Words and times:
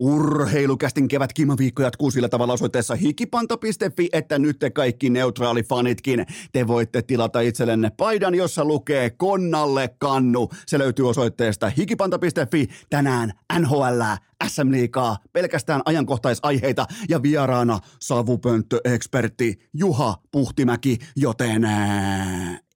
Urheilukästin 0.00 1.08
kevät 1.08 1.32
kimaviikko 1.32 1.82
jatkuu 1.82 2.10
sillä 2.10 2.28
tavalla 2.28 2.52
osoitteessa 2.52 2.94
hikipanta.fi, 2.94 4.08
että 4.12 4.38
nyt 4.38 4.58
te 4.58 4.70
kaikki 4.70 5.10
neutraalifanitkin, 5.10 6.26
te 6.52 6.66
voitte 6.66 7.02
tilata 7.02 7.40
itsellenne 7.40 7.90
paidan, 7.90 8.34
jossa 8.34 8.64
lukee 8.64 9.10
Konnalle 9.10 9.94
kannu. 9.98 10.50
Se 10.66 10.78
löytyy 10.78 11.08
osoitteesta 11.08 11.68
hikipanta.fi. 11.68 12.68
Tänään 12.90 13.32
NHL, 13.58 14.02
SM 14.46 14.70
Liikaa, 14.70 15.18
pelkästään 15.32 15.82
ajankohtaisaiheita 15.84 16.86
ja 17.08 17.22
vieraana 17.22 17.78
savupönttöekspertti 18.00 19.58
Juha 19.74 20.16
Puhtimäki, 20.30 20.98
joten 21.16 21.68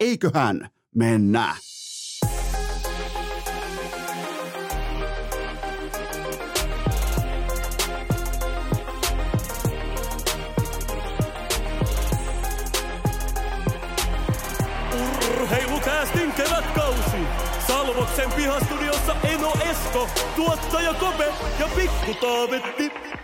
eiköhän 0.01 0.69
mennä. 0.95 1.57
Pihastudiossa 18.27 19.17
Eno 19.23 19.53
Esko, 19.71 20.09
tuottaja 20.37 20.95
Kope 20.95 21.25
ja 21.59 21.69
Pikku 21.77 22.15
Taavetti. 22.15 23.18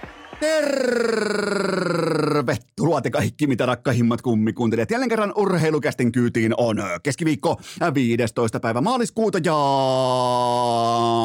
Tervetuloa 1.94 3.00
te 3.00 3.10
kaikki, 3.10 3.46
mitä 3.46 3.66
rakkahimmat 3.66 4.22
kummikuuntelijat. 4.22 4.90
Jälleen 4.90 5.08
kerran 5.08 5.32
urheilukästin 5.36 6.12
kyytiin 6.12 6.54
on 6.56 6.82
keskiviikko 7.02 7.60
15. 7.94 8.60
päivä 8.60 8.80
maaliskuuta 8.80 9.38
ja 9.44 9.54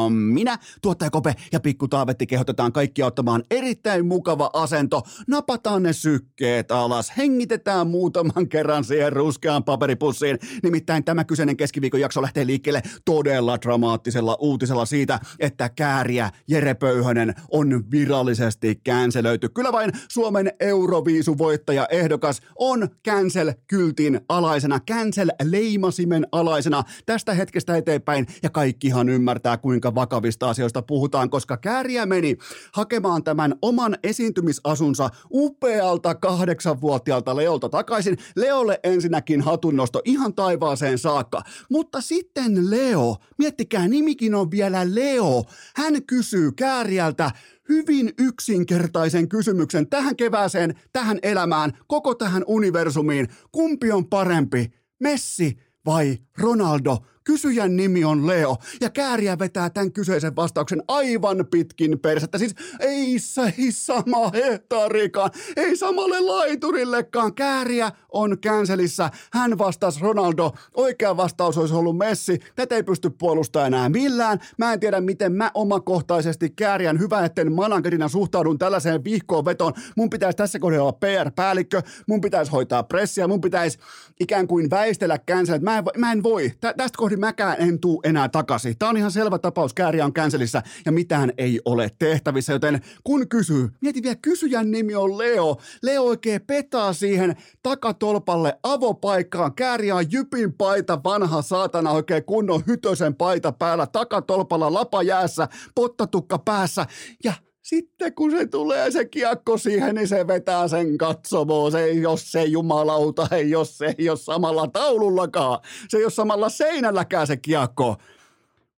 minä, 0.09 0.57
tuottaja 0.81 1.09
Kope 1.09 1.35
ja 1.51 1.59
Pikku 1.59 1.87
Taavetti 1.87 2.27
kehotetaan 2.27 2.71
kaikkia 2.71 3.05
ottamaan 3.05 3.43
erittäin 3.51 4.05
mukava 4.05 4.49
asento. 4.53 5.01
Napataan 5.27 5.83
ne 5.83 5.93
sykkeet 5.93 6.71
alas, 6.71 7.13
hengitetään 7.17 7.87
muutaman 7.87 8.49
kerran 8.49 8.83
siihen 8.83 9.13
ruskeaan 9.13 9.63
paperipussiin. 9.63 10.39
Nimittäin 10.63 11.03
tämä 11.03 11.23
kyseinen 11.23 11.57
keskiviikon 11.57 11.99
jakso 11.99 12.21
lähtee 12.21 12.45
liikkeelle 12.45 12.81
todella 13.05 13.57
dramaattisella 13.61 14.37
uutisella 14.39 14.85
siitä, 14.85 15.19
että 15.39 15.69
kääriä 15.69 16.31
Jere 16.47 16.73
Pöyhönen 16.73 17.33
on 17.51 17.83
virallisesti 17.91 18.81
kään 18.83 18.98
löytyy. 19.21 19.49
Kyllä 19.49 19.71
vain 19.71 19.91
Suomen 20.09 20.51
Euroviisuvoittaja 20.59 21.87
ehdokas 21.91 22.41
on 22.55 22.87
cancel-kyltin 23.07 24.21
alaisena, 24.29 24.79
cancel-leimasimen 24.91 26.27
alaisena 26.31 26.83
tästä 27.05 27.33
hetkestä 27.33 27.77
eteenpäin 27.77 28.27
ja 28.43 28.49
kaikkihan 28.49 29.09
ymmärtää 29.09 29.57
kuinka 29.57 29.95
vakavista 29.95 30.49
asioista 30.49 30.81
puhutaan, 30.81 31.29
koska 31.29 31.57
Kääriä 31.57 32.05
meni 32.05 32.37
hakemaan 32.73 33.23
tämän 33.23 33.55
oman 33.61 33.97
esiintymisasunsa 34.03 35.09
upealta 35.31 36.15
kahdeksanvuotiaalta 36.15 37.35
Leolta 37.35 37.69
takaisin. 37.69 38.17
Leolle 38.35 38.79
ensinnäkin 38.83 39.41
hatunnosto 39.41 40.01
ihan 40.05 40.33
taivaaseen 40.33 40.97
saakka, 40.97 41.41
mutta 41.69 42.01
sitten 42.01 42.71
Leo, 42.71 43.15
miettikää 43.37 43.87
nimikin 43.87 44.35
on 44.35 44.51
vielä 44.51 44.95
Leo, 44.95 45.43
hän 45.75 46.03
kysyy 46.03 46.51
Kääriältä, 46.51 47.31
hyvin 47.69 48.13
yksinkertaisen 48.17 49.29
kysymyksen 49.29 49.89
tähän 49.89 50.15
kevääseen, 50.15 50.79
tähän 50.93 51.19
elämään, 51.23 51.71
koko 51.87 52.15
tähän 52.15 52.43
universumiin. 52.47 53.27
Kumpi 53.51 53.91
on 53.91 54.09
parempi, 54.09 54.71
Messi 54.99 55.57
vai 55.85 56.17
Ronaldo? 56.37 56.97
Kysyjän 57.29 57.75
nimi 57.75 58.05
on 58.05 58.27
Leo 58.27 58.57
ja 58.81 58.89
kääriä 58.89 59.39
vetää 59.39 59.69
tämän 59.69 59.91
kyseisen 59.91 60.35
vastauksen 60.35 60.83
aivan 60.87 61.45
pitkin 61.51 61.99
persettä. 61.99 62.37
Siis 62.37 62.55
ei, 62.79 63.17
ei 63.57 63.71
sama 63.71 64.31
hehtaarikaan, 64.33 65.31
ei 65.55 65.77
samalle 65.77 66.19
laiturillekaan. 66.19 67.33
Kääriä 67.33 67.91
on 68.11 68.37
känselissä. 68.39 69.09
Hän 69.33 69.57
vastasi 69.57 69.99
Ronaldo. 70.01 70.51
Oikea 70.73 71.17
vastaus 71.17 71.57
olisi 71.57 71.73
ollut 71.73 71.97
Messi. 71.97 72.39
Tätä 72.55 72.75
ei 72.75 72.83
pysty 72.83 73.09
puolustamaan 73.09 73.73
enää 73.73 73.89
millään. 73.89 74.39
Mä 74.57 74.73
en 74.73 74.79
tiedä, 74.79 75.01
miten 75.01 75.33
mä 75.33 75.51
omakohtaisesti 75.53 76.49
kääriän 76.49 76.99
hyvä, 76.99 77.25
etten 77.25 77.51
managerina 77.51 78.07
suhtaudun 78.07 78.57
tällaiseen 78.57 79.03
vihkoon 79.03 79.45
vetoon. 79.45 79.73
Mun 79.95 80.09
pitäisi 80.09 80.37
tässä 80.37 80.59
kohdassa 80.59 80.83
olla 80.83 80.93
PR-päällikkö, 80.93 81.81
mun 82.07 82.21
pitäisi 82.21 82.51
hoitaa 82.51 82.83
pressiä, 82.83 83.27
mun 83.27 83.41
pitäisi 83.41 83.79
ikään 84.19 84.47
kuin 84.47 84.69
väistellä 84.69 85.17
känselit. 85.17 85.61
Mä 85.61 85.77
en, 85.77 85.83
mä 85.97 86.11
en 86.11 86.23
voi. 86.23 86.51
Tä, 86.61 86.73
tästä 86.77 86.97
kohdin 86.97 87.18
mäkään 87.19 87.55
en 87.59 87.79
tuu 87.79 88.01
enää 88.03 88.29
takaisin. 88.29 88.77
Tämä 88.77 88.89
on 88.89 88.97
ihan 88.97 89.11
selvä 89.11 89.39
tapaus, 89.39 89.73
kääriä 89.73 90.05
on 90.05 90.13
känselissä 90.13 90.63
ja 90.85 90.91
mitään 90.91 91.33
ei 91.37 91.59
ole 91.65 91.91
tehtävissä, 91.99 92.53
joten 92.53 92.81
kun 93.03 93.29
kysyy, 93.29 93.69
mieti 93.81 94.03
vielä, 94.03 94.15
kysyjän 94.21 94.71
nimi 94.71 94.95
on 94.95 95.17
Leo. 95.17 95.57
Leo 95.81 96.03
oikein 96.03 96.41
petaa 96.41 96.93
siihen 96.93 97.35
takatolpalle 97.63 98.59
avopaikkaan, 98.63 99.55
kääriä 99.55 99.95
on 99.95 100.11
jypin 100.11 100.53
paita, 100.53 101.03
vanha 101.03 101.41
saatana 101.41 101.91
oikein 101.91 102.25
kunnon 102.25 102.63
hytösen 102.67 103.15
paita 103.15 103.51
päällä, 103.51 103.87
takatolpalla 103.87 104.73
lapa 104.73 105.03
jäässä, 105.03 105.47
pottatukka 105.75 106.39
päässä 106.39 106.85
ja 107.23 107.33
sitten 107.69 108.13
kun 108.13 108.31
se 108.31 108.45
tulee 108.45 108.91
se 108.91 109.05
kiekko 109.05 109.57
siihen, 109.57 109.95
niin 109.95 110.07
se 110.07 110.27
vetää 110.27 110.67
sen 110.67 110.97
katsomoon. 110.97 111.71
Se 111.71 111.83
ei 111.83 112.05
ole 112.05 112.17
se 112.17 112.43
jumalauta, 112.43 113.27
ei 113.31 113.55
ole 113.55 113.65
se 113.65 113.95
ei 113.97 114.09
ole 114.09 114.17
samalla 114.17 114.67
taulullakaan. 114.67 115.59
Se 115.87 115.97
ei 115.97 116.03
ole 116.03 116.11
samalla 116.11 116.49
seinälläkään 116.49 117.27
se 117.27 117.37
kiekko. 117.37 117.97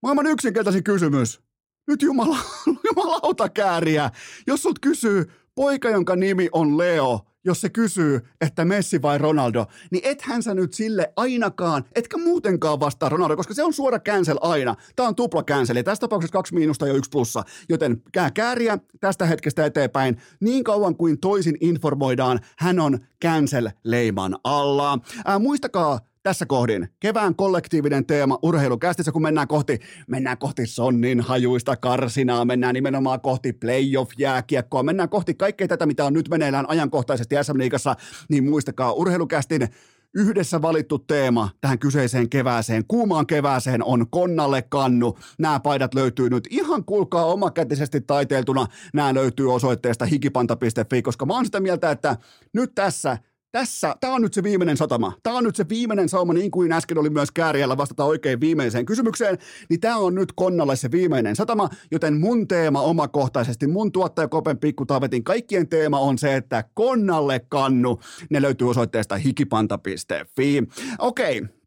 Maailman 0.04 0.28
yksinkertaisin 0.28 0.84
kysymys. 0.84 1.42
Nyt 1.88 2.02
jumala, 2.02 2.38
jumalauta 2.88 3.50
kääriä. 3.50 4.12
Jos 4.48 4.62
sut 4.62 4.80
kysyy 4.80 5.32
poika, 5.56 5.90
jonka 5.90 6.16
nimi 6.16 6.50
on 6.52 6.78
Leo, 6.78 7.20
jos 7.46 7.62
se 7.62 7.70
kysyy, 7.70 8.22
että 8.42 8.66
Messi 8.66 9.02
vai 9.02 9.18
Ronaldo, 9.18 9.66
niin 9.92 10.06
ethän 10.06 10.44
sä 10.44 10.54
nyt 10.54 10.74
sille 10.74 11.14
ainakaan, 11.16 11.86
etkä 11.96 12.18
muutenkaan 12.18 12.80
vastaa 12.80 13.10
Ronaldo, 13.10 13.36
koska 13.36 13.54
se 13.54 13.64
on 13.64 13.74
suora 13.74 14.00
cancel 14.00 14.38
aina. 14.42 14.76
Tämä 14.96 15.10
on 15.10 15.16
tupla 15.16 15.44
cancel 15.44 15.76
ja 15.76 15.84
tässä 15.84 16.02
tapauksessa 16.02 16.34
kaksi 16.34 16.54
miinusta 16.54 16.88
ja 16.88 16.94
yksi 16.94 17.10
plussa. 17.10 17.44
Joten 17.70 18.02
kää 18.12 18.32
kääriä 18.32 18.78
tästä 19.00 19.26
hetkestä 19.26 19.66
eteenpäin 19.66 20.18
niin 20.40 20.64
kauan 20.64 20.96
kuin 20.96 21.20
toisin 21.20 21.58
informoidaan, 21.62 22.40
hän 22.58 22.80
on 22.80 23.00
cancel-leiman 23.26 24.36
alla. 24.44 25.00
Ää, 25.26 25.40
muistakaa 25.40 26.00
tässä 26.24 26.46
kohdin 26.46 26.88
kevään 27.00 27.36
kollektiivinen 27.36 28.06
teema 28.06 28.40
urheilukästissä, 28.42 29.12
kun 29.12 29.22
mennään 29.22 29.48
kohti, 29.48 29.80
mennään 30.08 30.38
kohti 30.38 30.68
sonnin 30.68 31.22
hajuista 31.22 31.76
karsinaa, 31.76 32.46
mennään 32.46 32.74
nimenomaan 32.74 33.22
kohti 33.22 33.54
playoff-jääkiekkoa, 33.54 34.84
mennään 34.84 35.10
kohti 35.10 35.34
kaikkea 35.34 35.68
tätä, 35.68 35.86
mitä 35.86 36.06
on 36.06 36.14
nyt 36.14 36.30
meneillään 36.30 36.70
ajankohtaisesti 36.70 37.36
SM 37.42 37.58
Liigassa, 37.58 37.96
niin 38.30 38.50
muistakaa 38.50 38.94
urheilukästin 38.94 39.68
yhdessä 40.16 40.62
valittu 40.62 41.00
teema 41.00 41.50
tähän 41.62 41.80
kyseiseen 41.80 42.30
kevääseen, 42.30 42.84
kuumaan 42.88 43.28
kevääseen 43.28 43.84
on 43.84 44.10
Konnalle 44.10 44.62
kannu. 44.62 45.18
Nämä 45.40 45.60
paidat 45.60 45.94
löytyy 45.94 46.30
nyt 46.30 46.48
ihan 46.50 46.86
kuulkaa 46.86 47.26
omakätisesti 47.26 48.02
taiteiltuna. 48.02 48.68
Nämä 48.94 49.14
löytyy 49.14 49.54
osoitteesta 49.54 50.06
hikipanta.fi, 50.06 51.02
koska 51.02 51.26
mä 51.26 51.34
oon 51.34 51.46
sitä 51.46 51.60
mieltä, 51.60 51.92
että 51.92 52.18
nyt 52.54 52.72
tässä– 52.76 53.18
tässä, 53.52 53.96
tämä 54.00 54.14
on 54.14 54.22
nyt 54.22 54.34
se 54.34 54.44
viimeinen 54.44 54.78
satama. 54.78 55.14
Tämä 55.24 55.38
on 55.38 55.44
nyt 55.44 55.56
se 55.56 55.70
viimeinen 55.70 56.10
sauma, 56.10 56.34
niin 56.34 56.52
kuin 56.52 56.72
äsken 56.72 56.98
oli 56.98 57.10
myös 57.10 57.32
kääriällä 57.32 57.78
vastata 57.78 58.04
oikein 58.04 58.40
viimeiseen 58.40 58.86
kysymykseen, 58.86 59.38
niin 59.70 59.80
tämä 59.80 59.98
on 59.98 60.16
nyt 60.16 60.32
Konnalle 60.36 60.76
se 60.76 60.92
viimeinen 60.92 61.36
satama, 61.36 61.70
joten 61.92 62.20
mun 62.20 62.48
teema 62.48 62.82
omakohtaisesti, 62.82 63.68
mun 63.68 63.92
tuottaja 63.92 64.28
Kopen 64.28 64.58
Pikkutaavetin 64.58 65.24
kaikkien 65.24 65.70
teema 65.70 66.00
on 66.00 66.18
se, 66.18 66.36
että 66.36 66.64
Konnalle 66.74 67.42
kannu, 67.50 68.00
ne 68.30 68.42
löytyy 68.42 68.70
osoitteesta 68.70 69.16
hikipanta.fi. 69.16 70.64
Okei, 71.00 71.40
okay. 71.40 71.61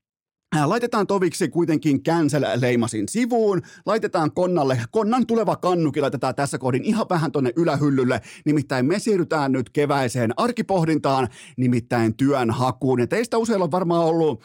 Laitetaan 0.63 1.07
toviksi 1.07 1.49
kuitenkin 1.49 2.03
cancel-leimasin 2.03 3.09
sivuun, 3.09 3.63
laitetaan 3.87 4.33
konnalle, 4.33 4.81
konnan 4.91 5.27
tuleva 5.27 5.57
kannukin 5.57 6.03
laitetaan 6.03 6.35
tässä 6.35 6.59
kohdin 6.59 6.85
ihan 6.85 7.07
vähän 7.11 7.33
tonne 7.33 7.53
ylähyllylle, 7.57 8.21
nimittäin 8.45 8.87
me 8.87 8.99
siirrytään 8.99 9.53
nyt 9.53 9.71
keväiseen 9.71 10.31
arkipohdintaan, 10.37 11.29
nimittäin 11.57 12.17
työn 12.17 12.51
hakuun. 12.51 13.01
Ja 13.01 13.07
teistä 13.07 13.39
useilla 13.39 13.65
on 13.65 13.71
varmaan 13.71 14.05
ollut 14.05 14.43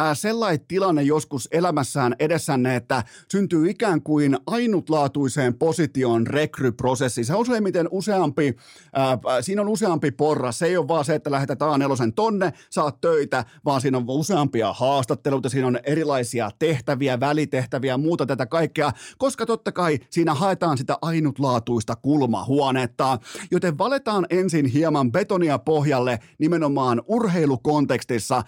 äh, 0.00 0.16
sellainen 0.16 0.66
tilanne 0.68 1.02
joskus 1.02 1.48
elämässään 1.52 2.16
edessänne, 2.18 2.76
että 2.76 3.04
syntyy 3.32 3.70
ikään 3.70 4.02
kuin 4.02 4.38
ainutlaatuiseen 4.46 5.54
position 5.54 6.26
rekryprosessi. 6.26 7.24
Se 7.24 7.34
on 7.34 7.40
useimmiten 7.40 7.88
useampi, 7.90 8.56
äh, 8.98 9.18
siinä 9.40 9.62
on 9.62 9.68
useampi 9.68 10.10
porra. 10.10 10.52
Se 10.52 10.66
ei 10.66 10.76
ole 10.76 10.88
vaan 10.88 11.04
se, 11.04 11.14
että 11.14 11.30
lähetetään 11.30 11.80
nelosen 11.80 12.12
tonne, 12.12 12.52
saat 12.70 13.00
töitä, 13.00 13.44
vaan 13.64 13.80
siinä 13.80 13.98
on 13.98 14.04
useampia 14.08 14.72
haastatteluita, 14.72 15.48
siinä 15.48 15.66
on 15.66 15.78
erilaisia 15.82 16.50
tehtäviä, 16.58 17.20
välitehtäviä, 17.20 17.98
muuta 17.98 18.26
tätä 18.26 18.46
kaikkea, 18.46 18.92
koska 19.18 19.46
totta 19.46 19.72
kai 19.72 19.98
siinä 20.10 20.34
haetaan 20.34 20.78
sitä 20.78 20.98
ainutlaatuista 21.02 21.96
kulmahuonetta. 21.96 23.18
Joten 23.50 23.78
valetaan 23.78 24.26
ensin 24.30 24.66
hieman 24.66 25.12
betonia 25.12 25.58
pohjalle 25.58 26.18
nimenomaan 26.38 27.02
urheilukontekstissa. 27.06 28.42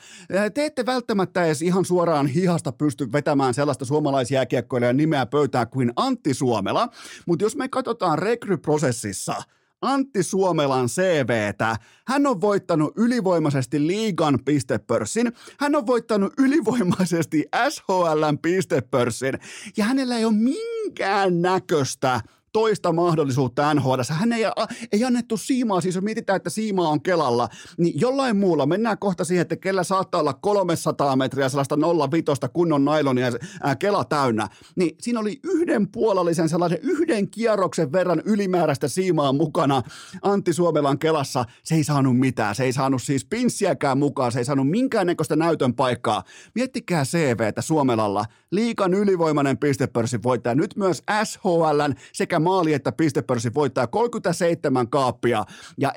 Te 0.55 0.64
ette 0.64 0.87
välttämättä 0.87 1.41
välttämättä 1.42 1.46
edes 1.46 1.62
ihan 1.62 1.84
suoraan 1.84 2.26
hihasta 2.26 2.72
pysty 2.72 3.12
vetämään 3.12 3.54
sellaista 3.54 3.84
suomalaisjääkiekkoilijaa 3.84 4.92
nimeä 4.92 5.26
pöytään 5.26 5.68
kuin 5.68 5.92
Antti 5.96 6.34
Suomela, 6.34 6.88
mutta 7.26 7.44
jos 7.44 7.56
me 7.56 7.68
katsotaan 7.68 8.18
rekryprosessissa– 8.18 9.34
Antti 9.82 10.22
Suomelan 10.22 10.86
CVtä. 10.86 11.76
Hän 12.06 12.26
on 12.26 12.40
voittanut 12.40 12.92
ylivoimaisesti 12.96 13.86
liigan 13.86 14.38
pistepörssin. 14.44 15.32
Hän 15.58 15.76
on 15.76 15.86
voittanut 15.86 16.32
ylivoimaisesti 16.38 17.44
SHLn 17.68 18.38
pistepörssin. 18.42 19.34
Ja 19.76 19.84
hänellä 19.84 20.18
ei 20.18 20.24
ole 20.24 20.34
minkään 20.34 21.42
näköistä 21.42 22.20
toista 22.52 22.93
mahdollisuutta 22.93 23.75
NHL. 23.75 24.00
Hän 24.08 24.32
ei, 24.32 24.44
ei 24.93 25.04
annettu 25.04 25.37
siimaa, 25.37 25.81
siis 25.81 25.94
jos 25.94 26.04
mietitään, 26.04 26.37
että 26.37 26.50
siimaa 26.50 26.88
on 26.88 27.02
kelalla, 27.02 27.49
niin 27.78 28.00
jollain 28.00 28.37
muulla, 28.37 28.66
mennään 28.66 28.99
kohta 28.99 29.25
siihen, 29.25 29.43
että 29.43 29.56
kellä 29.56 29.84
saattaa 29.84 30.20
olla 30.20 30.32
300 30.32 31.16
metriä 31.16 31.49
sellaista 31.49 31.78
05 32.10 32.25
kunnon 32.52 32.84
nailonia 32.84 33.32
ää, 33.62 33.76
kela 33.76 34.04
täynnä, 34.04 34.49
niin 34.76 34.96
siinä 35.00 35.20
oli 35.20 35.40
yhden 35.44 35.88
puolellisen 35.88 36.49
sellaisen 36.49 36.78
yhden 36.82 37.31
kierroksen 37.31 37.93
verran 37.93 38.22
ylimääräistä 38.25 38.88
siimaa 38.88 39.32
mukana 39.32 39.82
Antti 40.22 40.52
Suomelan 40.52 40.98
kelassa. 40.98 41.44
Se 41.64 41.75
ei 41.75 41.84
saanut 41.84 42.19
mitään, 42.19 42.55
se 42.55 42.64
ei 42.64 42.72
saanut 42.72 43.02
siis 43.02 43.25
pinssiäkään 43.25 43.98
mukaan, 43.98 44.32
se 44.32 44.38
ei 44.38 44.44
saanut 44.44 44.70
minkäännäköistä 44.70 45.37
näytön 45.37 45.75
paikkaa. 45.75 46.22
Miettikää 46.55 47.05
CVtä 47.05 47.62
Suomelalla, 47.62 48.25
liikan 48.50 48.94
ylivoimainen 48.94 49.58
pistepörssin 49.58 50.22
voittaja, 50.22 50.55
nyt 50.55 50.76
myös 50.76 51.02
SHLn 51.25 51.94
sekä 52.12 52.38
maali 52.42 52.72
että 52.72 52.92
pistepörssin 52.92 53.54
voittaa 53.54 53.86
37 53.86 54.88
kaappia 54.88 55.44
ja, 55.78 55.92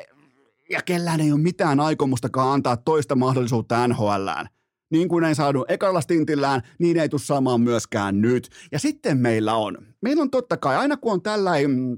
ja 0.70 0.82
kellään 0.82 1.22
ei 1.22 1.32
ole 1.32 1.40
mitään 1.40 1.80
aikomustakaan 1.80 2.54
antaa 2.54 2.78
toista 2.78 3.16
mahdollisuutta 3.16 3.88
NHLään. 3.88 4.48
Niin 4.92 5.08
kuin 5.08 5.24
ei 5.24 5.36
saanut 5.36 5.72
ekalla 5.72 6.02
stintillään, 6.02 6.62
niin 6.80 7.00
ei 7.00 7.10
tule 7.10 7.22
saamaan 7.22 7.62
myöskään 7.62 8.22
nyt. 8.22 8.50
Ja 8.72 8.80
sitten 8.80 9.18
meillä 9.18 9.56
on, 9.56 9.78
meillä 10.02 10.22
on 10.22 10.30
totta 10.30 10.58
kai, 10.58 10.76
aina 10.76 10.98
kun 10.98 11.14
on 11.14 11.22
tällainen 11.22 11.98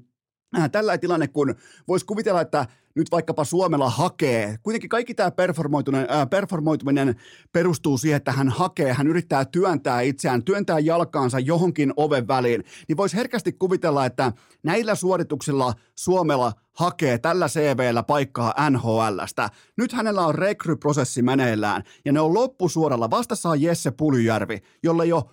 äh, 0.57 0.69
tällainen 0.71 1.00
tilanne, 1.00 1.27
kun 1.27 1.55
voisi 1.88 2.05
kuvitella, 2.05 2.41
että 2.41 2.65
nyt 2.97 3.11
vaikkapa 3.11 3.44
Suomella 3.44 3.89
hakee, 3.89 4.57
kuitenkin 4.63 4.89
kaikki 4.89 5.13
tämä 5.13 5.31
performoituminen, 5.31 6.07
äh, 6.11 6.29
performoituminen 6.29 7.15
perustuu 7.51 7.97
siihen, 7.97 8.17
että 8.17 8.31
hän 8.31 8.49
hakee, 8.49 8.94
hän 8.94 9.07
yrittää 9.07 9.45
työntää 9.45 10.01
itseään, 10.01 10.44
työntää 10.44 10.79
jalkaansa 10.79 11.39
johonkin 11.39 11.94
oven 11.95 12.27
väliin, 12.27 12.63
niin 12.88 12.97
voisi 12.97 13.15
herkästi 13.15 13.51
kuvitella, 13.51 14.05
että 14.05 14.33
näillä 14.63 14.95
suorituksilla 14.95 15.73
Suomella 15.95 16.53
hakee 16.73 17.17
tällä 17.17 17.47
CVllä 17.47 18.03
paikkaa 18.03 18.69
NHLstä. 18.69 19.50
Nyt 19.77 19.93
hänellä 19.93 20.25
on 20.25 20.35
rekryprosessi 20.35 21.21
meneillään 21.21 21.83
ja 22.05 22.13
ne 22.13 22.19
on 22.19 22.33
loppusuoralla. 22.33 23.09
Vastassa 23.09 23.50
on 23.50 23.61
Jesse 23.61 23.91
Puljärvi, 23.91 24.61
jolle 24.83 25.13
ole 25.13 25.23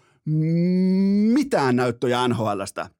mitään 1.32 1.76
näyttöjä 1.76 2.28
NHLstä 2.28 2.90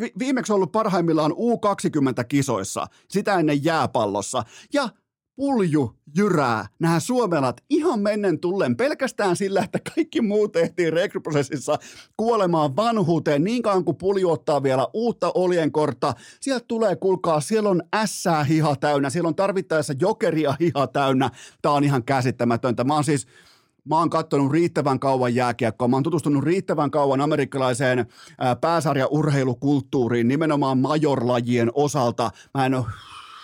vi- 0.00 0.12
viimeksi 0.18 0.52
ollut 0.52 0.72
parhaimmillaan 0.72 1.32
U20-kisoissa, 1.32 2.86
sitä 3.08 3.34
ennen 3.34 3.64
jääpallossa. 3.64 4.42
Ja 4.72 4.88
pulju 5.36 5.96
jyrää 6.16 6.66
nämä 6.78 7.00
suomelat 7.00 7.60
ihan 7.70 8.00
mennen 8.00 8.40
tullen 8.40 8.76
pelkästään 8.76 9.36
sillä, 9.36 9.62
että 9.62 9.78
kaikki 9.94 10.20
muut 10.20 10.52
tehtiin 10.52 10.92
rekryprosessissa 10.92 11.78
kuolemaan 12.16 12.76
vanhuuteen 12.76 13.44
niin 13.44 13.62
kauan 13.62 13.84
kuin 13.84 13.96
pulju 13.96 14.30
ottaa 14.30 14.62
vielä 14.62 14.86
uutta 14.94 15.32
oljenkortta. 15.34 16.14
Sieltä 16.40 16.64
tulee, 16.68 16.96
kuulkaa, 16.96 17.40
siellä 17.40 17.70
on 17.70 17.82
ässää 17.94 18.44
hiha 18.44 18.76
täynnä, 18.76 19.10
siellä 19.10 19.28
on 19.28 19.34
tarvittaessa 19.34 19.94
jokeria 20.00 20.54
hiha 20.60 20.86
täynnä. 20.86 21.30
Tämä 21.62 21.74
on 21.74 21.84
ihan 21.84 22.04
käsittämätöntä. 22.04 22.84
Mä 22.84 22.94
oon 22.94 23.04
siis, 23.04 23.26
mä 23.88 23.98
oon 23.98 24.10
katsonut 24.10 24.52
riittävän 24.52 24.98
kauan 24.98 25.34
jääkiekkoa, 25.34 25.88
mä 25.88 25.96
oon 25.96 26.02
tutustunut 26.02 26.44
riittävän 26.44 26.90
kauan 26.90 27.20
amerikkalaiseen 27.20 28.06
pääsarjaurheilukulttuuriin 28.60 30.28
nimenomaan 30.28 30.78
majorlajien 30.78 31.70
osalta. 31.74 32.30
Mä 32.54 32.66
en 32.66 32.74
ole 32.74 32.84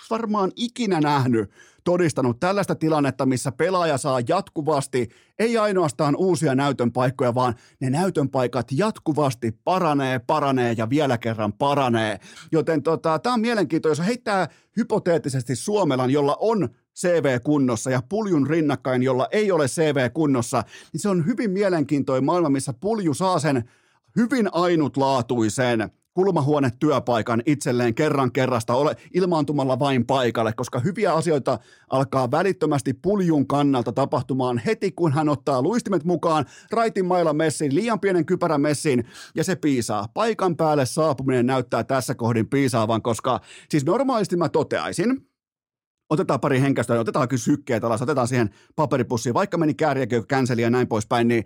varmaan 0.09 0.51
ikinä 0.55 1.01
nähnyt 1.01 1.51
todistanut 1.83 2.39
tällaista 2.39 2.75
tilannetta, 2.75 3.25
missä 3.25 3.51
pelaaja 3.51 3.97
saa 3.97 4.19
jatkuvasti, 4.27 5.09
ei 5.39 5.57
ainoastaan 5.57 6.15
uusia 6.15 6.55
näytön 6.55 6.91
paikkoja, 6.91 7.35
vaan 7.35 7.55
ne 7.79 7.89
näytön 7.89 8.29
paikat 8.29 8.67
jatkuvasti 8.71 9.51
paranee, 9.63 10.19
paranee 10.19 10.75
ja 10.77 10.89
vielä 10.89 11.17
kerran 11.17 11.53
paranee. 11.53 12.19
Joten 12.51 12.83
tota, 12.83 13.19
tämä 13.19 13.33
on 13.33 13.41
mielenkiintoista, 13.41 14.01
jos 14.01 14.07
heittää 14.07 14.47
hypoteettisesti 14.77 15.55
Suomelan, 15.55 16.09
jolla 16.09 16.37
on 16.39 16.69
CV 16.95 17.39
kunnossa 17.43 17.91
ja 17.91 18.01
puljun 18.09 18.47
rinnakkain, 18.47 19.03
jolla 19.03 19.27
ei 19.31 19.51
ole 19.51 19.67
CV 19.67 20.11
kunnossa, 20.13 20.63
niin 20.93 21.01
se 21.01 21.09
on 21.09 21.25
hyvin 21.25 21.51
mielenkiintoinen 21.51 22.25
maailma, 22.25 22.49
missä 22.49 22.73
pulju 22.73 23.13
saa 23.13 23.39
sen 23.39 23.69
hyvin 24.15 24.49
ainutlaatuisen 24.51 25.91
kulmahuonetyöpaikan 26.13 27.43
itselleen 27.45 27.95
kerran 27.95 28.31
kerrasta 28.31 28.73
ole 28.73 28.95
ilmaantumalla 29.13 29.79
vain 29.79 30.05
paikalle, 30.05 30.53
koska 30.53 30.79
hyviä 30.79 31.13
asioita 31.13 31.59
alkaa 31.89 32.31
välittömästi 32.31 32.93
puljun 32.93 33.47
kannalta 33.47 33.91
tapahtumaan 33.91 34.57
heti, 34.57 34.91
kun 34.91 35.13
hän 35.13 35.29
ottaa 35.29 35.61
luistimet 35.61 36.03
mukaan 36.03 36.45
raitin 36.71 37.05
mailla 37.05 37.33
messiin, 37.33 37.75
liian 37.75 37.99
pienen 37.99 38.25
kypärän 38.25 38.61
messiin, 38.61 39.07
ja 39.35 39.43
se 39.43 39.55
piisaa. 39.55 40.07
Paikan 40.13 40.57
päälle 40.57 40.85
saapuminen 40.85 41.45
näyttää 41.45 41.83
tässä 41.83 42.15
kohdin 42.15 42.49
piisaavan, 42.49 43.01
koska 43.01 43.39
siis 43.69 43.85
normaalisti 43.85 44.37
mä 44.37 44.49
toteaisin, 44.49 45.32
otetaan 46.13 46.39
pari 46.39 46.61
henkästä, 46.61 46.99
otetaan 46.99 47.27
kyllä 47.27 47.41
sykkeet 47.41 47.83
alas, 47.83 48.01
otetaan 48.01 48.27
siihen 48.27 48.49
paperipussiin, 48.75 49.33
vaikka 49.33 49.57
meni 49.57 49.73
kääriäkö 49.73 50.23
känseli 50.27 50.61
ja 50.61 50.69
näin 50.69 50.87
poispäin, 50.87 51.27
niin 51.27 51.45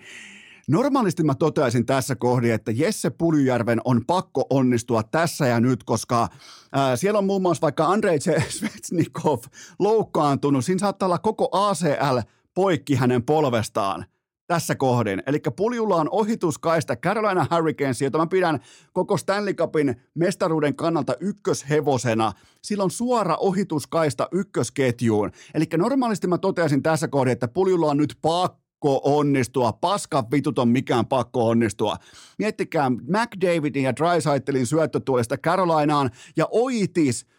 Normaalisti 0.68 1.24
mä 1.24 1.36
toteaisin 1.36 1.86
tässä 1.86 2.16
kohdin, 2.16 2.54
että 2.54 2.72
Jesse 2.72 3.10
Puljärven 3.10 3.82
on 3.86 4.06
pakko 4.06 4.46
onnistua 4.50 5.04
tässä 5.04 5.48
ja 5.48 5.60
nyt, 5.60 5.84
koska 5.84 6.28
ää, 6.74 6.96
siellä 6.96 7.18
on 7.18 7.26
muun 7.26 7.42
muassa 7.42 7.62
vaikka 7.62 7.86
Andrei 7.86 8.20
Svetsnikov 8.50 9.40
loukkaantunut. 9.80 10.66
Siinä 10.66 10.80
saattaa 10.80 11.08
olla 11.08 11.18
koko 11.18 11.50
ACL 11.52 12.20
poikki 12.54 12.96
hänen 12.96 13.24
polvestaan 13.24 14.06
tässä 14.48 14.76
kohdin. 14.76 15.24
Eli 15.28 15.40
puljulla 15.56 15.96
on 15.96 16.10
ohituskaista 16.12 16.96
Carolina 16.96 17.48
Hurricanes, 17.56 18.02
jota 18.02 18.18
mä 18.18 18.28
pidän 18.28 18.60
koko 18.94 19.18
Stanley 19.18 19.54
Cupin 19.54 19.96
mestaruuden 20.14 20.76
kannalta 20.76 21.14
ykköshevosena. 21.20 22.32
Sillä 22.62 22.84
on 22.84 22.92
suora 22.92 23.36
ohituskaista 23.36 24.28
ykkösketjuun. 24.32 25.32
Eli 25.54 25.66
normaalisti 25.78 26.28
mä 26.28 26.38
toteaisin 26.38 26.84
tässä 26.84 27.08
kohdin, 27.08 27.32
että 27.32 27.48
puljulla 27.48 27.88
on 27.88 27.98
nyt 27.98 28.18
pakko 28.22 28.68
pakko 28.80 29.02
onnistua. 29.04 29.74
Paska 29.74 30.24
vitut 30.32 30.60
on 30.60 30.70
mikään 30.70 31.06
pakko 31.06 31.48
onnistua. 31.48 31.98
Miettikää 32.40 32.90
McDavidin 32.90 33.84
ja 33.84 33.96
Drysaitelin 33.96 34.66
syöttötuolista 34.66 35.38
Carolinaan 35.38 36.10
ja 36.36 36.48
Oitis– 36.52 37.26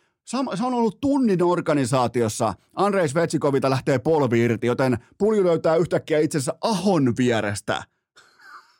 se 0.54 0.64
on 0.64 0.74
ollut 0.74 1.00
tunnin 1.00 1.42
organisaatiossa. 1.42 2.54
Andrei 2.74 3.08
Svetsikovilta 3.08 3.70
lähtee 3.70 3.98
polvi 3.98 4.40
irti, 4.40 4.66
joten 4.66 4.98
pulju 5.18 5.44
löytää 5.44 5.76
yhtäkkiä 5.76 6.18
itsensä 6.18 6.54
Ahon 6.60 7.14
vierestä. 7.18 7.82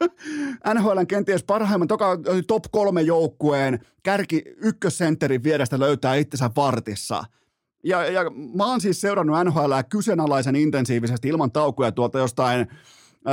NHLn 0.74 1.06
kenties 1.06 1.44
parhaimman 1.44 1.88
toka, 1.88 2.18
top 2.46 2.64
kolme 2.70 3.02
joukkueen 3.02 3.78
kärki 4.02 4.42
ykkössentterin 4.56 5.42
vierestä 5.42 5.78
löytää 5.78 6.14
itsensä 6.14 6.50
vartissa– 6.56 7.24
ja, 7.84 8.10
ja 8.10 8.30
mä 8.54 8.66
oon 8.66 8.80
siis 8.80 9.00
seurannut 9.00 9.36
NHL 9.44 9.72
kyseenalaisen 9.88 10.56
intensiivisesti 10.56 11.28
ilman 11.28 11.52
taukoja 11.52 11.92
tuolta 11.92 12.18
jostain 12.18 12.66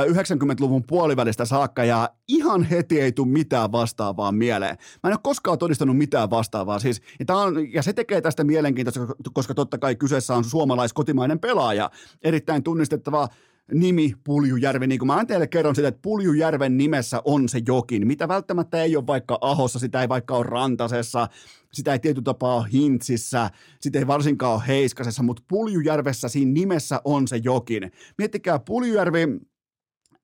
90-luvun 0.04 0.84
puolivälistä 0.84 1.44
saakka 1.44 1.84
ja 1.84 2.10
ihan 2.28 2.62
heti 2.62 3.00
ei 3.00 3.12
tule 3.12 3.28
mitään 3.28 3.72
vastaavaa 3.72 4.32
mieleen. 4.32 4.76
Mä 5.02 5.10
en 5.10 5.14
ole 5.14 5.20
koskaan 5.22 5.58
todistanut 5.58 5.96
mitään 5.96 6.30
vastaavaa. 6.30 6.78
Siis, 6.78 7.02
ja, 7.28 7.36
on, 7.36 7.72
ja 7.72 7.82
se 7.82 7.92
tekee 7.92 8.20
tästä 8.20 8.44
mielenkiintoista, 8.44 9.00
koska 9.32 9.54
totta 9.54 9.78
kai 9.78 9.96
kyseessä 9.96 10.34
on 10.34 10.44
suomalaiskotimainen 10.44 11.38
pelaaja. 11.38 11.90
Erittäin 12.22 12.62
tunnistettava 12.62 13.28
nimi 13.74 14.14
Puljujärvi, 14.24 14.86
niin 14.86 14.98
kuin 14.98 15.06
mä 15.06 15.24
teille 15.24 15.46
kerron 15.46 15.74
sitä, 15.74 15.88
että 15.88 16.02
Puljujärven 16.02 16.76
nimessä 16.76 17.22
on 17.24 17.48
se 17.48 17.60
jokin, 17.66 18.06
mitä 18.06 18.28
välttämättä 18.28 18.82
ei 18.82 18.96
ole 18.96 19.06
vaikka 19.06 19.38
Ahossa, 19.40 19.78
sitä 19.78 20.02
ei 20.02 20.08
vaikka 20.08 20.34
ole 20.36 20.46
Rantasessa, 20.46 21.28
sitä 21.72 21.92
ei 21.92 21.98
tietyllä 21.98 22.24
tapaa 22.24 22.56
ole 22.56 22.66
Hintsissä, 22.72 23.50
sitä 23.80 23.98
ei 23.98 24.06
varsinkaan 24.06 24.54
ole 24.54 24.62
Heiskasessa, 24.68 25.22
mutta 25.22 25.42
Puljujärvessä 25.48 26.28
siinä 26.28 26.52
nimessä 26.52 27.00
on 27.04 27.28
se 27.28 27.40
jokin. 27.44 27.92
Miettikää, 28.18 28.58
Puljujärvi 28.58 29.26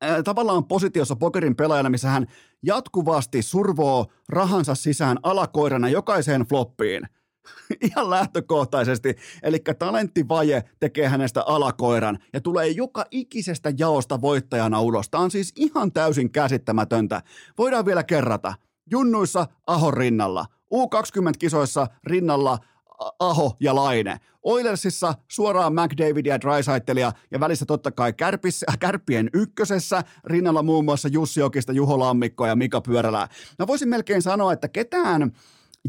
äh, 0.04 0.22
tavallaan 0.24 0.64
positiossa 0.64 1.16
pokerin 1.16 1.56
pelaajana, 1.56 1.90
missä 1.90 2.08
hän 2.08 2.26
jatkuvasti 2.62 3.42
survoo 3.42 4.06
rahansa 4.28 4.74
sisään 4.74 5.18
alakoirana 5.22 5.88
jokaiseen 5.88 6.42
floppiin– 6.42 7.02
ihan 7.80 8.10
lähtökohtaisesti. 8.10 9.16
Eli 9.42 9.58
talenttivaje 9.78 10.62
tekee 10.80 11.08
hänestä 11.08 11.42
alakoiran 11.46 12.18
ja 12.32 12.40
tulee 12.40 12.68
joka 12.68 13.04
ikisestä 13.10 13.72
jaosta 13.78 14.20
voittajana 14.20 14.80
ulos. 14.80 15.10
Tämä 15.10 15.22
on 15.22 15.30
siis 15.30 15.52
ihan 15.56 15.92
täysin 15.92 16.30
käsittämätöntä. 16.30 17.22
Voidaan 17.58 17.86
vielä 17.86 18.04
kerrata. 18.04 18.54
Junnuissa 18.90 19.46
Ahon 19.66 19.94
rinnalla. 19.94 20.46
U20-kisoissa 20.74 21.86
rinnalla 22.04 22.58
Aho 23.18 23.56
ja 23.60 23.74
Laine. 23.74 24.16
Oilersissa 24.42 25.14
suoraan 25.28 25.72
McDavid 25.72 26.26
ja 26.26 26.40
Drysaitelia 26.40 27.12
ja 27.30 27.40
välissä 27.40 27.66
totta 27.66 27.90
kai 27.90 28.12
kärpis, 28.12 28.64
äh, 28.68 28.78
kärppien 28.78 29.30
ykkösessä, 29.34 30.04
rinnalla 30.24 30.62
muun 30.62 30.84
muassa 30.84 31.08
Jussi 31.08 31.40
Jokista, 31.40 31.72
Juho 31.72 31.98
Lammikko 31.98 32.46
ja 32.46 32.56
Mika 32.56 32.80
Pyörälää. 32.80 33.28
Mä 33.58 33.66
voisin 33.66 33.88
melkein 33.88 34.22
sanoa, 34.22 34.52
että 34.52 34.68
ketään 34.68 35.32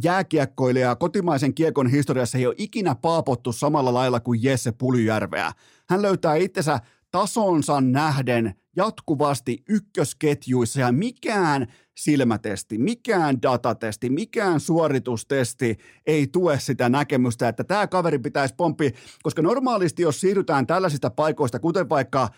jääkiekkoilija 0.04 0.96
kotimaisen 0.96 1.54
kiekon 1.54 1.88
historiassa 1.88 2.38
ei 2.38 2.48
ole 2.48 2.56
ikinä 2.58 2.96
paapottu 2.96 3.52
samalla 3.52 3.94
lailla 3.94 4.20
kuin 4.20 4.44
Jesse 4.44 4.72
Puljärveä. 4.72 5.52
Hän 5.90 6.02
löytää 6.02 6.36
itsensä 6.36 6.80
tasonsa 7.14 7.82
nähden 7.82 8.54
jatkuvasti 8.76 9.64
ykkösketjuissa 9.70 10.80
ja 10.80 10.92
mikään 10.92 11.68
silmätesti, 11.98 12.78
mikään 12.78 13.42
datatesti, 13.42 14.10
mikään 14.10 14.60
suoritustesti 14.60 15.78
ei 16.06 16.28
tue 16.28 16.60
sitä 16.60 16.90
näkemystä, 16.90 17.48
että 17.48 17.64
tämä 17.64 17.88
kaveri 17.88 18.20
pitäisi 18.20 18.56
pomppi, 18.56 18.94
koska 19.24 19.42
normaalisti 19.42 20.02
jos 20.02 20.22
siirrytään 20.22 20.68
tällaisista 20.68 21.10
paikoista, 21.10 21.60
kuten 21.60 21.90
vaikka 21.90 22.30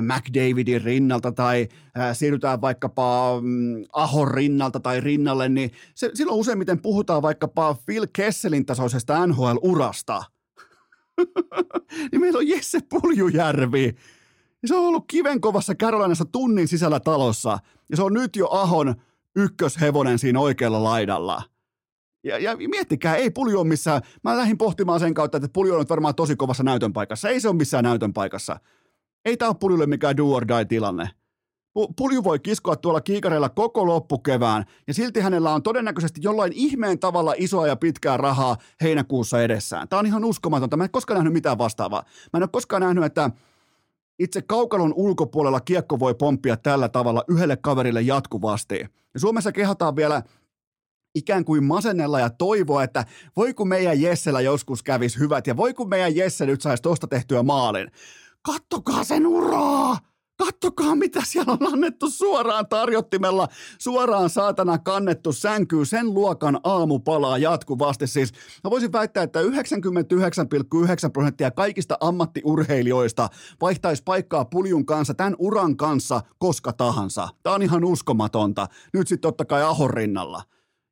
McDavidin 0.00 0.82
rinnalta 0.82 1.32
tai 1.32 1.68
siirrytään 2.12 2.60
vaikkapa 2.60 3.40
mm, 3.42 3.84
Ahon 3.92 4.30
rinnalta 4.30 4.80
tai 4.80 5.00
rinnalle, 5.00 5.48
niin 5.48 5.70
se, 5.94 6.10
silloin 6.14 6.40
useimmiten 6.40 6.82
puhutaan 6.82 7.22
vaikkapa 7.22 7.76
Phil 7.86 8.06
Kesselin 8.12 8.66
tasoisesta 8.66 9.26
NHL-urasta. 9.26 10.24
niin 12.12 12.20
meillä 12.20 12.38
on 12.38 12.48
Jesse 12.48 12.78
Puljujärvi, 12.90 13.94
ja 14.64 14.68
se 14.68 14.76
on 14.76 14.84
ollut 14.84 15.04
kivenkovassa 15.08 15.74
Carolinassa 15.74 16.24
tunnin 16.24 16.68
sisällä 16.68 17.00
talossa. 17.00 17.58
Ja 17.90 17.96
se 17.96 18.02
on 18.02 18.12
nyt 18.12 18.36
jo 18.36 18.48
Ahon 18.50 18.94
ykköshevonen 19.36 20.18
siinä 20.18 20.40
oikealla 20.40 20.84
laidalla. 20.84 21.42
Ja, 22.22 22.38
ja 22.38 22.56
miettikää, 22.56 23.16
ei 23.16 23.30
pulju 23.30 23.58
ole 23.58 23.68
missään, 23.68 24.02
mä 24.22 24.36
lähdin 24.36 24.58
pohtimaan 24.58 25.00
sen 25.00 25.14
kautta, 25.14 25.36
että 25.36 25.48
pulju 25.52 25.72
on 25.72 25.78
nyt 25.78 25.90
varmaan 25.90 26.14
tosi 26.14 26.36
kovassa 26.36 26.62
näytön 26.62 26.92
paikassa. 26.92 27.28
Ei 27.28 27.40
se 27.40 27.48
ole 27.48 27.56
missään 27.56 27.84
näytön 27.84 28.12
paikassa. 28.12 28.60
Ei 29.24 29.36
tämä 29.36 29.48
ole 29.48 29.56
puljulle 29.60 29.86
mikään 29.86 30.16
do 30.16 30.26
or 30.26 30.48
die 30.48 30.64
tilanne. 30.64 31.10
Pulju 31.96 32.24
voi 32.24 32.38
kiskoa 32.38 32.76
tuolla 32.76 33.00
kiikareilla 33.00 33.48
koko 33.48 33.86
loppukevään, 33.86 34.64
ja 34.86 34.94
silti 34.94 35.20
hänellä 35.20 35.54
on 35.54 35.62
todennäköisesti 35.62 36.20
jollain 36.24 36.52
ihmeen 36.52 36.98
tavalla 36.98 37.34
isoa 37.36 37.66
ja 37.66 37.76
pitkää 37.76 38.16
rahaa 38.16 38.56
heinäkuussa 38.82 39.42
edessään. 39.42 39.88
Tämä 39.88 40.00
on 40.00 40.06
ihan 40.06 40.24
uskomatonta. 40.24 40.76
Mä 40.76 40.84
en 40.84 40.90
koskaan 40.90 41.16
nähnyt 41.16 41.32
mitään 41.32 41.58
vastaavaa. 41.58 42.02
Mä 42.32 42.36
en 42.36 42.42
ole 42.42 42.48
koskaan 42.52 42.82
nähnyt, 42.82 43.04
että 43.04 43.30
itse 44.18 44.42
kaukalon 44.42 44.94
ulkopuolella 44.96 45.60
kiekko 45.60 45.98
voi 45.98 46.14
pomppia 46.14 46.56
tällä 46.56 46.88
tavalla 46.88 47.24
yhdelle 47.28 47.56
kaverille 47.56 48.02
jatkuvasti. 48.02 48.78
Ja 49.14 49.20
Suomessa 49.20 49.52
kehotaan 49.52 49.96
vielä 49.96 50.22
ikään 51.14 51.44
kuin 51.44 51.64
masennella 51.64 52.20
ja 52.20 52.30
toivoa, 52.30 52.82
että 52.82 53.04
voi 53.36 53.54
kun 53.54 53.68
meidän 53.68 54.00
Jessellä 54.00 54.40
joskus 54.40 54.82
kävisi 54.82 55.18
hyvät 55.18 55.46
ja 55.46 55.56
voi 55.56 55.74
kun 55.74 55.88
meidän 55.88 56.16
Jesse 56.16 56.46
nyt 56.46 56.62
saisi 56.62 56.82
tosta 56.82 57.06
tehtyä 57.06 57.42
maalin. 57.42 57.90
Kattokaa 58.42 59.04
sen 59.04 59.26
uraa! 59.26 60.13
Kattokaa, 60.36 60.94
mitä 60.94 61.20
siellä 61.24 61.52
on 61.52 61.72
annettu 61.72 62.10
suoraan 62.10 62.68
tarjottimella, 62.68 63.48
suoraan 63.78 64.30
saatana 64.30 64.78
kannettu 64.78 65.32
sänkyy, 65.32 65.84
sen 65.84 66.14
luokan 66.14 66.60
aamupalaa 66.64 67.38
jatkuvasti. 67.38 68.06
Siis 68.06 68.32
mä 68.64 68.70
voisin 68.70 68.92
väittää, 68.92 69.22
että 69.22 69.40
99,9 69.42 69.48
prosenttia 71.12 71.50
kaikista 71.50 71.96
ammattiurheilijoista 72.00 73.28
vaihtaisi 73.60 74.02
paikkaa 74.02 74.44
puljun 74.44 74.86
kanssa, 74.86 75.14
tämän 75.14 75.36
uran 75.38 75.76
kanssa, 75.76 76.20
koska 76.38 76.72
tahansa. 76.72 77.28
Tämä 77.42 77.54
on 77.54 77.62
ihan 77.62 77.84
uskomatonta. 77.84 78.66
Nyt 78.92 79.08
sitten 79.08 79.28
totta 79.28 79.44
kai 79.44 79.62
Ahon 79.62 79.90
rinnalla. 79.90 80.42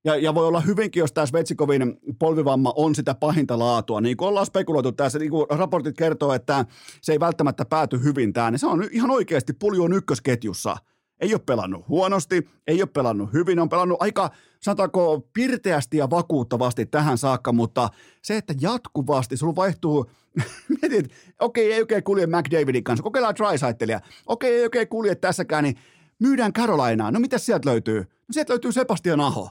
Ja, 0.05 0.17
ja 0.17 0.35
voi 0.35 0.47
olla 0.47 0.61
hyvinkin, 0.61 1.01
jos 1.01 1.13
tämä 1.13 1.27
Svetsikovin 1.27 1.97
polvivamma 2.19 2.73
on 2.77 2.95
sitä 2.95 3.15
pahinta 3.15 3.59
laatua. 3.59 4.01
Niin 4.01 4.17
kuin 4.17 4.29
ollaan 4.29 4.47
spekuloitu 4.47 4.93
tässä, 4.93 5.19
niin 5.19 5.31
kuin 5.31 5.47
raportit 5.51 5.97
kertoo, 5.97 6.33
että 6.33 6.65
se 7.01 7.13
ei 7.13 7.21
välttämättä 7.21 7.65
pääty 7.65 8.03
hyvin 8.05 8.33
tämä, 8.33 8.51
niin 8.51 8.59
se 8.59 8.67
on 8.67 8.89
ihan 8.93 9.11
oikeasti 9.11 9.53
pulju 9.53 9.85
on 9.85 9.93
ykkösketjussa. 9.93 10.77
Ei 11.21 11.35
ole 11.35 11.43
pelannut 11.47 11.89
huonosti, 11.89 12.49
ei 12.67 12.83
ole 12.83 12.89
pelannut 12.95 13.33
hyvin, 13.33 13.59
on 13.59 13.69
pelannut 13.69 14.03
aika, 14.03 14.31
sanotaanko, 14.61 15.29
pirteästi 15.33 15.97
ja 15.97 16.11
vakuuttavasti 16.11 16.87
tähän 16.87 17.19
saakka, 17.19 17.53
mutta 17.53 17.89
se, 18.23 18.37
että 18.37 18.55
jatkuvasti 18.61 19.37
sulla 19.37 19.57
vaihtuu, 19.57 20.11
mietit, 20.83 21.13
okei, 21.41 21.67
okay, 21.67 21.75
ei 21.75 21.81
oikein 21.81 22.05
kulje 22.05 22.27
McDavidin 22.27 22.85
kanssa, 22.85 23.03
kokeillaan 23.03 23.35
Drysaitelia, 23.35 24.01
okei, 24.27 24.51
okay, 24.51 24.59
ei 24.59 24.63
oikein 24.63 24.89
kulje 24.89 25.15
tässäkään, 25.15 25.65
niin 25.65 25.77
myydään 26.19 26.53
Carolinaa. 26.53 27.11
No 27.11 27.21
mitä 27.21 27.39
sieltä 27.39 27.71
löytyy? 27.71 28.01
No 28.01 28.27
sieltä 28.31 28.53
löytyy 28.53 28.73
Sebastian 28.73 29.21
Aho. 29.21 29.51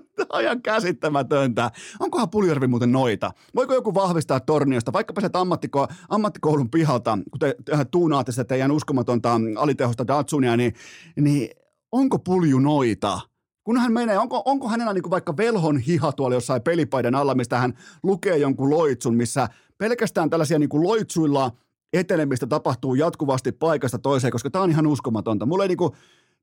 Tämä 0.16 0.26
on 0.32 0.42
ihan 0.42 0.62
käsittämätöntä. 0.62 1.70
Onkohan 2.00 2.30
Puljärvi 2.30 2.66
muuten 2.66 2.92
noita? 2.92 3.30
Voiko 3.54 3.74
joku 3.74 3.94
vahvistaa 3.94 4.40
torniosta, 4.40 4.92
vaikkapa 4.92 5.20
se 5.20 5.30
ammattiko, 5.32 5.88
ammattikoulun 6.08 6.70
pihalta, 6.70 7.18
kun 7.30 7.38
te 7.38 7.56
tuunaatte 7.90 8.32
sitä 8.32 8.44
teidän 8.44 8.72
uskomatonta 8.72 9.40
alitehosta 9.56 10.06
Datsunia, 10.06 10.56
niin, 10.56 10.74
niin 11.20 11.50
onko 11.92 12.18
Pulju 12.18 12.58
noita? 12.58 13.20
kun 13.66 13.78
hän 13.78 13.92
menee, 13.92 14.18
onko, 14.18 14.42
onko 14.44 14.68
hänellä 14.68 14.92
niin 14.92 15.10
vaikka 15.10 15.36
velhon 15.36 15.78
hiha 15.78 16.12
tuolla 16.12 16.36
jossain 16.36 16.62
pelipaiden 16.62 17.14
alla, 17.14 17.34
mistä 17.34 17.58
hän 17.58 17.74
lukee 18.02 18.36
jonkun 18.36 18.70
loitsun, 18.70 19.14
missä 19.14 19.48
pelkästään 19.78 20.30
tällaisia 20.30 20.58
niin 20.58 20.68
loitsuilla 20.72 21.50
etenemistä 21.92 22.46
tapahtuu 22.46 22.94
jatkuvasti 22.94 23.52
paikasta 23.52 23.98
toiseen, 23.98 24.30
koska 24.30 24.50
tämä 24.50 24.64
on 24.64 24.70
ihan 24.70 24.86
uskomatonta. 24.86 25.46
Mulla 25.46 25.64
ei 25.64 25.68
niin 25.68 25.78
kuin, 25.78 25.92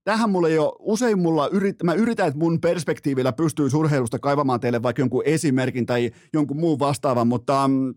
tähän 0.03 0.29
mulle 0.29 0.51
jo 0.51 0.75
usein 0.79 1.19
mulla 1.19 1.47
yrit, 1.47 1.83
mä 1.83 1.93
yritän, 1.93 2.27
että 2.27 2.39
mun 2.39 2.61
perspektiivillä 2.61 3.33
pystyy 3.33 3.69
urheilusta 3.75 4.19
kaivamaan 4.19 4.59
teille 4.59 4.83
vaikka 4.83 5.01
jonkun 5.01 5.23
esimerkin 5.25 5.85
tai 5.85 6.11
jonkun 6.33 6.57
muun 6.57 6.79
vastaavan, 6.79 7.27
mutta 7.27 7.67
mm, 7.67 7.93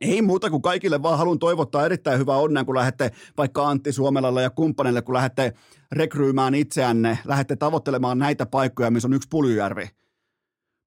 ei 0.00 0.22
muuta 0.22 0.50
kuin 0.50 0.62
kaikille 0.62 1.02
vaan 1.02 1.18
haluan 1.18 1.38
toivottaa 1.38 1.86
erittäin 1.86 2.18
hyvää 2.18 2.36
onnea, 2.36 2.64
kun 2.64 2.74
lähdette 2.74 3.12
vaikka 3.36 3.68
Antti 3.68 3.92
Suomelalle 3.92 4.42
ja 4.42 4.50
kumppaneille, 4.50 5.02
kun 5.02 5.14
lähdette 5.14 5.52
rekryymään 5.92 6.54
itseänne, 6.54 7.18
lähdette 7.24 7.56
tavoittelemaan 7.56 8.18
näitä 8.18 8.46
paikkoja, 8.46 8.90
missä 8.90 9.08
on 9.08 9.14
yksi 9.14 9.28
Puljujärvi. 9.30 9.88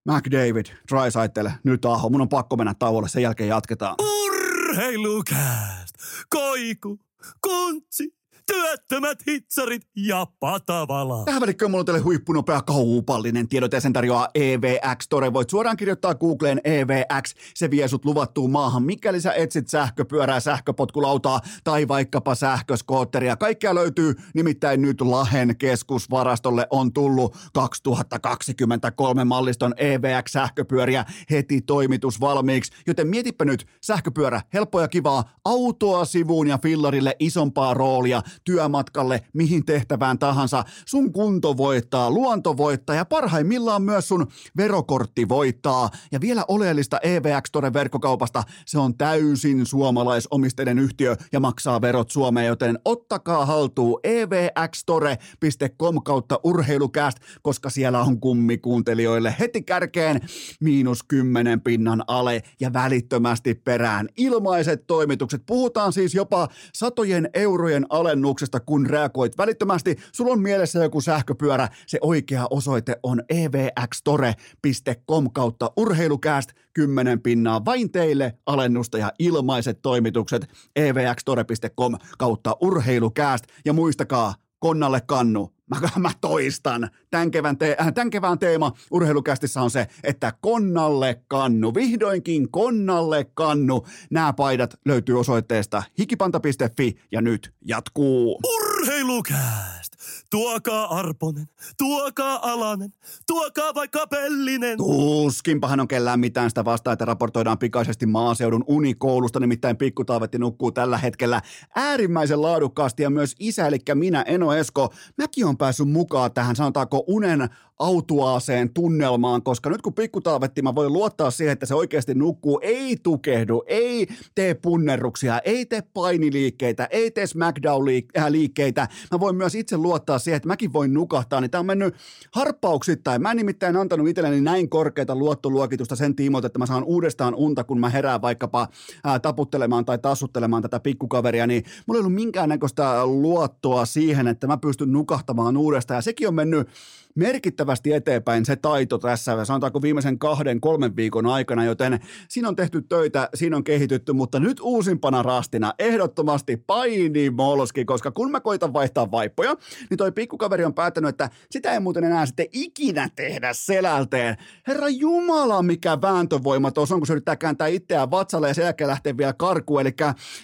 McDavid, 0.09 0.65
Drysaitel, 0.91 1.49
nyt 1.63 1.85
Aho. 1.85 2.09
Mun 2.09 2.21
on 2.21 2.29
pakko 2.29 2.55
mennä 2.55 2.73
tauolle, 2.79 3.09
sen 3.09 3.23
jälkeen 3.23 3.49
jatketaan. 3.49 3.95
Urheilukääst! 4.25 5.95
Koiku! 6.29 6.99
Kontsi! 7.41 8.20
Työttömät 8.51 9.17
hitsarit 9.27 9.81
ja 9.95 10.27
patavala. 10.39 11.25
Tähän 11.25 11.41
välikköön 11.41 11.71
mulla 11.71 11.81
on 11.81 11.85
teille 11.85 12.01
huippunopea 12.01 12.61
kaupallinen 12.61 13.47
tiedot 13.47 13.73
ja 13.73 13.81
sen 13.81 13.93
tarjoaa 13.93 14.27
EVX 14.35 15.07
Tore. 15.09 15.33
Voit 15.33 15.49
suoraan 15.49 15.77
kirjoittaa 15.77 16.15
Googleen 16.15 16.61
EVX. 16.63 17.33
Se 17.55 17.71
vie 17.71 17.87
sut 17.87 18.05
luvattuun 18.05 18.51
maahan, 18.51 18.83
mikäli 18.83 19.21
sä 19.21 19.33
etsit 19.33 19.67
sähköpyörää, 19.67 20.39
sähköpotkulautaa 20.39 21.39
tai 21.63 21.87
vaikkapa 21.87 22.35
sähköskootteria. 22.35 23.35
Kaikkea 23.35 23.75
löytyy, 23.75 24.13
nimittäin 24.33 24.81
nyt 24.81 25.01
Lahen 25.01 25.57
keskusvarastolle 25.57 26.67
on 26.69 26.93
tullut 26.93 27.37
2023 27.53 29.25
malliston 29.25 29.73
EVX-sähköpyöriä 29.77 31.05
heti 31.29 31.61
toimitus 31.61 32.19
valmiiksi. 32.19 32.71
Joten 32.87 33.07
mietipä 33.07 33.45
nyt, 33.45 33.65
sähköpyörä, 33.81 34.41
helppoa 34.53 34.81
ja 34.81 34.87
kivaa, 34.87 35.23
autoa 35.45 36.05
sivuun 36.05 36.47
ja 36.47 36.57
fillarille 36.57 37.15
isompaa 37.19 37.73
roolia, 37.73 38.21
työmatkalle, 38.43 39.21
mihin 39.33 39.65
tehtävään 39.65 40.19
tahansa. 40.19 40.63
Sun 40.85 41.13
kunto 41.13 41.57
voittaa, 41.57 42.11
luonto 42.11 42.57
voittaa 42.57 42.95
ja 42.95 43.05
parhaimmillaan 43.05 43.81
myös 43.81 44.07
sun 44.07 44.27
verokortti 44.57 45.29
voittaa. 45.29 45.89
Ja 46.11 46.21
vielä 46.21 46.45
oleellista 46.47 46.97
EVX 46.97 47.47
Store 47.47 47.73
verkkokaupasta, 47.73 48.43
se 48.65 48.79
on 48.79 48.97
täysin 48.97 49.65
suomalaisomisteinen 49.65 50.79
yhtiö 50.79 51.15
ja 51.31 51.39
maksaa 51.39 51.81
verot 51.81 52.11
Suomeen, 52.11 52.47
joten 52.47 52.79
ottakaa 52.85 53.45
haltuun 53.45 53.99
evxstore.com 54.03 56.03
kautta 56.03 56.39
urheilukääst, 56.43 57.17
koska 57.41 57.69
siellä 57.69 58.01
on 58.01 58.19
kummikuuntelijoille 58.19 59.35
heti 59.39 59.61
kärkeen 59.61 60.21
miinus 60.59 61.03
kymmenen 61.03 61.61
pinnan 61.61 62.03
ale 62.07 62.43
ja 62.59 62.73
välittömästi 62.73 63.53
perään 63.53 64.09
ilmaiset 64.17 64.87
toimitukset. 64.87 65.43
Puhutaan 65.45 65.93
siis 65.93 66.15
jopa 66.15 66.47
satojen 66.73 67.29
eurojen 67.33 67.85
alennus 67.89 68.30
alennuksesta, 68.31 68.59
kun 68.59 68.85
reagoit 68.85 69.37
välittömästi. 69.37 69.95
Sulla 70.11 70.33
on 70.33 70.41
mielessä 70.41 70.83
joku 70.83 71.01
sähköpyörä. 71.01 71.69
Se 71.87 71.97
oikea 72.01 72.47
osoite 72.49 72.95
on 73.03 73.21
evxtore.com 73.29 75.29
kautta 75.33 75.71
urheilukääst 75.77 76.51
10 76.73 77.21
pinnaa 77.21 77.65
vain 77.65 77.91
teille 77.91 78.37
alennusta 78.45 78.97
ja 78.97 79.11
ilmaiset 79.19 79.81
toimitukset 79.81 80.47
evxtore.com 80.75 81.95
kautta 82.17 82.57
urheilukääst. 82.61 83.45
Ja 83.65 83.73
muistakaa, 83.73 84.35
konnalle 84.61 85.01
kannu. 85.01 85.53
Mä, 85.69 85.89
mä 85.97 86.11
toistan. 86.21 86.89
Tämän 87.09 87.31
kevään, 87.31 87.57
te- 87.57 87.77
äh, 87.81 87.93
tämän 87.93 88.09
kevään 88.09 88.39
teema 88.39 88.71
urheilukästissä 88.91 89.61
on 89.61 89.71
se, 89.71 89.87
että 90.03 90.33
konnalle 90.41 91.21
kannu. 91.27 91.73
Vihdoinkin 91.75 92.51
konnalle 92.51 93.25
kannu. 93.33 93.87
Nämä 94.09 94.33
paidat 94.33 94.73
löytyy 94.85 95.19
osoitteesta 95.19 95.83
hikipanta.fi 95.99 96.97
ja 97.11 97.21
nyt 97.21 97.53
jatkuu. 97.65 98.39
Urheilukääst! 98.55 99.90
Tuokaa 100.31 100.97
Arponen, 100.97 101.47
tuokaa 101.77 102.51
Alanen, 102.51 102.93
tuokaa 103.27 103.75
vaikka 103.75 104.07
Pellinen. 104.07 104.77
Tuskinpa 104.77 105.67
hän 105.67 105.79
on 105.79 105.87
kellään 105.87 106.19
mitään 106.19 106.49
sitä 106.49 106.65
vastaa, 106.65 106.93
että 106.93 107.05
raportoidaan 107.05 107.57
pikaisesti 107.57 108.05
maaseudun 108.05 108.63
unikoulusta, 108.67 109.39
nimittäin 109.39 109.77
pikkutaavetti 109.77 110.37
nukkuu 110.37 110.71
tällä 110.71 110.97
hetkellä 110.97 111.41
äärimmäisen 111.75 112.41
laadukkaasti 112.41 113.03
ja 113.03 113.09
myös 113.09 113.35
isä, 113.39 113.67
eli 113.67 113.77
minä, 113.93 114.21
Eno 114.21 114.53
Esko, 114.53 114.93
mäkin 115.17 115.45
on 115.45 115.57
päässyt 115.57 115.89
mukaan 115.89 116.33
tähän, 116.33 116.55
sanotaanko 116.55 117.03
unen 117.07 117.49
autuaaseen 117.79 118.73
tunnelmaan, 118.73 119.43
koska 119.43 119.69
nyt 119.69 119.81
kun 119.81 119.93
pikkutaavetti, 119.93 120.61
mä 120.61 120.75
voin 120.75 120.93
luottaa 120.93 121.31
siihen, 121.31 121.53
että 121.53 121.65
se 121.65 121.75
oikeasti 121.75 122.13
nukkuu, 122.13 122.59
ei 122.63 122.97
tukehdu, 123.03 123.63
ei 123.67 124.07
tee 124.35 124.53
punnerruksia, 124.53 125.39
ei 125.39 125.65
tee 125.65 125.83
painiliikkeitä, 125.93 126.87
ei 126.91 127.11
tee 127.11 127.25
SmackDown-liikkeitä. 127.27 128.87
Mä 129.11 129.19
voin 129.19 129.35
myös 129.35 129.55
itse 129.55 129.77
luottaa 129.77 130.19
siihen, 130.23 130.37
että 130.37 130.47
mäkin 130.47 130.73
voin 130.73 130.93
nukahtaa, 130.93 131.41
niin 131.41 131.51
tämä 131.51 131.59
on 131.59 131.65
mennyt 131.65 131.95
harppauksittain. 132.31 133.21
Mä 133.21 133.31
en 133.31 133.37
nimittäin 133.37 133.77
antanut 133.77 134.07
itselleni 134.07 134.41
näin 134.41 134.69
korkeata 134.69 135.15
luottoluokitusta 135.15 135.95
sen 135.95 136.15
tiimoilta, 136.15 136.47
että 136.47 136.59
mä 136.59 136.65
saan 136.65 136.83
uudestaan 136.83 137.35
unta, 137.35 137.63
kun 137.63 137.79
mä 137.79 137.89
herään 137.89 138.21
vaikkapa 138.21 138.67
ää, 139.03 139.19
taputtelemaan 139.19 139.85
tai 139.85 139.97
tassuttelemaan 139.97 140.61
tätä 140.61 140.79
pikkukaveria, 140.79 141.47
niin 141.47 141.63
mulla 141.85 141.97
ei 141.97 142.01
ollut 142.01 142.15
minkäännäköistä 142.15 143.05
luottoa 143.05 143.85
siihen, 143.85 144.27
että 144.27 144.47
mä 144.47 144.57
pystyn 144.57 144.91
nukahtamaan 144.91 145.57
uudestaan. 145.57 145.97
Ja 145.97 146.01
sekin 146.01 146.27
on 146.27 146.35
mennyt 146.35 146.67
merkittävästi 147.15 147.93
eteenpäin 147.93 148.45
se 148.45 148.55
taito 148.55 148.97
tässä, 148.97 149.45
sanotaanko 149.45 149.81
viimeisen 149.81 150.19
kahden, 150.19 150.61
kolmen 150.61 150.95
viikon 150.95 151.25
aikana, 151.25 151.65
joten 151.65 151.99
siinä 152.27 152.47
on 152.47 152.55
tehty 152.55 152.81
töitä, 152.81 153.29
siinä 153.33 153.57
on 153.57 153.63
kehitytty, 153.63 154.13
mutta 154.13 154.39
nyt 154.39 154.59
uusimpana 154.61 155.23
rastina 155.23 155.73
ehdottomasti 155.79 156.57
paini 156.57 157.29
molski, 157.29 157.85
koska 157.85 158.11
kun 158.11 158.31
mä 158.31 158.39
koitan 158.39 158.73
vaihtaa 158.73 159.11
vaippoja, 159.11 159.55
niin 159.89 159.97
toi 159.97 160.11
pikkukaveri 160.11 160.65
on 160.65 160.73
päättänyt, 160.73 161.09
että 161.09 161.29
sitä 161.51 161.73
ei 161.73 161.79
muuten 161.79 162.03
enää 162.03 162.25
sitten 162.25 162.47
ikinä 162.51 163.09
tehdä 163.15 163.53
selälteen. 163.53 164.37
Herra 164.67 164.89
Jumala, 164.89 165.63
mikä 165.63 166.01
vääntövoima 166.01 166.71
tuossa 166.71 166.95
on, 166.95 167.01
kun 167.01 167.07
se 167.07 167.13
yrittää 167.13 167.35
kääntää 167.35 167.67
itseään 167.67 168.11
vatsalle 168.11 168.47
ja 168.47 168.53
sen 168.53 168.63
jälkeen 168.63 168.89
lähtee 168.89 169.17
vielä 169.17 169.33
karkuun. 169.33 169.81
Eli 169.81 169.91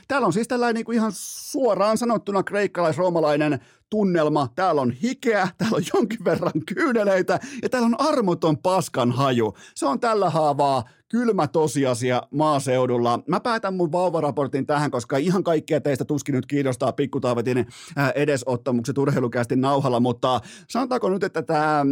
täällä 0.07 0.27
on 0.27 0.33
siis 0.33 0.47
tällainen 0.47 0.75
niin 0.75 0.85
kuin 0.85 0.95
ihan 0.95 1.11
suoraan 1.15 1.97
sanottuna 1.97 2.43
kreikkalais-roomalainen 2.43 3.59
tunnelma, 3.89 4.47
täällä 4.55 4.81
on 4.81 4.91
hikeä, 4.91 5.47
täällä 5.57 5.75
on 5.75 5.83
jonkin 5.93 6.23
verran 6.25 6.65
kyyneleitä 6.65 7.39
ja 7.61 7.69
täällä 7.69 7.85
on 7.85 7.99
armoton 8.01 8.57
paskan 8.57 9.11
haju. 9.11 9.57
Se 9.75 9.85
on 9.85 9.99
tällä 9.99 10.29
haavaa 10.29 10.83
kylmä 11.09 11.47
tosiasia 11.47 12.23
maaseudulla. 12.31 13.19
Mä 13.27 13.39
päätän 13.39 13.73
mun 13.73 13.91
vauvaraportin 13.91 14.65
tähän, 14.65 14.91
koska 14.91 15.17
ihan 15.17 15.43
kaikkia 15.43 15.81
teistä 15.81 16.05
tuskin 16.05 16.35
nyt 16.35 16.45
kiinnostaa 16.45 16.91
pikkutaavetin 16.91 17.67
edesottamukset 18.15 18.97
urheilukästi 18.97 19.55
nauhalla, 19.55 19.99
mutta 19.99 20.41
sanotaanko 20.67 21.09
nyt, 21.09 21.23
että 21.23 21.41
tämä, 21.41 21.85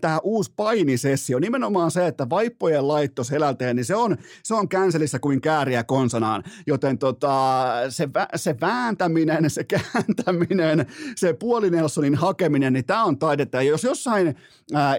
tämä 0.00 0.18
uusi 0.22 0.52
painisessio, 0.56 1.38
nimenomaan 1.38 1.90
se, 1.90 2.06
että 2.06 2.30
vaippojen 2.30 2.88
laitto 2.88 3.24
selälteen, 3.24 3.76
niin 3.76 3.84
se 3.84 3.94
on, 3.94 4.16
se 4.42 4.54
on 4.54 4.68
känselissä 4.68 5.18
kuin 5.18 5.40
kääriä 5.40 5.84
konsanaan, 5.84 6.42
joten 6.66 6.98
tota, 6.98 7.64
se, 7.88 8.08
se 8.36 8.56
vääntäminen, 8.60 9.50
se 9.50 9.64
kääntäminen, 9.64 10.86
se 11.16 11.32
puoli 11.32 11.70
Nelsonin 11.70 12.14
hakeminen, 12.14 12.72
niin 12.72 12.84
tämä 12.84 13.04
on 13.04 13.18
taidetta. 13.18 13.56
Ja 13.56 13.62
jos 13.62 13.84
jossain 13.84 14.36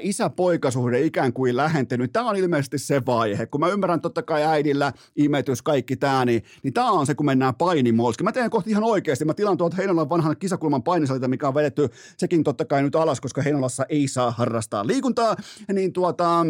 isä-poikasuhde 0.01 1.01
ikään 1.01 1.33
kuin 1.33 1.57
lähentynyt, 1.57 2.13
tämä 2.13 2.29
on 2.29 2.35
ilmeisesti 2.35 2.77
se 2.77 3.01
vaihe, 3.05 3.45
kun 3.45 3.58
mä 3.59 3.67
ymmärrän 3.67 4.01
totta 4.01 4.23
kai 4.23 4.43
äidillä, 4.43 4.93
imetys, 5.15 5.61
kaikki 5.61 5.95
tämä, 5.95 6.25
niin, 6.25 6.43
niin 6.63 6.73
tämä 6.73 6.91
on 6.91 7.05
se, 7.05 7.15
kun 7.15 7.25
mennään 7.25 7.55
painimolski. 7.55 8.23
Mä 8.23 8.31
teen 8.31 8.49
kohti 8.49 8.69
ihan 8.69 8.83
oikeasti, 8.83 9.25
mä 9.25 9.33
tilaan 9.33 9.57
tuolta 9.57 9.75
Heinolan 9.75 10.09
vanhan 10.09 10.37
kisakulman 10.37 10.83
painisalita, 10.83 11.27
mikä 11.27 11.47
on 11.47 11.55
vedetty 11.55 11.89
sekin 12.17 12.43
totta 12.43 12.65
kai 12.65 12.83
nyt 12.83 12.95
alas, 12.95 13.21
koska 13.21 13.41
Heinolassa 13.41 13.85
ei 13.89 14.07
saa 14.07 14.31
harrastaa 14.31 14.87
liikuntaa, 14.87 15.35
niin 15.73 15.93
tuota, 15.93 16.45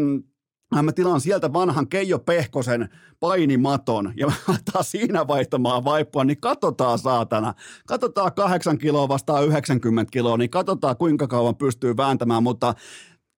Mä 0.83 0.91
tilaan 0.91 1.21
sieltä 1.21 1.53
vanhan 1.53 1.87
Keijo 1.87 2.19
Pehkosen 2.19 2.89
painimaton 3.19 4.13
ja 4.15 4.27
mä 4.27 4.33
siinä 4.81 5.27
vaihtamaan 5.27 5.83
vaippua, 5.83 6.23
niin 6.23 6.39
katsotaan 6.41 6.99
saatana. 6.99 7.53
Katsotaan 7.87 8.33
8 8.33 8.77
kiloa 8.77 9.07
vastaan 9.07 9.45
90 9.45 10.11
kiloa, 10.11 10.37
niin 10.37 10.49
katsotaan 10.49 10.97
kuinka 10.97 11.27
kauan 11.27 11.55
pystyy 11.55 11.97
vääntämään, 11.97 12.43
mutta 12.43 12.73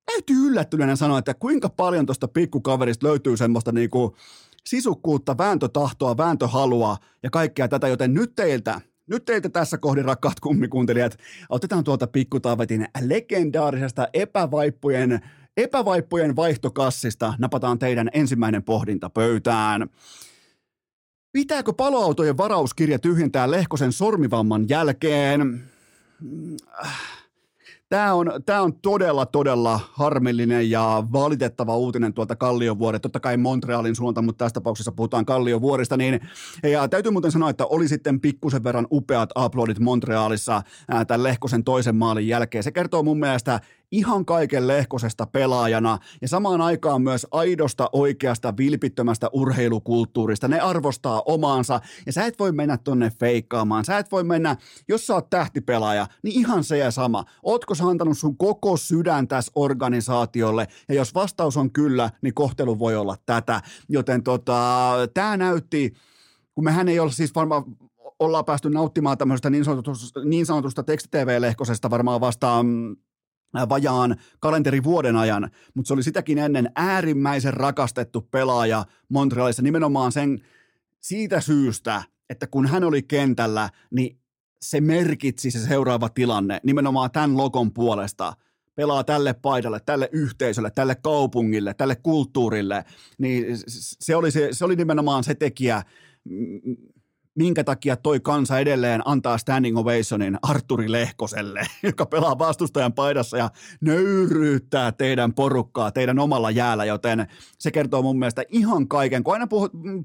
täytyy 0.06 0.48
yllättyneenä 0.48 0.96
sanoa, 0.96 1.20
että 1.20 1.34
kuinka 1.34 1.70
paljon 1.70 2.06
tuosta 2.06 2.28
pikkukaverista 2.28 3.08
löytyy 3.08 3.38
semmoista 3.38 3.72
niinku 3.72 4.16
sisukkuutta, 4.66 5.38
vääntötahtoa, 5.38 6.18
vääntöhalua 6.18 6.98
ja 7.24 7.30
kaikkea 7.30 7.68
tätä, 7.68 7.88
joten 7.88 8.14
nyt 8.14 8.36
teiltä 8.36 8.82
nyt 9.08 9.26
teiltä 9.26 9.50
tässä 9.50 9.78
kohdin, 9.78 10.06
rakkaat 10.06 10.40
kummikuuntelijat, 10.40 11.18
otetaan 11.50 11.84
tuolta 11.84 12.08
pikkutaavetin 12.08 12.88
legendaarisesta 13.02 14.08
epävaippujen 14.14 15.22
epävaippujen 15.58 16.36
vaihtokassista 16.36 17.34
napataan 17.40 17.80
teidän 17.80 18.10
ensimmäinen 18.14 18.64
pohdinta 18.64 19.10
pöytään. 19.10 19.90
Pitääkö 21.32 21.74
paloautojen 21.74 22.38
varauskirja 22.38 23.00
tyhjentää 23.00 23.52
Lehkosen 23.52 23.92
sormivamman 23.92 24.70
jälkeen? 24.70 25.64
Tämä 27.92 28.14
on, 28.14 28.32
tämä 28.46 28.62
on 28.62 28.74
todella, 28.74 29.26
todella 29.26 29.80
harmillinen 29.92 30.70
ja 30.70 31.04
valitettava 31.12 31.78
uutinen 31.78 32.14
tuolta 32.14 32.36
Kalliovuodet. 32.36 33.02
Totta 33.02 33.20
kai 33.20 33.38
Montrealin 33.38 33.96
suunta, 33.96 34.22
mutta 34.22 34.46
tässä 34.46 34.54
tapauksessa 34.54 34.92
puhutaan 34.92 35.26
Kalliovuorista. 35.26 35.98
Niin, 35.98 36.22
ja 36.64 36.88
täytyy 36.88 37.12
muuten 37.12 37.32
sanoa, 37.32 37.50
että 37.50 37.66
oli 37.66 37.88
sitten 37.88 38.22
pikkusen 38.22 38.64
verran 38.64 38.88
upeat 38.92 39.30
uploadit 39.46 39.80
Montrealissa 39.80 40.62
tämän 41.08 41.24
Lehkosen 41.24 41.64
toisen 41.64 41.96
maalin 41.96 42.28
jälkeen. 42.28 42.64
Se 42.64 42.72
kertoo 42.72 43.04
mun 43.04 43.20
mielestä 43.20 43.60
ihan 43.92 44.26
kaiken 44.26 44.68
lehkosesta 44.68 45.26
pelaajana 45.26 45.98
ja 46.22 46.28
samaan 46.28 46.62
aikaan 46.62 47.02
myös 47.02 47.28
aidosta, 47.32 47.90
oikeasta, 47.94 48.58
vilpittömästä 48.58 49.30
urheilukulttuurista. 49.34 50.48
Ne 50.48 50.60
arvostaa 50.60 51.22
omaansa 51.26 51.82
ja 52.06 52.14
sä 52.14 52.26
et 52.26 52.40
voi 52.40 52.52
mennä 52.52 52.78
tonne 52.78 53.12
feikkaamaan. 53.20 53.86
Sä 53.86 53.98
et 53.98 54.12
voi 54.12 54.24
mennä, 54.24 54.56
jos 54.88 55.08
sä 55.08 55.14
oot 55.14 55.30
tähtipelaaja, 55.30 56.08
niin 56.24 56.40
ihan 56.40 56.64
se 56.64 56.78
ja 56.78 56.92
sama. 56.92 57.26
Ootko 57.44 57.76
sä 57.76 57.86
antanut 57.86 58.18
sun 58.18 58.38
koko 58.38 58.78
sydän 58.78 59.28
tässä 59.28 59.52
organisaatiolle 59.56 60.68
ja 60.90 60.96
jos 60.96 61.16
vastaus 61.16 61.58
on 61.58 61.72
kyllä, 61.72 62.10
niin 62.22 62.34
kohtelu 62.34 62.80
voi 62.80 62.96
olla 62.96 63.16
tätä. 63.26 63.62
Joten 63.90 64.24
tota, 64.24 64.92
tämä 65.14 65.38
näytti, 65.38 65.94
kun 66.56 66.64
mehän 66.64 66.90
ei 66.90 67.00
ole 67.00 67.12
siis 67.12 67.36
varmaan 67.36 67.64
ollaan 68.20 68.46
päästy 68.46 68.70
nauttimaan 68.70 69.18
tämmöisestä 69.18 69.50
niin 69.50 69.66
sanotusta, 69.66 70.24
niin 70.26 70.46
sanotusta 70.46 70.84
teksti-TV-lehkosesta 70.84 71.90
varmaan 71.90 72.22
vastaan 72.22 72.96
vajaan 73.70 74.16
kalenterivuoden 74.40 75.16
ajan, 75.16 75.52
mutta 75.74 75.88
se 75.88 75.94
oli 75.94 76.04
sitäkin 76.04 76.38
ennen 76.38 76.72
äärimmäisen 76.76 77.54
rakastettu 77.54 78.22
pelaaja 78.22 78.86
Montrealissa 79.10 79.62
nimenomaan 79.62 80.12
sen 80.12 80.42
siitä 81.00 81.42
syystä, 81.42 82.04
että 82.30 82.48
kun 82.48 82.68
hän 82.68 82.84
oli 82.84 83.04
kentällä, 83.04 83.70
niin 83.92 84.20
se 84.62 84.82
merkitsi 84.82 85.52
se 85.52 85.60
seuraava 85.60 86.10
tilanne 86.10 86.60
nimenomaan 86.64 87.12
tämän 87.12 87.38
logon 87.38 87.74
puolesta. 87.74 88.34
Pelaa 88.76 89.04
tälle 89.04 89.34
paidalle, 89.34 89.80
tälle 89.86 90.10
yhteisölle, 90.12 90.72
tälle 90.72 90.96
kaupungille, 90.96 91.74
tälle 91.74 91.96
kulttuurille, 91.96 92.86
niin 93.18 93.46
se 93.68 94.16
oli, 94.16 94.32
se, 94.32 94.50
se 94.52 94.66
oli 94.66 94.76
nimenomaan 94.76 95.24
se 95.24 95.36
tekijä, 95.36 95.84
minkä 97.36 97.64
takia 97.64 97.96
toi 97.96 98.20
kansa 98.20 98.60
edelleen 98.60 99.02
antaa 99.06 99.38
standing 99.38 99.78
ovationin 99.78 100.38
Arturi 100.42 100.92
Lehkoselle, 100.92 101.62
joka 101.84 102.06
pelaa 102.06 102.40
vastustajan 102.40 102.94
paidassa 102.94 103.38
ja 103.38 103.50
nöyryyttää 103.82 104.92
teidän 104.92 105.34
porukkaa 105.34 105.92
teidän 105.92 106.20
omalla 106.20 106.52
jäällä, 106.52 106.86
joten 106.86 107.28
se 107.60 107.72
kertoo 107.72 108.02
mun 108.02 108.20
mielestä 108.20 108.44
ihan 108.50 108.88
kaiken. 108.88 109.24
Kun 109.24 109.34
aina 109.34 109.48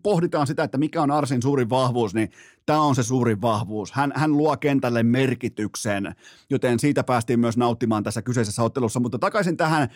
pohditaan 0.02 0.46
sitä, 0.46 0.64
että 0.64 0.78
mikä 0.78 1.02
on 1.02 1.10
Arsin 1.10 1.42
suurin 1.42 1.70
vahvuus, 1.70 2.14
niin 2.14 2.30
tämä 2.66 2.80
on 2.80 2.94
se 2.94 3.02
suurin 3.02 3.42
vahvuus. 3.42 3.92
Hän, 3.92 4.12
hän 4.14 4.36
luo 4.36 4.56
kentälle 4.56 5.02
merkityksen, 5.02 6.14
joten 6.50 6.78
siitä 6.78 7.04
päästiin 7.04 7.40
myös 7.40 7.56
nauttimaan 7.56 8.02
tässä 8.02 8.22
kyseisessä 8.22 8.62
ottelussa. 8.62 9.00
Mutta 9.00 9.18
takaisin 9.18 9.56
tähän 9.56 9.88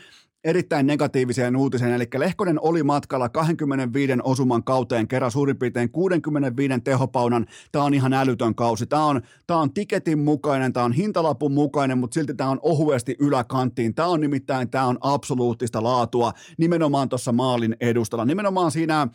erittäin 0.45 0.87
negatiiviseen 0.87 1.57
uutiseen, 1.57 1.93
eli 1.93 2.09
Lehkonen 2.17 2.61
oli 2.61 2.83
matkalla 2.83 3.29
25 3.29 4.13
osuman 4.23 4.65
kauteen 4.65 5.09
kerran 5.09 5.31
suurin 5.31 5.59
piirtein 5.59 5.91
65 5.91 6.75
tehopaunan. 7.21 7.47
Tämä 7.73 7.85
on 7.85 7.95
ihan 7.95 8.13
älytön 8.13 8.55
kausi. 8.55 8.87
Tämä 8.87 9.05
on, 9.05 9.21
tämä 9.47 9.61
on 9.61 9.73
tiketin 9.73 10.19
mukainen, 10.19 10.73
tämä 10.73 10.85
on 10.85 10.93
hintalapun 10.93 11.53
mukainen, 11.53 11.99
mutta 11.99 12.15
silti 12.15 12.35
tämä 12.35 12.51
on 12.51 12.59
ohuesti 12.63 13.17
yläkanttiin. 13.19 13.95
Tämä 13.95 14.09
on 14.09 14.21
nimittäin, 14.21 14.71
tämä 14.71 14.87
on 14.87 14.99
absoluuttista 15.01 15.83
laatua 15.83 16.33
nimenomaan 16.59 17.09
tuossa 17.09 17.33
maalin 17.33 17.77
edustalla. 17.81 18.25
Nimenomaan 18.25 18.71
siinä 18.71 19.09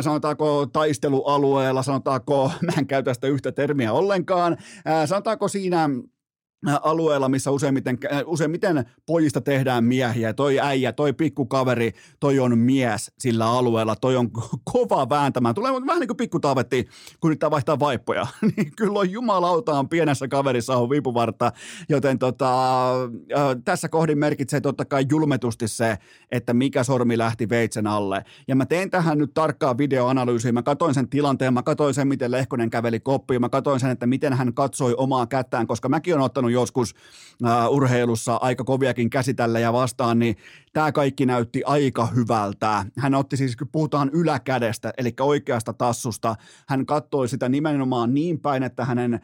sanotaanko 0.00 0.66
taistelualueella, 0.66 1.82
sanotaanko, 1.82 2.52
mä 2.66 2.72
en 2.78 2.86
käytä 2.86 3.14
sitä 3.14 3.26
yhtä 3.26 3.52
termiä 3.52 3.92
ollenkaan, 3.92 4.56
sanotaanko 5.06 5.48
siinä 5.48 5.90
alueella, 6.66 7.28
missä 7.28 7.50
useimmiten, 7.50 7.98
useimmiten 8.26 8.84
pojista 9.06 9.40
tehdään 9.40 9.84
miehiä. 9.84 10.32
Toi 10.32 10.60
äijä, 10.60 10.92
toi 10.92 11.12
pikkukaveri, 11.12 11.92
toi 12.20 12.38
on 12.38 12.58
mies 12.58 13.12
sillä 13.18 13.50
alueella, 13.50 13.96
toi 13.96 14.16
on 14.16 14.30
kova 14.72 15.08
vääntämään. 15.08 15.54
Tulee 15.54 15.72
vähän 15.72 16.00
niin 16.00 16.08
kuin 16.08 16.16
pikkutaavetti, 16.16 16.88
kun 17.20 17.30
nyt 17.30 17.40
vaihtaa 17.50 17.78
vaippoja. 17.78 18.26
niin 18.56 18.72
kyllä 18.76 18.98
on 18.98 19.10
jumalautaan 19.10 19.88
pienessä 19.88 20.28
kaverissa 20.28 20.76
on 20.76 20.90
vipuvarta, 20.90 21.52
joten 21.88 22.18
tota, 22.18 22.90
äh, 23.04 23.56
tässä 23.64 23.88
kohdin 23.88 24.18
merkitsee 24.18 24.60
totta 24.60 24.84
kai 24.84 25.06
julmetusti 25.10 25.68
se, 25.68 25.98
että 26.32 26.54
mikä 26.54 26.84
sormi 26.84 27.18
lähti 27.18 27.48
veitsen 27.48 27.86
alle. 27.86 28.24
Ja 28.48 28.56
mä 28.56 28.66
tein 28.66 28.90
tähän 28.90 29.18
nyt 29.18 29.34
tarkkaa 29.34 29.78
videoanalyysiä. 29.78 30.52
Mä 30.52 30.62
katoin 30.62 30.94
sen 30.94 31.08
tilanteen, 31.08 31.54
mä 31.54 31.62
katoin 31.62 31.94
sen, 31.94 32.08
miten 32.08 32.30
Lehkonen 32.30 32.70
käveli 32.70 33.00
koppiin, 33.00 33.40
mä 33.40 33.48
katoin 33.48 33.80
sen, 33.80 33.90
että 33.90 34.06
miten 34.06 34.32
hän 34.32 34.54
katsoi 34.54 34.94
omaa 34.96 35.26
kättään, 35.26 35.66
koska 35.66 35.88
mäkin 35.88 36.14
on 36.14 36.20
ottanut 36.20 36.47
joskus 36.52 36.94
uh, 37.42 37.74
urheilussa 37.74 38.36
aika 38.36 38.64
koviakin 38.64 39.10
käsitellä 39.10 39.58
ja 39.58 39.72
vastaan, 39.72 40.18
niin 40.18 40.36
tämä 40.72 40.92
kaikki 40.92 41.26
näytti 41.26 41.62
aika 41.64 42.06
hyvältä. 42.06 42.84
Hän 42.98 43.14
otti 43.14 43.36
siis, 43.36 43.56
kun 43.56 43.68
puhutaan 43.72 44.10
yläkädestä, 44.12 44.92
eli 44.98 45.14
oikeasta 45.20 45.72
tassusta, 45.72 46.36
hän 46.68 46.86
katsoi 46.86 47.28
sitä 47.28 47.48
nimenomaan 47.48 48.14
niin 48.14 48.40
päin, 48.40 48.62
että 48.62 48.84
hänen 48.84 49.20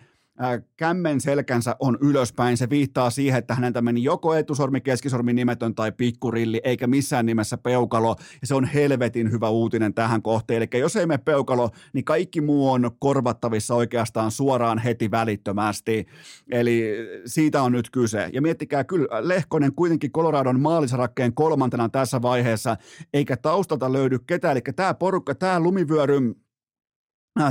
kämmen 0.77 1.20
selkänsä 1.20 1.77
on 1.79 1.99
ylöspäin. 2.01 2.57
Se 2.57 2.70
viittaa 2.70 3.11
siihen, 3.11 3.38
että 3.38 3.55
häneltä 3.55 3.83
meni 3.83 4.03
joko 4.03 4.35
etusormi, 4.35 4.81
keskisormi, 4.81 5.33
nimetön 5.33 5.75
tai 5.75 5.92
pikkurilli, 5.92 6.61
eikä 6.64 6.87
missään 6.87 7.27
nimessä 7.27 7.59
peukalo. 7.59 8.16
Ja 8.40 8.47
se 8.47 8.55
on 8.55 8.64
helvetin 8.64 9.31
hyvä 9.31 9.49
uutinen 9.49 9.94
tähän 9.94 10.23
kohteen. 10.23 10.57
Eli 10.57 10.81
jos 10.81 10.97
ei 10.97 11.07
mene 11.07 11.18
peukalo, 11.18 11.70
niin 11.92 12.05
kaikki 12.05 12.40
muu 12.40 12.70
on 12.73 12.90
korvattavissa 12.99 13.75
oikeastaan 13.75 14.31
suoraan 14.31 14.79
heti 14.79 15.11
välittömästi. 15.11 16.07
Eli 16.51 16.97
siitä 17.27 17.62
on 17.62 17.73
nyt 17.73 17.90
kyse. 17.90 18.31
Ja 18.33 18.42
miettikää 18.42 18.85
kyllä, 18.85 19.09
Lehkonen 19.29 19.75
kuitenkin 19.75 20.12
Coloradon 20.12 20.61
maalisarakkeen 20.61 21.35
kolmantena 21.35 21.88
tässä 21.88 22.23
vaiheessa, 22.23 22.77
eikä 23.14 23.37
taustalta 23.37 23.92
löydy 23.92 24.18
ketään. 24.18 24.53
Eli 24.53 24.62
tämä 24.77 24.94
porukka, 24.94 25.35
tämä 25.35 25.61
lumivyöry, 25.61 26.35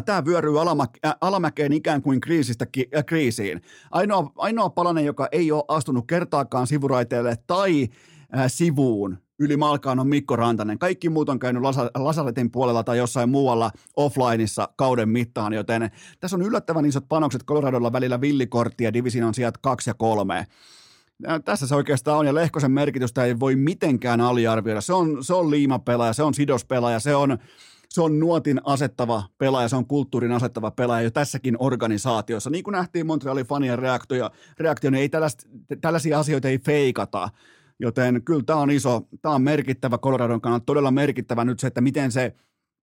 Tämä 0.06 0.26
vyöryy 0.26 0.54
alamäkeen 1.22 1.74
ikään 1.74 2.02
kuin 2.02 2.22
kriisistä 2.22 2.68
kriisiin. 3.06 3.62
Ainoa, 3.92 4.32
ainoa 4.38 4.70
palanen, 4.70 5.06
joka 5.06 5.28
ei 5.32 5.52
ole 5.52 5.64
astunut 5.68 6.08
kertaakaan 6.08 6.68
sivuraiteelle 6.68 7.38
tai 7.48 7.88
sivuun 8.48 9.18
yli 9.40 9.58
malkaan 9.58 10.00
on 10.00 10.08
Mikko 10.08 10.36
Rantanen. 10.36 10.80
Kaikki 10.80 11.10
muut 11.10 11.30
on 11.30 11.40
käynyt 11.40 11.64
Lasaretin 11.98 12.52
puolella 12.52 12.84
tai 12.84 12.98
jossain 12.98 13.30
muualla 13.30 13.72
offlineissa 13.96 14.70
kauden 14.76 15.10
mittaan, 15.10 15.54
joten 15.54 15.92
tässä 16.20 16.38
on 16.38 16.42
yllättävän 16.42 16.86
isot 16.86 17.10
panokset 17.10 17.44
Coloradolla 17.44 17.94
välillä 17.94 18.22
villikortti 18.22 18.84
ja 18.84 18.94
division 18.94 19.34
sijat 19.34 19.58
kaksi 19.58 19.90
ja 19.90 19.94
kolme. 19.94 20.48
Tässä 21.46 21.68
se 21.68 21.76
oikeastaan 21.76 22.20
on, 22.20 22.26
ja 22.26 22.34
Lehkosen 22.34 22.72
merkitystä 22.72 23.24
ei 23.24 23.40
voi 23.40 23.56
mitenkään 23.56 24.22
aliarvioida. 24.22 24.82
Se 24.82 24.94
on, 24.94 25.24
se 25.24 25.34
on 25.34 25.52
liimapelaaja, 25.52 26.14
se 26.14 26.24
on 26.24 26.34
sidospelaaja, 26.34 27.00
se 27.00 27.16
on 27.16 27.38
se 27.94 28.02
on 28.02 28.20
nuotin 28.20 28.62
asettava 28.64 29.24
pelaaja, 29.38 29.70
se 29.70 29.76
on 29.76 29.88
kulttuurin 29.88 30.32
asettava 30.32 30.72
pelaaja 30.72 31.04
jo 31.04 31.12
tässäkin 31.12 31.56
organisaatiossa. 31.60 32.50
Niin 32.50 32.64
kuin 32.64 32.72
nähtiin 32.72 33.06
Montrealin 33.06 33.46
fanien 33.46 33.80
reaktio, 33.80 34.30
reaktio 34.60 34.92
niin 34.92 35.02
ei 35.02 35.10
tällaista, 35.10 35.44
tällaisia 35.82 36.20
asioita 36.20 36.48
ei 36.48 36.60
feikata. 36.60 37.30
Joten 37.80 38.24
kyllä 38.26 38.44
tämä 38.46 38.60
on 38.60 38.72
iso, 38.72 39.02
tämä 39.22 39.36
on 39.36 39.42
merkittävä 39.42 39.98
Coloradon 39.98 40.42
kannalta, 40.42 40.66
todella 40.66 40.92
merkittävä 40.92 41.46
nyt 41.46 41.60
se, 41.60 41.68
että 41.68 41.82
miten 41.82 42.12
se, 42.12 42.36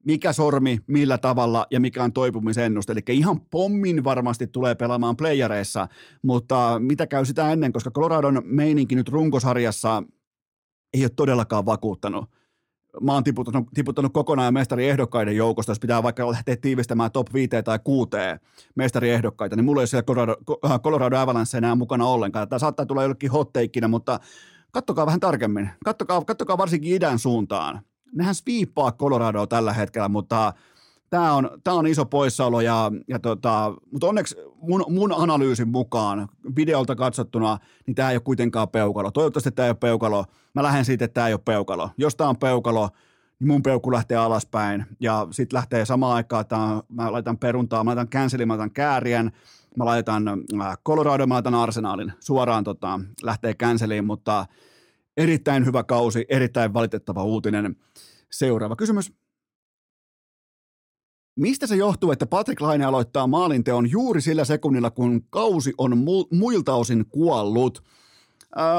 mikä 0.06 0.32
sormi, 0.32 0.78
millä 0.86 1.18
tavalla 1.18 1.66
ja 1.70 1.80
mikä 1.80 2.04
on 2.04 2.12
toipumisennuste. 2.12 2.92
Eli 2.92 3.00
ihan 3.08 3.40
pommin 3.40 4.04
varmasti 4.04 4.46
tulee 4.46 4.74
pelaamaan 4.74 5.16
playereissa, 5.16 5.88
mutta 6.22 6.76
mitä 6.78 7.06
käy 7.06 7.24
sitä 7.24 7.52
ennen, 7.52 7.72
koska 7.72 7.90
Coloradon 7.90 8.42
meininki 8.44 8.94
nyt 8.94 9.08
runkosarjassa 9.08 10.02
ei 10.94 11.04
ole 11.04 11.10
todellakaan 11.16 11.66
vakuuttanut 11.66 12.39
mä 13.00 13.12
oon 13.12 13.24
tiputtanut, 13.24 13.68
tiputtanut 13.74 14.12
kokonaan 14.12 14.54
mestariehdokkaiden 14.54 15.36
joukosta, 15.36 15.70
jos 15.70 15.80
pitää 15.80 16.02
vaikka 16.02 16.30
lähteä 16.30 16.56
tiivistämään 16.56 17.12
top 17.12 17.34
5 17.34 17.48
tai 17.64 17.78
6 17.84 18.10
mestariehdokkaita, 18.74 19.56
niin 19.56 19.64
mulla 19.64 19.80
ei 19.80 19.82
ole 19.82 19.86
siellä 19.86 20.02
Colorado, 20.02 20.36
äh, 20.64 20.80
Colorado 20.80 21.16
Avalanche 21.16 21.58
enää 21.58 21.74
mukana 21.74 22.06
ollenkaan. 22.06 22.48
Tämä 22.48 22.58
saattaa 22.58 22.86
tulla 22.86 23.02
jollekin 23.02 23.30
hotteikkinä, 23.30 23.88
mutta 23.88 24.20
kattokaa 24.72 25.06
vähän 25.06 25.20
tarkemmin. 25.20 25.70
Kattokaa, 25.84 26.24
kattokaa 26.24 26.58
varsinkin 26.58 26.94
idän 26.94 27.18
suuntaan. 27.18 27.80
Nehän 28.12 28.34
sviippaa 28.34 28.92
Coloradoa 28.92 29.46
tällä 29.46 29.72
hetkellä, 29.72 30.08
mutta 30.08 30.52
tämä 31.10 31.34
on, 31.34 31.50
tämä 31.64 31.76
on 31.76 31.86
iso 31.86 32.04
poissaolo, 32.06 32.60
ja, 32.60 32.92
ja 33.08 33.18
tota, 33.18 33.74
mutta 33.92 34.06
onneksi 34.06 34.36
mun, 34.56 34.84
mun 34.88 35.12
analyysin 35.12 35.68
mukaan 35.68 36.28
videolta 36.56 36.96
katsottuna, 36.96 37.58
niin 37.86 37.94
tämä 37.94 38.10
ei 38.10 38.16
ole 38.16 38.22
kuitenkaan 38.22 38.68
peukalo. 38.68 39.10
Toivottavasti 39.10 39.50
tämä 39.50 39.66
ei 39.66 39.70
ole 39.70 39.76
peukalo. 39.76 40.24
Mä 40.54 40.62
lähden 40.62 40.84
siitä, 40.84 41.04
että 41.04 41.14
tämä 41.14 41.26
ei 41.26 41.34
ole 41.34 41.40
peukalo. 41.44 41.90
Jos 41.96 42.16
tämä 42.16 42.30
on 42.30 42.36
peukalo, 42.36 42.88
niin 43.40 43.48
mun 43.48 43.62
peukku 43.62 43.92
lähtee 43.92 44.16
alaspäin, 44.16 44.86
ja 45.00 45.26
sitten 45.30 45.56
lähtee 45.56 45.84
samaan 45.84 46.16
aikaan, 46.16 46.40
että 46.40 46.56
mä 46.88 47.12
laitan 47.12 47.38
peruntaa, 47.38 47.84
mä 47.84 47.90
laitan 47.90 48.08
cancelin, 48.08 48.48
mä 48.48 48.52
laitan 48.52 48.70
käärien, 48.70 49.32
mä 49.76 49.84
laitan 49.84 50.28
äh, 50.28 50.78
Colorado, 50.86 51.26
mä 51.26 51.34
laitan 51.34 51.54
arsenaalin, 51.54 52.12
suoraan 52.20 52.64
tota, 52.64 53.00
lähtee 53.22 53.54
canceliin, 53.54 54.04
mutta 54.04 54.46
erittäin 55.16 55.66
hyvä 55.66 55.84
kausi, 55.84 56.26
erittäin 56.28 56.74
valitettava 56.74 57.24
uutinen. 57.24 57.76
Seuraava 58.30 58.76
kysymys. 58.76 59.12
Mistä 61.36 61.66
se 61.66 61.76
johtuu, 61.76 62.12
että 62.12 62.26
Patrick 62.26 62.60
Laine 62.60 62.84
aloittaa 62.84 63.26
maalinteon 63.26 63.90
juuri 63.90 64.20
sillä 64.20 64.44
sekunnilla, 64.44 64.90
kun 64.90 65.22
kausi 65.30 65.72
on 65.78 65.92
mu- 65.92 66.36
muilta 66.38 66.74
osin 66.74 67.06
kuollut? 67.06 67.84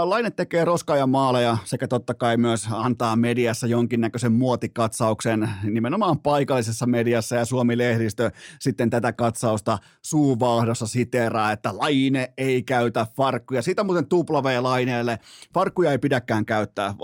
Laine 0.04 0.32
tekee 0.32 0.66
roskaajan 0.66 1.10
maaleja 1.10 1.58
sekä 1.66 1.88
totta 1.88 2.14
kai 2.14 2.38
myös 2.38 2.68
antaa 2.72 3.16
mediassa 3.16 3.68
jonkinnäköisen 3.68 4.32
muotikatsauksen, 4.32 5.50
nimenomaan 5.64 6.20
paikallisessa 6.20 6.86
mediassa 6.86 7.36
ja 7.36 7.46
Suomi-lehdistö 7.46 8.32
sitten 8.60 8.90
tätä 8.90 9.14
katsausta 9.14 9.78
suuvaahdossa 10.02 10.88
siteraa, 10.88 11.52
että 11.52 11.78
Laine 11.78 12.34
ei 12.38 12.64
käytä 12.64 13.08
farkkuja. 13.16 13.62
Sitä 13.62 13.84
muuten 13.84 14.08
tuplavee 14.08 14.62
Laineelle. 14.62 15.20
Farkkuja 15.54 15.92
ei 15.92 16.00
pidäkään 16.00 16.46
käyttää. 16.46 16.96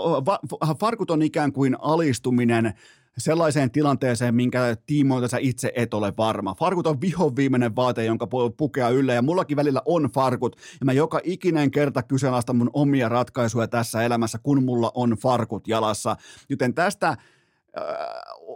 Farkut 0.80 1.12
on 1.12 1.22
ikään 1.22 1.54
kuin 1.54 1.76
alistuminen 1.80 2.74
sellaiseen 3.18 3.72
tilanteeseen, 3.72 4.36
minkä 4.36 4.76
tiimoilta 4.86 5.28
sä 5.28 5.38
itse 5.42 5.72
et 5.76 5.94
ole 5.94 6.14
varma. 6.18 6.56
Farkut 6.56 6.88
on 6.88 7.02
vihon 7.02 7.36
viimeinen 7.36 7.76
vaate, 7.76 8.06
jonka 8.06 8.28
voi 8.32 8.50
pukea 8.58 8.90
ylle, 8.90 9.14
ja 9.14 9.22
mullakin 9.22 9.58
välillä 9.58 9.82
on 9.86 10.04
farkut, 10.04 10.56
ja 10.80 10.86
mä 10.86 10.94
joka 10.94 11.20
ikinen 11.24 11.72
kerta 11.72 12.04
kyseenalaistan 12.04 12.56
mun 12.56 12.70
omia 12.74 13.10
ratkaisuja 13.10 13.68
tässä 13.68 14.04
elämässä, 14.04 14.38
kun 14.44 14.64
mulla 14.64 14.92
on 14.96 15.10
farkut 15.10 15.68
jalassa. 15.68 16.16
Joten 16.50 16.74
tästä 16.74 17.18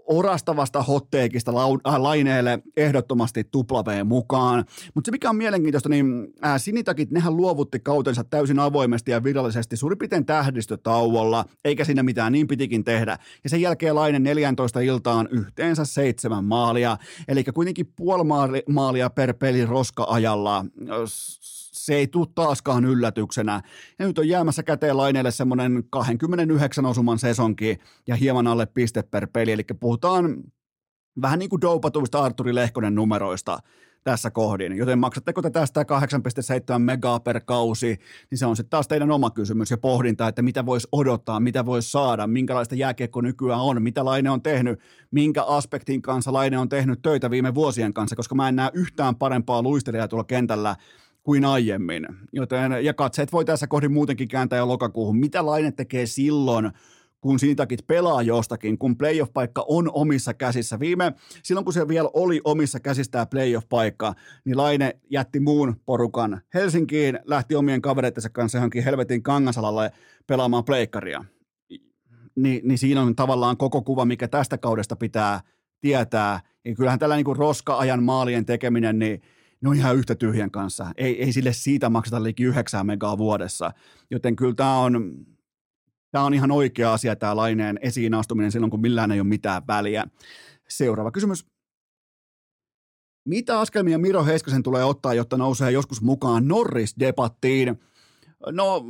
orastavasta 0.06 0.84
hotteekista 0.84 1.52
äh, 1.88 2.02
laineelle 2.02 2.60
ehdottomasti 2.78 3.44
tuplaveen 3.44 4.08
mukaan. 4.08 4.66
Mutta 4.94 5.08
se 5.08 5.12
mikä 5.12 5.30
on 5.30 5.36
mielenkiintoista, 5.36 5.90
niin 5.90 6.28
ää, 6.42 6.58
sinitakit, 6.58 7.12
nehän 7.12 7.38
luovutti 7.38 7.80
kautensa 7.80 8.24
täysin 8.24 8.60
avoimesti 8.60 9.12
ja 9.12 9.24
virallisesti 9.24 9.78
suurin 9.78 9.98
piirtein 9.98 10.26
tähdistötauolla, 10.26 11.46
eikä 11.66 11.86
siinä 11.86 12.04
mitään 12.04 12.32
niin 12.32 12.48
pitikin 12.48 12.84
tehdä. 12.84 13.18
Ja 13.44 13.50
sen 13.50 13.62
jälkeen 13.62 13.96
Laine 13.96 14.20
14 14.20 14.80
iltaan 14.80 15.28
yhteensä 15.32 15.86
seitsemän 15.86 16.46
maalia, 16.46 16.98
eli 17.28 17.44
kuitenkin 17.44 17.94
puoli 17.96 18.24
maalia 18.70 19.10
per 19.10 19.34
peli 19.34 19.66
roska-ajalla 19.66 20.66
se 21.86 21.96
ei 21.96 22.08
tule 22.08 22.28
taaskaan 22.36 22.86
yllätyksenä. 22.86 23.62
Ja 24.00 24.08
nyt 24.08 24.20
on 24.20 24.28
jäämässä 24.28 24.63
käteen 24.63 24.98
laineelle 24.98 25.32
semmoinen 25.32 25.84
29 25.89 26.86
osuman 26.86 27.20
sesonki 27.20 27.78
ja 28.08 28.15
hieman 28.15 28.48
alle 28.48 28.65
piste 28.65 29.02
per 29.04 29.28
peli. 29.34 29.52
Eli 29.52 29.63
puhutaan 29.80 30.44
vähän 31.22 31.39
niin 31.39 31.50
kuin 31.50 31.62
doupatuista 31.62 32.24
Arturi 32.24 32.56
Lehkonen 32.56 32.96
numeroista 32.96 33.60
tässä 34.04 34.32
kohdin. 34.32 34.78
Joten 34.78 35.00
maksatteko 35.00 35.41
te 35.41 35.50
tästä 35.50 35.86
8,7 36.76 36.80
megaa 36.80 37.20
per 37.20 37.41
kausi, 37.46 37.98
niin 38.32 38.38
se 38.38 38.46
on 38.46 38.56
sitten 38.56 38.70
taas 38.70 38.88
teidän 38.88 39.12
oma 39.12 39.30
kysymys 39.30 39.72
ja 39.72 39.78
pohdinta, 39.78 40.28
että 40.28 40.41
mitä 40.41 40.65
voisi 40.65 40.88
odottaa, 40.91 41.39
mitä 41.39 41.65
voisi 41.65 41.91
saada, 41.91 42.28
minkälaista 42.28 42.76
jääkiekko 42.76 43.22
nykyään 43.22 43.62
on, 43.62 43.82
mitä 43.82 44.06
Laine 44.06 44.30
on 44.30 44.41
tehnyt, 44.41 44.80
minkä 45.12 45.44
aspektin 45.44 46.02
kanssa 46.02 46.34
Laine 46.34 46.58
on 46.58 46.70
tehnyt 46.70 47.02
töitä 47.02 47.30
viime 47.30 47.56
vuosien 47.56 47.94
kanssa, 47.94 48.15
koska 48.15 48.36
mä 48.36 48.50
en 48.50 48.56
näe 48.56 48.72
yhtään 48.74 49.15
parempaa 49.15 49.62
luistelijaa 49.62 50.08
tuolla 50.08 50.24
kentällä 50.24 50.76
kuin 51.24 51.46
aiemmin. 51.46 52.08
Joten, 52.34 52.72
ja 52.86 52.94
katseet 52.94 53.32
voi 53.32 53.46
tässä 53.46 53.68
kohdin 53.68 53.92
muutenkin 53.92 54.28
kääntää 54.28 54.60
jo 54.60 54.68
lokakuuhun. 54.68 55.18
Mitä 55.18 55.46
Laine 55.46 55.72
tekee 55.72 56.06
silloin, 56.06 56.72
kun 57.22 57.40
siitäkin 57.40 57.80
pelaa 57.88 58.22
jostakin, 58.22 58.78
kun 58.78 58.98
playoff-paikka 58.98 59.66
on 59.68 59.92
omissa 59.94 60.34
käsissä. 60.34 60.80
Viime, 60.80 61.14
silloin 61.44 61.66
kun 61.66 61.74
se 61.74 61.88
vielä 61.88 62.10
oli 62.14 62.42
omissa 62.44 62.80
käsissä 62.80 63.12
tämä 63.12 63.26
playoff-paikka, 63.26 64.14
niin 64.46 64.58
Laine 64.58 65.00
jätti 65.10 65.40
muun 65.40 65.76
porukan 65.86 66.42
Helsinkiin, 66.54 67.20
lähti 67.26 67.56
omien 67.56 67.82
kavereittensa 67.82 68.30
kanssa 68.30 68.58
johonkin 68.58 68.84
helvetin 68.84 69.24
Kangasalalle 69.24 69.92
pelaamaan 70.28 70.64
pleikkaria. 70.64 71.26
Ni, 72.36 72.62
niin 72.64 72.78
siinä 72.78 73.02
on 73.02 73.16
tavallaan 73.16 73.58
koko 73.58 73.82
kuva, 73.82 74.06
mikä 74.06 74.28
tästä 74.28 74.58
kaudesta 74.58 74.96
pitää 74.96 75.42
tietää. 75.82 76.40
Ja 76.66 76.76
kyllähän 76.76 77.00
tällä 77.00 77.16
niin 77.16 77.26
kuin 77.26 77.38
roska-ajan 77.38 78.04
maalien 78.04 78.46
tekeminen, 78.46 79.00
niin 79.00 79.22
ne 79.62 79.69
on 79.69 79.76
ihan 79.76 79.95
yhtä 79.95 80.15
tyhjän 80.15 80.52
kanssa. 80.52 80.91
Ei, 80.97 81.24
ei 81.24 81.34
sille 81.34 81.54
siitä 81.54 81.89
makseta 81.89 82.24
liikin 82.24 82.47
9 82.47 82.86
megaa 82.86 83.17
vuodessa. 83.17 83.71
Joten 84.12 84.36
kyllä 84.36 84.56
tämä 84.56 84.80
on, 84.80 85.26
tämä 86.12 86.26
on 86.26 86.34
ihan 86.34 86.52
oikea 86.52 86.93
asia, 86.93 87.15
tämä 87.15 87.36
laineen 87.36 87.80
esiin 87.82 88.13
astuminen 88.13 88.52
silloin, 88.52 88.71
kun 88.71 88.82
millään 88.82 89.12
ei 89.12 89.19
ole 89.19 89.28
mitään 89.28 89.67
väliä. 89.67 90.06
Seuraava 90.69 91.12
kysymys. 91.12 91.45
Mitä 93.26 93.60
askelmia 93.60 93.97
Miro 93.97 94.26
Heiskasen 94.26 94.63
tulee 94.63 94.84
ottaa, 94.84 95.13
jotta 95.13 95.38
nousee 95.38 95.71
joskus 95.71 96.02
mukaan 96.02 96.47
Norris-debattiin? 96.47 97.90
No, 98.51 98.84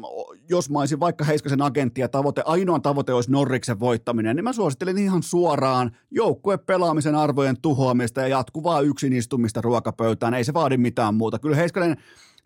jos 0.50 0.70
mä 0.70 0.80
olisin 0.80 1.00
vaikka 1.00 1.24
Heiskasen 1.24 1.62
agentti 1.62 2.02
ja 2.02 2.10
tavoite, 2.10 2.42
ainoa 2.46 2.80
tavoite 2.80 3.14
olisi 3.14 3.32
Norriksen 3.32 3.80
voittaminen, 3.80 4.36
niin 4.36 4.44
mä 4.44 4.54
suosittelen 4.54 4.98
ihan 4.98 5.24
suoraan 5.24 5.92
joukkue 6.12 6.58
pelaamisen 6.58 7.16
arvojen 7.16 7.62
tuhoamista 7.62 8.22
ja 8.22 8.28
jatkuvaa 8.28 8.82
yksin 8.82 9.14
istumista 9.14 9.62
ruokapöytään. 9.62 10.34
Ei 10.34 10.44
se 10.44 10.54
vaadi 10.54 10.78
mitään 10.78 11.16
muuta. 11.16 11.40
Kyllä 11.40 11.56
Heiskanen 11.56 11.98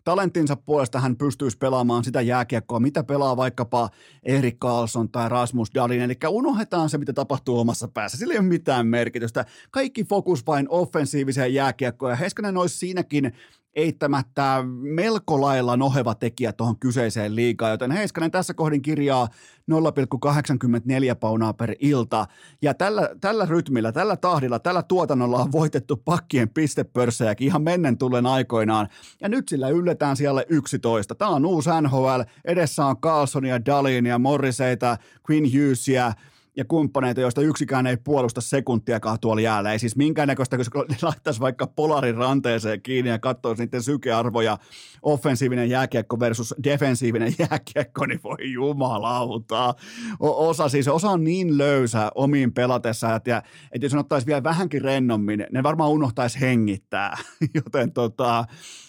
talenttinsa 0.04 0.56
puolesta 0.56 1.00
hän 1.00 1.16
pystyisi 1.16 1.58
pelaamaan 1.58 2.04
sitä 2.04 2.20
jääkiekkoa, 2.20 2.80
mitä 2.80 3.04
pelaa 3.04 3.36
vaikkapa 3.36 3.90
Erik 4.22 4.56
Karlsson 4.58 5.08
tai 5.08 5.28
Rasmus 5.28 5.74
Dalin, 5.74 6.00
eli 6.00 6.14
unohdetaan 6.28 6.90
se, 6.90 6.98
mitä 6.98 7.12
tapahtuu 7.12 7.58
omassa 7.58 7.88
päässä. 7.88 8.18
Sillä 8.18 8.34
ei 8.34 8.38
ole 8.38 8.46
mitään 8.46 8.86
merkitystä. 8.86 9.44
Kaikki 9.70 10.04
fokus 10.04 10.46
vain 10.46 10.66
offensiiviseen 10.68 11.54
jääkiekkoon, 11.54 12.12
ja 12.12 12.16
Heiskanen 12.16 12.56
olisi 12.56 12.78
siinäkin 12.78 13.32
eittämättä 13.76 14.64
melko 14.80 15.40
lailla 15.40 15.76
noheva 15.76 16.14
tekijä 16.14 16.52
tuohon 16.52 16.78
kyseiseen 16.78 17.36
liigaan, 17.36 17.70
joten 17.70 17.90
Heiskanen 17.90 18.30
tässä 18.30 18.54
kohdin 18.54 18.82
kirjaa 18.82 19.28
0,84 19.70 21.16
paunaa 21.20 21.52
per 21.52 21.74
ilta, 21.78 22.26
ja 22.62 22.74
tällä, 22.74 23.10
tällä 23.20 23.46
rytmillä, 23.46 23.92
tällä 23.92 24.16
tahdilla, 24.16 24.58
tällä 24.58 24.82
tuotannolla 24.82 25.38
on 25.38 25.52
voitettu 25.52 25.96
pakkien 25.96 26.48
pistepörssejäkin 26.48 27.46
ihan 27.46 27.62
mennen 27.62 27.98
tullen 27.98 28.26
aikoinaan, 28.26 28.88
ja 29.20 29.28
nyt 29.28 29.48
sillä 29.48 29.68
ylletään 29.68 30.16
siellä 30.16 30.44
11. 30.48 31.14
Tämä 31.14 31.30
on 31.30 31.46
uusi 31.46 31.70
NHL, 31.80 32.20
edessä 32.44 32.86
on 32.86 32.96
Carlsonia, 33.00 33.64
Dalinia, 33.66 34.18
Morriseita, 34.18 34.96
Quinn 35.30 35.46
Hughesia, 35.52 36.12
ja 36.56 36.64
kumppaneita, 36.64 37.20
joista 37.20 37.40
yksikään 37.40 37.86
ei 37.86 37.96
puolusta 37.96 38.40
sekuntiakaan 38.40 39.18
tuolla 39.20 39.40
jäällä. 39.40 39.72
Ei 39.72 39.78
siis 39.78 39.96
minkäännäköistä, 39.96 40.56
kun 40.72 40.84
ne 40.88 40.96
laittaisi 41.02 41.40
vaikka 41.40 41.66
polarin 41.66 42.14
ranteeseen 42.14 42.82
kiinni 42.82 43.10
ja 43.10 43.18
katsoisi 43.18 43.62
niiden 43.62 43.82
sykearvoja, 43.82 44.58
offensiivinen 45.02 45.70
jääkiekko 45.70 46.20
versus 46.20 46.54
defensiivinen 46.64 47.34
jääkiekko, 47.38 48.06
niin 48.06 48.20
voi 48.22 48.52
jumalauta. 48.52 49.74
Osa 50.20 50.68
siis, 50.68 50.88
osa 50.88 51.10
on 51.10 51.24
niin 51.24 51.58
löysä 51.58 52.10
omiin 52.14 52.52
pelatessa, 52.52 53.14
että, 53.14 53.42
että 53.72 53.86
jos 53.86 53.94
on 53.94 54.00
ottaisi 54.00 54.26
vielä 54.26 54.42
vähänkin 54.42 54.82
rennommin, 54.82 55.46
ne 55.52 55.62
varmaan 55.62 55.90
unohtaisi 55.90 56.40
hengittää. 56.40 57.16
Joten 57.54 57.92
tota, 57.92 58.44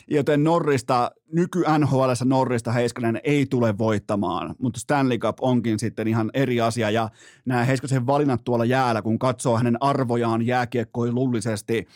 joten 0.07 0.43
Norrista, 0.43 1.11
nyky 1.33 1.63
NHL 1.79 2.11
Norrista 2.25 2.71
Heiskanen 2.71 3.19
ei 3.23 3.45
tule 3.45 3.77
voittamaan, 3.77 4.55
mutta 4.59 4.79
Stanley 4.79 5.17
Cup 5.17 5.37
onkin 5.41 5.79
sitten 5.79 6.07
ihan 6.07 6.31
eri 6.33 6.61
asia 6.61 6.89
ja 6.89 7.09
nämä 7.45 7.63
Heiskasen 7.63 8.07
valinnat 8.07 8.43
tuolla 8.43 8.65
jäällä, 8.65 9.01
kun 9.01 9.19
katsoo 9.19 9.57
hänen 9.57 9.77
arvojaan 9.79 10.45
jääkiekkoilullisesti, 10.45 11.87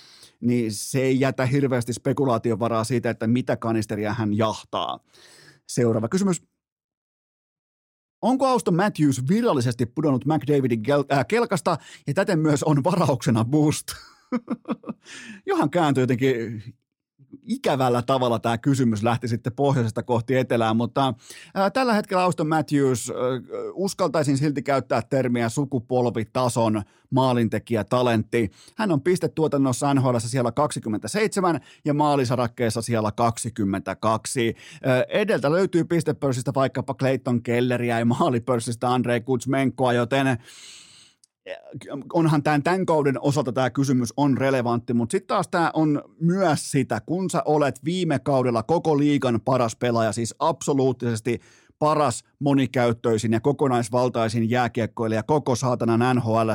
niin 0.42 0.74
se 0.74 1.02
ei 1.02 1.20
jätä 1.20 1.46
hirveästi 1.46 1.94
spekulaation 1.94 2.60
varaa 2.60 2.84
siitä, 2.84 3.10
että 3.10 3.28
mitä 3.28 3.58
kanisteria 3.58 4.14
hän 4.14 4.38
jahtaa. 4.38 5.00
Seuraava 5.68 6.10
kysymys. 6.10 6.42
Onko 8.22 8.48
Auston 8.48 8.76
Matthews 8.76 9.28
virallisesti 9.30 9.86
pudonnut 9.86 10.26
McDavidin 10.26 10.84
kel- 10.88 11.18
äh, 11.18 11.26
kelkasta 11.28 11.78
ja 12.08 12.14
täten 12.14 12.40
myös 12.40 12.64
on 12.64 12.84
varauksena 12.84 13.46
boost? 13.46 13.88
Johan 15.48 15.70
kääntyi 15.70 16.04
jotenkin 16.04 16.64
ikävällä 17.44 18.02
tavalla 18.02 18.40
tämä 18.40 18.58
kysymys 18.58 19.04
lähti 19.04 19.28
sitten 19.28 19.54
pohjoisesta 19.54 20.04
kohti 20.04 20.38
etelään, 20.38 20.78
mutta 20.78 21.14
ää, 21.56 21.70
tällä 21.70 21.94
hetkellä 21.94 22.24
Auston 22.24 22.48
Matthews 22.48 23.10
ää, 23.10 23.16
uskaltaisin 23.74 24.38
silti 24.38 24.62
käyttää 24.62 25.02
termiä 25.02 25.50
sukupolvitason 25.50 26.82
maalintekijä 27.10 27.84
talentti. 27.84 28.52
Hän 28.78 28.92
on 28.92 29.02
pistetuotannossa 29.02 29.94
NHL 29.94 30.18
siellä 30.18 30.52
27 30.52 31.60
ja 31.86 31.94
maalisarakkeessa 31.94 32.82
siellä 32.82 33.12
22. 33.12 34.56
Ää, 34.84 35.04
edeltä 35.10 35.52
löytyy 35.52 35.84
pistepörssistä 35.84 36.52
vaikkapa 36.56 36.94
Clayton 36.94 37.44
Kelleriä 37.44 38.00
ja 38.00 38.06
maalipörssistä 38.06 38.94
Andrei 38.94 39.22
Kutsmenkoa, 39.22 39.94
joten 39.94 40.38
onhan 42.14 42.44
tämän, 42.44 42.64
tämän 42.64 42.86
kauden 42.86 43.22
osalta 43.22 43.54
tämä 43.54 43.70
kysymys 43.70 44.14
on 44.18 44.38
relevantti, 44.38 44.94
mutta 44.94 45.12
sitten 45.12 45.28
taas 45.28 45.48
tämä 45.48 45.72
on 45.74 46.02
myös 46.20 46.72
sitä, 46.72 47.02
kun 47.06 47.30
sä 47.30 47.42
olet 47.46 47.86
viime 47.86 48.20
kaudella 48.20 48.64
koko 48.64 48.98
liigan 48.98 49.42
paras 49.46 49.76
pelaaja, 49.76 50.12
siis 50.12 50.36
absoluuttisesti 50.40 51.40
paras 51.82 52.24
monikäyttöisin 52.40 53.32
ja 53.32 53.40
kokonaisvaltaisin 53.40 54.50
jääkiekkoilija 54.50 55.24
koko 55.24 55.56
saatana 55.56 56.14
nhl 56.14 56.50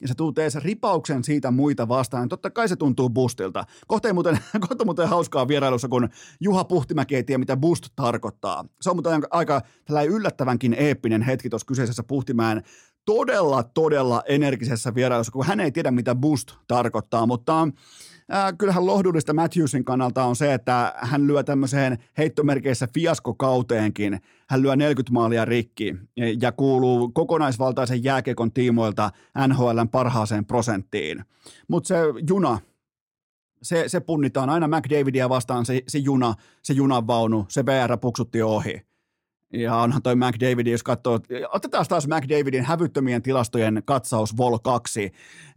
ja 0.00 0.08
se 0.08 0.14
tuut 0.14 0.38
edes 0.38 0.56
ripauksen 0.56 1.24
siitä 1.24 1.50
muita 1.50 1.88
vastaan, 1.88 2.22
niin 2.22 2.28
totta 2.28 2.50
kai 2.50 2.68
se 2.68 2.76
tuntuu 2.76 3.10
boostilta. 3.10 3.64
Kohta 3.86 4.14
muuten, 4.14 4.38
kohta 4.68 4.84
muuten 4.84 5.08
hauskaa 5.08 5.48
vierailussa, 5.48 5.88
kun 5.88 6.08
Juha 6.40 6.64
Puhtimäki 6.64 7.16
ei 7.16 7.24
tiedä, 7.24 7.38
mitä 7.38 7.56
boost 7.56 7.86
tarkoittaa. 7.96 8.64
Se 8.80 8.90
on 8.90 8.96
muuten 8.96 9.22
aika 9.30 9.62
tällainen 9.84 10.14
yllättävänkin 10.14 10.74
eeppinen 10.74 11.22
hetki 11.22 11.50
tuossa 11.50 11.66
kyseisessä 11.66 12.02
Puhtimäen 12.02 12.62
todella, 13.08 13.62
todella 13.62 14.22
energisessä 14.26 14.94
vierailussa, 14.94 15.32
kun 15.32 15.46
hän 15.46 15.60
ei 15.60 15.72
tiedä, 15.72 15.90
mitä 15.90 16.14
boost 16.14 16.52
tarkoittaa, 16.66 17.26
mutta 17.26 17.68
Äh, 18.34 18.54
kyllähän 18.58 18.86
lohdullista 18.86 19.34
Matthewsin 19.34 19.84
kannalta 19.84 20.24
on 20.24 20.36
se, 20.36 20.54
että 20.54 20.94
hän 20.96 21.26
lyö 21.26 21.42
tämmöiseen 21.42 21.98
heittomerkeissä 22.18 22.88
fiaskokauteenkin. 22.94 24.20
Hän 24.48 24.62
lyö 24.62 24.76
40 24.76 25.12
maalia 25.12 25.44
rikki 25.44 25.94
ja 26.40 26.52
kuuluu 26.52 27.08
kokonaisvaltaisen 27.08 28.04
jääkekon 28.04 28.52
tiimoilta 28.52 29.10
NHLn 29.48 29.88
parhaaseen 29.90 30.44
prosenttiin. 30.44 31.24
Mutta 31.68 31.88
se 31.88 31.96
juna, 32.28 32.58
se, 33.62 33.84
se 33.86 34.00
punnitaan 34.00 34.50
aina 34.50 34.68
McDavidia 34.68 35.28
vastaan 35.28 35.66
se, 35.66 35.82
se 35.88 35.98
juna, 35.98 36.34
se 36.62 36.72
junan 36.72 37.06
vaunu, 37.06 37.46
se 37.48 37.66
VR 37.66 37.98
puksutti 38.00 38.42
ohi. 38.42 38.87
Ja 39.52 39.76
onhan 39.76 40.02
toi 40.02 40.16
McDavid, 40.16 40.66
jos 40.66 40.82
katsoo, 40.82 41.20
otetaan 41.52 41.86
taas 41.88 42.08
McDavidin 42.08 42.64
hävyttömien 42.64 43.22
tilastojen 43.22 43.82
katsaus 43.84 44.36
Vol 44.36 44.58
2, 44.58 45.00
niin 45.00 45.12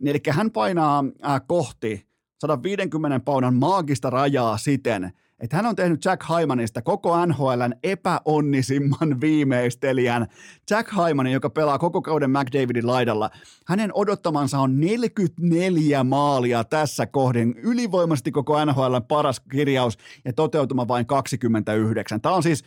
eli 0.09 0.19
hän 0.29 0.51
painaa 0.51 1.03
äh, 1.25 1.41
kohti 1.47 2.07
150 2.41 3.19
paunan 3.19 3.55
maagista 3.55 4.09
rajaa 4.09 4.57
siten, 4.57 5.11
että 5.39 5.55
hän 5.55 5.65
on 5.65 5.75
tehnyt 5.75 6.05
Jack 6.05 6.23
Hymanista 6.29 6.81
koko 6.81 7.25
NHLn 7.25 7.73
epäonnisimman 7.83 9.21
viimeistelijän. 9.21 10.27
Jack 10.69 10.89
Hymanin, 10.91 11.33
joka 11.33 11.49
pelaa 11.49 11.79
koko 11.79 12.01
kauden 12.01 12.29
McDavidin 12.29 12.87
laidalla, 12.87 13.29
hänen 13.67 13.91
odottamansa 13.93 14.59
on 14.59 14.79
44 14.79 16.03
maalia 16.03 16.63
tässä 16.63 17.05
kohdin. 17.05 17.55
Ylivoimaisesti 17.57 18.31
koko 18.31 18.65
NHLn 18.65 19.03
paras 19.07 19.39
kirjaus 19.39 19.97
ja 20.25 20.33
toteutuma 20.33 20.87
vain 20.87 21.05
29. 21.05 22.21
Tämä 22.21 22.35
on 22.35 22.43
siis 22.43 22.63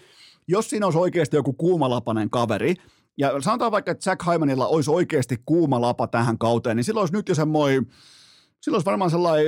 jos 0.48 0.70
siinä 0.70 0.86
olisi 0.86 0.98
oikeasti 0.98 1.36
joku 1.36 1.52
kuumalapainen 1.52 2.30
kaveri, 2.30 2.74
ja 3.18 3.42
sanotaan 3.42 3.72
vaikka, 3.72 3.90
että 3.90 4.10
Jack 4.10 4.26
Hymanilla 4.26 4.66
olisi 4.66 4.90
oikeasti 4.90 5.36
kuuma 5.46 5.80
lapa 5.80 6.06
tähän 6.06 6.38
kauteen, 6.38 6.76
niin 6.76 6.84
silloin 6.84 7.02
olisi 7.02 7.14
nyt 7.14 7.28
jo 7.28 7.34
semmoinen 7.34 7.86
silloin 8.64 8.76
olisi 8.76 8.86
varmaan 8.86 9.10
sellainen 9.10 9.46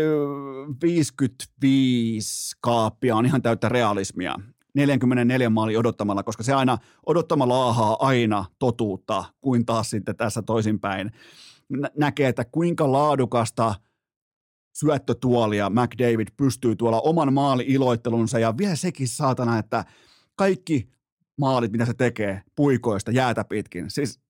55 0.82 2.56
kaappia 2.60 3.16
on 3.16 3.26
ihan 3.26 3.42
täyttä 3.42 3.68
realismia. 3.68 4.34
44 4.74 5.50
maali 5.50 5.76
odottamalla, 5.76 6.22
koska 6.22 6.42
se 6.42 6.52
aina 6.52 6.78
odottamalla 7.06 7.58
laahaa 7.58 7.96
aina 8.00 8.44
totuutta, 8.58 9.24
kuin 9.40 9.66
taas 9.66 9.90
sitten 9.90 10.16
tässä 10.16 10.42
toisinpäin. 10.42 11.12
Nä- 11.68 11.90
näkee, 11.98 12.28
että 12.28 12.44
kuinka 12.44 12.92
laadukasta 12.92 13.74
syöttötuolia 14.78 15.70
McDavid 15.70 16.28
pystyy 16.36 16.76
tuolla 16.76 17.00
oman 17.00 17.32
maali-iloittelunsa 17.32 18.38
ja 18.38 18.54
vielä 18.58 18.76
sekin 18.76 19.08
saatana, 19.08 19.58
että 19.58 19.84
kaikki 20.36 20.88
maalit, 21.38 21.72
mitä 21.72 21.84
se 21.84 21.94
tekee 21.94 22.42
puikoista 22.56 23.10
jäätä 23.10 23.44
pitkin, 23.44 23.90
siis 23.90 24.20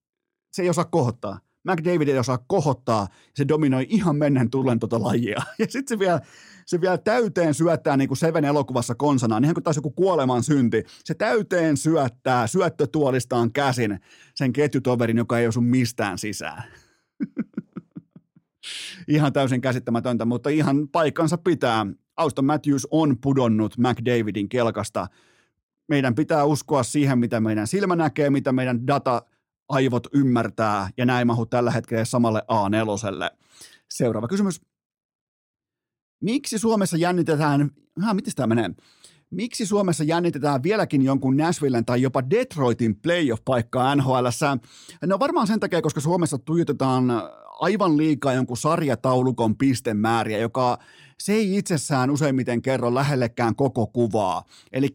se 0.52 0.62
ei 0.62 0.70
osaa 0.70 0.84
kohottaa. 0.84 1.40
McDavid 1.66 2.08
ei 2.08 2.18
osaa 2.18 2.44
kohottaa, 2.46 3.08
se 3.34 3.48
dominoi 3.48 3.86
ihan 3.88 4.16
mennen 4.16 4.50
tullen 4.50 4.78
tuota 4.78 5.02
lajia. 5.02 5.42
Ja 5.58 5.66
sitten 5.68 5.96
se 5.96 5.98
vielä, 5.98 6.20
se 6.66 6.80
vielä 6.80 6.98
täyteen 6.98 7.54
syöttää 7.54 7.96
niin 7.96 8.08
kuin 8.08 8.18
Seven 8.18 8.44
elokuvassa 8.44 8.94
konsanaan, 8.94 9.44
ihan 9.44 9.54
kuin 9.54 9.64
taas 9.64 9.76
joku 9.76 9.90
kuoleman 9.90 10.42
synti. 10.42 10.84
Se 11.04 11.14
täyteen 11.14 11.76
syöttää 11.76 12.46
syöttötuolistaan 12.46 13.52
käsin 13.52 14.00
sen 14.34 14.52
ketjutoverin, 14.52 15.16
joka 15.16 15.38
ei 15.38 15.46
osu 15.46 15.60
mistään 15.60 16.18
sisään. 16.18 16.62
ihan 19.08 19.32
täysin 19.32 19.60
käsittämätöntä, 19.60 20.24
mutta 20.24 20.50
ihan 20.50 20.88
paikkansa 20.88 21.38
pitää. 21.38 21.86
Auston 22.16 22.44
Matthews 22.44 22.88
on 22.90 23.16
pudonnut 23.20 23.78
McDavidin 23.78 24.48
kelkasta. 24.48 25.06
Meidän 25.88 26.14
pitää 26.14 26.44
uskoa 26.44 26.82
siihen, 26.82 27.18
mitä 27.18 27.40
meidän 27.40 27.66
silmä 27.66 27.96
näkee, 27.96 28.30
mitä 28.30 28.52
meidän 28.52 28.86
data– 28.86 29.22
aivot 29.68 30.06
ymmärtää, 30.12 30.90
ja 30.96 31.06
näin 31.06 31.26
mahu 31.26 31.46
tällä 31.46 31.70
hetkellä 31.70 32.04
samalle 32.04 32.42
A4. 32.52 33.36
Seuraava 33.90 34.28
kysymys. 34.28 34.60
Miksi 36.22 36.58
Suomessa 36.58 36.96
jännitetään, 36.96 37.70
ha, 38.02 38.14
miten 38.14 38.32
tämä 38.36 38.54
menee? 38.54 38.70
Miksi 39.30 39.66
Suomessa 39.66 40.04
jännitetään 40.04 40.62
vieläkin 40.62 41.02
jonkun 41.02 41.36
Nashvillen 41.36 41.84
tai 41.84 42.02
jopa 42.02 42.30
Detroitin 42.30 42.96
playoff-paikkaa 42.96 43.96
NHL? 43.96 44.26
No 45.06 45.18
varmaan 45.18 45.46
sen 45.46 45.60
takia, 45.60 45.82
koska 45.82 46.00
Suomessa 46.00 46.38
tuijotetaan 46.38 47.04
aivan 47.60 47.96
liikaa 47.96 48.32
jonkun 48.32 48.56
sarjataulukon 48.56 49.56
pistemääriä, 49.56 50.38
joka 50.38 50.78
se 51.18 51.32
ei 51.32 51.56
itsessään 51.56 52.10
useimmiten 52.10 52.62
kerro 52.62 52.94
lähellekään 52.94 53.56
koko 53.56 53.86
kuvaa. 53.86 54.44
Eli 54.72 54.88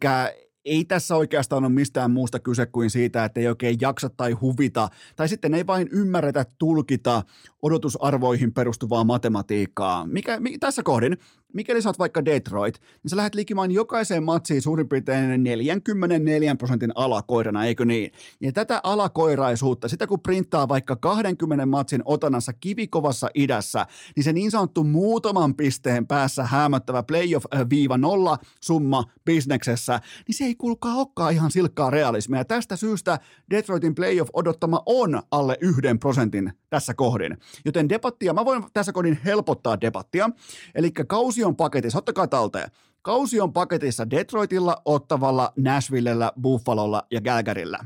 ei 0.65 0.85
tässä 0.85 1.15
oikeastaan 1.15 1.63
ole 1.63 1.73
mistään 1.73 2.11
muusta 2.11 2.39
kyse 2.39 2.65
kuin 2.65 2.89
siitä, 2.89 3.25
että 3.25 3.39
ei 3.39 3.47
oikein 3.47 3.77
jaksa 3.81 4.09
tai 4.09 4.31
huvita, 4.31 4.89
tai 5.15 5.29
sitten 5.29 5.53
ei 5.53 5.67
vain 5.67 5.87
ymmärretä 5.91 6.45
tulkita 6.59 7.23
odotusarvoihin 7.61 8.53
perustuvaa 8.53 9.03
matematiikkaa. 9.03 10.05
Mikä, 10.05 10.39
mi, 10.39 10.57
tässä 10.57 10.83
kohdin 10.83 11.17
mikäli 11.53 11.81
sä 11.81 11.89
oot 11.89 11.99
vaikka 11.99 12.25
Detroit, 12.25 12.79
niin 13.03 13.09
sä 13.09 13.17
lähdet 13.17 13.35
likimaan 13.35 13.71
jokaiseen 13.71 14.23
matsiin 14.23 14.61
suurin 14.61 14.89
piirtein 14.89 15.43
44 15.43 16.55
prosentin 16.55 16.91
alakoirana, 16.95 17.65
eikö 17.65 17.85
niin? 17.85 18.11
Ja 18.41 18.51
tätä 18.51 18.79
alakoiraisuutta, 18.83 19.87
sitä 19.87 20.07
kun 20.07 20.19
printtaa 20.19 20.67
vaikka 20.67 20.95
20 20.95 21.65
matsin 21.65 22.01
otanassa 22.05 22.53
kivikovassa 22.53 23.29
idässä, 23.35 23.85
niin 24.15 24.23
se 24.23 24.33
niin 24.33 24.51
sanottu 24.51 24.83
muutaman 24.83 25.55
pisteen 25.55 26.07
päässä 26.07 26.43
häämöttävä 26.43 27.03
playoff-viiva 27.03 27.97
nolla 27.97 28.37
summa 28.61 29.03
bisneksessä, 29.25 30.01
niin 30.27 30.35
se 30.35 30.43
ei 30.43 30.50
kuulkaa 30.55 30.95
olekaan 30.95 31.33
ihan 31.33 31.51
silkkaa 31.51 31.89
realismia. 31.89 32.45
Tästä 32.45 32.75
syystä 32.75 33.19
Detroitin 33.49 33.95
playoff-odottama 33.95 34.83
on 34.85 35.21
alle 35.31 35.57
yhden 35.61 35.99
prosentin 35.99 36.53
tässä 36.69 36.93
kohdin. 36.93 37.37
Joten 37.65 37.89
debattia, 37.89 38.33
mä 38.33 38.45
voin 38.45 38.63
tässä 38.73 38.91
kohdin 38.91 39.19
helpottaa 39.25 39.81
debattia, 39.81 40.29
eli 40.75 40.91
kausi 40.91 41.43
on 41.43 41.55
paketissa, 41.55 41.97
ottakaa 41.97 42.27
talteen. 42.27 42.71
Kausi 43.01 43.41
on 43.41 43.53
paketissa 43.53 44.09
Detroitilla, 44.09 44.81
Ottavalla, 44.85 45.53
Nashvillellä, 45.57 46.31
Buffalolla 46.41 47.03
ja 47.11 47.21
Galgarilla. 47.21 47.85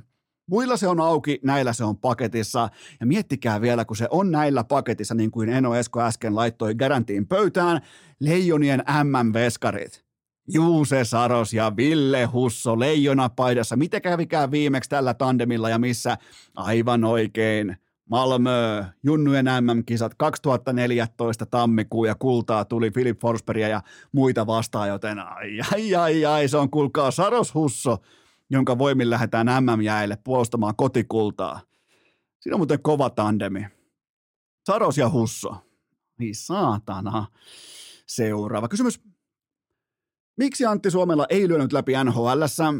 Muilla 0.50 0.78
se 0.78 0.88
on 0.88 1.00
auki, 1.00 1.40
näillä 1.44 1.74
se 1.74 1.84
on 1.84 1.98
paketissa. 1.98 2.70
Ja 3.00 3.06
miettikää 3.06 3.62
vielä, 3.62 3.86
kun 3.86 3.98
se 3.98 4.08
on 4.10 4.32
näillä 4.32 4.64
paketissa, 4.64 5.16
niin 5.16 5.32
kuin 5.32 5.50
Eno 5.50 5.76
Esko 5.76 6.02
äsken 6.02 6.36
laittoi 6.36 6.76
garantiin 6.76 7.28
pöytään, 7.28 7.82
Leijonien 8.20 8.84
MM-veskarit. 9.04 10.05
Juuse 10.48 11.04
Saros 11.04 11.54
ja 11.54 11.76
Ville 11.78 12.26
Husso 12.26 12.80
leijonapaidassa. 12.80 13.76
Mitä 13.76 14.02
kävikään 14.02 14.52
viimeksi 14.52 14.90
tällä 14.90 15.14
tandemilla 15.14 15.70
ja 15.70 15.80
missä? 15.80 16.18
Aivan 16.56 17.04
oikein. 17.04 17.78
Malmö, 18.10 18.84
Junnujen 19.04 19.46
MM-kisat 19.46 20.16
2014 20.18 21.46
tammikuu 21.46 22.06
ja 22.06 22.16
kultaa 22.16 22.66
tuli 22.66 22.92
Philip 22.92 23.20
Forsbergia 23.20 23.68
ja 23.68 23.82
muita 24.12 24.48
vastaan, 24.48 24.90
joten 24.90 25.20
ai 25.20 25.60
ai 25.72 25.96
ai 25.96 26.26
ai, 26.26 26.48
se 26.48 26.58
on 26.58 26.70
kuulkaa 26.70 27.12
Saros 27.12 27.54
Husso, 27.54 27.98
jonka 28.50 28.78
voimin 28.78 29.10
lähdetään 29.10 29.48
MM-jäille 29.48 30.18
puolustamaan 30.24 30.76
kotikultaa. 30.76 31.62
Siinä 32.40 32.56
on 32.56 32.60
muuten 32.60 32.82
kova 32.82 33.10
tandemi. 33.10 33.68
Saros 34.66 34.98
ja 34.98 35.10
Husso. 35.10 35.56
Niin 36.20 36.36
saatana. 36.36 37.26
Seuraava 38.08 38.68
kysymys. 38.68 39.02
Miksi 40.38 40.66
Antti 40.66 40.92
Suomella 40.92 41.26
ei 41.30 41.48
lyönyt 41.48 41.74
läpi 41.74 41.94
NHLssä? 42.04 42.74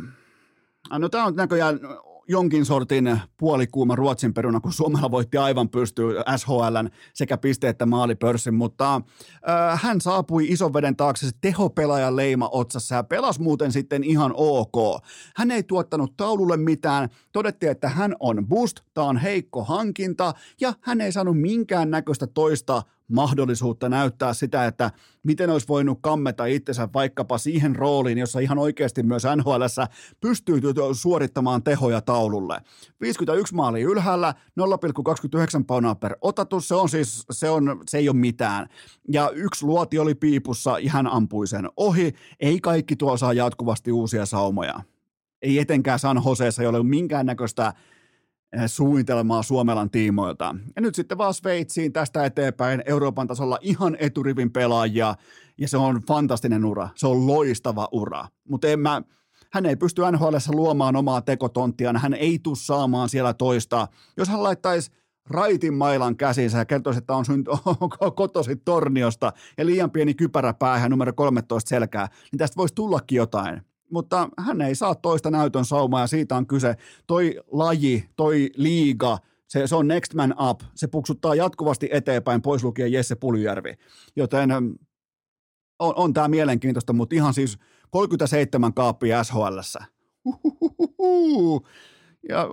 No 1.00 1.10
tämä 1.10 1.26
on 1.26 1.36
näköjään 1.36 1.80
jonkin 2.28 2.66
sortin 2.66 3.22
puolikuuma 3.38 3.96
Ruotsin 3.96 4.34
peruna, 4.34 4.60
kun 4.60 4.74
Suomella 4.74 5.12
voitti 5.12 5.38
aivan 5.38 5.70
pystyy 5.70 6.16
SHLn 6.38 6.90
sekä 7.14 7.38
piste- 7.38 7.68
että 7.68 7.86
maalipörssin, 7.86 8.54
mutta 8.54 8.96
äh, 8.96 9.82
hän 9.84 10.02
saapui 10.02 10.48
ison 10.48 10.74
veden 10.74 10.96
taakse 10.96 11.28
se 11.28 11.32
tehopelaajan 11.42 12.16
leima 12.16 12.50
otsassa 12.52 12.96
ja 12.96 13.04
pelasi 13.04 13.42
muuten 13.42 13.72
sitten 13.72 14.04
ihan 14.04 14.34
ok. 14.36 15.04
Hän 15.36 15.52
ei 15.52 15.64
tuottanut 15.64 16.18
taululle 16.18 16.58
mitään, 16.58 17.10
todettiin, 17.32 17.72
että 17.72 17.90
hän 17.90 18.16
on 18.20 18.48
boost, 18.48 18.80
tämä 18.94 19.08
on 19.08 19.18
heikko 19.18 19.64
hankinta 19.64 20.34
ja 20.62 20.74
hän 20.82 21.02
ei 21.02 21.12
saanut 21.12 21.42
minkään 21.42 21.92
näköistä 21.92 22.28
toista 22.28 22.84
mahdollisuutta 23.12 23.90
näyttää 23.90 24.34
sitä, 24.34 24.66
että 24.66 24.92
miten 25.24 25.50
olisi 25.50 25.68
voinut 25.68 26.00
kammeta 26.02 26.46
itsensä 26.46 26.90
vaikkapa 26.94 27.38
siihen 27.38 27.76
rooliin, 27.76 28.18
jossa 28.18 28.40
ihan 28.40 28.58
oikeasti 28.58 29.04
myös 29.04 29.24
NHL 29.36 29.64
pystyy 30.22 30.62
suorittamaan 30.94 31.64
tehoja 31.64 32.02
taululle. 32.02 32.62
51 33.02 33.56
maali 33.56 33.82
ylhäällä, 33.82 34.34
0,29 34.60 35.64
paunaa 35.68 35.96
per 35.96 36.16
otatus, 36.22 36.68
se 36.68 36.76
on 36.76 36.90
siis, 36.90 37.26
se, 37.32 37.50
on, 37.50 37.82
se 37.88 37.98
ei 37.98 38.10
ole 38.10 38.18
mitään. 38.18 38.68
Ja 39.12 39.30
yksi 39.30 39.66
luoti 39.66 40.00
oli 40.00 40.16
piipussa 40.16 40.78
hän 40.88 41.08
ampui 41.08 41.48
sen 41.48 41.70
ohi. 41.78 42.14
Ei 42.40 42.60
kaikki 42.60 42.96
tuo 42.96 43.18
saa 43.18 43.34
jatkuvasti 43.34 43.92
uusia 43.92 44.26
saumoja. 44.26 44.80
Ei 45.42 45.60
etenkään 45.60 46.00
San 46.00 46.22
Joseessa, 46.26 46.62
ei 46.62 46.68
ole 46.68 46.84
minkäännäköistä 46.84 47.66
Eh, 47.68 47.74
suunnitelmaa 48.68 49.44
Suomelan 49.44 49.90
tiimoilta. 49.90 50.56
Ja 50.76 50.82
nyt 50.82 50.96
sitten 50.96 51.18
vaan 51.18 51.34
Sveitsiin 51.34 51.94
tästä 51.94 52.26
eteenpäin 52.26 52.84
Euroopan 52.86 53.28
tasolla 53.28 53.58
ihan 53.62 53.98
eturivin 54.00 54.52
pelaajia, 54.52 55.16
ja 55.58 55.68
se 55.68 55.78
on 55.78 56.02
fantastinen 56.08 56.66
ura. 56.66 56.90
Se 56.96 57.08
on 57.08 57.28
loistava 57.28 57.88
ura. 57.92 58.28
Mutta 58.50 58.68
en 58.68 58.80
mä, 58.80 59.02
hän 59.54 59.66
ei 59.66 59.76
pysty 59.76 60.02
NHL 60.12 60.36
luomaan 60.50 60.96
omaa 60.96 61.22
tekotonttiaan, 61.22 61.98
hän 61.98 62.14
ei 62.14 62.40
tule 62.44 62.56
saamaan 62.56 63.10
siellä 63.10 63.34
toista. 63.34 63.88
Jos 64.18 64.30
hän 64.30 64.44
laittaisi 64.44 64.92
raitin 65.30 65.74
mailan 65.74 66.18
käsinsä 66.18 66.58
ja 66.58 66.66
kertoisi, 66.66 66.98
että 66.98 67.16
on 67.16 67.26
synty, 67.26 67.52
kotosi 68.16 68.56
torniosta 68.56 69.34
ja 69.58 69.66
liian 69.66 69.92
pieni 69.92 70.14
kypärä 70.14 70.54
päähän 70.54 70.92
numero 70.92 71.14
13 71.14 71.70
selkää, 71.70 72.08
niin 72.32 72.38
tästä 72.38 72.58
voisi 72.58 72.76
tullakin 72.76 73.16
jotain 73.16 73.62
mutta 73.92 74.30
hän 74.38 74.62
ei 74.62 74.76
saa 74.76 74.96
toista 74.96 75.32
näytön 75.32 75.66
saumaa 75.66 76.02
ja 76.02 76.08
siitä 76.08 76.36
on 76.36 76.48
kyse. 76.48 76.76
Toi 77.08 77.40
laji, 77.52 78.10
toi 78.16 78.50
liiga, 78.56 79.18
se, 79.48 79.68
se 79.68 79.76
on 79.76 79.88
next 79.88 80.14
man 80.14 80.36
up, 80.50 80.62
se 80.76 80.88
puksuttaa 80.88 81.36
jatkuvasti 81.36 81.90
eteenpäin, 81.92 82.42
pois 82.42 82.64
lukien 82.64 82.92
Jesse 82.92 83.16
Puljärvi. 83.16 83.74
Joten 84.16 84.52
ähm, 84.52 84.68
on, 85.80 85.94
on 85.96 86.14
tämä 86.14 86.28
mielenkiintoista, 86.28 86.94
mutta 86.94 87.16
ihan 87.16 87.34
siis 87.34 87.58
37 87.90 88.74
kaappia 88.74 89.24
SHLssä. 89.24 89.80
Ja 92.30 92.48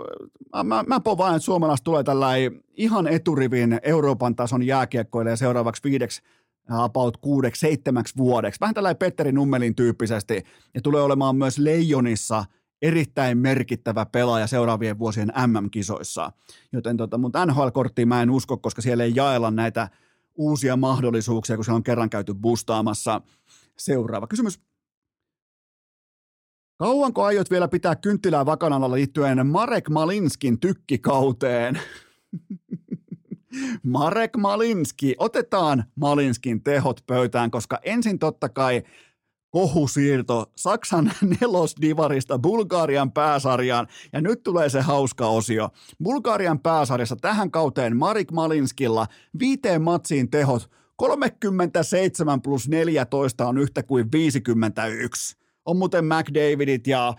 äh, 0.57 0.65
mä, 0.65 0.85
mä 0.87 1.01
povaan, 1.01 1.37
että 1.37 1.45
suomalaiset 1.45 1.85
tulee 1.85 2.03
tällä 2.03 2.29
ihan 2.77 3.07
eturivin 3.07 3.81
Euroopan 3.83 4.37
tason 4.37 4.63
jääkiekkoille 4.63 5.37
seuraavaksi 5.37 5.83
viideksi 5.85 6.23
about 6.71 7.17
kuudeksi, 7.17 7.61
seitsemäksi 7.61 8.17
vuodeksi. 8.17 8.61
Vähän 8.61 8.75
tällainen 8.75 8.99
Petteri 8.99 9.33
Nummelin 9.33 9.75
tyyppisesti. 9.75 10.43
Ja 10.75 10.81
tulee 10.81 11.03
olemaan 11.03 11.37
myös 11.37 11.59
Leijonissa 11.59 12.45
erittäin 12.83 13.39
merkittävä 13.39 14.07
pelaaja 14.07 14.47
seuraavien 14.47 14.99
vuosien 14.99 15.33
MM-kisoissa. 15.47 16.33
Joten 16.73 16.97
tota, 16.97 17.19
mutta 17.19 17.47
NHL-korttiin 17.47 18.09
mä 18.09 18.23
en 18.23 18.31
usko, 18.31 18.57
koska 18.57 18.83
siellä 18.83 19.05
ei 19.05 19.13
jaella 19.15 19.51
näitä 19.51 19.89
uusia 20.35 20.77
mahdollisuuksia, 20.77 21.57
kun 21.57 21.65
se 21.65 21.73
on 21.73 21.83
kerran 21.83 22.11
käyty 22.11 22.35
bustaamassa. 22.35 23.21
Seuraava 23.79 24.27
kysymys. 24.27 24.61
Kauanko 26.77 27.25
aiot 27.25 27.51
vielä 27.51 27.69
pitää 27.69 27.97
kynttilää 27.97 28.47
vakanalla 28.47 28.93
liittyen 28.93 29.47
Marek 29.47 29.89
Malinskin 29.89 30.61
tykkikauteen? 30.61 31.81
Marek 33.83 34.37
Malinski. 34.37 35.15
Otetaan 35.19 35.85
Malinskin 35.95 36.63
tehot 36.63 37.01
pöytään, 37.07 37.51
koska 37.51 37.79
ensin 37.83 38.19
totta 38.19 38.49
kai 38.49 38.83
kohusiirto 39.51 40.51
Saksan 40.57 41.13
nelosdivarista 41.41 42.39
Bulgarian 42.39 43.13
pääsarjaan. 43.13 43.87
Ja 44.13 44.21
nyt 44.21 44.43
tulee 44.43 44.69
se 44.69 44.81
hauska 44.81 45.27
osio. 45.27 45.69
Bulgarian 46.03 46.61
pääsarjassa 46.61 47.17
tähän 47.17 47.51
kauteen 47.51 47.97
Marik 47.97 48.33
Malinskilla 48.33 49.07
viiteen 49.39 49.83
matsiin 49.83 50.31
tehot 50.31 50.71
37 50.97 52.43
plus 52.43 52.69
14 52.69 53.47
on 53.47 53.59
yhtä 53.59 53.83
kuin 53.83 54.13
51. 54.13 55.37
On 55.65 55.77
muuten 55.77 56.05
McDavidit 56.05 56.87
ja 56.87 57.09
äh, 57.09 57.15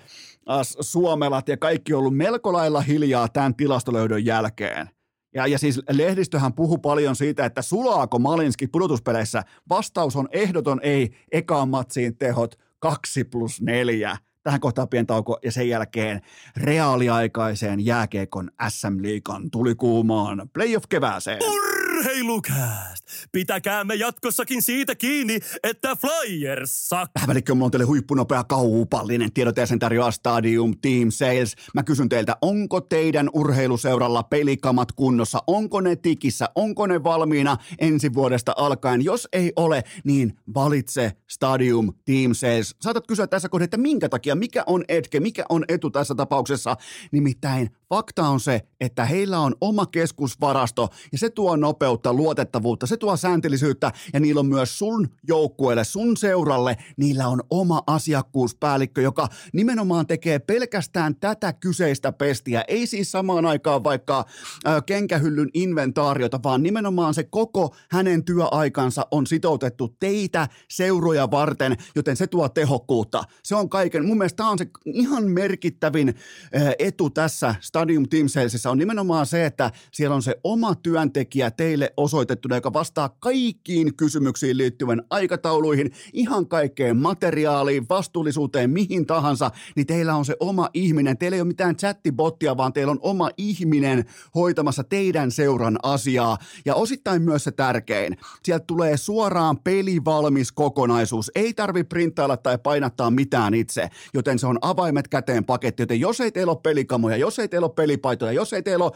Suomelat 0.62 1.48
ja 1.48 1.58
kaikki 1.58 1.93
ollut 1.93 2.17
melko 2.17 2.54
lailla 2.54 2.82
hiljaa 2.82 3.28
tämän 3.28 3.56
tilastolöydön 3.56 4.26
jälkeen. 4.26 4.89
Ja, 5.34 5.48
ja 5.48 5.60
siis 5.60 5.82
lehdistöhän 5.89 6.54
puhu 6.54 6.78
paljon 6.78 7.15
siitä, 7.15 7.46
että 7.46 7.62
sulaako 7.62 8.19
Malinski 8.19 8.67
pudotuspeleissä. 8.67 9.43
Vastaus 9.69 10.15
on 10.15 10.30
ehdoton 10.32 10.80
ei, 10.84 11.12
ekaan 11.32 11.69
matsiin 11.69 12.17
tehot 12.17 12.60
2 12.80 13.24
plus 13.24 13.62
4. 13.62 14.17
Tähän 14.43 14.60
kohtaan 14.60 14.89
pientauko 14.89 15.39
ja 15.43 15.52
sen 15.52 15.69
jälkeen 15.69 16.22
reaaliaikaiseen 16.58 17.86
jääkeekon 17.86 18.52
SM-liikan 18.69 19.52
tuli 19.52 19.76
kuumaan 19.76 20.50
playoff-kevääseen. 20.54 21.72
Urheilukääst! 22.04 23.06
Pitäkäämme 23.32 23.96
jatkossakin 23.96 24.62
siitä 24.62 24.96
kiinni, 24.96 25.39
että 25.63 25.96
Flyers 25.96 26.89
sak. 26.89 27.12
Välikkö, 27.28 27.54
mulla 27.54 27.66
on 27.66 27.72
teille 27.72 27.86
huippunopea 27.86 28.44
kaupallinen 28.44 29.34
tiedot 29.34 29.58
ja 29.58 29.66
sen 29.66 29.80
tarjoaa 29.80 30.12
Stadium 30.12 30.74
Team 30.82 31.12
Sales. 31.12 31.56
Mä 31.74 31.84
kysyn 31.84 32.10
teiltä, 32.10 32.38
onko 32.41 32.82
teidän 32.82 33.30
urheiluseuralla 33.34 34.24
pelikamat 34.24 34.91
kunnossa? 34.91 35.39
Onko 35.47 35.82
ne 35.82 35.95
tikissä? 35.95 36.49
Onko 36.56 36.88
ne 36.88 37.04
valmiina 37.04 37.58
ensi 37.80 38.14
vuodesta 38.14 38.54
alkaen? 38.58 39.04
Jos 39.04 39.28
ei 39.34 39.54
ole, 39.56 39.84
niin 40.04 40.34
valitse 40.54 41.12
Stadium 41.30 41.93
Team 42.06 42.34
Sales. 42.34 42.76
Saatat 42.82 43.08
kysyä 43.08 43.28
tässä 43.28 43.49
kohdassa, 43.49 43.66
että 43.66 43.78
minkä 43.78 44.10
takia, 44.10 44.36
mikä 44.36 44.64
on 44.68 44.84
etke, 44.88 45.20
mikä 45.20 45.45
on 45.49 45.66
etu 45.68 45.89
tässä 45.89 46.16
tapauksessa. 46.16 46.76
Nimittäin 47.12 47.70
fakta 47.94 48.28
on 48.28 48.39
se, 48.39 48.62
että 48.80 49.06
heillä 49.06 49.39
on 49.39 49.56
oma 49.62 49.86
keskusvarasto 49.86 50.89
ja 51.12 51.18
se 51.18 51.30
tuo 51.30 51.56
nopeutta, 51.56 52.14
luotettavuutta, 52.14 52.88
se 52.88 52.98
tuo 52.98 53.18
sääntellisyyttä 53.18 53.91
ja 54.14 54.20
niillä 54.20 54.39
on 54.39 54.46
myös 54.46 54.80
sun 54.80 55.10
joukkueelle, 55.28 55.84
sun 55.84 56.18
seuralle, 56.18 56.78
niillä 56.98 57.28
on 57.28 57.44
oma 57.50 57.84
asiakkuuspäällikkö, 57.88 59.02
joka 59.02 59.28
nimenomaan 59.54 60.08
tekee 60.08 60.39
pelkästään 60.39 61.16
tätä 61.16 61.54
kyseistä 61.54 62.12
pestiä. 62.12 62.64
Ei 62.68 62.88
siis 62.88 63.12
samaan 63.12 63.46
aikaan 63.46 63.84
vaikka 63.84 64.26
äh, 64.68 64.84
kenkähyllyn 64.86 65.50
inventaariota, 65.54 66.39
vaan 66.44 66.64
nimenomaan 66.64 67.14
se 67.14 67.24
koko 67.24 67.76
hänen 67.89 68.24
työaikansa 68.24 69.08
on 69.12 69.28
sitoutettu 69.28 69.96
teitä 70.00 70.48
seuroja 70.70 71.32
varten, 71.32 71.78
joten 71.96 72.18
se 72.18 72.28
tuo 72.28 72.50
tehokkuutta. 72.50 73.24
Se 73.44 73.56
on 73.56 73.70
kaiken, 73.70 74.06
mun 74.06 74.18
mielestä 74.18 74.38
tämä 74.38 74.50
on 74.50 74.58
se 74.58 74.68
ihan 74.86 75.24
merkittävin 75.24 76.10
äh, 76.10 76.74
etu 76.80 77.10
tässä 77.10 77.56
Stadium 77.84 78.09
Team 78.09 78.27
Salesissa 78.27 78.71
on 78.71 78.77
nimenomaan 78.77 79.25
se, 79.25 79.45
että 79.45 79.71
siellä 79.91 80.15
on 80.15 80.21
se 80.21 80.39
oma 80.43 80.75
työntekijä 80.75 81.51
teille 81.51 81.93
osoitettuna, 81.97 82.55
joka 82.55 82.73
vastaa 82.73 83.09
kaikkiin 83.09 83.95
kysymyksiin 83.95 84.57
liittyvän 84.57 85.01
aikatauluihin, 85.09 85.91
ihan 86.13 86.47
kaikkeen 86.47 86.97
materiaaliin, 86.97 87.86
vastuullisuuteen, 87.89 88.69
mihin 88.69 89.05
tahansa, 89.05 89.51
niin 89.75 89.88
teillä 89.88 90.15
on 90.15 90.25
se 90.25 90.36
oma 90.39 90.69
ihminen. 90.73 91.17
Teillä 91.17 91.36
ei 91.36 91.41
ole 91.41 91.47
mitään 91.47 91.75
chattibottia, 91.75 92.57
vaan 92.57 92.73
teillä 92.73 92.91
on 92.91 92.99
oma 93.01 93.29
ihminen 93.38 94.05
hoitamassa 94.36 94.84
teidän 94.84 95.31
seuran 95.31 95.79
asiaa. 95.84 96.38
Ja 96.65 96.75
osittain 96.75 97.21
myös 97.21 97.43
se 97.43 97.51
tärkein, 97.51 98.17
sieltä 98.43 98.65
tulee 98.67 98.97
suoraan 98.97 99.59
pelivalmis 99.59 100.51
kokonaisuus. 100.51 101.31
Ei 101.36 101.53
tarvi 101.53 101.84
printtailla 101.84 102.38
tai 102.38 102.57
painattaa 102.57 103.11
mitään 103.11 103.53
itse, 103.53 103.89
joten 104.13 104.39
se 104.39 104.47
on 104.47 104.57
avaimet 104.61 105.07
käteen 105.07 105.45
paketti. 105.45 105.84
Joten 105.84 105.99
jos 105.99 106.21
ei 106.21 106.31
teillä 106.31 106.51
ole 106.51 106.59
pelikamoja, 106.63 107.17
jos 107.17 107.39
ei 107.39 107.47
teillä 107.47 107.65
ole 107.65 107.72
pelipaitoja, 107.76 108.32
jos 108.32 108.53
ei 108.53 108.63
teillä 108.63 108.86
ole, 108.86 108.91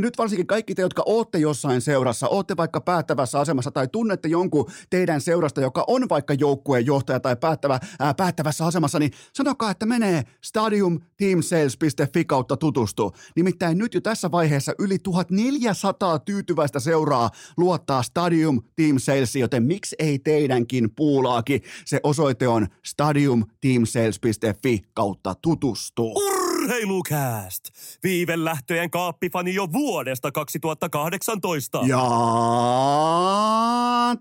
nyt 0.00 0.18
varsinkin 0.18 0.46
kaikki 0.46 0.74
te, 0.74 0.82
jotka 0.82 1.02
ootte 1.06 1.38
jossain 1.38 1.80
seurassa, 1.80 2.28
ootte 2.28 2.56
vaikka 2.56 2.80
päättävässä 2.80 3.40
asemassa 3.40 3.70
tai 3.70 3.88
tunnette 3.88 4.28
jonkun 4.28 4.70
teidän 4.90 5.20
seurasta, 5.20 5.60
joka 5.60 5.84
on 5.86 6.08
vaikka 6.08 6.34
joukkueen 6.34 6.86
johtaja 6.86 7.20
tai 7.20 7.36
päättävä, 7.36 7.80
ää, 8.00 8.14
päättävässä 8.14 8.66
asemassa, 8.66 8.98
niin 8.98 9.12
sanokaa, 9.32 9.70
että 9.70 9.86
menee 9.86 10.22
stadiumteamsales.fi 10.40 12.24
kautta 12.24 12.56
tutustu. 12.56 13.12
Nimittäin 13.36 13.78
nyt 13.78 13.94
jo 13.94 14.00
tässä 14.00 14.30
vaiheessa 14.30 14.72
yli 14.78 14.98
1400 14.98 16.18
tyytyväistä 16.18 16.80
seuraa 16.80 17.30
luottaa 17.56 18.02
Stadium 18.02 18.62
Team 18.76 18.98
Salesiin, 18.98 19.40
joten 19.40 19.62
miksi 19.62 19.96
ei 19.98 20.18
teidänkin 20.18 20.90
puulaakin? 20.96 21.62
Se 21.84 22.00
osoite 22.02 22.48
on 22.48 22.66
stadiumteamsales.fi 22.86 24.80
kautta 24.94 25.34
tutustu. 25.42 26.31
Urheilukääst! 26.62 27.64
Viivelähtöjen 28.02 28.90
kaappifani 28.90 29.54
jo 29.54 29.72
vuodesta 29.72 30.32
2018. 30.32 31.80
Ja 31.86 32.02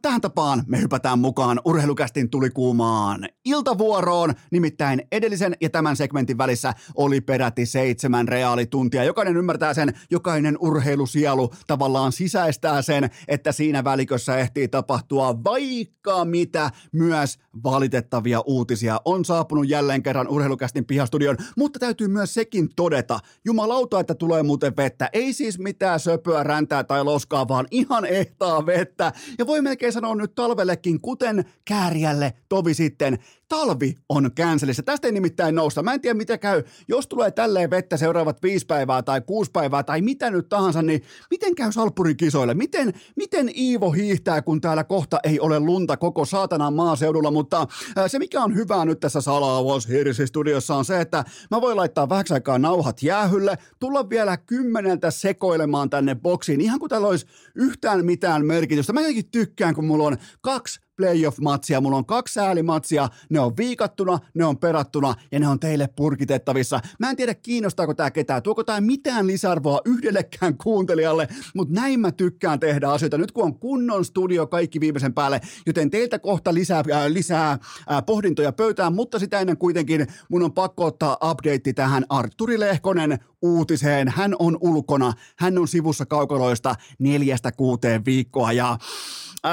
tähän 0.02 0.22
tapaan 0.22 0.64
me 0.68 0.82
hypätään 0.82 1.20
mukaan 1.20 1.62
urheilukästin 1.66 2.30
tulikuumaan 2.30 3.30
iltavuoroon. 3.46 4.34
Nimittäin 4.52 5.08
edellisen 5.12 5.56
ja 5.62 5.70
tämän 5.70 5.96
segmentin 5.96 6.38
välissä 6.38 6.74
oli 6.96 7.22
peräti 7.22 7.66
seitsemän 7.66 8.28
reaalituntia. 8.28 9.04
Jokainen 9.04 9.38
ymmärtää 9.38 9.74
sen, 9.74 9.94
jokainen 10.12 10.58
urheilusielu 10.60 11.54
tavallaan 11.68 12.12
sisäistää 12.12 12.82
sen, 12.82 13.10
että 13.28 13.52
siinä 13.52 13.84
välikössä 13.84 14.38
ehtii 14.38 14.68
tapahtua 14.68 15.44
vaikka 15.44 16.26
mitä 16.26 16.72
myös 16.92 17.40
valitettavia 17.64 18.42
uutisia. 18.46 19.02
On 19.06 19.26
saapunut 19.26 19.70
jälleen 19.70 20.04
kerran 20.04 20.28
urheilukästin 20.28 20.86
pihastudion, 20.86 21.38
mutta 21.58 21.80
täytyy 21.80 22.08
myös 22.08 22.31
sekin 22.34 22.70
todeta. 22.76 23.20
Jumalauta, 23.46 24.00
että 24.00 24.16
tulee 24.16 24.44
muuten 24.44 24.78
vettä. 24.78 25.10
Ei 25.14 25.34
siis 25.34 25.60
mitään 25.60 26.00
söpöä, 26.00 26.44
räntää 26.44 26.84
tai 26.84 27.04
loskaa, 27.04 27.48
vaan 27.48 27.68
ihan 27.72 28.06
ehtaa 28.06 28.66
vettä. 28.66 29.14
Ja 29.40 29.48
voi 29.48 29.62
melkein 29.62 29.94
sanoa 29.94 30.16
nyt 30.16 30.36
talvellekin, 30.36 31.02
kuten 31.02 31.46
kääriälle 31.66 32.34
tovi 32.50 32.74
sitten, 32.74 33.20
talvi 33.52 33.96
on 34.10 34.32
känselissä. 34.36 34.84
Tästä 34.84 35.08
ei 35.08 35.12
nimittäin 35.12 35.56
nousta. 35.56 35.84
Mä 35.84 35.94
en 35.94 36.02
tiedä, 36.02 36.14
mitä 36.14 36.38
käy. 36.38 36.64
Jos 36.88 37.08
tulee 37.08 37.32
tälleen 37.32 37.70
vettä 37.70 37.98
seuraavat 37.98 38.44
viisi 38.44 38.66
päivää 38.66 39.04
tai 39.04 39.22
kuusi 39.22 39.52
päivää 39.52 39.84
tai 39.84 40.02
mitä 40.02 40.30
nyt 40.30 40.50
tahansa, 40.50 40.82
niin 40.82 41.02
miten 41.32 41.56
käy 41.56 41.72
Salppurin 41.72 42.18
kisoille? 42.18 42.54
Miten, 42.54 42.94
miten 43.16 43.52
Iivo 43.58 43.92
hiihtää, 43.92 44.42
kun 44.42 44.62
täällä 44.62 44.84
kohta 44.84 45.20
ei 45.24 45.40
ole 45.40 45.60
lunta 45.60 45.98
koko 45.98 46.26
saatanan 46.26 46.74
maaseudulla? 46.74 47.32
Mutta 47.32 47.68
se, 48.08 48.20
mikä 48.20 48.44
on 48.44 48.56
hyvää 48.56 48.86
nyt 48.86 49.00
tässä 49.00 49.22
Salaavos 49.22 49.88
Hirsi-studiossa 49.88 50.76
on 50.76 50.86
se, 50.86 51.02
että 51.02 51.24
mä 51.52 51.62
voin 51.62 51.78
laittaa 51.78 52.10
vähäksi 52.10 52.34
aikaa 52.34 52.60
nauhat 52.60 53.04
jäähylle, 53.04 53.58
tulla 53.80 54.10
vielä 54.10 54.38
kymmeneltä 54.38 55.12
sekoilemaan 55.12 55.90
tänne 55.90 56.16
boksiin, 56.16 56.62
ihan 56.62 56.80
kuin 56.80 56.90
täällä 56.90 57.08
olisi 57.08 57.26
yhtään 57.56 58.06
mitään 58.06 58.46
merkitystä. 58.46 58.94
Mä 58.94 59.02
jotenkin 59.02 59.32
tykkään, 59.32 59.76
kun 59.76 59.86
mulla 59.86 60.08
on 60.08 60.18
kaksi 60.42 60.80
playoff-matsia. 61.02 61.82
Mulla 61.82 61.98
on 61.98 62.06
kaksi 62.06 62.34
säälimatsia, 62.34 63.10
ne 63.30 63.40
on 63.40 63.58
viikattuna, 63.58 64.20
ne 64.34 64.46
on 64.46 64.58
perattuna 64.58 65.16
ja 65.32 65.40
ne 65.40 65.48
on 65.48 65.60
teille 65.60 65.90
purkitettavissa. 65.96 66.80
Mä 67.00 67.10
en 67.10 67.16
tiedä 67.16 67.34
kiinnostaako 67.34 67.94
tää 67.94 68.12
ketään, 68.12 68.44
tuoko 68.44 68.64
tää 68.64 68.82
mitään 68.82 69.28
lisäarvoa 69.28 69.82
yhdellekään 69.86 70.58
kuuntelijalle, 70.58 71.28
mutta 71.56 71.74
näin 71.74 72.00
mä 72.00 72.12
tykkään 72.12 72.60
tehdä 72.60 72.90
asioita. 72.90 73.18
Nyt 73.18 73.32
kun 73.32 73.44
on 73.44 73.60
kunnon 73.60 74.06
studio 74.06 74.48
kaikki 74.48 74.80
viimeisen 74.80 75.14
päälle, 75.14 75.42
joten 75.66 75.90
teiltä 75.90 76.20
kohta 76.20 76.54
lisää, 76.54 76.84
äh, 76.92 77.06
lisää 77.08 77.52
äh, 77.52 77.60
pohdintoja 78.06 78.52
pöytään, 78.52 78.96
mutta 78.96 79.20
sitä 79.20 79.40
ennen 79.40 79.58
kuitenkin 79.58 80.08
mun 80.30 80.44
on 80.44 80.54
pakko 80.54 80.86
ottaa 80.86 81.18
update 81.32 81.74
tähän 81.74 82.06
Arturi 82.10 82.60
Lehkonen 82.60 83.20
uutiseen. 83.42 84.08
Hän 84.08 84.36
on 84.40 84.58
ulkona, 84.62 85.14
hän 85.36 85.58
on 85.58 85.68
sivussa 85.68 86.06
kaukoloista 86.06 86.76
neljästä 87.00 87.52
kuuteen 87.52 88.06
viikkoa 88.06 88.52
ja 88.52 88.78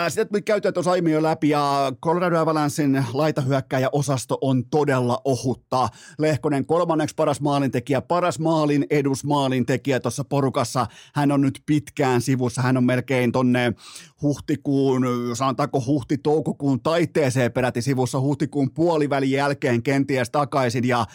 sitä 0.09 0.25
tuli 0.25 0.43
käytyä 0.43 0.73
tuossa 0.73 0.91
aiemmin 0.91 1.13
jo 1.13 1.23
läpi 1.23 1.49
ja 1.49 1.93
Colorado 2.05 2.39
Avalancein 2.39 3.05
laitahyökkäjä 3.13 3.89
osasto 3.93 4.39
on 4.41 4.65
todella 4.65 5.21
ohutta. 5.25 5.89
Lehkonen 6.19 6.67
kolmanneksi 6.67 7.15
paras 7.15 7.41
maalintekijä, 7.41 8.01
paras 8.01 8.39
maalin 8.39 8.87
edusmaalintekijä 8.91 10.01
tuossa 10.01 10.25
porukassa. 10.25 10.87
Hän 11.15 11.33
on 11.33 11.41
nyt 11.41 11.63
pitkään 11.67 12.21
sivussa, 12.21 12.63
hän 12.63 12.77
on 12.77 12.85
melkein 12.85 13.33
tonne 13.33 13.75
huhtikuun, 14.23 15.07
sanotaanko 15.35 15.83
huhti-toukokuun 15.87 16.81
taiteeseen 16.83 17.53
peräti 17.53 17.83
sivussa 17.83 18.21
huhtikuun 18.21 18.71
puolivälin 18.71 19.31
jälkeen 19.31 19.83
kenties 19.83 20.31
takaisin. 20.31 20.89
Ja 20.89 21.07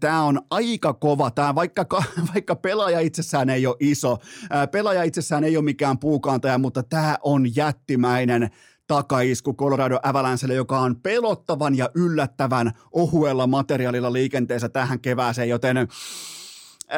tämä 0.00 0.22
on 0.22 0.40
aika 0.50 0.94
kova, 0.94 1.30
tämä 1.30 1.54
vaikka, 1.54 1.86
vaikka 2.34 2.56
pelaaja 2.56 3.00
itsessään 3.00 3.50
ei 3.50 3.66
ole 3.66 3.76
iso, 3.80 4.18
äh, 4.54 4.70
pelaaja 4.70 5.02
itsessään 5.02 5.44
ei 5.44 5.56
ole 5.56 5.64
mikään 5.64 5.98
puukantaja, 5.98 6.58
mutta 6.58 6.82
tämä 6.82 7.18
on 7.22 7.56
jättimäinen 7.56 8.50
takaisku 8.86 9.54
Colorado 9.54 9.98
Avalancelle, 10.02 10.54
joka 10.54 10.78
on 10.78 10.96
pelottavan 10.96 11.76
ja 11.76 11.90
yllättävän 11.94 12.72
ohuella 12.92 13.46
materiaalilla 13.46 14.12
liikenteessä 14.12 14.68
tähän 14.68 15.00
kevääseen, 15.00 15.48
joten 15.48 15.88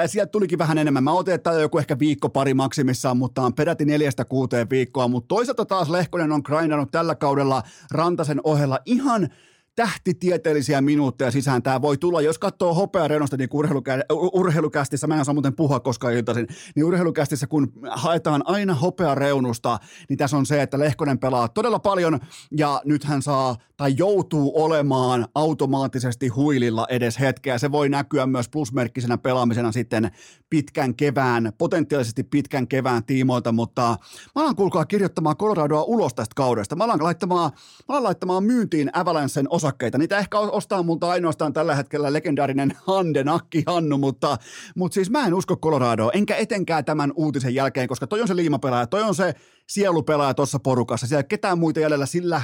sieltä 0.07 0.31
tulikin 0.31 0.59
vähän 0.59 0.79
enemmän. 0.79 1.05
Mä 1.05 1.13
otin, 1.13 1.35
että 1.35 1.51
joku 1.51 1.79
ehkä 1.79 1.99
viikko 1.99 2.29
pari 2.29 2.55
maksimissaan, 2.55 3.17
mutta 3.17 3.43
on 3.43 3.55
peräti 3.55 3.85
neljästä 3.85 4.25
kuuteen 4.25 4.71
viikkoa. 4.71 5.09
Mutta 5.09 5.29
toisaalta 5.29 5.65
taas 5.65 5.91
Lehkonen 5.91 6.33
on 6.33 6.43
grindannut 6.45 6.91
tällä 6.91 7.15
kaudella 7.15 7.63
Rantasen 7.91 8.41
ohella 8.45 8.79
ihan 8.85 9.29
tähtitieteellisiä 9.77 10.81
minuutteja 10.81 11.31
sisään 11.31 11.63
tämä 11.63 11.83
voi 11.83 11.99
tulla. 11.99 12.21
Jos 12.21 12.39
katsoo 12.39 12.75
hopea 12.75 13.09
reunosta, 13.09 13.37
niin 13.37 13.49
urheilukä- 13.53 14.05
urheilukästissä, 14.33 15.07
mä 15.07 15.19
en 15.19 15.25
saa 15.25 15.35
muuten 15.35 15.57
puhua 15.57 15.81
koskaan 15.81 16.15
iltaisin, 16.15 16.47
niin 16.77 16.85
urheilukästissä 16.85 17.47
kun 17.47 17.73
haetaan 17.91 18.43
aina 18.45 18.75
hopea 18.75 19.15
reunusta, 19.15 19.79
niin 20.09 20.17
tässä 20.17 20.37
on 20.37 20.47
se, 20.47 20.63
että 20.63 20.79
Lehkonen 20.79 21.19
pelaa 21.19 21.49
todella 21.49 21.79
paljon 21.79 22.21
ja 22.57 22.83
nyt 22.85 23.05
hän 23.05 23.23
saa 23.23 23.57
tai 23.77 23.95
joutuu 23.99 24.53
olemaan 24.55 25.29
automaattisesti 25.35 26.29
huililla 26.29 26.87
edes 26.91 27.21
hetkeä. 27.21 27.59
Se 27.59 27.73
voi 27.73 27.89
näkyä 27.89 28.27
myös 28.27 28.49
plusmerkkisenä 28.49 29.19
pelaamisena 29.19 29.73
sitten 29.73 30.11
pitkän 30.51 30.95
kevään, 30.95 31.53
potentiaalisesti 31.59 32.23
pitkän 32.23 32.69
kevään 32.69 33.05
tiimoilta, 33.05 33.53
mutta 33.53 33.97
mä 34.35 34.43
alan 34.43 34.57
kuulkaa 34.57 34.85
kirjoittamaan 34.85 35.37
Coloradoa 35.37 35.83
ulos 35.83 36.15
tästä 36.15 36.33
kaudesta. 36.37 36.77
Mä 36.77 36.85
alan 36.85 37.03
laittamaan, 37.03 37.51
mä 37.55 37.83
alan 37.89 38.03
laittamaan 38.03 38.45
myyntiin 38.45 38.91
Avalancen 38.93 39.47
osa 39.51 39.66
osakkeita. 39.67 39.99
Niitä 39.99 40.19
ehkä 40.19 40.39
ostaa 40.39 40.83
multa 40.83 41.11
ainoastaan 41.11 41.53
tällä 41.53 41.75
hetkellä 41.75 42.13
legendaarinen 42.13 42.73
Hande 42.77 43.25
Nakki 43.25 43.63
Hannu, 43.67 43.99
mutta, 43.99 44.37
mutta 44.77 44.95
siis 44.95 45.11
mä 45.11 45.27
en 45.27 45.35
usko 45.35 45.57
Coloradoa, 45.57 46.11
enkä 46.15 46.37
etenkään 46.37 46.85
tämän 46.85 47.13
uutisen 47.17 47.55
jälkeen, 47.55 47.89
koska 47.89 48.07
toi 48.07 48.21
on 48.21 48.29
se 48.29 48.37
liimapelaaja, 48.37 48.87
toi 48.87 49.03
on 49.03 49.15
se 49.15 49.35
sielupelaaja 49.67 50.35
tuossa 50.35 50.59
porukassa. 50.59 51.07
Siellä 51.07 51.23
ketään 51.23 51.59
muita 51.59 51.81
jäljellä 51.81 52.07
sillä 52.07 52.43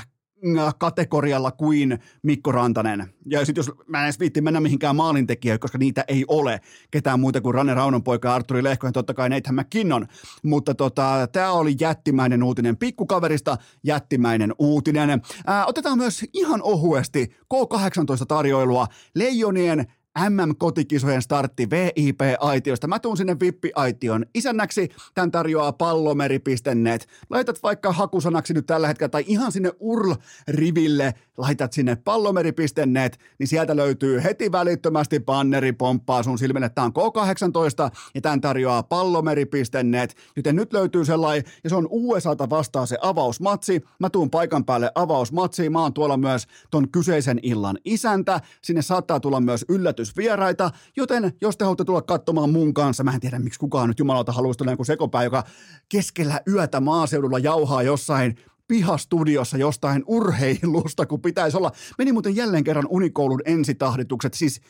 kategorialla 0.79 1.51
kuin 1.51 1.99
Mikko 2.23 2.53
Rantanen. 2.53 3.15
Ja 3.27 3.45
sitten 3.47 3.61
jos 3.61 3.73
mä 3.87 3.99
en 3.99 4.05
edes 4.05 4.21
viitti 4.21 4.41
mennä 4.41 4.61
mihinkään 4.61 4.97
maalintekijöihin, 4.97 5.61
koska 5.61 5.79
niitä 5.79 6.05
ei 6.09 6.25
ole 6.29 6.61
ketään 6.91 7.21
muuta 7.21 7.41
kuin 7.41 7.55
Ranne 7.55 7.75
Raunon 7.75 8.03
poika 8.03 8.29
ja 8.29 8.35
Arturi 8.35 8.63
Lehkonen, 8.63 8.93
totta 8.93 9.15
kai 9.15 9.29
Nathan 9.29 9.55
McKinnon. 9.55 10.07
Mutta 10.43 10.75
tota, 10.75 11.29
tämä 11.33 11.53
oli 11.53 11.75
jättimäinen 11.81 12.43
uutinen 12.43 12.77
pikkukaverista, 12.77 13.57
jättimäinen 13.85 14.55
uutinen. 14.59 15.23
Ää, 15.47 15.67
otetaan 15.67 15.99
myös 15.99 16.25
ihan 16.33 16.63
ohuesti 16.63 17.37
K18-tarjoilua 17.55 18.87
Leijonien 19.15 19.87
MM-kotikisojen 20.19 21.23
startti 21.23 21.71
VIP-aitiosta. 21.71 22.87
Mä 22.87 22.99
tuun 22.99 23.17
sinne 23.17 23.37
VIP-aition 23.41 24.27
isännäksi. 24.35 24.89
Tän 25.15 25.31
tarjoaa 25.31 25.73
pallomeri.net. 25.73 27.09
Laitat 27.31 27.63
vaikka 27.63 27.93
hakusanaksi 27.93 28.55
nyt 28.55 28.67
tällä 28.67 28.89
hetkellä 28.89 29.09
tai 29.09 29.25
ihan 29.27 29.53
sinne 29.53 29.73
URL-riville, 29.81 31.15
laitat 31.37 31.73
sinne 31.73 31.97
pallomeri.net, 31.97 33.19
niin 33.39 33.49
sieltä 33.49 33.77
löytyy 33.77 34.23
heti 34.25 34.53
välittömästi 34.53 35.21
banneri 35.21 35.73
pomppaa 35.73 36.23
sun 36.23 36.39
silmille. 36.39 36.69
Tää 36.69 36.85
on 36.85 36.93
K18 36.93 37.97
ja 38.15 38.21
tän 38.21 38.41
tarjoaa 38.41 38.83
pallomeri.net. 38.83 40.17
Joten 40.37 40.57
nyt 40.57 40.73
löytyy 40.73 41.05
sellainen, 41.05 41.53
ja 41.65 41.71
se 41.71 41.77
on 41.77 41.87
USAta 41.91 42.51
vastaa 42.51 42.87
se 42.87 42.99
avausmatsi. 43.03 43.81
Mä 43.99 44.11
tuun 44.11 44.31
paikan 44.31 44.65
päälle 44.65 44.93
avausmatsiin. 44.95 45.73
Mä 45.73 45.83
oon 45.83 45.95
tuolla 45.95 46.17
myös 46.17 46.47
ton 46.71 46.91
kyseisen 46.91 47.41
illan 47.43 47.79
isäntä. 47.85 48.41
Sinne 48.63 48.83
saattaa 48.83 49.21
tulla 49.21 49.41
myös 49.41 49.65
yllätys 49.69 50.03
yllätysvieraita, 50.03 50.71
joten 50.97 51.33
jos 51.41 51.57
te 51.57 51.65
haluatte 51.65 51.85
tulla 51.85 52.03
katsomaan 52.03 52.51
mun 52.51 52.75
kanssa, 52.75 53.05
mä 53.05 53.15
en 53.15 53.21
tiedä 53.21 53.39
miksi 53.39 53.61
kukaan 53.61 53.89
nyt 53.89 53.99
jumalauta 53.99 54.33
haluaisi 54.33 54.59
tulla 54.59 54.71
joku 54.71 54.85
sekopää, 54.85 55.25
joka 55.25 55.45
keskellä 55.89 56.41
yötä 56.49 56.81
maaseudulla 56.81 57.39
jauhaa 57.39 57.83
jossain 57.83 58.37
pihastudiossa 58.73 59.57
jostain 59.57 60.03
urheilusta, 60.07 61.07
kun 61.07 61.21
pitäisi 61.21 61.57
olla. 61.57 61.73
Meni 61.99 62.13
muuten 62.13 62.37
jälleen 62.37 62.65
kerran 62.65 62.87
unikoulun 62.89 63.41
ensitahditukset, 63.45 64.35
siis 64.35 64.61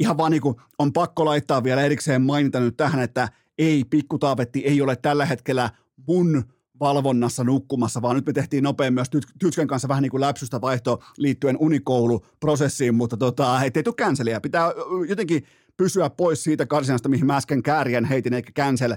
ihan 0.00 0.16
vaan 0.16 0.32
niin 0.32 0.42
kuin 0.42 0.56
on 0.78 0.92
pakko 0.92 1.24
laittaa 1.24 1.64
vielä 1.64 1.82
erikseen 1.82 2.22
mainita 2.22 2.60
nyt 2.60 2.76
tähän, 2.76 3.02
että 3.02 3.28
ei, 3.58 3.84
pikkutaavetti 3.84 4.60
ei 4.60 4.82
ole 4.82 4.96
tällä 4.96 5.26
hetkellä 5.26 5.70
mun 6.06 6.44
valvonnassa 6.80 7.44
nukkumassa, 7.44 8.02
vaan 8.02 8.16
nyt 8.16 8.26
me 8.26 8.32
tehtiin 8.32 8.64
nopein 8.64 8.94
myös 8.94 9.10
Tytsken 9.38 9.66
kanssa 9.66 9.88
vähän 9.88 10.02
niin 10.02 10.10
kuin 10.10 10.20
läpsystä 10.20 10.60
vaihto 10.60 11.02
liittyen 11.18 11.56
unikouluprosessiin, 11.60 12.94
mutta 12.94 13.16
tota, 13.16 13.64
ettei 13.64 13.82
tule 13.82 13.94
känseliä. 13.94 14.40
Pitää 14.40 14.72
jotenkin 15.08 15.46
pysyä 15.76 16.10
pois 16.10 16.44
siitä 16.44 16.66
karsinasta, 16.66 17.08
mihin 17.08 17.26
mä 17.26 17.36
äsken 17.36 17.62
kärjen 17.62 18.04
heitin, 18.04 18.34
eikä 18.34 18.52
cancel, 18.52 18.96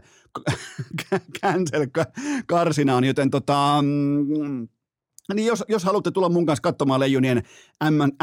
cancel 1.41 1.88
karsinaan, 2.47 3.03
joten 3.03 3.30
tota, 3.30 3.82
mm, 3.82 4.67
niin 5.34 5.47
jos, 5.47 5.63
jos 5.67 5.84
haluatte 5.84 6.11
tulla 6.11 6.30
mun 6.30 6.45
kanssa 6.45 6.61
katsomaan 6.61 6.99
Leijonien 6.99 7.43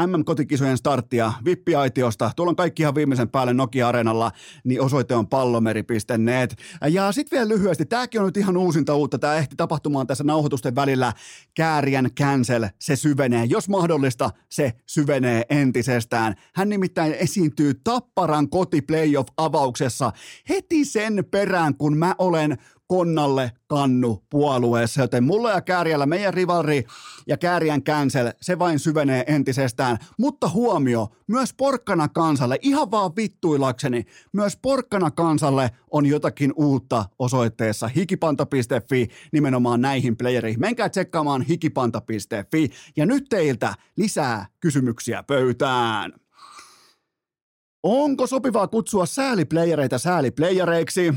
MM-kotikisojen 0.07 0.77
starttia 0.77 1.33
Vippiaitiosta, 1.45 2.31
tuolla 2.35 2.49
on 2.49 2.55
kaikki 2.55 2.83
ihan 2.83 2.95
viimeisen 2.95 3.29
päälle 3.29 3.53
Nokia-areenalla, 3.53 4.31
niin 4.63 4.81
osoite 4.81 5.15
on 5.15 5.27
pallomeri.net. 5.27 6.55
Ja 6.89 7.11
sitten 7.11 7.37
vielä 7.37 7.49
lyhyesti, 7.49 7.85
tämäkin 7.85 8.21
on 8.21 8.25
nyt 8.25 8.37
ihan 8.37 8.57
uusinta 8.57 8.95
uutta, 8.95 9.19
tämä 9.19 9.35
ehti 9.35 9.55
tapahtumaan 9.55 10.07
tässä 10.07 10.23
nauhoitusten 10.23 10.75
välillä, 10.75 11.13
Kääriän 11.53 12.09
cancel, 12.19 12.67
se 12.79 12.95
syvenee, 12.95 13.45
jos 13.45 13.69
mahdollista, 13.69 14.29
se 14.49 14.73
syvenee 14.85 15.43
entisestään. 15.49 16.35
Hän 16.55 16.69
nimittäin 16.69 17.13
esiintyy 17.13 17.73
Tapparan 17.83 18.49
koti 18.49 18.81
playoff-avauksessa 18.81 20.11
heti 20.49 20.85
sen 20.85 21.23
perään, 21.31 21.75
kun 21.75 21.97
mä 21.97 22.15
olen 22.17 22.57
Konnalle 22.87 23.51
kannu 23.67 24.23
puolueessa, 24.29 25.01
joten 25.01 25.23
mulla 25.23 25.51
ja 25.51 25.61
Kääriällä 25.61 26.05
meidän 26.05 26.33
rivalri 26.33 26.85
ja 27.27 27.37
Kääriän 27.37 27.83
cancel, 27.83 28.31
se 28.41 28.59
vain 28.59 28.79
syvenee 28.79 29.23
entisestään. 29.27 29.97
Mutta 30.19 30.49
huomio, 30.49 31.07
myös 31.27 31.53
porkkana 31.53 32.07
kansalle, 32.07 32.59
ihan 32.61 32.91
vaan 32.91 33.15
vittuilakseni, 33.15 34.05
myös 34.33 34.57
porkkana 34.61 35.11
kansalle 35.11 35.71
on 35.91 36.05
jotakin 36.05 36.53
uutta 36.55 37.05
osoitteessa 37.19 37.87
hikipanta.fi 37.87 39.07
nimenomaan 39.31 39.81
näihin 39.81 40.17
playereihin. 40.17 40.59
Menkää 40.59 40.89
tsekkaamaan 40.89 41.41
hikipanta.fi 41.41 42.69
ja 42.97 43.05
nyt 43.05 43.25
teiltä 43.29 43.73
lisää 43.97 44.45
kysymyksiä 44.59 45.23
pöytään. 45.23 46.13
Onko 47.83 48.27
sopivaa 48.27 48.67
kutsua 48.67 49.05
sääliplayereita 49.05 49.97
sääliplayereiksi? 49.97 51.13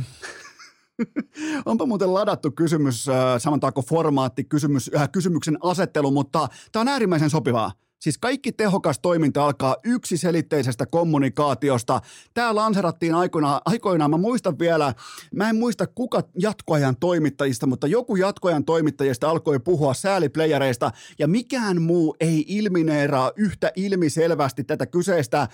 Onpa 1.67 1.87
muuten 1.87 2.15
ladattu 2.15 2.51
kysymys, 2.51 3.09
äh, 3.09 3.15
samantaako 3.39 3.83
formaatti, 3.83 4.45
kysymys, 4.45 4.91
äh, 4.97 5.09
kysymyksen 5.13 5.59
asettelu, 5.63 6.11
mutta 6.11 6.49
tämä 6.73 6.81
on 6.81 6.89
äärimmäisen 6.89 7.31
sopivaa. 7.31 7.73
Siis 8.01 8.19
kaikki 8.19 8.53
tehokas 8.53 8.99
toiminta 8.99 9.45
alkaa 9.45 9.77
yksiselitteisestä 9.85 10.87
kommunikaatiosta. 10.87 12.01
Tämä 12.35 12.55
lanserattiin 12.55 13.15
aikoinaan, 13.15 13.61
aikoinaan, 13.65 14.11
mä 14.11 14.17
muistan 14.17 14.59
vielä, 14.59 14.95
mä 15.35 15.51
en 15.51 15.57
muista 15.57 15.87
kuka 15.87 16.23
jatkoajan 16.39 16.97
toimittajista, 16.97 17.67
mutta 17.67 17.87
joku 17.87 18.17
jatkoajan 18.17 18.65
toimittajista 18.65 19.31
alkoi 19.31 19.59
puhua 19.59 19.95
sääliplayereista 19.95 20.91
ja 21.19 21.29
mikään 21.29 21.83
muu 21.83 22.17
ei 22.21 22.45
ilmineeraa 22.49 23.33
yhtä 23.37 23.73
ilmiselvästi 23.77 24.65
tätä 24.65 24.87
kyseistä 24.87 25.49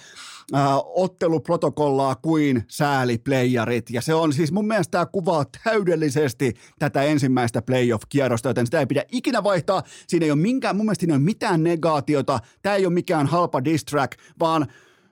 äh, 0.55 0.62
otteluprotokollaa 0.84 2.14
kuin 2.14 2.64
sääliplayerit. 2.68 3.90
Ja 3.90 4.01
se 4.01 4.14
on 4.14 4.32
siis 4.32 4.53
mun 4.53 4.66
mielestä 4.66 4.90
tämä 4.90 5.07
kuvaa 5.07 5.44
täydellisesti 5.64 6.55
tätä 6.78 7.03
ensimmäistä 7.03 7.62
playoff-kierrosta, 7.62 8.49
joten 8.49 8.66
sitä 8.66 8.80
ei 8.80 8.86
pidä 8.86 9.05
ikinä 9.12 9.44
vaihtaa. 9.44 9.82
Siinä 10.07 10.26
ei 10.26 10.30
ole 10.30 10.40
minkään, 10.40 10.76
mun 10.76 10.86
mielestä 10.86 11.01
siinä 11.01 11.14
ei 11.14 11.18
ole 11.18 11.24
mitään 11.24 11.62
negaatiota 11.62 12.38
Tämä 12.62 12.74
ei 12.74 12.86
ole 12.86 12.94
mikään 12.94 13.26
halpa 13.26 13.64
distrack, 13.64 14.18
vaan 14.40 14.66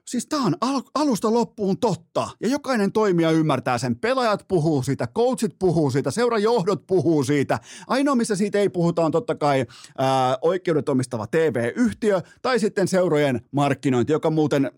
Siis 0.05 0.27
tämä 0.27 0.47
on 0.47 0.57
al- 0.61 0.83
alusta 0.95 1.33
loppuun 1.33 1.79
totta. 1.79 2.29
Ja 2.41 2.49
jokainen 2.49 2.93
toimija 2.93 3.31
ymmärtää 3.31 3.79
sen. 3.79 3.97
Pelaajat 3.97 4.45
puhuu 4.49 4.83
siitä, 4.83 5.07
coachit 5.07 5.59
puhuu 5.59 5.91
siitä, 5.91 6.11
seurajohdot 6.11 6.87
puhuu 6.87 7.25
siitä. 7.25 7.59
Ainoa, 7.87 8.15
missä 8.15 8.37
siitä 8.37 8.59
ei 8.59 8.69
puhuta, 8.69 9.05
on 9.05 9.13
totta 9.13 9.35
kai 9.35 9.67
ää, 9.99 10.39
oikeudet 10.43 10.89
omistava 10.89 11.27
TV-yhtiö 11.27 12.21
tai 12.43 12.59
sitten 12.59 12.89
seurojen 12.89 13.41
markkinointi, 13.51 14.13
joka 14.13 14.31
muuten 14.31 14.71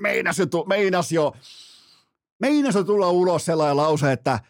meinasi, 0.00 0.42
meinasi 0.66 1.14
jo, 1.14 1.32
meinasi 2.40 2.84
tulla 2.84 3.10
ulos 3.10 3.44
sellainen 3.44 3.76
lause, 3.76 4.12
että, 4.12 4.40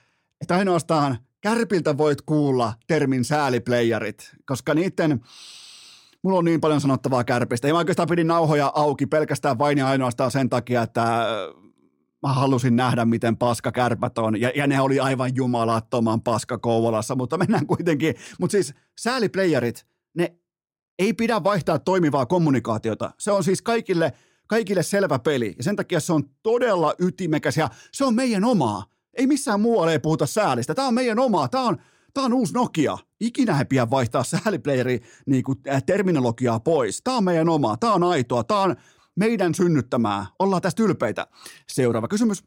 että 0.40 0.56
ainoastaan 0.56 1.18
kärpiltä 1.40 1.98
voit 1.98 2.22
kuulla 2.22 2.72
termin 2.86 3.24
sääliplayerit, 3.24 4.32
koska 4.46 4.74
niiden 4.74 5.20
mulla 6.22 6.38
on 6.38 6.44
niin 6.44 6.60
paljon 6.60 6.80
sanottavaa 6.80 7.24
kärpistä. 7.24 7.68
Ja 7.68 7.74
mä 7.74 7.78
oikeastaan 7.78 8.08
pidin 8.08 8.26
nauhoja 8.26 8.72
auki 8.74 9.06
pelkästään 9.06 9.58
vain 9.58 9.78
ja 9.78 9.88
ainoastaan 9.88 10.30
sen 10.30 10.48
takia, 10.48 10.82
että 10.82 11.02
äh, 11.02 11.28
mä 12.26 12.32
halusin 12.32 12.76
nähdä, 12.76 13.04
miten 13.04 13.36
paska 13.36 13.72
kärpät 13.72 14.18
on. 14.18 14.40
Ja, 14.40 14.52
ja 14.54 14.66
ne 14.66 14.80
oli 14.80 15.00
aivan 15.00 15.36
jumalattoman 15.36 16.22
paska 16.22 16.58
Kouvolassa, 16.58 17.14
mutta 17.14 17.38
mennään 17.38 17.66
kuitenkin. 17.66 18.14
Mutta 18.40 18.52
siis 18.52 18.74
sääliplayerit, 19.00 19.86
ne 20.14 20.36
ei 20.98 21.12
pidä 21.12 21.44
vaihtaa 21.44 21.78
toimivaa 21.78 22.26
kommunikaatiota. 22.26 23.10
Se 23.18 23.32
on 23.32 23.44
siis 23.44 23.62
kaikille, 23.62 24.12
kaikille 24.46 24.82
selvä 24.82 25.18
peli. 25.18 25.54
Ja 25.56 25.64
sen 25.64 25.76
takia 25.76 26.00
se 26.00 26.12
on 26.12 26.24
todella 26.42 26.94
ytimekäs 26.98 27.56
ja 27.56 27.70
se 27.92 28.04
on 28.04 28.14
meidän 28.14 28.44
omaa. 28.44 28.84
Ei 29.14 29.26
missään 29.26 29.60
muualla 29.60 29.92
ei 29.92 29.98
puhuta 29.98 30.26
säälistä. 30.26 30.74
Tämä 30.74 30.88
on 30.88 30.94
meidän 30.94 31.18
omaa. 31.18 31.48
Tämä 31.48 31.64
on, 31.64 31.76
Tämä 32.16 32.24
on 32.24 32.32
uusi 32.32 32.54
Nokia. 32.54 32.98
Ikinä 33.20 33.58
ei 33.58 33.64
pidä 33.64 33.90
vaihtaa 33.90 34.24
sääliplayeri 34.24 35.00
niin 35.26 35.44
kuin, 35.44 35.58
äh, 35.68 35.82
terminologiaa 35.82 36.60
pois. 36.60 37.00
Tämä 37.04 37.16
on 37.16 37.24
meidän 37.24 37.48
oma, 37.48 37.76
tämä 37.76 37.92
on 37.92 38.02
aitoa, 38.02 38.44
tämä 38.44 38.60
on 38.60 38.76
meidän 39.16 39.54
synnyttämää. 39.54 40.26
Ollaan 40.38 40.62
tästä 40.62 40.82
ylpeitä. 40.82 41.26
Seuraava 41.68 42.08
kysymys. 42.08 42.44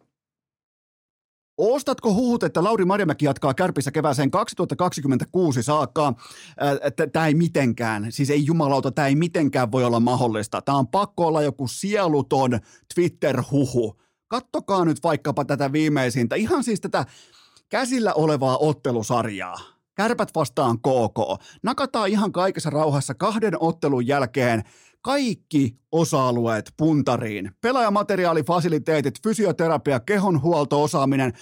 Ostatko 1.60 2.14
huhut, 2.14 2.44
että 2.44 2.64
Lauri 2.64 2.86
Marjamäki 2.86 3.26
jatkaa 3.26 3.54
kärpissä 3.54 3.92
kevääseen 3.92 4.32
2026 4.32 5.64
saakka? 5.64 6.08
Äh, 6.08 7.10
tämä 7.12 7.28
ei 7.28 7.34
mitenkään, 7.34 8.12
siis 8.12 8.30
ei 8.30 8.46
jumalauta, 8.46 8.92
tämä 8.92 9.08
ei 9.08 9.16
mitenkään 9.16 9.72
voi 9.72 9.84
olla 9.84 10.00
mahdollista. 10.00 10.62
Tämä 10.62 10.78
on 10.78 10.88
pakko 10.88 11.28
olla 11.28 11.42
joku 11.42 11.68
sieluton 11.68 12.60
Twitter-huhu. 12.96 14.02
Kattokaa 14.28 14.86
nyt 14.86 15.04
vaikkapa 15.04 15.46
tätä 15.46 15.72
viimeisintä, 15.72 16.36
ihan 16.36 16.64
siis 16.64 16.82
tätä 16.82 17.06
käsillä 17.70 18.14
olevaa 18.14 18.58
ottelusarjaa. 18.58 19.58
Kärpät 19.96 20.36
vastaan 20.36 20.78
KK. 20.78 21.44
Nakataan 21.64 22.10
ihan 22.10 22.32
kaikessa 22.32 22.70
rauhassa 22.70 23.14
kahden 23.14 23.54
ottelun 23.60 24.08
jälkeen 24.08 24.64
kaikki 25.02 25.80
osa-alueet 25.92 26.74
puntariin. 26.78 27.52
Pelaajamateriaali, 27.62 28.44
fasiliteetit, 28.44 29.24
fysioterapia, 29.24 30.00
kehonhuolto-osaaminen, 30.00 31.34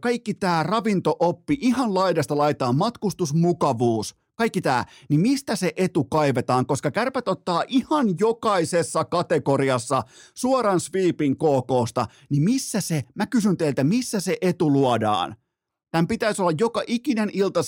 kaikki 0.00 0.34
tämä 0.34 0.62
ravintooppi, 0.62 1.58
ihan 1.60 1.94
laidasta 1.94 2.36
laitaan, 2.36 2.76
matkustusmukavuus, 2.76 4.16
kaikki 4.34 4.60
tämä, 4.60 4.84
niin 5.10 5.20
mistä 5.20 5.56
se 5.56 5.72
etu 5.76 6.04
kaivetaan, 6.04 6.66
koska 6.66 6.90
kärpät 6.90 7.28
ottaa 7.28 7.64
ihan 7.68 8.06
jokaisessa 8.18 9.04
kategoriassa 9.04 10.02
suoran 10.34 10.80
sweepin 10.80 11.36
KKsta, 11.36 12.06
niin 12.30 12.42
missä 12.42 12.80
se, 12.80 13.02
mä 13.14 13.26
kysyn 13.26 13.56
teiltä, 13.56 13.84
missä 13.84 14.20
se 14.20 14.36
etu 14.40 14.72
luodaan? 14.72 15.36
Tämän 15.92 16.06
pitäisi 16.06 16.42
olla 16.42 16.52
joka 16.60 16.82
ikinen 16.86 17.30
ilta 17.32 17.60
7-0 17.60 17.64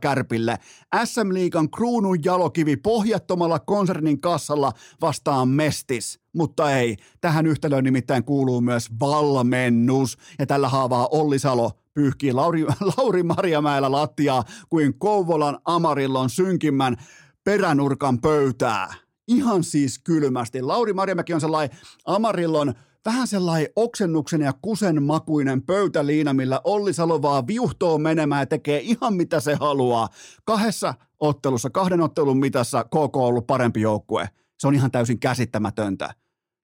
kärpille. 0.00 0.58
SM 1.04 1.34
Liigan 1.34 1.70
kruunun 1.70 2.24
jalokivi 2.24 2.76
pohjattomalla 2.76 3.58
konsernin 3.58 4.20
kassalla 4.20 4.72
vastaan 5.00 5.48
mestis. 5.48 6.20
Mutta 6.32 6.76
ei, 6.76 6.96
tähän 7.20 7.46
yhtälöön 7.46 7.84
nimittäin 7.84 8.24
kuuluu 8.24 8.60
myös 8.60 8.88
valmennus. 9.00 10.18
Ja 10.38 10.46
tällä 10.46 10.68
haavaa 10.68 11.08
Olli 11.10 11.38
Salo 11.38 11.70
pyyhkii 11.94 12.32
Lauri, 12.32 12.64
Lauri 12.96 13.22
Marjamäellä 13.22 13.92
lattiaa 13.92 14.44
kuin 14.68 14.98
Kouvolan 14.98 15.58
Amarillon 15.64 16.30
synkimmän 16.30 16.96
peränurkan 17.44 18.20
pöytää. 18.20 18.94
Ihan 19.28 19.64
siis 19.64 19.98
kylmästi. 19.98 20.62
Lauri 20.62 20.92
Marjamäki 20.92 21.34
on 21.34 21.40
sellainen 21.40 21.78
Amarillon 22.04 22.74
vähän 23.04 23.26
sellainen 23.26 23.68
oksennuksen 23.76 24.40
ja 24.40 24.52
kusen 24.62 25.02
makuinen 25.02 25.62
pöytäliina, 25.62 26.34
millä 26.34 26.60
Olli 26.64 26.92
Salo 26.92 27.22
vaan 27.22 27.46
viuhtoo 27.46 27.98
menemään 27.98 28.42
ja 28.42 28.46
tekee 28.46 28.80
ihan 28.80 29.14
mitä 29.14 29.40
se 29.40 29.54
haluaa. 29.54 30.08
Kahdessa 30.44 30.94
ottelussa, 31.20 31.70
kahden 31.70 32.00
ottelun 32.00 32.38
mitassa 32.38 32.84
KK 32.84 33.16
on 33.16 33.24
ollut 33.24 33.46
parempi 33.46 33.80
joukkue. 33.80 34.28
Se 34.58 34.68
on 34.68 34.74
ihan 34.74 34.90
täysin 34.90 35.20
käsittämätöntä. 35.20 36.14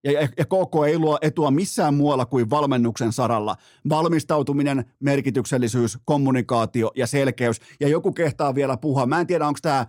Ja, 0.05 0.12
ja, 0.12 0.28
ja 0.39 0.45
KK 0.45 0.87
ei 0.87 0.99
luo 0.99 1.18
etua 1.20 1.51
missään 1.51 1.95
muualla 1.95 2.26
kuin 2.26 2.51
valmennuksen 2.51 3.12
saralla. 3.12 3.57
Valmistautuminen, 3.89 4.84
merkityksellisyys, 5.01 5.99
kommunikaatio 6.05 6.91
ja 6.97 7.07
selkeys. 7.07 7.61
Ja 7.80 7.89
joku 7.89 8.12
kehtaa 8.12 8.55
vielä 8.55 8.76
puhua. 8.76 9.07
Mä 9.07 9.20
en 9.20 9.26
tiedä, 9.26 9.47
onko 9.47 9.59
tämä 9.62 9.87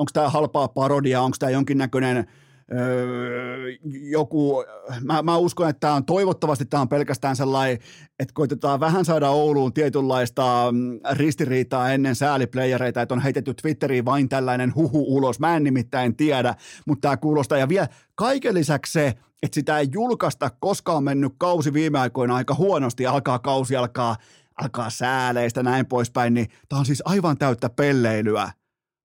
onko 0.00 0.10
tämä 0.12 0.28
halpaa 0.28 0.68
parodia, 0.68 1.22
onko 1.22 1.36
tämä 1.38 1.50
jonkinnäköinen 1.50 2.26
Öö, 2.72 3.70
joku, 4.10 4.64
mä, 5.00 5.22
mä 5.22 5.36
uskon, 5.36 5.68
että 5.68 5.80
tämä 5.80 5.94
on 5.94 6.04
toivottavasti 6.04 6.64
tämä 6.64 6.80
on 6.80 6.88
pelkästään 6.88 7.36
sellainen, 7.36 7.78
että 8.18 8.34
koitetaan 8.34 8.80
vähän 8.80 9.04
saada 9.04 9.30
Ouluun 9.30 9.72
tietynlaista 9.72 10.68
mm, 10.72 11.00
ristiriitaa 11.10 11.92
ennen 11.92 12.14
sääliplayereita, 12.14 13.02
että 13.02 13.14
on 13.14 13.22
heitetty 13.22 13.54
Twitteriin 13.54 14.04
vain 14.04 14.28
tällainen 14.28 14.74
huhu 14.74 15.16
ulos. 15.16 15.40
Mä 15.40 15.56
en 15.56 15.64
nimittäin 15.64 16.16
tiedä, 16.16 16.54
mutta 16.86 17.00
tämä 17.00 17.16
kuulostaa. 17.16 17.58
Ja 17.58 17.68
vielä 17.68 17.88
kaiken 18.14 18.54
lisäksi 18.54 18.92
se, 18.92 19.14
että 19.42 19.54
sitä 19.54 19.78
ei 19.78 19.88
julkaista, 19.92 20.50
koska 20.60 20.92
on 20.92 21.04
mennyt 21.04 21.32
kausi 21.38 21.72
viime 21.72 21.98
aikoina 21.98 22.36
aika 22.36 22.54
huonosti, 22.54 23.06
alkaa 23.06 23.38
kausi 23.38 23.76
alkaa, 23.76 24.16
alkaa 24.62 24.90
sääleistä 24.90 25.62
näin 25.62 25.86
poispäin, 25.86 26.34
niin 26.34 26.46
tämä 26.68 26.78
on 26.78 26.86
siis 26.86 27.02
aivan 27.04 27.38
täyttä 27.38 27.70
pelleilyä. 27.70 28.52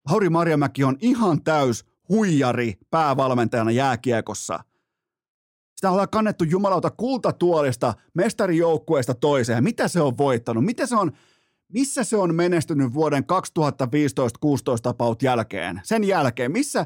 Hauri 0.08 0.30
Marjamäki 0.30 0.84
on 0.84 0.98
ihan 1.02 1.44
täys 1.44 1.86
huijari 2.10 2.74
päävalmentajana 2.92 3.72
jääkiekossa. 3.72 4.60
Sitä 5.76 5.92
ollaan 5.92 6.10
kannettu 6.10 6.44
jumalauta 6.44 6.90
kultatuolista 6.90 7.94
mestarijoukkueesta 8.14 9.14
toiseen. 9.14 9.64
Mitä 9.64 9.88
se 9.88 10.02
on 10.02 10.18
voittanut? 10.18 10.66
Mitä 10.66 10.86
se 10.86 10.96
on, 10.96 11.12
missä 11.74 12.04
se 12.04 12.18
on 12.18 12.36
menestynyt 12.36 12.94
vuoden 12.94 13.24
2015-16 13.24 13.26
tapaut 14.82 15.24
jälkeen? 15.24 15.82
Sen 15.84 16.04
jälkeen, 16.04 16.52
missä, 16.52 16.86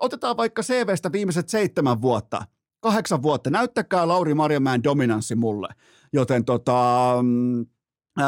otetaan 0.00 0.36
vaikka 0.36 0.62
CVstä 0.62 1.12
viimeiset 1.12 1.48
seitsemän 1.48 2.02
vuotta, 2.02 2.42
kahdeksan 2.80 3.22
vuotta, 3.22 3.50
näyttäkää 3.50 4.08
Lauri 4.08 4.34
Marjamäen 4.34 4.84
dominanssi 4.84 5.34
mulle. 5.34 5.68
Joten 6.12 6.44
tota, 6.44 7.18
mm, 7.22 7.66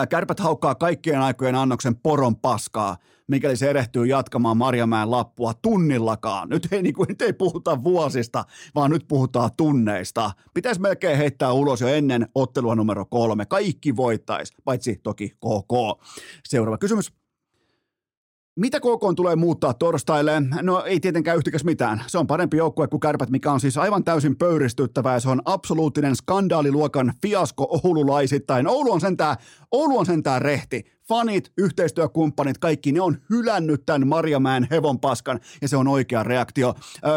Kärpät 0.08 0.40
haukkaa 0.40 0.74
kaikkien 0.74 1.20
aikojen 1.20 1.54
annoksen 1.54 1.96
poron 1.96 2.36
paskaa, 2.36 2.96
mikäli 3.26 3.56
se 3.56 3.70
erehtyy 3.70 4.06
jatkamaan 4.06 4.56
Marjamäen 4.56 5.10
lappua 5.10 5.54
tunnillakaan. 5.54 6.48
Nyt 6.48 6.68
ei, 6.72 6.82
niin 6.82 6.94
kuin, 6.94 7.08
nyt 7.08 7.22
ei 7.22 7.32
puhuta 7.32 7.84
vuosista, 7.84 8.44
vaan 8.74 8.90
nyt 8.90 9.04
puhutaan 9.08 9.50
tunneista. 9.56 10.30
Pitäisi 10.54 10.80
melkein 10.80 11.18
heittää 11.18 11.52
ulos 11.52 11.80
jo 11.80 11.88
ennen 11.88 12.28
ottelua 12.34 12.74
numero 12.74 13.06
kolme. 13.06 13.46
Kaikki 13.46 13.96
voittaisi, 13.96 14.54
paitsi 14.64 15.00
toki 15.02 15.28
KK. 15.28 16.02
Seuraava 16.48 16.78
kysymys. 16.78 17.12
Mitä 18.58 18.80
KK 18.80 19.16
tulee 19.16 19.36
muuttaa 19.36 19.74
torstaille? 19.74 20.42
No 20.62 20.82
ei 20.84 21.00
tietenkään 21.00 21.36
yhtikäs 21.36 21.64
mitään. 21.64 22.04
Se 22.06 22.18
on 22.18 22.26
parempi 22.26 22.56
joukkue 22.56 22.88
kuin 22.88 23.00
kärpät, 23.00 23.30
mikä 23.30 23.52
on 23.52 23.60
siis 23.60 23.78
aivan 23.78 24.04
täysin 24.04 24.36
pöyristyttävää 24.36 25.14
ja 25.14 25.20
se 25.20 25.28
on 25.28 25.42
absoluuttinen 25.44 26.16
skandaaliluokan 26.16 27.12
fiasko 27.22 27.80
oululaisittain. 27.84 28.68
Oulu 28.68 28.92
on 28.92 29.00
sentään, 29.00 29.36
Oulu 29.70 29.98
on 29.98 30.06
sentään 30.06 30.42
rehti. 30.42 30.84
Fanit, 31.08 31.52
yhteistyökumppanit, 31.58 32.58
kaikki 32.58 32.92
ne 32.92 33.00
on 33.00 33.16
hylännyt 33.30 33.82
tämän 33.86 34.08
Marjamäen 34.08 34.68
hevonpaskan 34.70 35.40
ja 35.62 35.68
se 35.68 35.76
on 35.76 35.88
oikea 35.88 36.22
reaktio. 36.22 36.74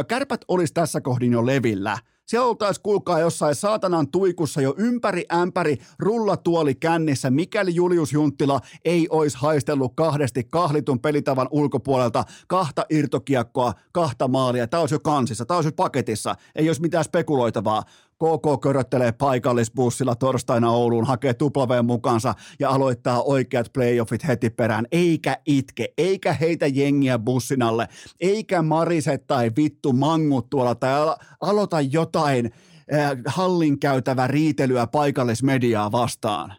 Kärpät 0.07 0.41
olisi 0.47 0.73
tässä 0.73 1.01
kohdin 1.01 1.31
jo 1.31 1.45
levillä– 1.45 1.97
siellä 2.31 2.47
oltaisiin 2.47 2.83
kuulkaa 2.83 3.19
jossain 3.19 3.55
saatanan 3.55 4.07
tuikussa 4.07 4.61
jo 4.61 4.73
ympäri 4.77 5.23
ämpäri 5.33 5.77
rullatuoli 5.99 6.75
kännissä, 6.75 7.29
mikäli 7.29 7.75
Julius 7.75 8.13
Junttila 8.13 8.59
ei 8.85 9.07
olisi 9.09 9.37
haistellut 9.37 9.93
kahdesti 9.95 10.43
kahlitun 10.43 10.99
pelitavan 10.99 11.47
ulkopuolelta 11.51 12.23
kahta 12.47 12.85
irtokiekkoa, 12.89 13.73
kahta 13.91 14.27
maalia. 14.27 14.67
Tämä 14.67 14.81
olisi 14.81 14.95
jo 14.95 14.99
kansissa, 14.99 15.45
tämä 15.45 15.55
olisi 15.57 15.67
jo 15.67 15.73
paketissa, 15.75 16.35
ei 16.55 16.69
olisi 16.69 16.81
mitään 16.81 17.03
spekuloitavaa. 17.03 17.83
KK 18.21 18.61
köröttelee 18.61 19.11
paikallisbussilla 19.11 20.15
torstaina 20.15 20.71
Ouluun, 20.71 21.07
hakee 21.07 21.33
tuplaveen 21.33 21.85
mukansa 21.85 22.33
ja 22.59 22.69
aloittaa 22.69 23.21
oikeat 23.21 23.73
playoffit 23.73 24.27
heti 24.27 24.49
perään. 24.49 24.85
Eikä 24.91 25.37
itke, 25.45 25.93
eikä 25.97 26.33
heitä 26.33 26.67
jengiä 26.67 27.19
bussin 27.19 27.61
alle, 27.61 27.87
eikä 28.19 28.61
marise 28.61 29.17
tai 29.17 29.51
vittu 29.57 29.93
mangut 29.93 30.49
tuolla 30.49 30.75
tai 30.75 31.15
aloita 31.41 31.81
jotain 31.81 32.51
hallin 33.25 33.79
käytävä 33.79 34.27
riitelyä 34.27 34.87
paikallismediaa 34.87 35.91
vastaan. 35.91 36.55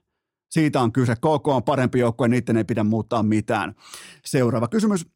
Siitä 0.51 0.81
on 0.81 0.93
kyse. 0.93 1.15
KK 1.15 1.49
on 1.49 1.63
parempi 1.63 1.99
joukkue, 1.99 2.29
niiden 2.29 2.57
ei 2.57 2.65
pidä 2.65 2.85
muuttaa 2.85 3.23
mitään. 3.23 3.75
Seuraava 4.25 4.69
kysymys. 4.69 5.07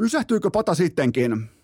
Ysähtyykö 0.00 0.50
pata 0.50 0.74
sittenkin? 0.74 1.55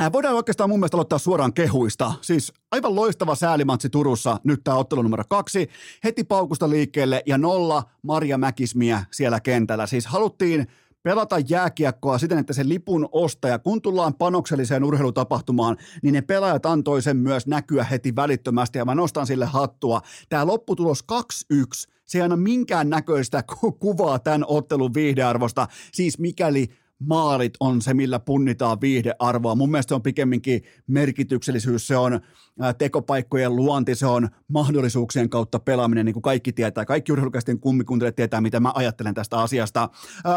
Äh, 0.00 0.12
voidaan 0.12 0.34
oikeastaan 0.34 0.70
mun 0.70 0.78
mielestä 0.78 0.96
aloittaa 0.96 1.18
suoraan 1.18 1.52
kehuista. 1.52 2.12
Siis 2.20 2.52
aivan 2.70 2.94
loistava 2.94 3.34
säälimatsi 3.34 3.90
Turussa, 3.90 4.40
nyt 4.44 4.60
tämä 4.64 4.76
ottelu 4.76 5.02
numero 5.02 5.24
kaksi. 5.28 5.68
Heti 6.04 6.24
paukusta 6.24 6.70
liikkeelle 6.70 7.22
ja 7.26 7.38
nolla 7.38 7.82
Marja 8.02 8.38
Mäkismiä 8.38 9.04
siellä 9.10 9.40
kentällä. 9.40 9.86
Siis 9.86 10.06
haluttiin 10.06 10.66
pelata 11.02 11.36
jääkiekkoa 11.48 12.18
siten, 12.18 12.38
että 12.38 12.52
se 12.52 12.68
lipun 12.68 13.08
ostaja, 13.12 13.58
kun 13.58 13.82
tullaan 13.82 14.14
panokselliseen 14.14 14.84
urheilutapahtumaan, 14.84 15.76
niin 16.02 16.14
ne 16.14 16.22
pelaajat 16.22 16.66
antoi 16.66 17.02
sen 17.02 17.16
myös 17.16 17.46
näkyä 17.46 17.84
heti 17.84 18.16
välittömästi 18.16 18.78
ja 18.78 18.84
mä 18.84 18.94
nostan 18.94 19.26
sille 19.26 19.44
hattua. 19.44 20.00
Tämä 20.28 20.46
lopputulos 20.46 21.04
2-1, 21.12 21.92
se 22.06 22.18
ei 22.18 22.22
aina 22.22 22.36
minkään 22.36 22.90
näköistä 22.90 23.44
kuvaa 23.80 24.18
tämän 24.18 24.44
ottelun 24.48 24.94
viihdearvosta. 24.94 25.66
Siis 25.92 26.18
mikäli 26.18 26.68
maalit 26.98 27.54
on 27.60 27.82
se, 27.82 27.94
millä 27.94 28.18
punnitaan 28.18 28.80
viihdearvoa. 28.80 29.54
Mun 29.54 29.70
mielestä 29.70 29.90
se 29.90 29.94
on 29.94 30.02
pikemminkin 30.02 30.62
merkityksellisyys, 30.86 31.86
se 31.86 31.96
on 31.96 32.20
tekopaikkojen 32.78 33.56
luonti, 33.56 33.94
se 33.94 34.06
on 34.06 34.28
mahdollisuuksien 34.48 35.30
kautta 35.30 35.58
pelaaminen, 35.58 36.06
niin 36.06 36.12
kuin 36.12 36.22
kaikki 36.22 36.52
tietää. 36.52 36.84
Kaikki 36.84 37.12
urheilukäisten 37.12 37.60
kummikuntelijat 37.60 38.16
tietää, 38.16 38.40
mitä 38.40 38.60
mä 38.60 38.72
ajattelen 38.74 39.14
tästä 39.14 39.38
asiasta. 39.38 39.88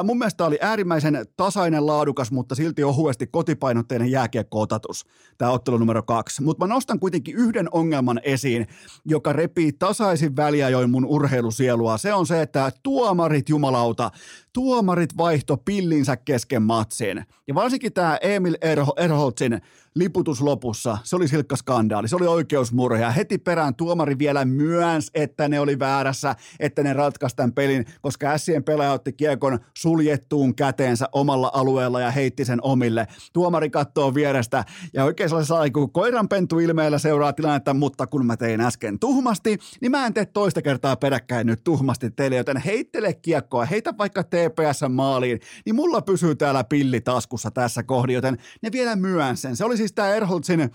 Mun 0.03 0.17
mielestä 0.17 0.45
oli 0.45 0.57
äärimmäisen 0.61 1.25
tasainen, 1.37 1.87
laadukas, 1.87 2.31
mutta 2.31 2.55
silti 2.55 2.83
ohuesti 2.83 3.27
kotipainotteinen 3.27 4.11
jääkiekko-otatus, 4.11 5.05
tämä 5.37 5.51
ottelu 5.51 5.77
numero 5.77 6.03
kaksi. 6.03 6.43
Mutta 6.43 6.67
mä 6.67 6.73
nostan 6.73 6.99
kuitenkin 6.99 7.35
yhden 7.35 7.67
ongelman 7.71 8.21
esiin, 8.23 8.67
joka 9.05 9.33
repii 9.33 9.71
tasaisin 9.71 10.35
väliajoin 10.35 10.91
mun 10.91 11.05
urheilusielua. 11.05 11.97
Se 11.97 12.13
on 12.13 12.27
se, 12.27 12.41
että 12.41 12.71
tuomarit 12.83 13.49
jumalauta, 13.49 14.11
tuomarit 14.53 15.17
vaihto 15.17 15.57
pillinsä 15.57 16.17
kesken 16.17 16.50
matsin. 16.59 17.25
Ja 17.47 17.55
varsinkin 17.55 17.93
tämä 17.93 18.17
Emil 18.21 18.57
Erho, 18.61 18.93
Erholtsin 18.97 19.61
liputus 19.95 20.41
lopussa, 20.41 20.97
se 21.03 21.15
oli 21.15 21.27
silkka 21.27 21.55
skandaali, 21.55 22.07
se 22.07 22.15
oli 22.15 22.27
oikeusmurha 22.27 22.99
ja 22.99 23.11
heti 23.11 23.37
perään 23.37 23.75
tuomari 23.75 24.19
vielä 24.19 24.45
myöns, 24.45 25.11
että 25.13 25.49
ne 25.49 25.59
oli 25.59 25.79
väärässä, 25.79 26.35
että 26.59 26.83
ne 26.83 26.93
ratkaisi 26.93 27.35
tämän 27.35 27.53
pelin, 27.53 27.85
koska 28.01 28.37
Sien 28.37 28.63
pelaaja 28.63 28.91
otti 28.91 29.13
kiekon 29.13 29.59
suljettuun 29.77 30.55
käteensä 30.55 31.09
omalla 31.11 31.51
alueella 31.53 32.01
ja 32.01 32.11
heitti 32.11 32.45
sen 32.45 32.59
omille. 32.61 33.07
Tuomari 33.33 33.69
katsoo 33.69 34.13
vierestä 34.13 34.65
ja 34.93 35.03
oikein 35.03 35.29
sellaisella 35.29 35.63
niin 35.63 35.91
koiranpentu 35.91 36.59
ilmeellä 36.59 36.97
seuraa 36.97 37.33
tilannetta, 37.33 37.73
mutta 37.73 38.07
kun 38.07 38.25
mä 38.25 38.37
tein 38.37 38.61
äsken 38.61 38.99
tuhmasti, 38.99 39.57
niin 39.81 39.91
mä 39.91 40.05
en 40.05 40.13
tee 40.13 40.25
toista 40.25 40.61
kertaa 40.61 40.95
peräkkäin 40.95 41.47
nyt 41.47 41.63
tuhmasti 41.63 42.11
teille, 42.11 42.35
joten 42.35 42.57
heittele 42.57 43.13
kiekkoa, 43.13 43.65
heitä 43.65 43.93
vaikka 43.97 44.23
TPS 44.23 44.81
maaliin, 44.89 45.39
niin 45.65 45.75
mulla 45.75 46.01
pysyy 46.01 46.35
täällä 46.35 46.63
pilli 46.63 47.01
taskussa 47.01 47.51
tässä 47.51 47.83
kohdin, 47.83 48.13
joten 48.13 48.37
ne 48.61 48.71
vielä 48.71 48.95
myön 48.95 49.37
sen. 49.37 49.55
Se 49.55 49.65
oli 49.65 49.80
siis 49.81 49.93
tämä 49.93 50.15
Erholtsin 50.15 50.71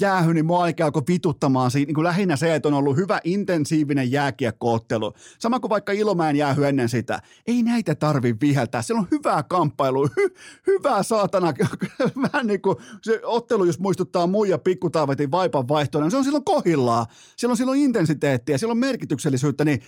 jäähy, 0.00 0.34
niin 0.34 0.46
mua 0.46 0.64
alkoi 0.64 1.02
vituttamaan 1.08 1.70
niin 1.74 1.94
kuin 1.94 2.04
lähinnä 2.04 2.36
se, 2.36 2.54
että 2.54 2.68
on 2.68 2.74
ollut 2.74 2.96
hyvä 2.96 3.20
intensiivinen 3.24 4.12
jääkiekkoottelu. 4.12 5.12
Sama 5.38 5.60
kuin 5.60 5.68
vaikka 5.68 5.92
Ilomäen 5.92 6.36
jäähy 6.36 6.66
ennen 6.66 6.88
sitä. 6.88 7.22
Ei 7.46 7.62
näitä 7.62 7.94
tarvi 7.94 8.36
viheltää. 8.40 8.82
Siellä 8.82 9.00
on 9.00 9.08
hyvää 9.10 9.42
kamppailu, 9.42 10.08
hy, 10.16 10.34
hyvää 10.66 11.02
saatana. 11.02 11.54
Vähän 12.32 12.46
niin 12.46 12.62
kuin 12.62 12.76
se 13.02 13.20
ottelu, 13.24 13.64
jos 13.64 13.78
muistuttaa 13.78 14.26
muija 14.26 14.58
pikkutaavetin 14.58 15.30
vaipan 15.30 15.68
vaihtoa, 15.68 16.02
niin 16.02 16.10
se 16.10 16.16
on 16.16 16.24
silloin 16.24 16.44
kohillaa. 16.44 17.06
Siellä 17.36 17.52
on 17.52 17.56
silloin 17.56 17.80
intensiteettiä, 17.80 18.58
siellä 18.58 18.72
on 18.72 18.78
merkityksellisyyttä. 18.78 19.64
Niin, 19.64 19.82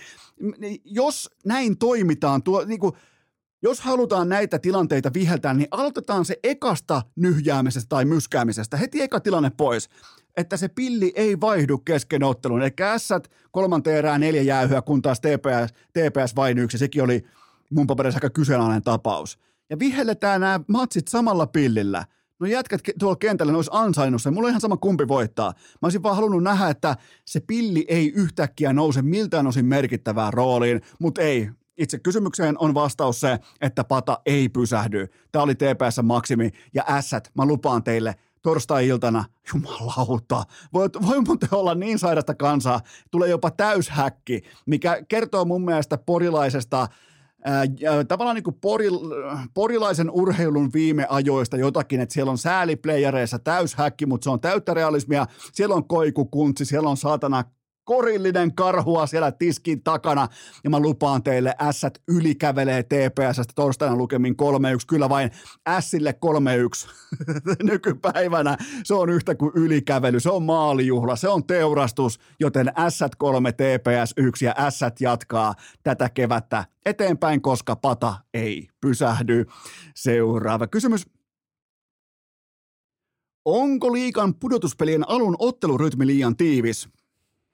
niin 0.57 0.81
jos 0.85 1.29
näin 1.45 1.77
toimitaan, 1.77 2.43
tuo, 2.43 2.65
niin 2.65 2.79
kuin, 2.79 2.93
jos 3.61 3.81
halutaan 3.81 4.29
näitä 4.29 4.59
tilanteita 4.59 5.13
viheltää, 5.13 5.53
niin 5.53 5.67
aloitetaan 5.71 6.25
se 6.25 6.39
ekasta 6.43 7.01
nyhjäämisestä 7.15 7.89
tai 7.89 8.05
myskäämisestä. 8.05 8.77
Heti 8.77 9.01
eka 9.01 9.19
tilanne 9.19 9.51
pois, 9.57 9.89
että 10.37 10.57
se 10.57 10.67
pilli 10.67 11.11
ei 11.15 11.41
vaihdu 11.41 11.77
kesken 11.77 12.23
ottelun. 12.23 12.61
Eli 12.61 12.71
ässät 12.81 13.31
kolmanteen 13.51 13.97
erää 13.97 14.17
neljä 14.17 14.41
jäähyä, 14.41 14.81
kun 14.81 15.01
taas 15.01 15.19
TPS, 15.19 15.73
TPS 15.93 16.35
vain 16.35 16.57
yksi. 16.57 16.77
Sekin 16.77 17.03
oli 17.03 17.23
mun 17.69 17.87
paperissa 17.87 18.17
aika 18.17 18.29
kyseenalainen 18.29 18.83
tapaus. 18.83 19.39
Ja 19.69 19.79
vihelletään 19.79 20.41
nämä 20.41 20.59
matsit 20.67 21.07
samalla 21.07 21.47
pillillä. 21.47 22.05
No 22.39 22.47
jätkät 22.47 22.81
tuolla 22.99 23.15
kentällä, 23.15 23.51
ne 23.51 23.55
olisi 23.55 23.71
ansainnut 23.73 24.21
sen. 24.21 24.33
Mulla 24.33 24.45
on 24.45 24.49
ihan 24.49 24.61
sama 24.61 24.77
kumpi 24.77 25.07
voittaa. 25.07 25.51
Mä 25.51 25.85
olisin 25.85 26.03
vaan 26.03 26.15
halunnut 26.15 26.43
nähdä, 26.43 26.69
että 26.69 26.97
se 27.25 27.39
pilli 27.39 27.85
ei 27.87 28.11
yhtäkkiä 28.15 28.73
nouse 28.73 29.01
miltään 29.01 29.47
osin 29.47 29.65
merkittävään 29.65 30.33
rooliin, 30.33 30.81
mutta 30.99 31.21
ei. 31.21 31.49
Itse 31.77 31.99
kysymykseen 31.99 32.55
on 32.59 32.73
vastaus 32.73 33.19
se, 33.19 33.39
että 33.61 33.83
pata 33.83 34.19
ei 34.25 34.49
pysähdy. 34.49 35.07
Tämä 35.31 35.43
oli 35.43 35.55
TPS 35.55 35.99
maksimi 36.03 36.49
ja 36.73 36.83
ässät, 36.89 37.31
mä 37.37 37.45
lupaan 37.45 37.83
teille, 37.83 38.15
torstai-iltana, 38.41 39.25
jumalauta, 39.53 40.43
voi, 40.73 40.89
voi 41.07 41.21
muuten 41.21 41.49
olla 41.51 41.75
niin 41.75 41.99
sairasta 41.99 42.35
kansaa, 42.35 42.81
tulee 43.11 43.29
jopa 43.29 43.51
täyshäkki, 43.51 44.41
mikä 44.65 45.03
kertoo 45.07 45.45
mun 45.45 45.65
mielestä 45.65 45.97
porilaisesta 45.97 46.87
Ää, 47.45 47.65
tavallaan 48.07 48.35
niin 48.35 48.43
kuin 48.43 48.57
poril, 48.61 48.99
porilaisen 49.53 50.11
urheilun 50.11 50.69
viime 50.73 51.05
ajoista 51.09 51.57
jotakin, 51.57 52.01
että 52.01 52.13
siellä 52.13 52.31
on 52.31 52.37
sääliplayereissa 52.37 53.39
täyshäkki, 53.39 54.05
mutta 54.05 54.23
se 54.23 54.29
on 54.29 54.39
täyttä 54.39 54.73
realismia. 54.73 55.25
Siellä 55.53 55.75
on 55.75 55.87
koikukuntsi, 55.87 56.65
siellä 56.65 56.89
on 56.89 56.97
saatana 56.97 57.43
korillinen 57.91 58.55
karhua 58.55 59.07
siellä 59.07 59.31
tiskin 59.31 59.83
takana, 59.83 60.27
ja 60.63 60.69
mä 60.69 60.79
lupaan 60.79 61.23
teille, 61.23 61.55
ässät 61.61 62.01
ylikävelee 62.07 62.83
TPSstä 62.83 63.53
torstaina 63.55 63.95
lukemin 63.95 64.33
3-1, 64.33 64.35
kyllä 64.87 65.09
vain 65.09 65.31
ässille 65.67 66.15
3-1 66.85 66.89
nykypäivänä, 67.71 68.57
se 68.83 68.93
on 68.93 69.09
yhtä 69.09 69.35
kuin 69.35 69.51
ylikävely, 69.55 70.19
se 70.19 70.29
on 70.29 70.43
maalijuhla, 70.43 71.15
se 71.15 71.27
on 71.27 71.43
teurastus, 71.43 72.19
joten 72.39 72.71
ässät 72.77 73.15
3, 73.15 73.51
TPS 73.51 74.13
1 74.17 74.45
ja 74.45 74.55
ässät 74.57 75.01
jatkaa 75.01 75.53
tätä 75.83 76.09
kevättä 76.09 76.65
eteenpäin, 76.85 77.41
koska 77.41 77.75
pata 77.75 78.15
ei 78.33 78.67
pysähdy. 78.81 79.45
Seuraava 79.95 80.67
kysymys. 80.67 81.05
Onko 83.45 83.93
liikan 83.93 84.35
pudotuspelien 84.35 85.09
alun 85.09 85.35
ottelurytmi 85.39 86.07
liian 86.07 86.37
tiivis? 86.37 86.89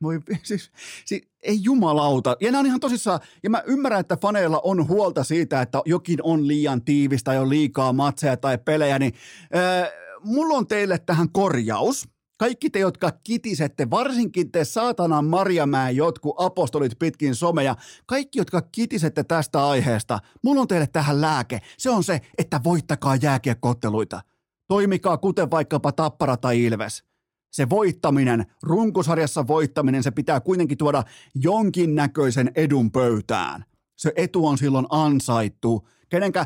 Voi, 0.03 0.19
siis, 0.43 0.71
siis, 1.05 1.27
ei 1.41 1.59
jumalauta. 1.63 2.35
Ja 2.41 2.51
nämä 2.51 2.59
on 2.59 2.65
ihan 2.65 2.79
tosissaan, 2.79 3.19
ja 3.43 3.49
mä 3.49 3.63
ymmärrän, 3.65 3.99
että 3.99 4.17
faneilla 4.21 4.61
on 4.63 4.87
huolta 4.87 5.23
siitä, 5.23 5.61
että 5.61 5.81
jokin 5.85 6.19
on 6.23 6.47
liian 6.47 6.81
tiivistä 6.81 7.31
tai 7.31 7.37
on 7.37 7.49
liikaa 7.49 7.93
matseja 7.93 8.37
tai 8.37 8.57
pelejä, 8.57 8.99
niin 8.99 9.13
äh, 9.55 9.89
mulla 10.23 10.57
on 10.57 10.67
teille 10.67 10.99
tähän 10.99 11.29
korjaus. 11.29 12.09
Kaikki 12.39 12.69
te, 12.69 12.79
jotka 12.79 13.11
kitisette, 13.23 13.89
varsinkin 13.89 14.51
te 14.51 14.65
saatanan 14.65 15.25
Marjamäen 15.25 15.95
jotkut 15.95 16.35
apostolit 16.37 16.99
pitkin 16.99 17.35
someja, 17.35 17.75
kaikki, 18.05 18.39
jotka 18.39 18.61
kitisette 18.61 19.23
tästä 19.23 19.67
aiheesta, 19.67 20.19
mulla 20.43 20.61
on 20.61 20.67
teille 20.67 20.87
tähän 20.87 21.21
lääke. 21.21 21.61
Se 21.77 21.89
on 21.89 22.03
se, 22.03 22.21
että 22.37 22.61
voittakaa 22.63 23.15
jääkiekkootteluita. 23.15 24.21
Toimikaa 24.67 25.17
kuten 25.17 25.51
vaikkapa 25.51 25.91
Tappara 25.91 26.37
tai 26.37 26.63
Ilves 26.63 27.03
se 27.51 27.69
voittaminen, 27.69 28.45
runkosarjassa 28.63 29.47
voittaminen, 29.47 30.03
se 30.03 30.11
pitää 30.11 30.39
kuitenkin 30.39 30.77
tuoda 30.77 31.03
jonkinnäköisen 31.35 32.51
edun 32.55 32.91
pöytään. 32.91 33.65
Se 33.95 34.13
etu 34.15 34.47
on 34.47 34.57
silloin 34.57 34.85
ansaittu. 34.89 35.87
Kenenkä 36.09 36.45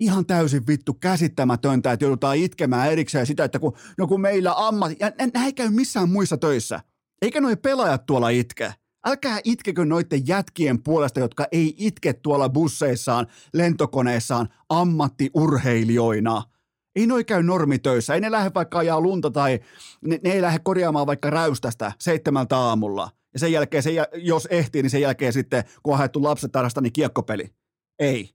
ihan 0.00 0.26
täysin 0.26 0.66
vittu 0.66 0.94
käsittämätöntä, 0.94 1.92
että 1.92 2.04
joudutaan 2.04 2.36
itkemään 2.36 2.92
erikseen 2.92 3.26
sitä, 3.26 3.44
että 3.44 3.58
kun, 3.58 3.76
no 3.98 4.06
kun 4.06 4.20
meillä 4.20 4.54
ammatti, 4.56 4.96
ja 5.00 5.12
näin 5.18 5.46
ei 5.46 5.52
käy 5.52 5.70
missään 5.70 6.08
muissa 6.08 6.36
töissä. 6.36 6.80
Eikä 7.22 7.40
noi 7.40 7.56
pelaajat 7.56 8.06
tuolla 8.06 8.28
itke. 8.28 8.74
Älkää 9.06 9.40
itkekö 9.44 9.84
noiden 9.84 10.26
jätkien 10.26 10.82
puolesta, 10.82 11.20
jotka 11.20 11.46
ei 11.52 11.74
itke 11.78 12.12
tuolla 12.12 12.48
busseissaan, 12.48 13.26
lentokoneissaan 13.52 14.48
ammattiurheilijoina– 14.68 16.42
ei 16.96 17.06
noi 17.06 17.24
käy 17.24 17.42
normitöissä. 17.42 18.14
Ei 18.14 18.20
ne 18.20 18.30
lähde 18.30 18.50
vaikka 18.54 18.78
ajaa 18.78 19.00
lunta 19.00 19.30
tai 19.30 19.60
ne, 20.00 20.20
ne 20.24 20.30
ei 20.30 20.42
lähde 20.42 20.58
korjaamaan 20.58 21.06
vaikka 21.06 21.30
räystästä 21.30 21.92
seitsemältä 21.98 22.56
aamulla. 22.58 23.10
Ja 23.32 23.38
sen 23.38 23.52
jälkeen, 23.52 23.82
se, 23.82 23.90
jos 24.14 24.48
ehtii, 24.50 24.82
niin 24.82 24.90
sen 24.90 25.00
jälkeen 25.00 25.32
sitten, 25.32 25.64
kun 25.82 25.92
on 25.92 25.98
haettu 25.98 26.22
lapset 26.22 26.52
tarasta, 26.52 26.80
niin 26.80 26.92
kiekkopeli. 26.92 27.50
Ei. 27.98 28.30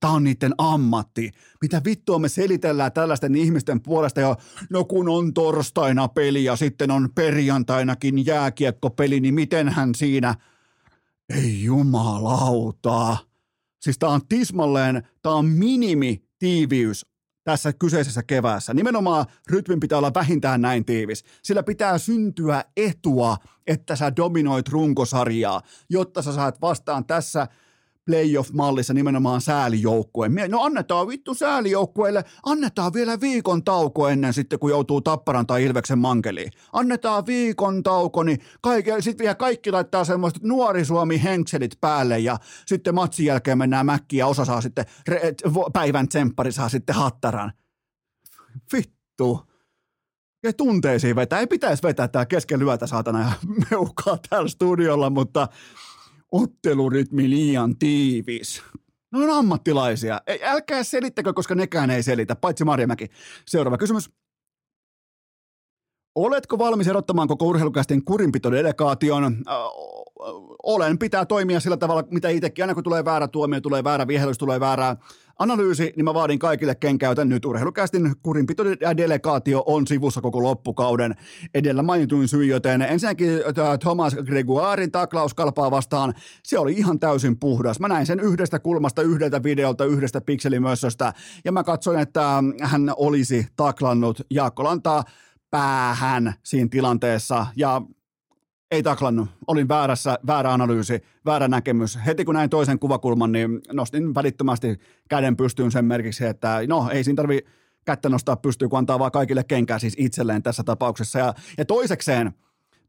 Tämä 0.00 0.12
on 0.12 0.24
niiden 0.24 0.54
ammatti. 0.58 1.30
Mitä 1.62 1.82
vittua 1.84 2.18
me 2.18 2.28
selitellään 2.28 2.92
tällaisten 2.92 3.34
ihmisten 3.34 3.80
puolesta 3.80 4.20
jo, 4.20 4.36
no 4.70 4.84
kun 4.84 5.08
on 5.08 5.34
torstaina 5.34 6.08
peli 6.08 6.44
ja 6.44 6.56
sitten 6.56 6.90
on 6.90 7.08
perjantainakin 7.14 8.26
jääkiekkopeli, 8.26 9.20
niin 9.20 9.34
mitenhän 9.34 9.94
siinä, 9.94 10.34
ei 11.28 11.62
jumalauta. 11.62 13.16
Siis 13.80 13.98
tämä 13.98 14.12
on 14.12 14.26
tismalleen, 14.28 15.08
tämä 15.22 15.34
on 15.34 15.46
minimi 15.46 16.24
tiiviys 16.38 17.06
tässä 17.44 17.72
kyseisessä 17.72 18.22
keväässä. 18.22 18.74
Nimenomaan 18.74 19.26
rytmin 19.50 19.80
pitää 19.80 19.98
olla 19.98 20.14
vähintään 20.14 20.60
näin 20.62 20.84
tiivis. 20.84 21.24
Sillä 21.42 21.62
pitää 21.62 21.98
syntyä 21.98 22.64
etua, 22.76 23.36
että 23.66 23.96
sä 23.96 24.16
dominoit 24.16 24.68
runkosarjaa, 24.68 25.62
jotta 25.90 26.22
sä 26.22 26.32
saat 26.32 26.60
vastaan 26.60 27.04
tässä 27.04 27.46
playoff-mallissa 28.06 28.94
nimenomaan 28.94 29.40
säälijoukkue. 29.40 30.28
No 30.48 30.62
annetaan 30.62 31.08
vittu 31.08 31.34
säälijoukkueelle, 31.34 32.24
annetaan 32.46 32.92
vielä 32.92 33.20
viikon 33.20 33.64
tauko 33.64 34.08
ennen 34.08 34.32
sitten, 34.32 34.58
kun 34.58 34.70
joutuu 34.70 35.00
Tapparan 35.00 35.46
tai 35.46 35.64
Ilveksen 35.64 35.98
mankeliin. 35.98 36.50
Annetaan 36.72 37.26
viikon 37.26 37.82
tauko, 37.82 38.22
niin 38.22 38.38
sitten 39.00 39.24
vielä 39.24 39.34
kaikki 39.34 39.70
laittaa 39.70 40.04
semmoiset 40.04 40.42
nuori 40.42 40.84
Suomi 40.84 41.22
henkselit 41.22 41.80
päälle 41.80 42.18
ja 42.18 42.36
sitten 42.66 42.94
matsin 42.94 43.26
jälkeen 43.26 43.58
mennään 43.58 43.86
mäkkiin 43.86 44.18
ja 44.18 44.26
osa 44.26 44.44
saa 44.44 44.60
sitten, 44.60 44.84
päivän 45.72 46.08
tsemppari 46.08 46.52
saa 46.52 46.68
sitten 46.68 46.94
hattaran. 46.94 47.52
Vittu 48.72 49.40
ja 50.42 50.52
tunteisiin 50.52 51.16
vetää. 51.16 51.40
Ei 51.40 51.46
pitäisi 51.46 51.82
vetää 51.82 52.08
tää 52.08 52.26
kesken 52.26 52.60
lyötä 52.60 52.86
saatana 52.86 53.20
ja 53.20 53.32
meukaa 53.70 54.18
täällä 54.30 54.48
studiolla, 54.48 55.10
mutta 55.10 55.48
ottelurytmi 56.34 57.30
liian 57.30 57.78
tiivis. 57.78 58.62
No 59.12 59.20
on 59.20 59.30
ammattilaisia. 59.30 60.20
Älkää 60.42 60.84
selittäkö, 60.84 61.32
koska 61.32 61.54
nekään 61.54 61.90
ei 61.90 62.02
selitä, 62.02 62.36
paitsi 62.36 62.64
Marjamäki. 62.64 63.08
Seuraava 63.46 63.78
kysymys. 63.78 64.10
Oletko 66.14 66.58
valmis 66.58 66.88
erottamaan 66.88 67.28
koko 67.28 67.46
urheilukästin 67.46 68.04
kurinpitodelegaation? 68.04 69.36
Olen, 70.62 70.98
pitää 70.98 71.26
toimia 71.26 71.60
sillä 71.60 71.76
tavalla, 71.76 72.04
mitä 72.10 72.28
itsekin, 72.28 72.62
aina 72.62 72.74
kun 72.74 72.84
tulee 72.84 73.04
väärä 73.04 73.28
tuomio, 73.28 73.60
tulee 73.60 73.84
väärä 73.84 74.06
vihellys, 74.06 74.38
tulee 74.38 74.60
väärä 74.60 74.96
analyysi, 75.38 75.92
niin 75.96 76.04
mä 76.04 76.14
vaadin 76.14 76.38
kaikille 76.38 76.74
kenkäytän 76.74 77.28
nyt 77.28 77.44
urheilukästin 77.44 78.12
kurinpito 78.22 78.64
delegaatio 78.96 79.62
on 79.66 79.86
sivussa 79.86 80.20
koko 80.20 80.42
loppukauden 80.42 81.14
edellä 81.54 81.82
mainituin 81.82 82.28
syy, 82.28 82.44
joten 82.44 82.82
ensinnäkin 82.82 83.28
Thomas 83.80 84.14
Gregoirin 84.14 84.92
taklaus 84.92 85.34
kalpaa 85.34 85.70
vastaan, 85.70 86.14
se 86.42 86.58
oli 86.58 86.72
ihan 86.72 87.00
täysin 87.00 87.38
puhdas. 87.38 87.80
Mä 87.80 87.88
näin 87.88 88.06
sen 88.06 88.20
yhdestä 88.20 88.58
kulmasta, 88.58 89.02
yhdeltä 89.02 89.42
videolta, 89.42 89.84
yhdestä 89.84 90.20
pikselimössöstä 90.20 91.12
ja 91.44 91.52
mä 91.52 91.64
katsoin, 91.64 92.00
että 92.00 92.42
hän 92.60 92.92
olisi 92.96 93.46
taklannut 93.56 94.20
Jaakko 94.30 94.64
Lantaa 94.64 95.04
päähän 95.50 96.34
siinä 96.42 96.68
tilanteessa 96.70 97.46
ja 97.56 97.82
ei 98.74 98.82
taklannut. 98.82 99.28
Olin 99.46 99.68
väärässä, 99.68 100.18
väärä 100.26 100.52
analyysi, 100.52 101.02
väärä 101.26 101.48
näkemys. 101.48 101.98
Heti 102.06 102.24
kun 102.24 102.34
näin 102.34 102.50
toisen 102.50 102.78
kuvakulman, 102.78 103.32
niin 103.32 103.60
nostin 103.72 104.14
välittömästi 104.14 104.78
käden 105.08 105.36
pystyyn 105.36 105.70
sen 105.70 105.84
merkiksi, 105.84 106.24
että 106.24 106.58
no 106.68 106.88
ei 106.92 107.04
siinä 107.04 107.16
tarvi 107.16 107.38
kättä 107.84 108.08
nostaa 108.08 108.36
pystyyn, 108.36 108.68
kun 108.70 108.78
antaa 108.78 108.98
vaan 108.98 109.12
kaikille 109.12 109.44
kenkää 109.44 109.78
siis 109.78 109.94
itselleen 109.98 110.42
tässä 110.42 110.62
tapauksessa. 110.64 111.18
Ja, 111.18 111.34
ja 111.58 111.64
toisekseen, 111.64 112.32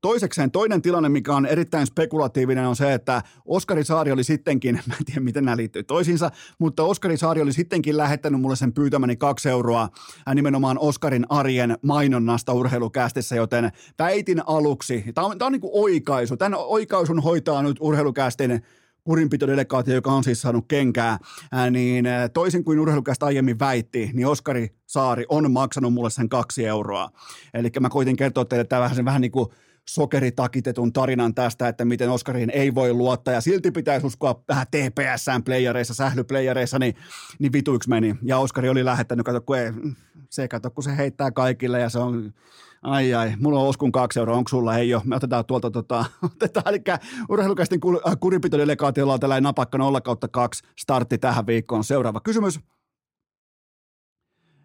Toisekseen 0.01 0.51
toinen 0.51 0.81
tilanne, 0.81 1.09
mikä 1.09 1.35
on 1.35 1.45
erittäin 1.45 1.87
spekulatiivinen, 1.87 2.67
on 2.67 2.75
se, 2.75 2.93
että 2.93 3.21
Oskari 3.45 3.83
Saari 3.83 4.11
oli 4.11 4.23
sittenkin, 4.23 4.75
mä 4.87 4.93
en 4.93 5.05
tiedä 5.05 5.19
miten 5.19 5.45
nämä 5.45 5.57
liittyy 5.57 5.83
toisiinsa, 5.83 6.31
mutta 6.59 6.83
Oskari 6.83 7.17
Saari 7.17 7.41
oli 7.41 7.53
sittenkin 7.53 7.97
lähettänyt 7.97 8.41
mulle 8.41 8.55
sen 8.55 8.73
pyytämäni 8.73 9.15
kaksi 9.15 9.49
euroa 9.49 9.89
nimenomaan 10.35 10.79
Oskarin 10.79 11.25
arjen 11.29 11.77
mainonnasta 11.81 12.53
urheilukästissä, 12.53 13.35
joten 13.35 13.71
väitin 13.99 14.41
aluksi, 14.45 15.05
tämä 15.13 15.27
on, 15.27 15.37
tämä 15.37 15.47
on 15.47 15.51
niin 15.51 15.61
kuin 15.61 15.71
oikaisu, 15.73 16.37
tämän 16.37 16.59
oikaisun 16.59 17.23
hoitaa 17.23 17.63
nyt 17.63 17.77
urheilukästin 17.79 18.61
kurinpitodelegaatio, 19.05 19.93
joka 19.93 20.11
on 20.11 20.23
siis 20.23 20.41
saanut 20.41 20.65
kenkää, 20.67 21.17
ää, 21.51 21.69
niin 21.69 22.05
toisin 22.33 22.63
kuin 22.63 22.79
urheilukästä 22.79 23.25
aiemmin 23.25 23.59
väitti, 23.59 24.11
niin 24.13 24.27
Oskari 24.27 24.69
Saari 24.85 25.25
on 25.29 25.51
maksanut 25.51 25.93
mulle 25.93 26.09
sen 26.09 26.29
kaksi 26.29 26.65
euroa. 26.65 27.09
Eli 27.53 27.71
mä 27.79 27.89
koitin 27.89 28.15
kertoa 28.15 28.45
teille 28.45 28.65
tämä 28.65 28.81
vähän, 28.81 29.05
vähän 29.05 29.21
niin 29.21 29.31
kuin 29.31 29.49
sokeritakitetun 29.89 30.93
tarinan 30.93 31.35
tästä, 31.35 31.67
että 31.67 31.85
miten 31.85 32.09
Oskariin 32.09 32.49
ei 32.49 32.75
voi 32.75 32.93
luottaa 32.93 33.33
ja 33.33 33.41
silti 33.41 33.71
pitäisi 33.71 34.07
uskoa 34.07 34.43
vähän 34.47 34.67
TPS-playereissa, 34.67 35.93
sählyplayereissa, 35.93 36.79
niin, 36.79 36.95
niin 37.39 37.53
vituiksi 37.53 37.89
meni. 37.89 38.15
Ja 38.21 38.37
Oskari 38.37 38.69
oli 38.69 38.85
lähettänyt, 38.85 39.25
kato, 39.25 39.41
kun 39.41 39.57
ei, 39.57 39.71
se 40.29 40.47
kato, 40.47 40.71
kun 40.71 40.83
se 40.83 40.97
heittää 40.97 41.31
kaikille 41.31 41.79
ja 41.79 41.89
se 41.89 41.99
on, 41.99 42.33
ai 42.81 43.13
ai, 43.13 43.33
mulla 43.39 43.59
on 43.59 43.67
Oskun 43.67 43.91
kaksi 43.91 44.19
euroa, 44.19 44.37
onko 44.37 44.49
sulla? 44.49 44.77
Ei 44.77 44.93
ole, 44.93 45.01
me 45.05 45.15
otetaan 45.15 45.45
tuolta, 45.45 45.71
tota, 45.71 46.05
otetaan, 46.35 46.67
eli 46.67 46.81
urheilukästin 47.29 47.79
äh, 48.07 48.17
kurinpitodelegaatiolla 48.19 49.13
on 49.13 49.19
tällainen 49.19 49.43
napakka 49.43 49.77
0 49.77 50.01
kautta 50.01 50.27
2 50.27 50.63
startti 50.79 51.17
tähän 51.17 51.47
viikkoon. 51.47 51.83
Seuraava 51.83 52.19
kysymys. 52.19 52.59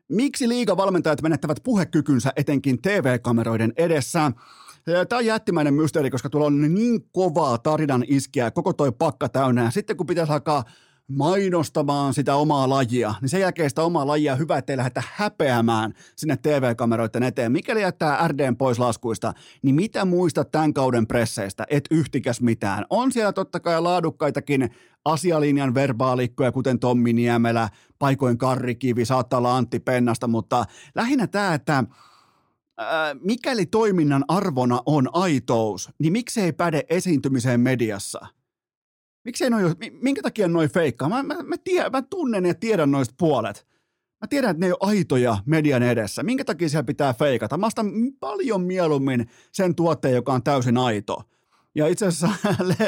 Miksi 0.08 0.48
liigavalmentajat 0.48 1.22
menettävät 1.22 1.58
puhekykynsä 1.64 2.32
etenkin 2.36 2.82
TV-kameroiden 2.82 3.72
edessä? 3.76 4.32
Tämä 4.84 5.18
on 5.18 5.26
jättimäinen 5.26 5.74
mysteeri, 5.74 6.10
koska 6.10 6.30
tuolla 6.30 6.46
on 6.46 6.74
niin 6.74 7.00
kovaa 7.12 7.58
tarinan 7.58 8.04
iskiä, 8.06 8.50
koko 8.50 8.72
toi 8.72 8.92
pakka 8.92 9.28
täynnä. 9.28 9.70
Sitten 9.70 9.96
kun 9.96 10.06
pitäisi 10.06 10.32
alkaa 10.32 10.64
mainostamaan 11.08 12.14
sitä 12.14 12.34
omaa 12.34 12.68
lajia, 12.68 13.14
niin 13.20 13.28
sen 13.28 13.40
jälkeen 13.40 13.70
sitä 13.70 13.82
omaa 13.82 14.06
lajia 14.06 14.36
hyvä, 14.36 14.58
ettei 14.58 14.76
lähdetä 14.76 15.02
häpeämään 15.14 15.92
sinne 16.16 16.36
TV-kameroiden 16.36 17.22
eteen. 17.22 17.52
Mikäli 17.52 17.82
jättää 17.82 18.28
RDn 18.28 18.56
pois 18.56 18.78
laskuista, 18.78 19.32
niin 19.62 19.74
mitä 19.74 20.04
muistat 20.04 20.50
tämän 20.50 20.74
kauden 20.74 21.06
presseistä? 21.06 21.66
Et 21.70 21.84
yhtikäs 21.90 22.40
mitään. 22.40 22.84
On 22.90 23.12
siellä 23.12 23.32
totta 23.32 23.60
kai 23.60 23.80
laadukkaitakin 23.80 24.70
asialinjan 25.04 25.74
verbaalikkoja, 25.74 26.52
kuten 26.52 26.78
Tommi 26.78 27.12
Niemelä, 27.12 27.68
paikoin 27.98 28.38
Karrikivi, 28.38 29.04
saattaa 29.04 29.38
olla 29.38 29.56
Antti 29.56 29.80
Pennasta, 29.80 30.28
mutta 30.28 30.64
lähinnä 30.94 31.26
tämä, 31.26 31.54
että 31.54 31.84
mikäli 33.20 33.66
toiminnan 33.66 34.24
arvona 34.28 34.82
on 34.86 35.08
aitous, 35.12 35.90
niin 35.98 36.12
miksei 36.12 36.52
päde 36.52 36.84
esiintymiseen 36.88 37.60
mediassa? 37.60 38.26
Miksei 39.24 39.50
noi, 39.50 39.62
minkä 40.02 40.22
takia 40.22 40.48
noin 40.48 40.70
feikkaa? 40.70 41.08
Mä, 41.08 41.22
mä, 41.22 41.42
mä, 41.42 41.56
tiedän, 41.64 41.92
mä 41.92 42.02
tunnen 42.02 42.46
ja 42.46 42.54
tiedän 42.54 42.90
noista 42.90 43.14
puolet. 43.18 43.66
Mä 44.20 44.26
tiedän, 44.28 44.50
että 44.50 44.60
ne 44.60 44.66
ei 44.66 44.72
ole 44.72 44.90
aitoja 44.90 45.38
median 45.46 45.82
edessä. 45.82 46.22
Minkä 46.22 46.44
takia 46.44 46.68
siellä 46.68 46.86
pitää 46.86 47.14
feikata? 47.14 47.58
Mä 47.58 47.66
ostan 47.66 47.92
paljon 48.20 48.62
mieluummin 48.62 49.30
sen 49.52 49.74
tuotteen, 49.74 50.14
joka 50.14 50.32
on 50.32 50.42
täysin 50.42 50.76
aito. 50.76 51.22
Ja 51.74 51.86
itse 51.86 52.06
asiassa 52.06 52.28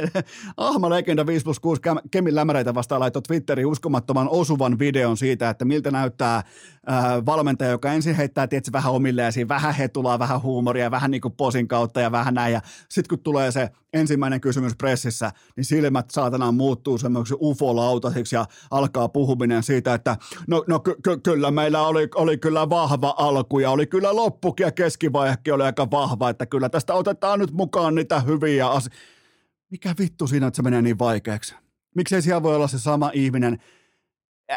Ahma 0.57 0.91
Legenda 0.91 1.27
5 1.27 1.45
plus 1.45 1.61
6 1.61 1.81
Kemin 2.11 2.35
lämäreitä 2.35 2.75
vastaan 2.75 3.01
laittoi 3.01 3.23
Twitteriin 3.23 3.67
uskomattoman 3.67 4.29
osuvan 4.29 4.79
videon 4.79 5.17
siitä, 5.17 5.51
että 5.51 5.65
miltä 5.65 5.91
näyttää 5.91 6.43
ää, 6.87 7.27
valmentaja, 7.27 7.71
joka 7.71 7.93
ensin 7.93 8.15
heittää 8.15 8.47
tietysti 8.47 8.73
vähän 8.73 8.93
omille 8.93 9.23
ja 9.23 9.33
siinä 9.33 9.49
vähän 9.49 9.75
hetulaa, 9.75 10.19
vähän 10.19 10.43
huumoria, 10.43 10.91
vähän 10.91 11.11
niin 11.11 11.21
kuin 11.21 11.35
posin 11.37 11.69
kautta 11.69 12.01
ja 12.01 12.13
vähän 12.13 12.35
näin. 12.35 12.53
Ja 12.53 12.61
sitten 12.89 13.09
kun 13.09 13.25
tulee 13.25 13.51
se 13.51 13.71
ensimmäinen 13.93 14.41
kysymys 14.41 14.77
pressissä, 14.77 15.33
niin 15.57 15.65
silmät 15.65 16.11
saatana 16.11 16.53
muuttuu 16.53 16.99
semmoiksi 16.99 17.35
ufolautaisiksi 17.41 18.37
ja 18.37 18.47
alkaa 18.71 19.09
puhuminen 19.09 19.63
siitä, 19.63 19.95
että 19.95 20.17
no, 20.49 20.65
no 20.67 20.81
ky- 20.81 20.97
ky- 21.03 21.19
kyllä 21.19 21.51
meillä 21.51 21.87
oli, 21.87 22.09
oli 22.15 22.39
kyllä 22.39 22.71
vahva 22.71 23.15
alku 23.19 23.59
ja 23.59 23.71
oli 23.71 23.87
kyllä 23.87 24.17
loppukin 24.17 24.65
ja 24.65 24.73
keskivaihekin 24.73 25.55
oli 25.55 25.63
aika 25.63 25.91
vahva, 25.91 26.31
että 26.31 26.47
kyllä 26.47 26.69
tästä 26.69 26.95
otetaan 26.95 27.39
nyt 27.39 27.53
mukaan 27.53 27.95
niitä 27.95 28.21
hyviä 28.21 28.72
asioita. 28.73 28.99
Mikä 29.71 29.95
vittu 29.99 30.27
siinä, 30.27 30.47
että 30.47 30.57
se 30.57 30.63
menee 30.63 30.83
niin 30.83 30.99
vaikeaksi? 30.99 31.55
Miksei 31.95 32.23
siellä 32.23 32.43
voi 32.43 32.57
olla 32.57 32.69
se 32.69 32.79
sama 32.79 33.11
ihminen, 33.15 33.59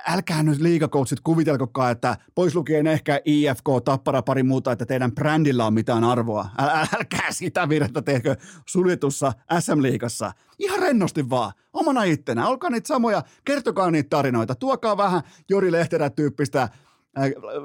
älkää 0.08 0.44
nyt 0.44 0.62
liikakoutsit 0.62 1.20
kuvitelkokaan, 1.20 1.92
että 1.92 2.18
pois 2.36 2.56
lukien 2.56 2.88
ehkä 2.88 3.22
IFK, 3.26 3.66
Tappara, 3.86 4.22
pari 4.22 4.44
muuta, 4.44 4.72
että 4.72 4.86
teidän 4.86 5.12
brändillä 5.12 5.66
on 5.66 5.74
mitään 5.74 6.04
arvoa. 6.04 6.50
Äl, 6.60 6.86
älkää 6.98 7.32
sitä 7.32 7.70
virhettä 7.70 8.02
tehkö 8.02 8.36
suljetussa 8.68 9.34
SM-liigassa. 9.60 10.32
Ihan 10.60 10.80
rennosti 10.80 11.30
vaan, 11.30 11.52
omana 11.74 12.04
ittenä. 12.04 12.48
Olkaa 12.48 12.70
niitä 12.70 12.88
samoja, 12.88 13.24
kertokaa 13.46 13.92
niitä 13.92 14.10
tarinoita. 14.10 14.56
Tuokaa 14.56 14.98
vähän 14.98 15.22
Jori 15.50 15.72
Lehterä-tyyppistä, 15.72 16.62
äh, 16.62 16.72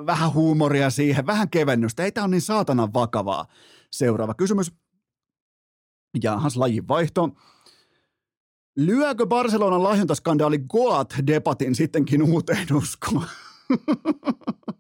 vähän 0.07 0.35
huumoria 0.35 0.91
siihen, 0.91 1.27
vähän 1.27 1.51
kevennystä. 1.51 2.05
Ei 2.05 2.13
tämä 2.13 2.25
ole 2.25 2.31
niin 2.31 2.41
saatanan 2.41 2.95
vakavaa. 2.95 3.47
Seuraava 3.91 4.35
kysymys. 4.35 4.73
Jahas, 6.23 6.57
lajin 6.57 6.89
vaihto. 6.89 7.29
Lyökö 8.77 9.27
Barcelonan 9.27 9.83
lahjontaskandaali 9.83 10.59
Goat-debatin 10.59 11.75
sittenkin 11.75 12.23
uuteen 12.23 12.67
uskoon? 12.75 13.27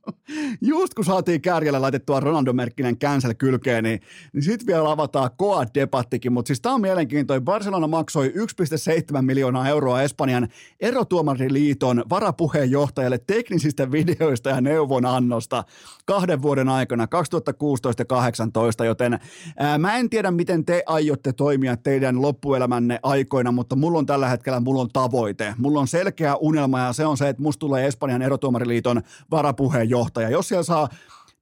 Just 0.61 0.95
kun 0.95 1.05
saatiin 1.05 1.41
kärjellä 1.41 1.83
laitettua 1.83 2.20
Ronaldo-merkkinen 2.20 2.99
cancel 2.99 3.35
kylkeen, 3.35 3.85
niin, 3.85 4.01
niin 4.33 4.43
sitten 4.43 4.66
vielä 4.66 4.91
avataan 4.91 5.31
Koa-debattikin. 5.37 6.33
Mutta 6.33 6.47
siis 6.49 6.61
tämä 6.61 6.74
on 6.74 6.81
mielenkiintoinen. 6.81 7.45
Barcelona 7.45 7.87
maksoi 7.87 8.28
1,7 8.28 9.22
miljoonaa 9.22 9.68
euroa 9.68 10.03
Espanjan 10.03 10.49
erotuomariliiton 10.81 12.05
varapuheenjohtajalle 12.11 13.18
teknisistä 13.26 13.93
videoista 13.93 14.51
ja 14.51 14.61
neuvonannosta 14.61 15.64
kahden 16.07 16.43
vuoden 16.43 16.68
aikana, 16.68 17.07
2016 17.07 18.01
ja 18.01 18.05
2018, 18.05 18.85
joten 18.85 19.18
ää, 19.59 19.78
mä 19.78 19.97
en 19.97 20.11
tiedä, 20.11 20.31
miten 20.31 20.64
te 20.64 20.83
aiotte 20.87 21.33
toimia 21.33 21.76
teidän 21.76 22.22
loppuelämänne 22.22 22.99
aikoina, 23.03 23.53
mutta 23.53 23.76
mulla 23.76 23.99
on 23.99 24.07
tällä 24.07 24.28
hetkellä 24.28 24.61
mulla 24.61 24.81
on 24.81 24.89
tavoite. 24.93 25.55
Mulla 25.59 25.81
on 25.81 25.89
selkeä 25.89 26.37
unelma 26.37 26.81
ja 26.81 26.93
se 26.93 27.07
on 27.07 27.16
se, 27.16 27.28
että 27.28 27.43
musta 27.43 27.61
tulee 27.61 27.87
Espanjan 27.87 28.22
erotuomariliiton 28.22 29.03
varapuheenjohtaja. 29.31 30.19
Jos 30.28 30.48
siellä 30.48 30.62
saa 30.62 30.88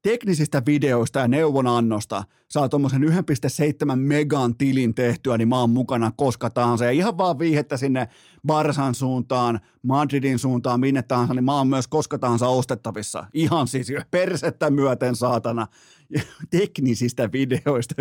teknisistä 0.03 0.63
videoista 0.67 1.19
ja 1.19 1.29
neuvonannosta 1.29 2.25
saa 2.49 2.69
tuommoisen 2.69 3.03
1,7 3.03 3.97
megan 3.97 4.57
tilin 4.57 4.95
tehtyä, 4.95 5.39
niin 5.39 5.49
mä 5.49 5.61
oon 5.61 5.71
mukana 5.71 6.13
koska 6.17 6.51
tahansa. 6.51 6.85
Ja 6.85 6.91
ihan 6.91 7.19
vaan 7.19 7.39
viihettä 7.39 7.77
sinne 7.77 8.09
Barsan 8.47 8.95
suuntaan, 8.95 9.61
Madridin 9.83 10.39
suuntaan, 10.39 10.81
minne 10.81 11.03
tahansa, 11.03 11.35
niin 11.35 11.45
mä 11.45 11.57
oon 11.57 11.69
myös 11.69 11.89
koska 11.89 12.19
tahansa 12.19 12.49
ostettavissa. 12.49 13.27
Ihan 13.35 13.69
siis 13.69 13.93
persettä 14.11 14.71
myöten 14.71 15.17
saatana. 15.17 15.67
Teknisistä 16.51 17.33
videoista 17.33 17.95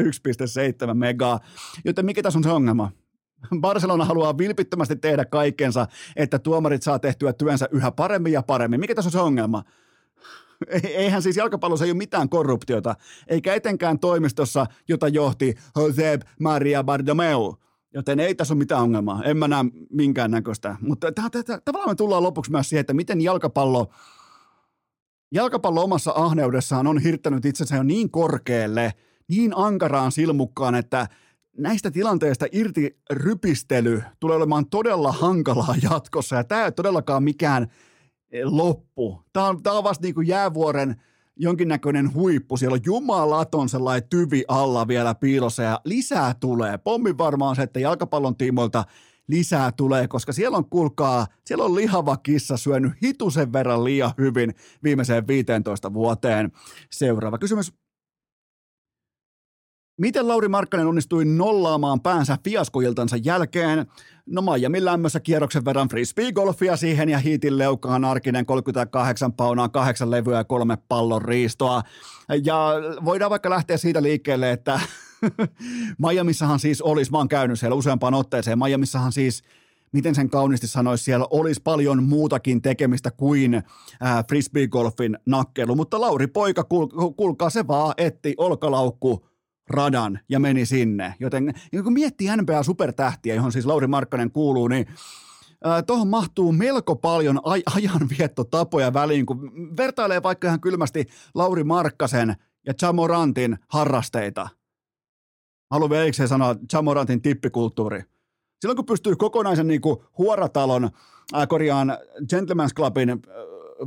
1,7 0.88 0.94
megaa. 0.94 1.40
Joten 1.86 2.06
mikä 2.06 2.24
tässä 2.24 2.40
on 2.40 2.44
se 2.44 2.50
ongelma? 2.50 2.92
Barcelona 3.60 4.06
haluaa 4.06 4.38
vilpittömästi 4.38 4.96
tehdä 4.96 5.26
kaikkensa, 5.26 5.88
että 6.16 6.40
tuomarit 6.40 6.84
saa 6.84 7.00
tehtyä 7.00 7.34
työnsä 7.34 7.68
yhä 7.72 7.92
paremmin 7.92 8.34
ja 8.34 8.44
paremmin. 8.44 8.80
Mikä 8.80 8.96
tässä 8.96 9.08
on 9.08 9.12
se 9.12 9.20
ongelma? 9.20 9.64
Eihän 10.84 11.22
siis 11.22 11.38
jalkapallossa 11.38 11.86
ei 11.86 11.92
ole 11.92 11.98
mitään 11.98 12.30
korruptiota, 12.30 12.96
eikä 13.28 13.54
etenkään 13.54 14.00
toimistossa, 14.00 14.66
jota 14.88 15.08
johti 15.08 15.56
Jose 15.76 16.20
Maria 16.40 16.84
Bardomeu. 16.84 17.56
Joten 17.94 18.20
ei 18.20 18.36
tässä 18.36 18.54
ole 18.54 18.58
mitään 18.58 18.82
ongelmaa. 18.82 19.24
En 19.24 19.38
mä 19.38 19.48
näe 19.48 19.66
minkäännäköistä. 19.90 20.76
Mutta 20.82 21.08
tavallaan 21.66 21.92
me 21.92 21.96
tullaan 21.96 22.24
lopuksi 22.24 22.52
myös 22.52 22.70
siihen, 22.70 22.82
että 22.82 22.94
miten 22.94 23.22
jalkapallo, 23.22 23.88
jalkapallo 25.32 25.84
omassa 25.84 26.12
ahneudessaan 26.16 26.88
on 26.88 27.00
hirttänyt 27.00 27.46
itsensä 27.46 27.76
jo 27.76 27.84
niin 27.84 28.12
korkealle, 28.12 28.94
niin 29.28 29.54
ankaraan 29.56 30.12
silmukkaan, 30.12 30.76
että 30.76 31.08
näistä 31.58 31.92
tilanteista 31.92 32.46
irti 32.52 33.00
rypistely 33.10 34.04
tulee 34.20 34.38
olemaan 34.38 34.70
todella 34.70 35.12
hankalaa 35.12 35.76
jatkossa 35.92 36.36
ja 36.36 36.44
tämä 36.44 36.66
ei 36.66 36.72
todellakaan 36.72 37.24
mikään 37.24 37.68
loppu. 38.44 39.24
Tämä 39.34 39.48
on, 39.48 39.64
tämä 39.64 39.78
on 39.78 39.84
vasta 39.84 40.04
niin 40.04 40.16
kuin 40.16 40.28
jäävuoren 40.28 41.02
jonkinnäköinen 41.36 42.14
huippu. 42.14 42.58
Siellä 42.58 42.76
on 42.76 42.82
jumalaton 42.86 43.70
sellainen 43.70 44.10
tyvi 44.10 44.44
alla 44.48 44.88
vielä 44.88 45.16
piilossa 45.16 45.64
ja 45.64 45.82
lisää 45.84 46.34
tulee. 46.40 46.78
Pommi 46.78 47.18
varmaan 47.18 47.56
se, 47.56 47.62
että 47.62 47.80
jalkapallon 47.80 48.36
tiimoilta 48.36 48.84
lisää 49.28 49.72
tulee, 49.72 50.08
koska 50.08 50.34
siellä 50.34 50.58
on, 50.58 50.70
kuulkaa, 50.70 51.28
siellä 51.46 51.64
on 51.64 51.76
lihava 51.76 52.18
kissa 52.18 52.58
syönyt 52.58 52.92
hitusen 53.04 53.54
verran 53.54 53.84
liian 53.84 54.12
hyvin 54.18 54.56
viimeiseen 54.84 55.28
15 55.28 55.94
vuoteen. 55.94 56.52
Seuraava 56.92 57.38
kysymys. 57.38 57.74
Miten 59.98 60.28
Lauri 60.28 60.48
Markkanen 60.48 60.88
onnistui 60.88 61.26
nollaamaan 61.26 62.02
päänsä 62.02 62.38
fiaskoiltansa 62.44 63.18
jälkeen? 63.18 63.86
No 64.26 64.42
Miamin 64.42 64.86
lämmössä 64.86 65.20
kierroksen 65.20 65.66
verran 65.66 65.90
frisbee-golfia 65.90 66.78
siihen 66.78 67.10
ja 67.10 67.20
hiitin 67.20 67.58
leukaan 67.58 68.06
arkinen 68.06 68.46
38 68.46 69.34
paunaa, 69.34 69.70
kahdeksan 69.70 70.12
levyä 70.12 70.38
ja 70.38 70.44
kolme 70.44 70.78
pallon 70.90 71.22
riistoa. 71.22 71.82
Ja 72.44 72.72
voidaan 73.06 73.30
vaikka 73.30 73.50
lähteä 73.50 73.78
siitä 73.78 74.04
liikkeelle, 74.04 74.52
että 74.52 74.80
Miamissahan 76.08 76.60
siis 76.60 76.82
olisi, 76.82 77.12
mä 77.12 77.18
oon 77.18 77.28
käynyt 77.28 77.60
siellä 77.60 77.76
useampaan 77.76 78.14
otteeseen, 78.14 78.60
Miamissahan 78.60 79.12
siis 79.12 79.44
miten 79.92 80.16
sen 80.16 80.30
kauniisti 80.30 80.68
sanoisi, 80.68 81.04
siellä 81.04 81.28
olisi 81.30 81.62
paljon 81.64 82.04
muutakin 82.04 82.62
tekemistä 82.62 83.12
kuin 83.12 83.64
frisbee-golfin 84.28 85.18
nakkelu, 85.26 85.76
mutta 85.76 86.02
Lauri 86.02 86.28
Poika, 86.28 86.64
kuulkaa 87.18 87.50
se 87.50 87.68
vaan, 87.68 87.94
etti 87.98 88.34
olkalaukku 88.38 89.28
radan 89.70 90.20
ja 90.30 90.40
meni 90.40 90.66
sinne. 90.66 91.16
Joten 91.20 91.54
kun 91.84 91.94
miettii 91.94 92.38
NBA 92.38 92.64
supertähtiä, 92.64 93.36
johon 93.36 93.52
siis 93.52 93.66
Lauri 93.66 93.88
Markkanen 93.88 94.32
kuuluu, 94.32 94.68
niin 94.68 94.86
tuohon 95.86 96.08
mahtuu 96.08 96.52
melko 96.52 96.96
paljon 96.96 97.38
aj- 97.38 97.76
ajanviettotapoja 97.76 98.94
väliin, 98.94 99.26
kun 99.26 99.52
vertailee 99.78 100.24
vaikka 100.24 100.48
ihan 100.48 100.62
kylmästi 100.62 101.06
Lauri 101.36 101.64
Markkasen 101.64 102.36
ja 102.66 102.74
Chamorantin 102.74 103.58
harrasteita. 103.68 104.50
Haluan 105.72 105.90
vielä 105.90 106.28
sanoa 106.28 106.56
Chamorantin 106.70 107.22
tippikulttuuri. 107.22 108.04
Silloin 108.60 108.76
kun 108.76 108.86
pystyy 108.86 109.16
kokonaisen 109.16 109.68
niin 109.68 109.82
kuin 109.82 109.98
huoratalon, 110.18 110.90
äh, 111.36 111.48
korjaan 111.48 111.98
Gentleman's 112.20 112.74
Clubin 112.76 113.10
äh, 113.10 113.18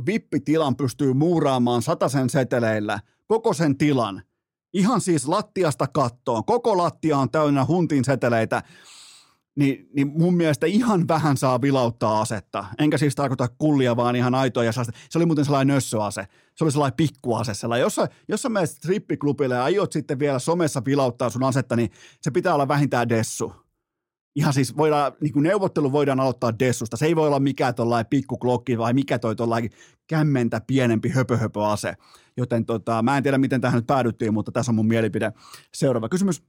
vippitilan 0.05 0.75
pystyy 0.75 1.13
muuraamaan 1.13 1.81
sataisen 1.81 2.29
seteleillä, 2.29 2.99
koko 3.27 3.53
sen 3.53 3.77
tilan– 3.77 4.21
Ihan 4.73 5.01
siis 5.01 5.27
lattiasta 5.27 5.87
kattoon. 5.87 6.45
Koko 6.45 6.77
lattia 6.77 7.17
on 7.17 7.29
täynnä 7.29 7.65
huntin 7.65 8.05
seteleitä. 8.05 8.63
Niin, 9.55 9.89
niin 9.95 10.07
mun 10.07 10.37
mielestä 10.37 10.67
ihan 10.67 11.07
vähän 11.07 11.37
saa 11.37 11.61
vilauttaa 11.61 12.21
asetta. 12.21 12.65
Enkä 12.79 12.97
siis 12.97 13.15
tarkoita 13.15 13.47
kullia, 13.47 13.95
vaan 13.95 14.15
ihan 14.15 14.35
aitoa. 14.35 14.63
Ja 14.63 14.71
se 14.71 14.83
oli 15.15 15.25
muuten 15.25 15.45
sellainen 15.45 15.75
nössöase. 15.75 16.27
Se 16.55 16.63
oli 16.63 16.71
sellainen 16.71 16.97
pikkuase. 16.97 17.53
Sellainen. 17.53 17.83
Jos, 17.83 17.95
sä, 17.95 18.07
jos 18.27 18.41
sä 18.41 18.49
menet 18.49 18.69
strippiklubille 18.69 19.55
ja 19.55 19.63
aiot 19.63 19.91
sitten 19.91 20.19
vielä 20.19 20.39
somessa 20.39 20.81
vilauttaa 20.85 21.29
sun 21.29 21.43
asetta, 21.43 21.75
niin 21.75 21.91
se 22.21 22.31
pitää 22.31 22.53
olla 22.53 22.67
vähintään 22.67 23.09
dessu 23.09 23.53
ihan 24.35 24.53
siis 24.53 24.77
voidaan, 24.77 25.11
niin 25.21 25.33
kuin 25.33 25.43
neuvottelu 25.43 25.91
voidaan 25.91 26.19
aloittaa 26.19 26.59
dessusta. 26.59 26.97
Se 26.97 27.05
ei 27.05 27.15
voi 27.15 27.27
olla 27.27 27.39
mikään 27.39 27.75
tuollainen 27.75 28.09
pikkuklokki 28.09 28.77
vai 28.77 28.93
mikä 28.93 29.19
toi 29.19 29.35
tuollainen 29.35 29.71
kämmentä 30.07 30.61
pienempi 30.67 31.09
höpöhöpöase. 31.09 31.93
Joten 32.41 32.65
tota, 32.65 33.01
mä 33.01 33.17
en 33.17 33.23
tiedä, 33.23 33.37
miten 33.37 33.61
tähän 33.61 33.77
nyt 33.77 33.87
päädyttiin, 33.87 34.33
mutta 34.33 34.51
tässä 34.51 34.71
on 34.71 34.75
mun 34.75 34.87
mielipide. 34.87 35.33
Seuraava 35.73 36.09
kysymys. 36.09 36.43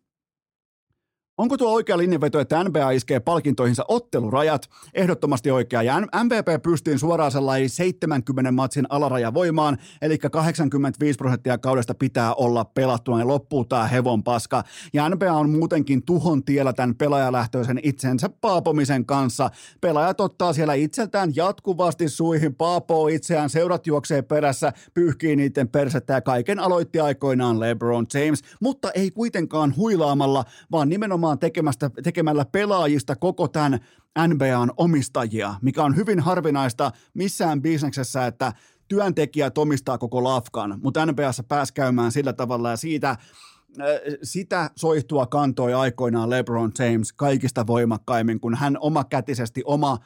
Onko 1.43 1.57
tuo 1.57 1.73
oikea 1.73 1.99
linjanveto, 1.99 2.41
että 2.41 2.65
NBA 2.65 2.91
iskee 2.91 3.21
palkintoihinsa 3.21 3.85
ottelurajat? 3.89 4.71
Ehdottomasti 4.95 5.51
oikea. 5.51 5.83
Ja 5.83 6.01
MVP 6.01 6.63
pystyy 6.63 6.99
suoraan 6.99 7.33
sellainen 7.33 7.71
70 7.71 8.53
matsin 8.53 8.87
alaraja 8.89 9.35
voimaan, 9.35 9.79
eli 10.03 10.19
85 10.19 11.17
prosenttia 11.17 11.59
kaudesta 11.59 11.95
pitää 11.95 12.35
olla 12.35 12.65
pelattuna 12.65 13.19
ja 13.19 13.27
loppuu 13.27 13.65
tämä 13.65 13.87
hevon 13.87 14.23
paska. 14.23 14.65
Ja 14.93 15.09
NBA 15.09 15.33
on 15.33 15.51
muutenkin 15.51 16.03
tuhon 16.03 16.45
tiellä 16.45 16.73
tämän 16.73 16.95
pelaajalähtöisen 16.95 17.81
itsensä 17.83 18.31
paapomisen 18.41 19.07
kanssa. 19.07 19.51
Pelaajat 19.81 20.21
ottaa 20.21 20.53
siellä 20.53 20.75
itseltään 20.75 21.33
jatkuvasti 21.37 22.09
suihin, 22.09 22.55
paapoo 22.55 23.09
itseään, 23.09 23.51
seurat 23.51 23.87
juoksee 23.87 24.23
perässä, 24.23 24.73
pyyhkii 24.95 25.37
niiden 25.37 25.69
persettä 25.69 26.13
ja 26.13 26.21
kaiken 26.21 26.59
aloitti 26.59 27.01
aikoinaan 27.01 27.61
LeBron 27.61 28.07
James, 28.15 28.43
mutta 28.61 28.91
ei 28.91 29.11
kuitenkaan 29.11 29.77
huilaamalla, 29.77 30.45
vaan 30.73 30.89
nimenomaan 30.89 31.32
nimenomaan 31.33 31.39
tekemästä, 31.39 31.91
tekemällä 32.03 32.45
pelaajista 32.45 33.17
koko 33.17 33.49
tämän 33.49 33.81
NBAn 34.29 34.71
omistajia, 34.77 35.55
mikä 35.63 35.83
on 35.83 35.97
hyvin 35.97 36.21
harvinaista 36.21 36.93
missään 37.15 37.63
bisneksessä, 37.63 38.27
että 38.27 38.53
työntekijät 38.89 39.59
omistaa 39.59 39.99
koko 39.99 40.25
lafkan, 40.25 40.81
mutta 40.83 41.07
NBAssa 41.07 41.43
pääsi 41.43 41.75
käymään 41.75 42.13
sillä 42.13 42.33
tavalla 42.33 42.71
ja 42.71 42.77
siitä 42.77 43.11
äh, 43.11 43.19
sitä 44.23 44.71
soihtua 44.77 45.27
kantoi 45.27 45.75
aikoinaan 45.75 46.31
LeBron 46.31 46.73
James 46.79 47.13
kaikista 47.13 47.67
voimakkaimmin, 47.67 48.41
kun 48.41 48.55
hän 48.55 48.77
omakätisesti, 48.81 49.63
oma 49.65 49.99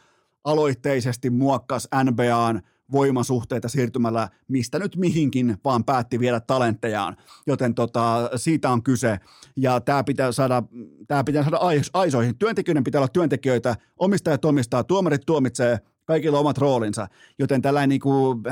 aloitteisesti 0.44 1.30
muokkasi 1.30 1.88
NBAn– 2.04 2.62
voimasuhteita 2.92 3.68
siirtymällä 3.68 4.28
mistä 4.48 4.78
nyt 4.78 4.96
mihinkin, 4.96 5.56
vaan 5.64 5.84
päätti 5.84 6.20
viedä 6.20 6.40
talenttejaan. 6.40 7.16
Joten 7.46 7.74
tota, 7.74 8.30
siitä 8.36 8.70
on 8.70 8.82
kyse. 8.82 9.18
Ja 9.56 9.80
tämä 9.80 10.04
pitää 10.04 10.32
saada, 10.32 10.62
tämä 11.08 11.24
pitää 11.24 11.42
saada 11.42 11.60
aisoihin. 11.92 12.38
Työntekijöiden 12.38 12.84
pitää 12.84 12.98
olla 12.98 13.08
työntekijöitä, 13.08 13.76
omistajat 13.98 14.44
omistaa, 14.44 14.84
tuomarit 14.84 15.22
tuomitsee, 15.26 15.78
kaikilla 16.04 16.38
omat 16.38 16.58
roolinsa. 16.58 17.08
Joten 17.38 17.62
tällainen 17.62 17.88
niin 17.88 18.00
kuin, 18.00 18.42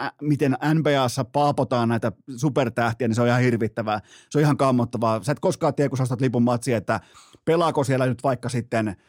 ä, 0.00 0.12
miten 0.22 0.56
NBAssa 0.74 1.24
paapotaan 1.24 1.88
näitä 1.88 2.12
supertähtiä, 2.36 3.08
niin 3.08 3.14
se 3.14 3.22
on 3.22 3.28
ihan 3.28 3.42
hirvittävää. 3.42 4.00
Se 4.30 4.38
on 4.38 4.42
ihan 4.42 4.56
kammottavaa. 4.56 5.22
Sä 5.22 5.32
et 5.32 5.40
koskaan 5.40 5.74
tiedä, 5.74 5.88
kun 5.88 5.98
sä 5.98 6.16
lipun 6.20 6.42
matsi, 6.42 6.72
että 6.72 7.00
pelaako 7.44 7.84
siellä 7.84 8.06
nyt 8.06 8.22
vaikka 8.22 8.48
sitten– 8.48 8.96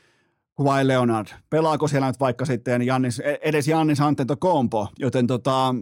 Kawhi 0.57 0.87
Leonard. 0.87 1.27
Pelaako 1.49 1.87
siellä 1.87 2.07
nyt 2.07 2.19
vaikka 2.19 2.45
sitten 2.45 2.81
Jannis, 2.81 3.19
e- 3.19 3.39
edes 3.41 3.67
Jannis 3.67 4.01
Antetokounmpo, 4.01 4.87
joten 4.99 5.27
tota, 5.27 5.75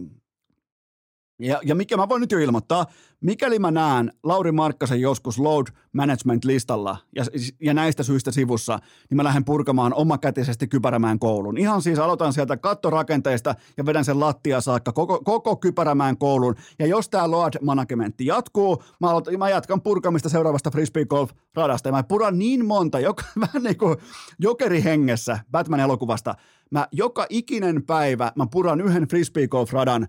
ja, 1.40 1.60
ja 1.64 1.74
mikä 1.74 1.96
mä 1.96 2.08
voin 2.08 2.20
nyt 2.20 2.32
jo 2.32 2.38
ilmoittaa, 2.38 2.86
mikäli 3.20 3.58
mä 3.58 3.70
näen 3.70 4.12
Lauri 4.22 4.52
Markkasen 4.52 5.00
joskus 5.00 5.38
load 5.38 5.66
management-listalla 5.92 6.96
ja, 7.16 7.24
ja 7.60 7.74
näistä 7.74 8.02
syistä 8.02 8.30
sivussa, 8.30 8.78
niin 9.10 9.16
mä 9.16 9.24
lähden 9.24 9.44
purkamaan 9.44 9.94
omakätisesti 9.94 10.68
Kypärämään 10.68 11.18
koulun. 11.18 11.58
Ihan 11.58 11.82
siis 11.82 11.98
aloitan 11.98 12.32
sieltä 12.32 12.56
kattorakenteista 12.56 13.54
ja 13.76 13.86
vedän 13.86 14.04
sen 14.04 14.20
lattia 14.20 14.60
saakka 14.60 14.92
koko, 14.92 15.20
koko 15.24 15.56
Kypärämään 15.56 16.18
koulun. 16.18 16.54
Ja 16.78 16.86
jos 16.86 17.08
tämä 17.08 17.30
load 17.30 17.54
managementti 17.62 18.26
jatkuu, 18.26 18.82
mä, 19.00 19.10
aloitan, 19.10 19.38
mä 19.38 19.50
jatkan 19.50 19.82
purkamista 19.82 20.28
seuraavasta 20.28 20.70
frisbee 20.70 21.04
golf 21.04 21.30
radasta. 21.54 21.88
Ja 21.88 21.92
mä 21.92 22.02
puran 22.02 22.38
niin 22.38 22.66
monta, 22.66 23.00
joka, 23.00 23.24
vähän 23.40 23.62
niin 23.62 23.78
kuin 23.78 23.96
jokerihengessä 24.38 25.38
Batman-elokuvasta. 25.50 26.34
Mä 26.70 26.88
joka 26.92 27.26
ikinen 27.28 27.82
päivä 27.82 28.32
mä 28.36 28.46
puran 28.50 28.80
yhden 28.80 29.08
frisbee 29.08 29.48
golf 29.48 29.72
radan 29.72 30.08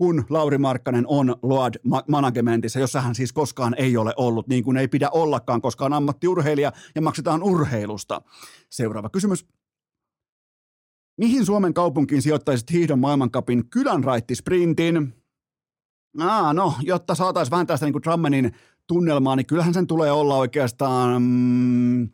kun 0.00 0.24
Lauri 0.30 0.58
Markkanen 0.58 1.04
on 1.06 1.36
Load 1.42 1.74
Managementissa, 2.08 2.80
jossa 2.80 3.00
hän 3.00 3.14
siis 3.14 3.32
koskaan 3.32 3.74
ei 3.78 3.96
ole 3.96 4.12
ollut, 4.16 4.48
niin 4.48 4.64
kuin 4.64 4.76
ei 4.76 4.88
pidä 4.88 5.08
ollakaan, 5.10 5.60
koska 5.60 5.84
on 5.84 5.92
ammattiurheilija 5.92 6.72
ja 6.94 7.02
maksetaan 7.02 7.42
urheilusta. 7.42 8.22
Seuraava 8.70 9.08
kysymys. 9.08 9.46
Mihin 11.18 11.46
Suomen 11.46 11.74
kaupunkiin 11.74 12.22
sijoittaisit 12.22 12.70
hiihdon 12.72 12.98
maailmankapin 12.98 13.70
kylänraittisprintin? 13.70 15.14
Ah, 16.18 16.54
no, 16.54 16.74
jotta 16.82 17.14
saataisiin 17.14 17.50
vähän 17.50 17.66
tästä 17.66 17.86
niin 17.86 17.92
kuin 17.92 18.02
Drammenin 18.02 18.52
tunnelmaa, 18.86 19.36
niin 19.36 19.46
kyllähän 19.46 19.74
sen 19.74 19.86
tulee 19.86 20.12
olla 20.12 20.36
oikeastaan... 20.36 21.22
Mm, 21.22 22.08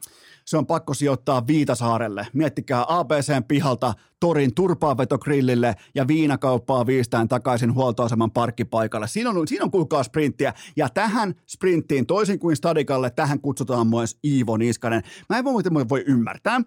se 0.47 0.57
on 0.57 0.67
pakko 0.67 0.95
sijoittaa 0.95 1.47
Viitasaarelle. 1.47 2.27
Miettikää 2.33 2.85
ABCn 2.89 3.45
pihalta 3.49 3.95
torin 4.21 4.55
turpaanvetogrillille 4.55 5.75
ja 5.95 6.09
viinakauppaa 6.09 6.87
viistään 6.87 7.29
takaisin 7.29 7.75
huoltoaseman 7.75 8.31
parkkipaikalle. 8.31 9.09
Siinä 9.09 9.31
on, 9.31 9.49
siinä 9.49 9.65
on 9.65 9.71
kuulkaa 9.71 10.03
sprinttiä. 10.03 10.55
Ja 10.77 10.89
tähän 10.89 11.35
sprinttiin, 11.47 12.07
toisin 12.07 12.39
kuin 12.39 12.57
Stadikalle, 12.57 13.11
tähän 13.11 13.41
kutsutaan 13.41 13.87
myös 13.87 14.19
Iivo 14.25 14.57
Niskanen. 14.57 15.03
Mä 15.29 15.39
en 15.39 15.45
voi, 15.45 15.63
voi 15.89 16.05
ymmärtää. 16.07 16.61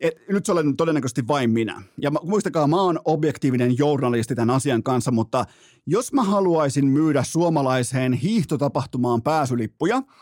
Et, 0.00 0.14
nyt 0.28 0.46
se 0.46 0.52
olen 0.52 0.76
todennäköisesti 0.76 1.28
vain 1.28 1.50
minä. 1.50 1.82
Ja 1.98 2.10
muistakaa, 2.10 2.66
mä 2.66 2.80
oon 2.80 3.00
objektiivinen 3.04 3.78
journalisti 3.78 4.34
tämän 4.34 4.54
asian 4.54 4.82
kanssa, 4.82 5.10
mutta 5.10 5.44
jos 5.86 6.12
mä 6.12 6.22
haluaisin 6.22 6.86
myydä 6.86 7.22
suomalaiseen 7.22 8.12
hiihtotapahtumaan 8.12 9.22
pääsylippuja– 9.22 10.02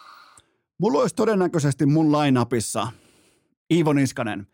Mulla 0.81 1.01
olisi 1.01 1.14
todennäköisesti 1.14 1.87
mun 1.87 2.12
lainapissa 2.12 2.89
Iivo 3.70 3.93
Niskanen. 3.93 4.47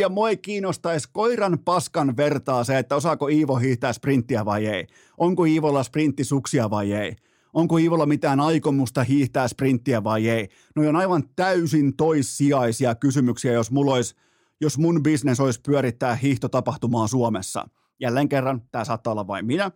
Ja 0.00 0.08
mua 0.08 0.28
ei 0.28 0.36
kiinnostaisi 0.36 1.08
koiran 1.12 1.58
paskan 1.58 2.16
vertaa 2.16 2.64
se, 2.64 2.78
että 2.78 2.96
osaako 2.96 3.28
Iivo 3.28 3.56
hiihtää 3.56 3.92
sprinttiä 3.92 4.44
vai 4.44 4.66
ei. 4.66 4.86
Onko 5.18 5.44
Iivolla 5.44 5.82
sprinttisuksia 5.82 6.70
vai 6.70 6.92
ei. 6.92 7.16
Onko 7.54 7.78
Ivolla 7.78 8.06
mitään 8.06 8.40
aikomusta 8.40 9.04
hiihtää 9.04 9.48
sprinttiä 9.48 10.04
vai 10.04 10.28
ei? 10.28 10.48
No 10.76 10.88
on 10.88 10.96
aivan 10.96 11.24
täysin 11.36 11.96
toissijaisia 11.96 12.94
kysymyksiä, 12.94 13.52
jos, 13.52 13.70
mulla 13.70 13.94
olisi, 13.94 14.14
jos 14.60 14.78
mun 14.78 15.02
business 15.02 15.40
olisi 15.40 15.60
pyörittää 15.60 16.14
hiihtotapahtumaa 16.14 17.06
Suomessa. 17.06 17.68
Jälleen 18.00 18.28
kerran, 18.28 18.62
tämä 18.72 18.84
saattaa 18.84 19.12
olla 19.12 19.26
vain 19.26 19.46
minä. 19.46 19.70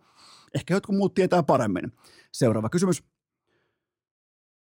Ehkä 0.55 0.73
jotkut 0.73 0.95
muut 0.95 1.13
tietää 1.13 1.43
paremmin. 1.43 1.91
Seuraava 2.31 2.69
kysymys. 2.69 3.03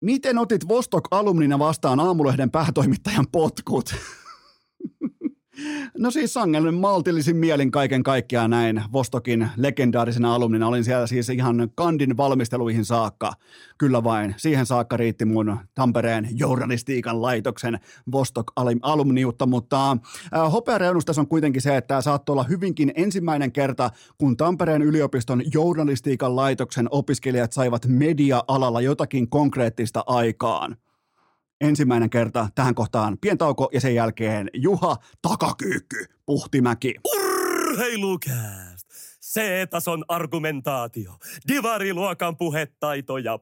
Miten 0.05 0.39
otit 0.39 0.69
Vostok-alumnina 0.69 1.59
vastaan 1.59 2.01
aamulehden 2.01 2.51
päätoimittajan 2.51 3.27
potkut? 3.33 3.95
No 5.99 6.11
siis 6.11 6.35
sangen 6.35 6.75
maltillisin 6.75 7.37
mielin 7.37 7.71
kaiken 7.71 8.03
kaikkiaan 8.03 8.51
näin 8.51 8.83
Vostokin 8.93 9.49
legendaarisena 9.57 10.35
alumnina. 10.35 10.69
Olin 10.69 10.85
siellä 10.85 11.07
siis 11.07 11.29
ihan 11.29 11.71
kandin 11.75 12.17
valmisteluihin 12.17 12.85
saakka. 12.85 13.33
Kyllä 13.79 14.05
vain. 14.05 14.35
Siihen 14.37 14.67
saakka 14.67 14.97
riitti 14.97 15.25
mun 15.25 15.59
Tampereen 15.75 16.29
journalistiikan 16.33 17.23
laitoksen 17.23 17.81
Vostok 18.13 18.53
alumniutta, 18.83 19.47
mutta 19.47 19.91
äh, 19.91 20.53
hopeareunus 20.53 21.19
on 21.19 21.29
kuitenkin 21.29 21.63
se, 21.63 21.77
että 21.77 21.89
tämä 21.89 22.01
saattoi 22.01 22.33
olla 22.33 22.45
hyvinkin 22.45 22.93
ensimmäinen 22.95 23.53
kerta, 23.53 23.91
kun 24.19 24.37
Tampereen 24.37 24.83
yliopiston 24.83 25.43
journalistiikan 25.55 26.37
laitoksen 26.37 26.89
opiskelijat 26.91 27.53
saivat 27.53 27.87
media-alalla 27.87 28.81
jotakin 28.81 29.29
konkreettista 29.31 30.05
aikaan 30.07 30.77
ensimmäinen 31.61 32.11
kerta 32.11 32.49
tähän 32.55 32.75
kohtaan 32.75 33.19
pientauko 33.21 33.69
ja 33.73 33.81
sen 33.81 33.95
jälkeen 33.95 34.51
Juha 34.55 34.97
Takakyykky 35.23 36.05
Puhtimäki. 36.27 36.95
Urheilukääst! 37.17 38.89
C-tason 39.23 40.05
argumentaatio, 40.09 41.13
divariluokan 41.49 42.37
puhetaito 42.37 43.19
ja 43.19 43.39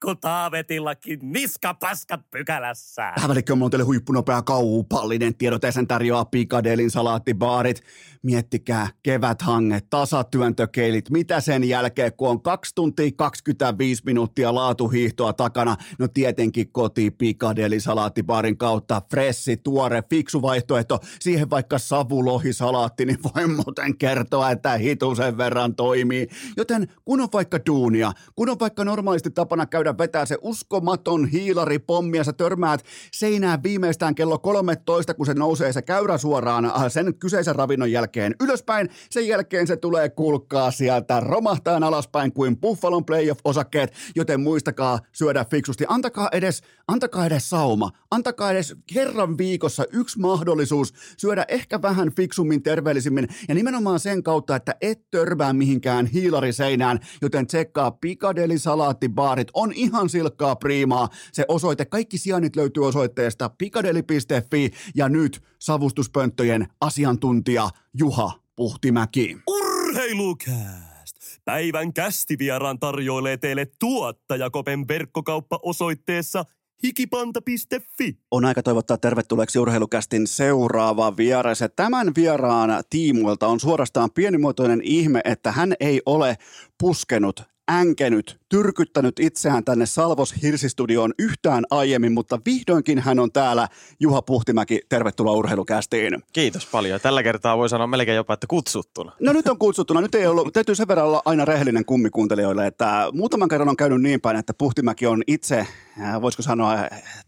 pikku 0.00 0.14
taavetillakin 0.14 1.18
niskapaskat 1.22 2.20
pykälässä. 2.30 3.12
Tähän 3.14 3.28
välikköön 3.28 3.62
on 3.62 3.70
teille 3.70 3.84
huippunopea 3.84 4.42
kaupallinen 4.42 5.34
tiedot 5.34 5.62
sen 5.70 5.86
tarjoaa 5.86 6.24
Pikadelin 6.24 6.90
salaattibaarit. 6.90 7.82
Miettikää 8.22 8.88
keväthanget, 9.02 9.86
tasatyöntökeilit, 9.90 11.10
mitä 11.10 11.40
sen 11.40 11.64
jälkeen, 11.64 12.12
kun 12.12 12.28
on 12.28 12.42
2 12.42 12.74
tuntia 12.74 13.10
25 13.16 14.02
minuuttia 14.06 14.54
laatuhiihtoa 14.54 15.32
takana, 15.32 15.76
no 15.98 16.08
tietenkin 16.08 16.72
koti 16.72 17.10
Pikadeli 17.10 17.80
salaattibaarin 17.80 18.58
kautta, 18.58 19.02
fressi, 19.10 19.56
tuore, 19.56 20.02
fiksu 20.10 20.42
vaihtoehto, 20.42 20.98
siihen 21.20 21.50
vaikka 21.50 21.78
savulohisalaatti, 21.78 23.04
niin 23.04 23.18
voi 23.22 23.46
muuten 23.46 23.98
kertoa, 23.98 24.50
että 24.50 24.72
hitu 24.72 25.14
sen 25.14 25.38
verran 25.38 25.74
toimii. 25.74 26.28
Joten 26.56 26.88
kun 27.04 27.20
on 27.20 27.28
vaikka 27.32 27.58
duunia, 27.66 28.12
kun 28.36 28.48
on 28.48 28.58
vaikka 28.60 28.84
normaalisti 28.84 29.30
tapana 29.30 29.66
käydä 29.66 29.87
vetää 29.98 30.26
se 30.26 30.38
uskomaton 30.42 31.26
hiilari 31.26 31.78
pommi 31.78 32.16
ja 32.16 32.24
sä 32.24 32.32
törmäät 32.32 32.84
seinään 33.12 33.62
viimeistään 33.62 34.14
kello 34.14 34.38
13, 34.38 35.14
kun 35.14 35.26
se 35.26 35.34
nousee 35.34 35.72
se 35.72 35.82
käyrä 35.82 36.18
suoraan 36.18 36.64
äh, 36.64 36.72
sen 36.88 37.14
kyseisen 37.14 37.56
ravinnon 37.56 37.92
jälkeen 37.92 38.34
ylöspäin. 38.40 38.88
Sen 39.10 39.28
jälkeen 39.28 39.66
se 39.66 39.76
tulee 39.76 40.08
kulkaa 40.08 40.70
sieltä 40.70 41.20
romahtaen 41.20 41.82
alaspäin 41.82 42.32
kuin 42.32 42.56
Buffalon 42.60 43.04
playoff-osakkeet, 43.04 43.92
joten 44.16 44.40
muistakaa 44.40 44.98
syödä 45.12 45.44
fiksusti. 45.44 45.84
Antakaa 45.88 46.28
edes, 46.32 46.62
antakaa 46.88 47.26
edes 47.26 47.50
sauma, 47.50 47.90
antakaa 48.10 48.50
edes 48.50 48.76
kerran 48.94 49.38
viikossa 49.38 49.84
yksi 49.92 50.18
mahdollisuus 50.18 50.94
syödä 51.16 51.44
ehkä 51.48 51.82
vähän 51.82 52.12
fiksummin, 52.16 52.62
terveellisimmin. 52.62 53.28
Ja 53.48 53.54
nimenomaan 53.54 54.00
sen 54.00 54.22
kautta, 54.22 54.56
että 54.56 54.74
et 54.80 55.10
törmää 55.10 55.52
mihinkään 55.52 56.06
hiilariseinään, 56.06 56.98
joten 57.22 57.46
tsekkaa 57.46 57.90
Pikadeli 57.90 58.58
salaattibaarit 58.58 59.48
on 59.54 59.72
ihan 59.78 60.08
silkkaa 60.08 60.56
priimaa. 60.56 61.08
Se 61.32 61.44
osoite, 61.48 61.84
kaikki 61.84 62.18
sijainnit 62.18 62.56
löytyy 62.56 62.86
osoitteesta 62.86 63.48
pikadeli.fi 63.48 64.70
ja 64.94 65.08
nyt 65.08 65.42
savustuspönttöjen 65.58 66.68
asiantuntija 66.80 67.70
Juha 67.98 68.32
Puhtimäki. 68.56 69.36
Urheilukääst! 69.46 71.16
Päivän 71.44 71.92
kästivieraan 71.92 72.78
tarjoilee 72.78 73.36
teille 73.36 73.66
tuottajakopen 73.78 74.88
verkkokauppa 74.88 75.58
osoitteessa 75.62 76.44
hikipanta.fi. 76.82 78.18
On 78.30 78.44
aika 78.44 78.62
toivottaa 78.62 78.96
tervetulleeksi 78.96 79.58
urheilukästin 79.58 80.26
seuraava 80.26 81.16
vieras. 81.16 81.58
Tämän 81.76 82.12
vieraan 82.16 82.70
tiimoilta 82.90 83.46
on 83.46 83.60
suorastaan 83.60 84.10
pienimuotoinen 84.10 84.80
ihme, 84.82 85.20
että 85.24 85.52
hän 85.52 85.74
ei 85.80 86.02
ole 86.06 86.36
puskenut 86.78 87.42
änkenyt, 87.70 88.40
tyrkyttänyt 88.48 89.20
itseään 89.20 89.64
tänne 89.64 89.86
Salvos 89.86 90.34
Hirsistudioon 90.42 91.12
yhtään 91.18 91.64
aiemmin, 91.70 92.12
mutta 92.12 92.40
vihdoinkin 92.46 92.98
hän 92.98 93.18
on 93.18 93.32
täällä. 93.32 93.68
Juha 94.00 94.22
Puhtimäki, 94.22 94.80
tervetuloa 94.88 95.34
urheilukästiin. 95.34 96.22
Kiitos 96.32 96.66
paljon. 96.66 97.00
Tällä 97.00 97.22
kertaa 97.22 97.58
voi 97.58 97.68
sanoa 97.68 97.86
melkein 97.86 98.16
jopa, 98.16 98.34
että 98.34 98.46
kutsuttuna. 98.46 99.12
No 99.20 99.32
nyt 99.32 99.48
on 99.48 99.58
kutsuttuna. 99.58 100.00
Nyt 100.00 100.14
ei 100.14 100.26
ollut, 100.26 100.52
täytyy 100.52 100.74
sen 100.74 100.88
verran 100.88 101.06
olla 101.06 101.22
aina 101.24 101.44
rehellinen 101.44 101.84
kummikuuntelijoille, 101.84 102.66
että 102.66 103.08
muutaman 103.12 103.48
kerran 103.48 103.68
on 103.68 103.76
käynyt 103.76 104.02
niin 104.02 104.20
päin, 104.20 104.36
että 104.36 104.54
Puhtimäki 104.54 105.06
on 105.06 105.22
itse, 105.26 105.66
äh, 106.02 106.22
voisiko 106.22 106.42
sanoa, 106.42 106.76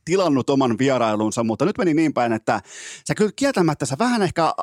tilannut 0.05 0.51
oman 0.51 0.79
vierailunsa, 0.79 1.45
mutta 1.45 1.65
nyt 1.65 1.79
meni 1.79 1.95
niin 1.95 2.13
päin, 2.13 2.33
että 2.33 2.61
sä 3.09 3.15
kyllä 3.15 3.33
kieltämättä 3.37 3.87
sä 3.87 3.97
vähän 3.99 4.23
ehkä 4.23 4.55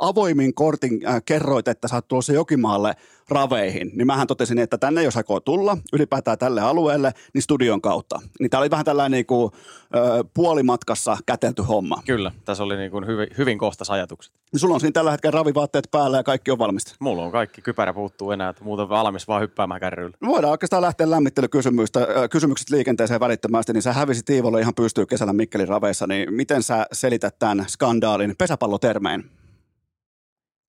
avoimin 0.00 0.54
kortin 0.54 1.06
äh, 1.06 1.22
kerroit, 1.24 1.68
että 1.68 1.88
sä 1.88 1.94
oot 1.94 2.08
tulossa 2.08 2.32
Jokimaalle 2.32 2.94
raveihin, 3.28 3.90
niin 3.94 4.06
mähän 4.06 4.26
totesin, 4.26 4.58
että 4.58 4.78
tänne 4.78 5.02
jos 5.02 5.16
aikoo 5.16 5.40
tulla 5.40 5.78
ylipäätään 5.92 6.38
tälle 6.38 6.60
alueelle, 6.60 7.12
niin 7.34 7.42
studion 7.42 7.80
kautta. 7.80 8.20
Niin 8.40 8.50
tää 8.50 8.60
oli 8.60 8.70
vähän 8.70 8.84
tällainen 8.84 9.16
niin 9.16 9.26
kuin, 9.26 9.52
ö, 9.94 10.24
puolimatkassa 10.34 11.16
kätelty 11.26 11.62
homma. 11.62 12.02
Kyllä, 12.06 12.32
tässä 12.44 12.64
oli 12.64 12.76
niin 12.76 12.90
kuin 12.90 13.06
hyvin, 13.06 13.28
hyvin 13.38 13.58
kohtas 13.58 13.90
ajatukset. 13.90 14.34
Niin 14.52 14.60
sulla 14.60 14.74
on 14.74 14.80
siinä 14.80 14.92
tällä 14.92 15.10
hetkellä 15.10 15.34
ravivaatteet 15.34 15.88
päällä 15.90 16.16
ja 16.16 16.22
kaikki 16.22 16.50
on 16.50 16.58
valmista. 16.58 16.94
Mulla 17.00 17.22
on 17.22 17.32
kaikki, 17.32 17.62
kypärä 17.62 17.92
puuttuu 17.92 18.30
enää, 18.30 18.48
että 18.48 18.64
muuten 18.64 18.88
valmis 18.88 19.28
vaan 19.28 19.42
hyppäämään 19.42 19.80
kärryillä. 19.80 20.16
Voidaan 20.26 20.50
oikeastaan 20.50 20.82
lähteä 20.82 21.10
lämmittelykysymykset 21.10 22.70
liikenteeseen 22.70 23.20
välittömästi, 23.20 23.72
niin 23.72 23.82
sä 23.82 23.92
hävisit 23.92 24.30
Iivolle 24.30 24.60
ihan 24.60 24.74
pystyy 24.74 25.06
kesällä 25.06 25.32
Mikkelin 25.32 25.68
raveissa, 25.68 26.06
niin 26.06 26.34
miten 26.34 26.62
sä 26.62 26.86
selität 26.92 27.38
tämän 27.38 27.64
skandaalin 27.68 28.34
pesäpallotermein? 28.38 29.41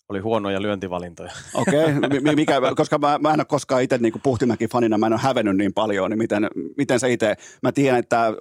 Oli 0.10 0.20
huonoja 0.20 0.62
lyöntivalintoja. 0.62 1.32
Okei, 1.54 1.98
okay. 1.98 2.36
mikä, 2.36 2.62
koska 2.76 2.98
mä, 2.98 3.18
mä 3.22 3.34
en 3.34 3.40
ole 3.40 3.46
koskaan 3.46 3.82
itse 3.82 3.98
niin 3.98 4.14
Puhtimäki 4.24 4.68
fanina, 4.68 4.98
mä 4.98 5.06
en 5.06 5.14
ole 5.14 5.22
hävennyt 5.22 5.58
niin 5.58 5.74
paljon, 5.74 6.10
niin 6.10 6.18
miten, 6.18 6.48
miten 6.78 7.00
se 7.00 7.12
itse, 7.12 7.36
mä 7.64 7.72
tiedän, 7.72 8.00
että 8.00 8.34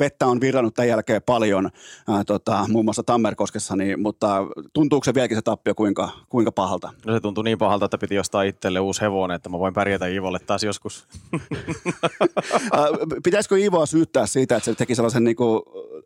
vettä 0.00 0.26
on 0.26 0.40
virrannut 0.40 0.74
tämän 0.74 0.88
jälkeen 0.88 1.22
paljon, 1.26 1.70
ää, 2.08 2.24
tota, 2.24 2.64
muun 2.68 2.84
muassa 2.84 3.02
Tammerkoskessa, 3.02 3.76
niin, 3.76 4.00
mutta 4.00 4.46
tuntuuko 4.72 5.04
se 5.04 5.14
vieläkin 5.14 5.36
se 5.36 5.42
tappio 5.42 5.74
kuinka, 5.74 6.08
kuinka 6.28 6.52
pahalta? 6.52 6.92
No 7.06 7.14
se 7.14 7.20
tuntui 7.20 7.44
niin 7.44 7.58
pahalta, 7.58 7.84
että 7.84 7.98
piti 7.98 8.14
jostain 8.14 8.48
itselle 8.48 8.80
uusi 8.80 9.00
hevonen, 9.00 9.34
että 9.34 9.48
mä 9.48 9.58
voin 9.58 9.74
pärjätä 9.74 10.06
Iivolle 10.06 10.38
taas 10.38 10.64
joskus. 10.64 11.06
Pitäisikö 13.24 13.58
Iivoa 13.58 13.86
syyttää 13.86 14.26
siitä, 14.26 14.56
että 14.56 14.64
se 14.64 14.74
teki 14.74 14.94
sellaisen 14.94 15.24
niin 15.24 15.36
kuin 15.36 15.62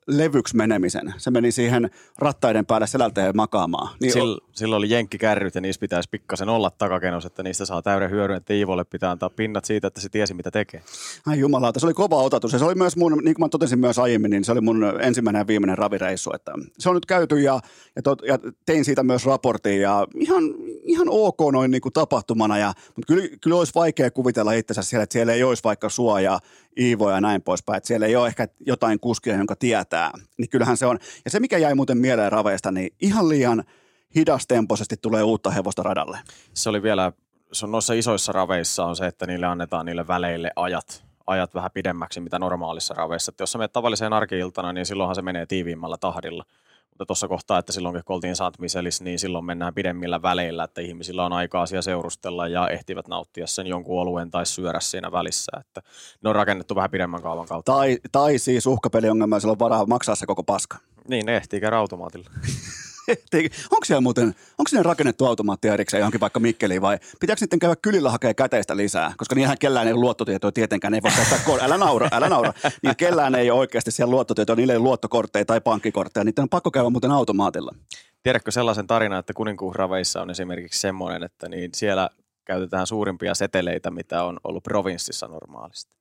levyksi 0.06 0.56
menemisen? 0.56 1.14
Se 1.16 1.30
meni 1.30 1.52
siihen 1.52 1.90
rattaiden 2.18 2.66
päälle 2.66 2.86
selälteen 2.86 3.36
makaamaan. 3.36 3.96
Niin 4.00 4.12
Sill, 4.12 4.38
silloin 4.52 4.78
oli 4.78 4.90
jenkkikärryt 4.92 5.54
ja 5.54 5.60
niissä 5.60 5.80
pitäisi 5.80 6.08
pikkasen 6.10 6.48
olla 6.48 6.70
takakenos, 6.70 7.24
että 7.24 7.42
niistä 7.42 7.64
saa 7.64 7.82
täyden 7.82 8.10
hyödyn, 8.10 8.36
että 8.36 8.54
Iivolle 8.54 8.84
pitää 8.84 9.10
antaa 9.10 9.30
pinnat 9.30 9.64
siitä, 9.64 9.86
että 9.86 10.00
se 10.00 10.08
tiesi 10.08 10.34
mitä 10.34 10.50
tekee. 10.50 10.82
Ai 11.26 11.38
jumalauta, 11.38 11.80
se 11.80 11.86
oli 11.86 11.94
kova 11.94 12.16
otatus 12.16 12.52
ja 12.52 12.58
se 12.58 12.64
oli 12.64 12.74
myös 12.74 12.96
mun, 12.96 13.12
niin 13.12 13.34
kuin 13.34 13.44
mä 13.44 13.48
totesin 13.48 13.78
myös 13.78 13.98
aiemmin, 13.98 14.30
niin 14.30 14.44
se 14.44 14.52
oli 14.52 14.60
mun 14.60 14.84
ensimmäinen 15.00 15.40
ja 15.40 15.46
viimeinen 15.46 15.78
ravireissu, 15.78 16.30
että 16.34 16.52
se 16.78 16.88
on 16.88 16.94
nyt 16.94 17.06
käyty 17.06 17.40
ja, 17.40 17.60
ja, 17.96 18.02
tot, 18.02 18.22
ja 18.26 18.38
tein 18.66 18.84
siitä 18.84 19.02
myös 19.02 19.26
raportin 19.26 19.80
ja 19.80 20.06
ihan, 20.14 20.42
ihan 20.82 21.06
ok 21.10 21.40
noin 21.52 21.70
niin 21.70 21.82
kuin 21.82 21.92
tapahtumana, 21.92 22.58
ja, 22.58 22.72
mutta 22.86 23.14
kyllä, 23.14 23.28
kyllä 23.40 23.56
olisi 23.56 23.74
vaikea 23.74 24.10
kuvitella 24.10 24.52
itsensä 24.52 24.82
siellä, 24.82 25.02
että 25.02 25.12
siellä 25.12 25.32
ei 25.32 25.42
olisi 25.42 25.64
vaikka 25.64 25.88
suojaa 25.88 26.40
Iivo 26.80 27.10
ja 27.10 27.20
näin 27.20 27.42
poispäin, 27.42 27.76
että 27.76 27.86
siellä 27.86 28.06
ei 28.06 28.16
ole 28.16 28.26
ehkä 28.26 28.48
jotain 28.66 29.00
kuskia, 29.00 29.36
jonka 29.36 29.56
tietää, 29.56 30.10
niin 30.38 30.48
kyllähän 30.48 30.76
se 30.76 30.86
on. 30.86 30.98
Ja 31.24 31.30
se, 31.30 31.40
mikä 31.40 31.58
jäi 31.58 31.74
muuten 31.74 31.98
mieleen 31.98 32.32
raveista, 32.32 32.70
niin 32.70 32.90
ihan 33.00 33.28
liian– 33.28 33.64
hidastempoisesti 34.14 34.96
tulee 34.96 35.22
uutta 35.22 35.50
hevosta 35.50 35.82
radalle. 35.82 36.18
Se 36.54 36.68
oli 36.68 36.82
vielä, 36.82 37.12
se 37.52 37.66
on 37.66 37.72
noissa 37.72 37.94
isoissa 37.94 38.32
raveissa 38.32 38.84
on 38.84 38.96
se, 38.96 39.06
että 39.06 39.26
niille 39.26 39.46
annetaan 39.46 39.86
niille 39.86 40.08
väleille 40.08 40.50
ajat, 40.56 41.04
ajat 41.26 41.54
vähän 41.54 41.70
pidemmäksi 41.74 42.20
mitä 42.20 42.38
normaalissa 42.38 42.94
raveissa. 42.94 43.30
Että 43.30 43.42
jos 43.42 43.52
sä 43.52 43.58
menet 43.58 43.72
tavalliseen 43.72 44.12
arkiiltana, 44.12 44.72
niin 44.72 44.86
silloinhan 44.86 45.14
se 45.14 45.22
menee 45.22 45.46
tiiviimmällä 45.46 45.96
tahdilla. 45.96 46.44
Mutta 46.90 47.06
tuossa 47.06 47.28
kohtaa, 47.28 47.58
että 47.58 47.72
silloin 47.72 48.04
kun 48.04 48.14
oltiin 48.14 48.36
Saint 48.36 48.56
niin 49.00 49.18
silloin 49.18 49.44
mennään 49.44 49.74
pidemmillä 49.74 50.22
väleillä, 50.22 50.64
että 50.64 50.80
ihmisillä 50.80 51.24
on 51.24 51.32
aikaa 51.32 51.66
siellä 51.66 51.82
seurustella 51.82 52.48
ja 52.48 52.68
ehtivät 52.68 53.08
nauttia 53.08 53.46
sen 53.46 53.66
jonkun 53.66 54.00
oluen 54.00 54.30
tai 54.30 54.46
syödä 54.46 54.80
siinä 54.80 55.12
välissä. 55.12 55.52
Että 55.60 55.82
ne 56.22 56.30
on 56.30 56.34
rakennettu 56.34 56.74
vähän 56.74 56.90
pidemmän 56.90 57.22
kaavan 57.22 57.46
kautta. 57.46 57.72
Tai, 57.72 57.98
tai 58.12 58.38
siis 58.38 58.66
uhkapeliongelma, 58.66 59.40
sillä 59.40 59.52
on 59.52 59.58
varaa 59.58 59.86
maksaa 59.86 60.14
se 60.14 60.26
koko 60.26 60.42
paska. 60.42 60.78
Niin, 61.08 61.26
ne 61.26 61.36
ehtii 61.36 61.60
käydä 61.60 61.76
automaatilla. 61.76 62.30
onko 63.72 63.84
siellä 63.84 64.00
muuten, 64.00 64.26
onko 64.58 64.68
sinne 64.68 64.82
rakennettu 64.82 65.26
automaatti 65.26 65.68
erikseen 65.68 65.98
johonkin 65.98 66.20
vaikka 66.20 66.40
Mikkeliin 66.40 66.82
vai 66.82 66.98
pitääkö 67.20 67.40
sitten 67.40 67.58
käydä 67.58 67.76
kylillä 67.82 68.10
hakea 68.10 68.34
käteistä 68.34 68.76
lisää? 68.76 69.14
Koska 69.16 69.34
niinhän 69.34 69.58
kellään 69.58 69.86
ei 69.86 69.92
ole 69.92 70.00
luottotietoja 70.00 70.52
tietenkään, 70.52 70.94
ei 70.94 71.02
voi 71.02 71.10
käyttää, 71.16 71.38
kor- 71.46 71.62
älä 71.62 71.78
naura, 71.78 72.08
älä 72.12 72.28
naura. 72.28 72.52
Niin 72.82 72.96
kellään 72.96 73.34
ei 73.34 73.50
ole 73.50 73.60
oikeasti 73.60 73.90
siellä 73.90 74.10
luottotietoja, 74.10 74.56
niillä 74.56 74.72
ei 74.72 74.76
ole 74.76 74.82
luottokortteja 74.82 75.44
tai 75.44 75.60
pankkikortteja, 75.60 76.24
niitä 76.24 76.42
on 76.42 76.48
pakko 76.48 76.70
käydä 76.70 76.90
muuten 76.90 77.10
automaatilla. 77.10 77.74
Tiedätkö 78.22 78.50
sellaisen 78.50 78.86
tarinan, 78.86 79.18
että 79.18 79.32
kuninkuusraveissa 79.32 80.22
on 80.22 80.30
esimerkiksi 80.30 80.80
semmoinen, 80.80 81.22
että 81.22 81.48
niin 81.48 81.70
siellä 81.74 82.10
käytetään 82.44 82.86
suurimpia 82.86 83.34
seteleitä, 83.34 83.90
mitä 83.90 84.24
on 84.24 84.40
ollut 84.44 84.62
provinssissa 84.62 85.26
normaalisti, 85.26 85.92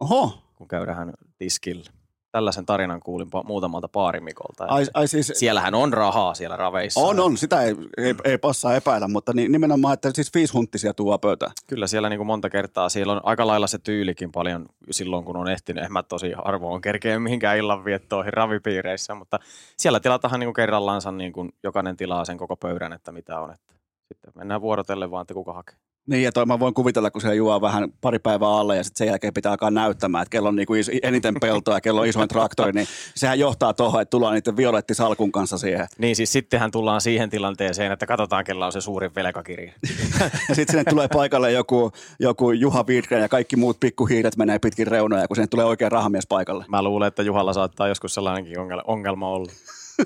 Oho, 0.00 0.38
kun 0.54 0.68
käydään 0.68 1.12
tiskillä. 1.38 1.97
Tällaisen 2.32 2.66
tarinan 2.66 3.00
kuulin 3.00 3.28
muutamalta 3.44 3.88
paarimikolta. 3.88 4.64
ai, 4.64 4.86
ai 4.94 5.08
siis, 5.08 5.32
Siellähän 5.34 5.74
on 5.74 5.92
rahaa 5.92 6.34
siellä 6.34 6.56
raveissa. 6.56 7.00
on, 7.00 7.20
on, 7.20 7.36
sitä 7.36 7.62
ei, 7.62 7.76
ei, 7.96 8.14
ei 8.24 8.38
passaa 8.38 8.76
epäillä, 8.76 9.08
mutta 9.08 9.32
niin, 9.32 9.52
nimenomaan, 9.52 9.94
että 9.94 10.10
siis 10.14 10.34
viisi 10.34 10.52
hunttisia 10.52 10.94
tuo 10.94 11.18
pöytään. 11.18 11.52
Kyllä 11.66 11.86
siellä 11.86 12.08
niin 12.08 12.18
kuin 12.18 12.26
monta 12.26 12.50
kertaa, 12.50 12.88
siellä 12.88 13.12
on 13.12 13.20
aika 13.22 13.46
lailla 13.46 13.66
se 13.66 13.78
tyylikin 13.78 14.32
paljon 14.32 14.66
silloin, 14.90 15.24
kun 15.24 15.36
on 15.36 15.48
ehtinyt. 15.48 15.84
En 15.84 15.92
mä 15.92 16.02
tosi 16.02 16.32
harvoin 16.44 16.82
kerkeä 16.82 17.18
mihinkään 17.18 17.58
illanviettoihin 17.58 18.32
ravipiireissä, 18.32 19.14
mutta 19.14 19.38
siellä 19.76 20.00
tilataan 20.00 20.40
niin 20.40 20.46
kuin 20.46 20.54
kerrallansa, 20.54 21.12
niin 21.12 21.32
kuin 21.32 21.52
jokainen 21.62 21.96
tilaa 21.96 22.24
sen 22.24 22.38
koko 22.38 22.56
pöydän, 22.56 22.92
että 22.92 23.12
mitä 23.12 23.40
on. 23.40 23.50
Että 23.50 23.74
sitten 24.08 24.32
mennään 24.34 24.60
vuorotellen 24.60 25.10
vaan, 25.10 25.22
että 25.22 25.34
kuka 25.34 25.52
hakee. 25.52 25.74
Niin, 26.08 26.22
ja 26.22 26.32
toi 26.32 26.46
mä 26.46 26.58
voin 26.58 26.74
kuvitella, 26.74 27.10
kun 27.10 27.20
se 27.20 27.34
juo 27.34 27.60
vähän 27.60 27.92
pari 28.00 28.18
päivää 28.18 28.48
alle 28.48 28.76
ja 28.76 28.84
sitten 28.84 28.98
sen 28.98 29.06
jälkeen 29.06 29.34
pitää 29.34 29.52
alkaa 29.52 29.70
näyttämään, 29.70 30.22
että 30.22 30.30
kello 30.30 30.48
on 30.48 30.56
niinku 30.56 30.74
is- 30.74 30.90
eniten 31.02 31.34
peltoa 31.40 31.74
ja 31.74 31.80
kello 31.80 32.00
on 32.00 32.06
isoin 32.06 32.28
traktori, 32.28 32.72
niin 32.72 32.86
sehän 33.14 33.38
johtaa 33.38 33.74
tuohon, 33.74 34.02
että 34.02 34.10
tullaan 34.10 34.34
niiden 34.34 34.56
violettisalkun 34.56 35.32
kanssa 35.32 35.58
siihen. 35.58 35.86
Niin 35.98 36.16
siis 36.16 36.32
sittenhän 36.32 36.70
tullaan 36.70 37.00
siihen 37.00 37.30
tilanteeseen, 37.30 37.92
että 37.92 38.06
katsotaan, 38.06 38.44
kella 38.44 38.66
on 38.66 38.72
se 38.72 38.80
suurin 38.80 39.10
velkakirja. 39.16 39.72
Ja 40.48 40.54
sitten 40.54 40.72
sinne 40.72 40.84
tulee 40.90 41.08
paikalle 41.08 41.52
joku, 41.52 41.92
joku 42.20 42.50
Juha 42.52 42.84
Widgren 42.88 43.22
ja 43.22 43.28
kaikki 43.28 43.56
muut 43.56 43.80
pikkuhiiret 43.80 44.36
menee 44.36 44.58
pitkin 44.58 44.86
reunoja, 44.86 45.28
kun 45.28 45.36
sinne 45.36 45.46
tulee 45.46 45.64
oikein 45.64 45.92
rahamies 45.92 46.26
paikalle. 46.28 46.64
Mä 46.68 46.82
luulen, 46.82 47.08
että 47.08 47.22
Juhalla 47.22 47.52
saattaa 47.52 47.88
joskus 47.88 48.14
sellainenkin 48.14 48.56
ongel- 48.58 48.82
ongelma 48.86 49.28
olla. 49.30 49.52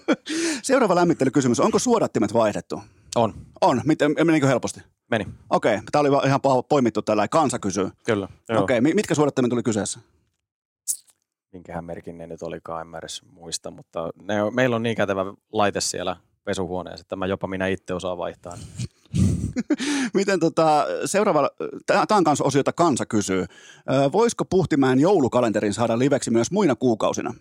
Seuraava 0.63 0.95
lämmittelykysymys. 0.95 1.61
Onko 1.61 1.79
suodattimet 1.79 2.35
vaihdettu? 2.35 2.83
On. 3.17 3.35
On. 3.61 3.81
Miten, 3.85 4.15
menikö 4.25 4.47
helposti? 4.47 4.81
Meni. 5.13 5.27
Okei, 5.51 5.79
tämä 5.93 6.01
oli 6.01 6.27
ihan 6.27 6.41
poimittu 6.69 7.03
tällä. 7.03 7.29
Kansa 7.29 7.59
kysyy. 7.59 7.91
Kyllä. 8.05 8.29
Joo. 8.49 8.63
Okei, 8.63 8.81
mi- 8.81 8.95
mitkä 8.95 9.15
suodattimet 9.15 9.49
tuli 9.51 9.63
kyseessä? 9.63 10.01
Minkähän 11.53 11.85
merkin 11.85 12.19
ne 12.19 12.27
nyt 12.27 12.43
olikaan, 12.43 12.81
en 12.81 12.87
mä 12.87 12.99
edes 12.99 13.23
muista, 13.33 13.71
mutta 13.71 14.11
ne 14.23 14.43
on, 14.43 14.55
meillä 14.55 14.77
on 14.77 14.83
niin 14.83 14.97
kätevä 14.97 15.25
laite 15.53 15.81
siellä 15.81 16.17
pesuhuoneessa, 16.45 17.01
että 17.01 17.17
mä 17.17 17.27
jopa 17.27 17.47
minä 17.47 17.67
itse 17.67 17.95
osaan 17.95 18.19
vaihtaa. 18.19 18.53
Miten 20.15 20.41
tota, 20.41 20.87
seuraava, 21.05 21.51
tämä 21.87 22.07
on 22.11 22.25
kanssa 22.25 22.45
osio, 22.45 22.59
jota 22.59 22.73
kansa 22.73 23.07
kysyy. 23.07 23.43
Ö, 23.43 24.13
voisiko 24.13 24.45
Puhtimäen 24.45 25.01
joulukalenterin 25.01 25.75
saada 25.75 25.99
liveksi 25.99 26.31
myös 26.31 26.51
muina 26.51 26.77
kuukausina? 26.77 27.35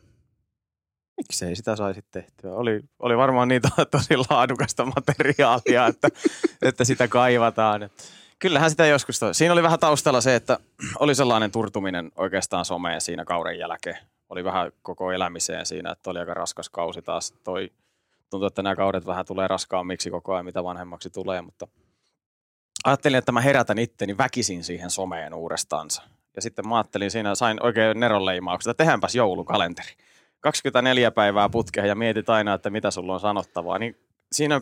Miksei 1.17 1.55
sitä 1.55 1.75
saisi 1.75 2.01
tehtyä? 2.11 2.53
Oli, 2.53 2.81
oli 2.99 3.17
varmaan 3.17 3.47
niin 3.47 3.61
to- 3.61 3.85
tosi 3.97 4.17
laadukasta 4.29 4.85
materiaalia, 4.85 5.87
että, 5.87 6.09
että 6.61 6.83
sitä 6.83 7.07
kaivataan. 7.07 7.89
Kyllähän 8.39 8.69
sitä 8.69 8.85
joskus, 8.85 9.19
to- 9.19 9.33
siinä 9.33 9.53
oli 9.53 9.63
vähän 9.63 9.79
taustalla 9.79 10.21
se, 10.21 10.35
että 10.35 10.59
oli 10.99 11.15
sellainen 11.15 11.51
turtuminen 11.51 12.11
oikeastaan 12.15 12.65
someen 12.65 13.01
siinä 13.01 13.25
kauden 13.25 13.59
jälkeen. 13.59 13.97
Oli 14.29 14.43
vähän 14.43 14.71
koko 14.81 15.11
elämiseen 15.11 15.65
siinä, 15.65 15.91
että 15.91 16.09
oli 16.09 16.19
aika 16.19 16.33
raskas 16.33 16.69
kausi 16.69 17.01
taas. 17.01 17.33
Toi, 17.43 17.71
tuntuu, 18.29 18.47
että 18.47 18.63
nämä 18.63 18.75
kaudet 18.75 19.05
vähän 19.05 19.25
tulee 19.25 19.47
raskaammiksi 19.47 20.09
koko 20.11 20.33
ajan, 20.33 20.45
mitä 20.45 20.63
vanhemmaksi 20.63 21.09
tulee, 21.09 21.41
mutta 21.41 21.67
ajattelin, 22.83 23.17
että 23.17 23.31
mä 23.31 23.41
herätän 23.41 23.79
itteni 23.79 24.17
väkisin 24.17 24.63
siihen 24.63 24.89
someen 24.89 25.33
uudestaansa. 25.33 26.01
Ja 26.35 26.41
sitten 26.41 26.67
mä 26.67 26.75
ajattelin 26.75 27.11
siinä, 27.11 27.35
sain 27.35 27.65
oikein 27.65 27.99
neronleimauksen, 27.99 28.71
että 28.71 28.83
tehdäänpäs 28.83 29.15
joulukalenteri. 29.15 29.89
24 30.41 31.11
päivää 31.11 31.49
putkeen 31.49 31.87
ja 31.87 31.95
mietit 31.95 32.29
aina, 32.29 32.53
että 32.53 32.69
mitä 32.69 32.91
sulla 32.91 33.13
on 33.13 33.19
sanottavaa. 33.19 33.79
Niin 33.79 33.95
siinä 34.31 34.61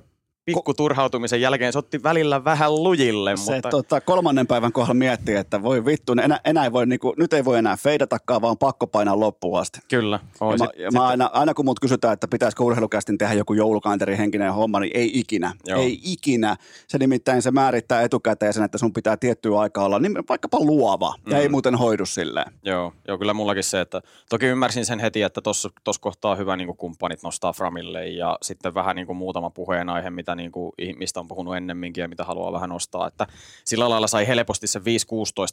pikku 0.55 0.73
turhautumisen 0.73 1.41
jälkeen 1.41 1.73
se 1.73 1.79
otti 1.79 2.03
välillä 2.03 2.43
vähän 2.43 2.75
lujille, 2.83 3.37
Se 3.37 3.53
mutta 3.53 3.69
tota, 3.69 4.01
kolmannen 4.01 4.47
päivän 4.47 4.71
kohdalla 4.71 4.93
miettii, 4.99 5.35
että 5.35 5.63
voi 5.63 5.85
vittu, 5.85 6.11
enää, 6.11 6.39
enää 6.45 6.63
ei 6.63 6.71
voi, 6.71 6.85
niinku, 6.85 7.13
nyt 7.17 7.33
ei 7.33 7.45
voi 7.45 7.57
enää 7.57 7.77
feidatakaan, 7.77 8.41
vaan 8.41 8.57
pakko 8.57 8.87
painaa 8.87 9.19
loppuun 9.19 9.59
asti. 9.59 9.79
kyllä. 9.89 10.19
Ja 10.41 10.47
On, 10.47 10.59
mä, 10.59 10.65
sit, 10.65 10.79
ja 10.79 10.91
mä 10.91 11.07
aina, 11.07 11.29
aina 11.33 11.53
kun 11.53 11.65
mut 11.65 11.79
kysytään, 11.79 12.13
että 12.13 12.27
pitäisikö 12.27 12.63
urheilukästin 12.63 13.17
tehdä 13.17 13.33
joku 13.33 13.53
joulukalenteri 13.53 14.17
henkinen 14.17 14.53
homma, 14.53 14.79
niin 14.79 14.91
ei 14.97 15.11
ikinä. 15.19 15.53
Joo. 15.67 15.81
Ei 15.81 15.99
ikinä. 16.03 16.55
Se 16.87 16.97
nimittäin 16.97 17.41
se 17.41 17.51
määrittää 17.51 18.01
etukäteen 18.01 18.53
sen, 18.53 18.63
että 18.63 18.77
sun 18.77 18.93
pitää 18.93 19.17
tiettyä 19.17 19.59
aikaa 19.59 19.85
olla 19.85 19.99
niin 19.99 20.13
vaikkapa 20.29 20.57
luova 20.59 21.13
ja 21.25 21.35
Mm. 21.35 21.41
ei 21.41 21.49
muuten 21.49 21.75
hoidu 21.75 22.05
silleen. 22.05 22.51
Joo, 22.63 22.93
joo, 23.07 23.17
kyllä 23.17 23.33
mullakin 23.33 23.63
se, 23.63 23.81
että 23.81 24.01
toki 24.29 24.45
ymmärsin 24.45 24.85
sen 24.85 24.99
heti, 24.99 25.21
että 25.21 25.41
tuossa 25.41 25.69
kohtaa 26.01 26.31
on 26.31 26.37
hyvä 26.37 26.55
niin 26.55 26.67
kuin 26.67 26.77
kumppanit 26.77 27.23
nostaa 27.23 27.53
Framille 27.53 28.07
ja 28.07 28.37
sitten 28.41 28.73
vähän 28.73 28.95
niin 28.95 29.05
kuin 29.07 29.17
muutama 29.17 29.49
puheenaihe, 29.49 30.09
mitä 30.09 30.35
niin 30.39 30.51
kuin, 30.51 30.73
mistä 30.97 31.19
on 31.19 31.27
puhunut 31.27 31.55
ennemminkin 31.55 32.01
ja 32.01 32.07
mitä 32.07 32.23
haluaa 32.23 32.51
vähän 32.51 32.69
nostaa, 32.69 33.07
että 33.07 33.27
sillä 33.65 33.89
lailla 33.89 34.07
sai 34.07 34.27
helposti 34.27 34.67
se 34.67 34.79
5-16 34.79 34.81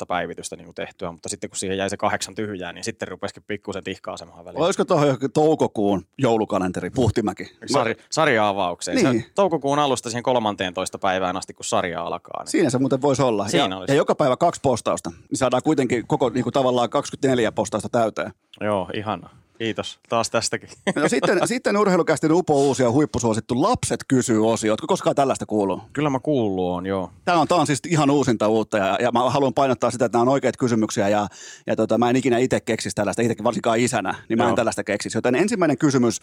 päivitystä 0.08 0.56
niin 0.56 0.64
kuin 0.64 0.74
tehtyä, 0.74 1.12
mutta 1.12 1.28
sitten 1.28 1.50
kun 1.50 1.56
siihen 1.56 1.78
jäi 1.78 1.90
se 1.90 1.96
kahdeksan 1.96 2.34
tyhjää, 2.34 2.72
niin 2.72 2.84
sitten 2.84 3.08
rupesikin 3.08 3.42
pikkusen 3.46 3.84
tihkaasemaan 3.84 4.44
väliin. 4.44 4.62
Olisiko 4.62 4.84
tuohon 4.84 5.16
toukokuun 5.34 6.06
joulukalenteri, 6.18 6.90
Puhtimäki? 6.90 7.56
Sari, 7.66 7.96
sarja-avaukseen. 8.10 8.96
Niin. 8.96 9.22
Se 9.22 9.30
toukokuun 9.34 9.78
alusta 9.78 10.10
siihen 10.10 10.22
13 10.22 10.98
päivään 10.98 11.36
asti, 11.36 11.54
kun 11.54 11.64
sarja 11.64 12.02
alkaa. 12.02 12.42
Niin. 12.42 12.50
Siinä 12.50 12.70
se 12.70 12.78
muuten 12.78 13.02
voisi 13.02 13.22
olla. 13.22 13.48
Siinä 13.48 13.68
ja, 13.68 13.76
olisi. 13.76 13.92
ja 13.92 13.96
joka 13.96 14.14
päivä 14.14 14.36
kaksi 14.36 14.60
postausta, 14.60 15.10
niin 15.10 15.38
saadaan 15.38 15.62
kuitenkin 15.62 16.06
koko 16.06 16.28
niin 16.28 16.42
kuin 16.42 16.52
tavallaan 16.52 16.90
24 16.90 17.52
postausta 17.52 17.88
täyteen. 17.88 18.32
Joo, 18.60 18.90
ihana. 18.94 19.30
Kiitos 19.58 19.98
taas 20.08 20.30
tästäkin. 20.30 20.68
No 20.96 21.08
sitten, 21.08 21.40
sitten 21.48 21.76
urheilukästin 21.76 22.32
upo 22.32 22.54
uusi 22.54 22.82
ja 22.82 22.90
huippusuosittu 22.90 23.62
Lapset 23.62 24.00
kysyy 24.08 24.50
osio. 24.50 24.72
Oletko 24.72 24.86
koskaan 24.86 25.16
tällaista 25.16 25.46
kuullut? 25.46 25.82
Kyllä 25.92 26.10
mä 26.10 26.20
kuullut 26.20 26.70
on, 26.70 26.86
joo. 26.86 27.10
Tämä 27.24 27.40
on, 27.40 27.48
tämä 27.48 27.60
on 27.60 27.66
siis 27.66 27.80
ihan 27.88 28.10
uusinta 28.10 28.48
uutta 28.48 28.78
ja, 28.78 28.98
ja 29.00 29.12
mä 29.12 29.30
haluan 29.30 29.54
painottaa 29.54 29.90
sitä, 29.90 30.04
että 30.04 30.18
nämä 30.18 30.22
on 30.22 30.28
oikeita 30.28 30.58
kysymyksiä 30.58 31.08
ja, 31.08 31.28
ja 31.66 31.76
tota, 31.76 31.98
mä 31.98 32.10
en 32.10 32.16
ikinä 32.16 32.38
itse 32.38 32.60
keksisi 32.60 32.94
tällaista, 32.94 33.22
itsekin 33.22 33.44
varsinkaan 33.44 33.78
isänä, 33.78 34.14
niin 34.28 34.38
mä 34.38 34.44
en 34.44 34.48
Joo. 34.48 34.56
tällaista 34.56 34.84
keksisi. 34.84 35.18
Joten 35.18 35.34
ensimmäinen 35.34 35.78
kysymys, 35.78 36.20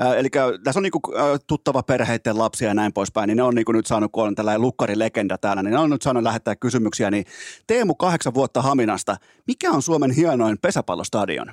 äh, 0.00 0.12
eli 0.12 0.28
tässä 0.64 0.78
on 0.78 0.82
niinku, 0.82 1.00
äh, 1.16 1.40
tuttava 1.46 1.82
perheiden 1.82 2.38
lapsia 2.38 2.68
ja 2.68 2.74
näin 2.74 2.92
poispäin, 2.92 3.28
niin 3.28 3.36
ne 3.36 3.42
on 3.42 3.54
niinku 3.54 3.72
nyt 3.72 3.86
saanut, 3.86 4.12
kun 4.12 4.26
on 4.26 4.34
tällainen 4.34 4.62
lukkarilegenda 4.62 5.38
täällä, 5.38 5.62
niin 5.62 5.72
ne 5.72 5.78
on 5.78 5.90
nyt 5.90 6.02
saanut 6.02 6.22
lähettää 6.22 6.56
kysymyksiä. 6.56 7.10
Niin 7.10 7.24
Teemu, 7.66 7.94
kahdeksan 7.94 8.34
vuotta 8.34 8.62
Haminasta, 8.62 9.16
mikä 9.46 9.70
on 9.70 9.82
Suomen 9.82 10.10
hienoin 10.10 10.58
pesäpallostadion? 10.58 11.52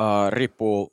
Uh, 0.00 0.30
riippuu 0.30 0.92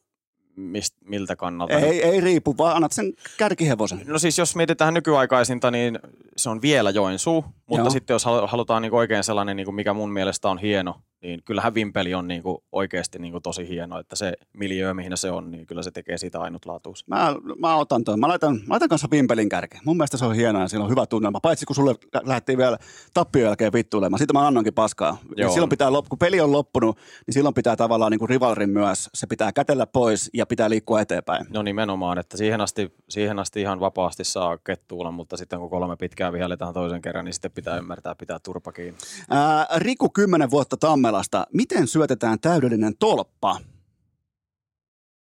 mist, 0.56 0.96
miltä 1.06 1.36
kannalta. 1.36 1.80
Ei, 1.80 2.04
ei 2.04 2.22
riipu, 2.22 2.56
vaan 2.58 2.76
annat 2.76 2.92
sen 2.92 3.14
kärkihevosen. 3.38 4.02
No 4.06 4.20
siis 4.20 4.38
jos 4.38 4.56
mietitään 4.56 4.94
nykyaikaisinta, 4.94 5.72
niin 5.72 6.00
se 6.38 6.50
on 6.50 6.62
vielä 6.62 6.90
Joensuu, 6.90 7.46
mutta 7.68 7.82
Joo. 7.82 7.90
sitten 7.90 8.14
jos 8.14 8.26
halu- 8.26 8.48
halutaan 8.48 8.82
niinku 8.82 8.98
oikein 8.98 9.24
sellainen, 9.24 9.56
niinku 9.56 9.72
mikä 9.72 9.94
mun 9.94 10.12
mielestä 10.14 10.50
on 10.50 10.58
hieno, 10.58 11.02
niin 11.22 11.44
kyllähän 11.46 11.74
Vimpeli 11.74 12.14
on 12.14 12.28
niinku 12.28 12.64
oikeasti 12.72 13.20
niinku 13.20 13.40
tosi 13.40 13.68
hieno, 13.70 14.00
että 14.00 14.16
se 14.16 14.34
miljöö, 14.54 14.94
mihin 14.94 15.18
se 15.18 15.32
on, 15.32 15.52
niin 15.52 15.66
kyllä 15.66 15.84
se 15.84 15.92
tekee 15.92 16.18
siitä 16.18 16.42
ainutlaatuisen. 16.42 17.06
Mä, 17.10 17.36
mä 17.60 17.76
otan 17.76 18.04
tuon. 18.04 18.20
Mä 18.20 18.28
laitan, 18.28 18.56
mä 18.56 18.62
laitan 18.70 18.90
kanssa 18.90 19.08
Vimpelin 19.12 19.50
kärkeen. 19.50 19.82
Mun 19.86 19.98
mielestä 19.98 20.18
se 20.18 20.26
on 20.26 20.36
hienoa 20.36 20.62
ja 20.62 20.68
siinä 20.68 20.84
on 20.84 20.90
hyvä 20.90 21.06
tunnelma. 21.06 21.40
Paitsi 21.40 21.66
kun 21.66 21.76
sulle 21.76 21.96
lä- 22.14 22.22
lähdettiin 22.26 22.58
vielä 22.58 22.78
tappion 23.14 23.46
jälkeen 23.46 23.74
vittuilemaan. 23.74 24.20
Sitten 24.20 24.36
mä 24.42 24.48
annankin 24.48 24.74
paskaa. 24.74 25.18
Ja 25.38 25.44
Joo. 25.44 25.52
silloin 25.52 25.70
pitää, 25.70 25.90
kun 26.10 26.20
peli 26.20 26.42
on 26.42 26.52
loppunut, 26.52 26.98
niin 27.28 27.34
silloin 27.34 27.56
pitää 27.56 27.76
tavallaan 27.76 28.12
niin 28.12 28.20
kuin 28.20 28.30
rivalrin 28.30 28.70
myös. 28.70 29.10
Se 29.14 29.28
pitää 29.28 29.52
kätellä 29.52 29.88
pois 29.88 30.30
ja 30.34 30.46
pitää 30.46 30.70
liikkua 30.70 31.02
eteenpäin. 31.02 31.46
No 31.50 31.62
nimenomaan, 31.62 32.18
että 32.18 32.38
siihen 32.38 32.62
asti, 32.62 32.94
siihen 33.10 33.40
asti 33.40 33.62
ihan 33.62 33.80
vapaasti 33.80 34.24
saa 34.24 34.58
kettuulla, 34.58 35.12
mutta 35.12 35.38
sitten 35.38 35.60
kun 35.60 35.70
kolme 35.70 35.96
pitkää 35.96 36.34
vihelletään 36.34 36.74
toisen 36.74 37.02
kerran, 37.02 37.26
niin 37.26 37.34
sitten 37.34 37.52
pitää 37.52 37.78
ymmärtää 37.78 38.16
pitää 38.16 38.40
turpa 38.44 38.72
kiinni. 38.72 38.98
Ää, 39.30 39.68
Riku 39.78 40.10
10 40.10 40.52
vuotta 40.52 40.78
Tammelasta. 41.18 41.48
Miten 41.54 41.88
syötetään 41.88 42.40
täydellinen 42.40 42.98
tolppa? 42.98 43.60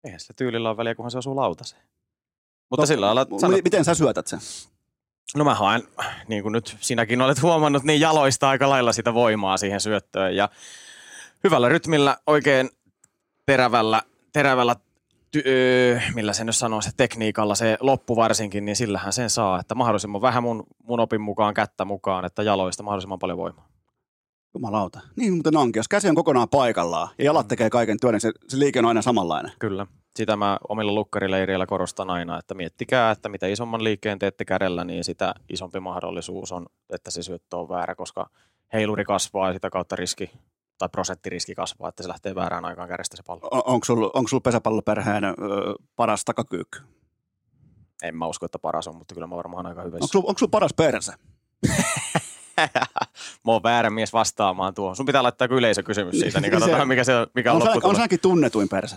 Eihän 0.04 0.20
sitä 0.20 0.34
tyylillä 0.34 0.70
ole 0.70 0.78
väliä, 0.78 0.96
kunhan 0.96 1.12
se 1.12 1.18
osuu 1.18 1.36
lautaseen. 1.36 1.82
Mutta 2.70 2.86
sillä 2.86 3.06
lailla, 3.06 3.26
M- 3.26 3.40
sanot, 3.40 3.64
Miten 3.64 3.86
sä 3.86 3.94
syötät 3.94 4.28
sen? 4.28 4.40
no 5.36 5.44
mä 5.44 5.56
haen, 5.56 5.84
niin 6.28 6.44
kuin 6.44 6.54
nyt 6.54 6.78
sinäkin 6.80 7.22
olet 7.22 7.42
huomannut, 7.42 7.84
niin 7.84 8.00
jaloista 8.00 8.50
aika 8.50 8.70
lailla 8.70 8.94
sitä 8.94 9.14
voimaa 9.14 9.58
siihen 9.58 9.82
syöttöön. 9.82 10.36
Ja 10.36 10.50
hyvällä 11.44 11.70
rytmillä, 11.70 12.18
oikein 12.28 12.70
terävällä, 13.46 14.02
terävällä 14.34 14.76
ty- 15.38 15.48
öö, 15.48 16.00
millä 16.16 16.34
se 16.34 16.44
nyt 16.44 16.56
sanoo, 16.56 16.82
se 16.82 16.92
tekniikalla, 16.98 17.56
se 17.56 17.78
loppu 17.80 18.16
varsinkin, 18.16 18.66
niin 18.66 18.76
sillähän 18.76 19.14
sen 19.14 19.30
saa, 19.30 19.60
että 19.60 19.76
mahdollisimman 19.76 20.22
vähän 20.22 20.44
mun, 20.44 20.64
mun 20.84 21.00
opin 21.00 21.22
mukaan 21.22 21.54
kättä 21.54 21.86
mukaan, 21.86 22.26
että 22.26 22.44
jaloista 22.44 22.84
mahdollisimman 22.84 23.20
paljon 23.20 23.38
voimaa. 23.38 23.79
Jumalauta. 24.54 25.00
Niin 25.16 25.34
muuten 25.34 25.58
onkin. 25.58 25.80
Jos 25.80 25.88
käsi 25.88 26.10
on 26.10 26.16
kokonaan 26.16 26.50
paikallaan 26.50 27.10
ja 27.18 27.26
jalat 27.26 27.48
tekee 27.48 27.70
kaiken 27.70 28.00
työn, 28.00 28.14
niin 28.14 28.22
se, 28.22 28.32
se 28.48 28.60
liike 28.60 28.80
on 28.80 28.86
aina 28.86 29.02
samanlainen. 29.02 29.52
Kyllä. 29.60 29.88
Sitä 30.16 30.36
mä 30.36 30.58
omilla 30.70 30.92
lukkarileireillä 30.92 31.66
korostan 31.66 32.10
aina, 32.10 32.40
että 32.40 32.54
miettikää, 32.54 33.12
että 33.12 33.30
mitä 33.30 33.48
isomman 33.48 33.84
liikkeen 33.84 34.20
teette 34.20 34.46
kädellä, 34.46 34.84
niin 34.84 35.04
sitä 35.04 35.34
isompi 35.50 35.80
mahdollisuus 35.80 36.52
on, 36.52 36.66
että 36.90 37.12
se 37.12 37.24
syöttö 37.24 37.58
on 37.58 37.70
väärä, 37.70 37.96
koska 37.96 38.30
heiluri 38.74 39.04
kasvaa 39.04 39.48
ja 39.48 39.54
sitä 39.54 39.70
kautta 39.70 39.96
riski 39.96 40.32
tai 40.78 40.90
prosenttiriski 40.90 41.56
kasvaa, 41.56 41.90
että 41.90 42.04
se 42.04 42.10
lähtee 42.10 42.36
väärään 42.36 42.66
aikaan 42.66 42.90
kädestä 42.90 43.18
se 43.18 43.24
pallo. 43.24 43.48
On, 43.52 43.62
onko 43.66 43.86
sulla 43.86 44.12
onko 44.14 44.28
sul 44.28 44.40
pesäpalloperheen 44.40 45.24
ö, 45.24 45.34
paras 45.96 46.26
takakyykky? 46.26 46.80
En 48.04 48.16
mä 48.16 48.28
usko, 48.28 48.46
että 48.46 48.60
paras 48.60 48.88
on, 48.88 48.96
mutta 48.96 49.16
kyllä 49.16 49.28
mä 49.28 49.36
varmaan 49.36 49.66
aika 49.66 49.82
hyvä. 49.82 49.96
Onko 49.96 50.08
sulla 50.08 50.28
onko 50.28 50.40
sul 50.40 50.48
paras 50.48 50.74
perse? 50.74 51.14
mä 53.50 53.54
oon 53.54 53.64
väärä 53.64 53.90
mies 53.90 54.14
vastaamaan 54.14 54.74
tuohon. 54.74 54.96
Sun 54.96 55.06
pitää 55.06 55.24
laittaa 55.24 55.48
yleisökysymys 55.52 56.20
siitä, 56.20 56.40
niin 56.40 56.52
katsotaan 56.60 56.88
mikä, 56.88 57.04
se, 57.04 57.14
mikä 57.36 57.52
on, 57.52 57.56
On, 57.56 57.62
on 57.62 57.68
lopputulos. 57.68 57.96
se 57.96 58.02
ainakin 58.02 58.20
tunnetuin 58.20 58.70
perse. 58.70 58.96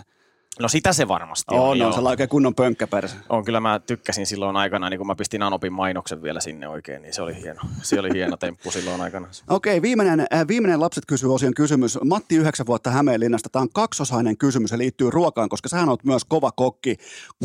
No 0.59 0.67
sitä 0.67 0.93
se 0.93 1.07
varmasti 1.07 1.55
on. 1.55 1.61
On, 1.61 1.77
joo. 1.77 1.87
on 1.87 1.93
sellainen 1.93 2.13
oikein 2.13 2.29
kunnon 2.29 2.55
pönkkäperse. 2.55 3.15
on, 3.29 3.45
kyllä 3.45 3.59
mä 3.59 3.79
tykkäsin 3.79 4.25
silloin 4.25 4.55
aikana, 4.55 4.89
niin 4.89 4.97
kun 4.97 5.07
mä 5.07 5.15
pistin 5.15 5.43
Anopin 5.43 5.73
mainoksen 5.73 6.23
vielä 6.23 6.39
sinne 6.39 6.67
oikein, 6.67 7.01
niin 7.01 7.13
se 7.13 7.21
oli 7.21 7.41
hieno, 7.41 7.61
se 7.81 7.99
oli 7.99 8.09
hieno 8.13 8.37
temppu 8.37 8.71
silloin 8.71 9.01
aikana. 9.01 9.27
Okei, 9.49 9.81
viimeinen, 9.81 10.19
äh, 10.33 10.47
viimeinen 10.47 10.79
lapset 10.79 11.05
kysyy 11.07 11.33
osion 11.33 11.53
kysymys. 11.53 11.99
Matti, 12.05 12.35
yhdeksän 12.35 12.65
vuotta 12.65 12.91
Hämeenlinnasta. 12.91 13.49
Tämä 13.49 13.61
on 13.61 13.69
kaksosainen 13.73 14.37
kysymys 14.37 14.71
ja 14.71 14.77
liittyy 14.77 15.09
ruokaan, 15.09 15.49
koska 15.49 15.69
sähän 15.69 15.89
oot 15.89 16.03
myös 16.03 16.25
kova 16.25 16.51
kokki. 16.51 16.95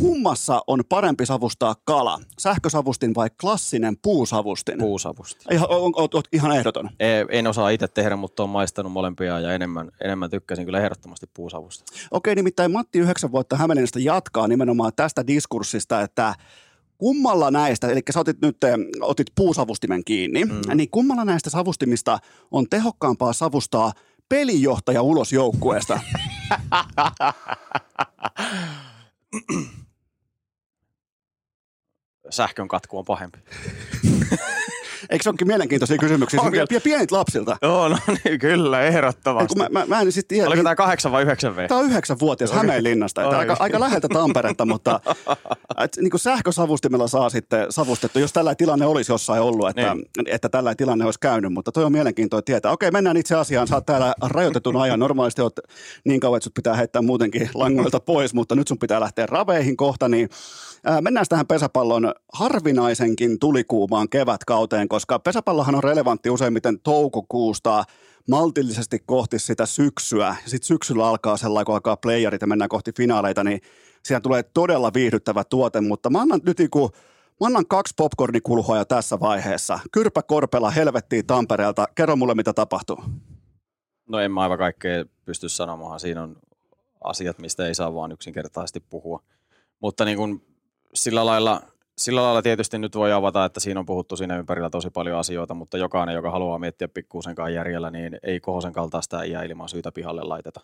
Kummassa 0.01 0.61
on 0.67 0.83
parempi 0.89 1.27
savustaa 1.27 1.77
kala? 1.85 2.21
Sähkösavustin 2.39 3.15
vai 3.15 3.31
klassinen 3.41 3.97
puusavustin? 4.03 4.79
Puusavusti. 4.79 5.45
Ihan, 5.51 5.67
on, 5.71 5.93
oot, 5.97 6.15
oot 6.15 6.29
ihan 6.33 6.57
ehdoton. 6.57 6.91
En 7.29 7.47
osaa 7.47 7.71
itse 7.71 7.89
tehdä, 7.89 8.17
mutta 8.17 8.43
olen 8.43 8.51
maistanut 8.51 8.93
molempia 8.93 9.41
ja 9.41 9.55
enemmän, 9.55 9.91
enemmän 10.01 10.31
tykkäsin 10.31 10.65
kyllä 10.65 10.81
ehdottomasti 10.81 11.27
puusavusta. 11.35 11.85
Okei, 12.11 12.35
nimittäin 12.35 12.73
Matti 12.73 12.98
yhdeksän 12.99 13.33
vuotta 13.33 13.57
Hämeenlinnasta 13.57 13.99
jatkaa 13.99 14.49
nimenomaan 14.49 14.93
tästä 14.97 15.27
diskurssista, 15.27 16.03
että 16.03 16.35
kummalla 16.99 17.51
näistä, 17.51 17.89
eli 17.89 18.01
sä 18.11 18.21
otit 18.21 18.41
nyt 18.43 18.65
eh, 18.65 18.75
otit 19.01 19.27
puusavustimen 19.35 20.05
kiinni, 20.05 20.45
mm. 20.45 20.61
niin 20.75 20.91
kummalla 20.91 21.25
näistä 21.25 21.51
savustimista 21.51 22.19
on 22.51 22.69
tehokkaampaa 22.71 23.33
savustaa 23.33 23.93
pelijohtaja 24.29 25.03
ulos 25.03 25.33
joukkueesta? 25.33 26.01
Sähkön 32.31 32.69
katku 32.69 32.99
on 32.99 33.05
pahempi. 33.05 33.39
Eikö 35.11 35.23
se 35.23 35.29
olekin 35.31 35.47
mielenkiintoisia 35.47 35.99
kysymyksiä? 35.99 36.41
On 36.41 36.55
ja, 36.55 36.81
pienit 36.85 37.11
lapsilta. 37.11 37.57
Joo, 37.63 37.89
no 37.89 37.99
niin, 38.25 38.39
kyllä, 38.39 38.83
ehdottomasti. 38.83 39.55
kun 39.55 39.63
mä, 39.63 39.81
mä, 39.81 39.87
mä 39.87 40.01
en 40.01 40.13
siis 40.13 40.25
tiedä. 40.29 40.49
Oliko 40.49 40.63
tämä 40.63 40.75
kahdeksan 40.75 41.13
vai 41.13 41.23
yhdeksän 41.23 41.57
V? 41.57 41.67
Tämä 41.69 41.81
on 41.81 41.87
yhdeksänvuotias 41.87 42.51
Okei. 42.51 42.59
Hämeenlinnasta, 42.61 43.23
että 43.23 43.39
aika, 43.39 43.57
aika 43.59 43.81
läheltä 43.81 44.09
Tamperetta, 44.09 44.67
mutta 44.67 45.01
et, 45.85 45.97
niin 46.01 46.11
kuin 46.11 46.21
sähkösavustimella 46.21 47.09
saa 47.09 47.31
sitten 47.31 47.67
savustettu, 47.71 48.19
jos 48.19 48.33
tällä 48.33 48.55
tilanne 48.55 48.87
olisi 48.87 49.13
jossain 49.13 49.43
ollut, 49.43 49.69
että, 49.69 49.95
Niin. 49.95 50.05
että 50.27 50.49
tällä 50.49 50.75
tilanne 50.75 51.05
olisi 51.05 51.21
käynyt, 51.21 51.53
mutta 51.53 51.73
toi 51.73 51.85
on 51.85 51.93
mielenkiintoista 51.93 52.45
tietää. 52.47 52.73
Okei, 52.73 52.91
mennään 52.91 53.17
itse 53.17 53.35
asiaan, 53.35 53.69
sä 53.69 53.75
oot 53.75 53.87
täällä 53.87 54.15
rajoitetun 54.23 54.77
ajan, 54.77 55.01
normaalisti 55.01 55.43
oot 55.43 55.57
niin 56.05 56.21
kauan, 56.21 56.37
että 56.37 56.45
sut 56.45 56.55
pitää 56.55 56.75
heittää 56.77 57.03
muutenkin 57.03 57.51
langoilta 57.55 58.01
pois, 58.01 58.35
mutta 58.35 58.55
nyt 58.55 58.69
sun 58.69 58.79
pitää 58.79 59.01
lähteä 59.01 59.27
raveihin 59.27 59.77
kohta, 59.77 60.09
niin 60.09 60.29
mennään 61.01 61.27
tähän 61.29 61.47
pesäpallon 61.47 62.15
harvinaisenkin 62.33 63.39
tulikuumaan 63.39 64.09
kevätkauteen, 64.09 64.89
koska 64.89 65.19
pesäpallohan 65.19 65.75
on 65.75 65.85
relevantti 65.85 66.31
useimmiten 66.31 66.81
toukokuusta 66.81 67.85
maltillisesti 68.29 68.99
kohti 69.07 69.39
sitä 69.39 69.67
syksyä. 69.67 70.37
Sitten 70.47 70.67
syksyllä 70.67 71.09
alkaa 71.09 71.37
sellainen, 71.37 71.67
kun 71.67 71.75
alkaa 71.75 71.97
playerit 71.97 72.41
ja 72.41 72.47
mennään 72.47 72.69
kohti 72.69 72.93
finaaleita, 72.97 73.45
niin 73.45 73.61
siinä 74.03 74.21
tulee 74.21 74.43
todella 74.43 74.91
viihdyttävä 74.95 75.45
tuote, 75.45 75.81
mutta 75.81 76.11
mä 76.11 76.21
annan 76.21 76.41
nyt 76.47 76.59
niinku, 76.59 76.91
mä 77.41 77.47
annan 77.47 77.67
kaksi 77.67 77.95
popcornikulhoa 77.97 78.85
tässä 78.85 79.21
vaiheessa. 79.21 79.79
Kyrpä 79.93 80.23
Korpela 80.23 80.71
helvettiin 80.71 81.27
Tampereelta. 81.27 81.89
Kerro 81.95 82.17
mulle, 82.17 82.35
mitä 82.35 82.53
tapahtuu. 82.53 83.03
No 84.09 84.19
en 84.19 84.33
mä 84.33 84.41
aivan 84.41 84.59
kaikkea 84.59 85.05
pysty 85.25 85.49
sanomaan. 85.49 86.01
Siinä 86.01 86.23
on 86.23 86.37
asiat, 87.05 87.39
mistä 87.39 87.67
ei 87.67 87.75
saa 87.75 87.95
vaan 87.95 88.13
yksinkertaisesti 88.13 88.81
puhua. 88.81 89.23
Mutta 89.81 90.05
niin 90.05 90.17
kuin 90.17 90.48
sillä 90.99 91.27
lailla, 91.27 91.63
sillä 91.99 92.23
lailla 92.23 92.43
tietysti 92.43 92.79
nyt 92.79 92.97
voi 92.97 93.13
avata, 93.13 93.45
että 93.45 93.61
siinä 93.61 93.81
on 93.81 93.87
puhuttu 93.87 94.17
siinä 94.17 94.39
ympärillä 94.39 94.71
tosi 94.71 94.91
paljon 94.91 95.19
asioita, 95.19 95.55
mutta 95.55 95.79
jokainen, 95.79 96.15
joka 96.15 96.31
haluaa 96.31 96.59
miettiä 96.59 96.89
pikkuusenkaan 96.89 97.55
järjellä, 97.55 97.91
niin 97.91 98.19
ei 98.23 98.41
kohosen 98.41 98.73
kaltaista 98.73 99.23
iää 99.23 99.43
ilman 99.43 99.69
syytä 99.69 99.93
pihalle 99.93 100.23
laiteta. 100.23 100.61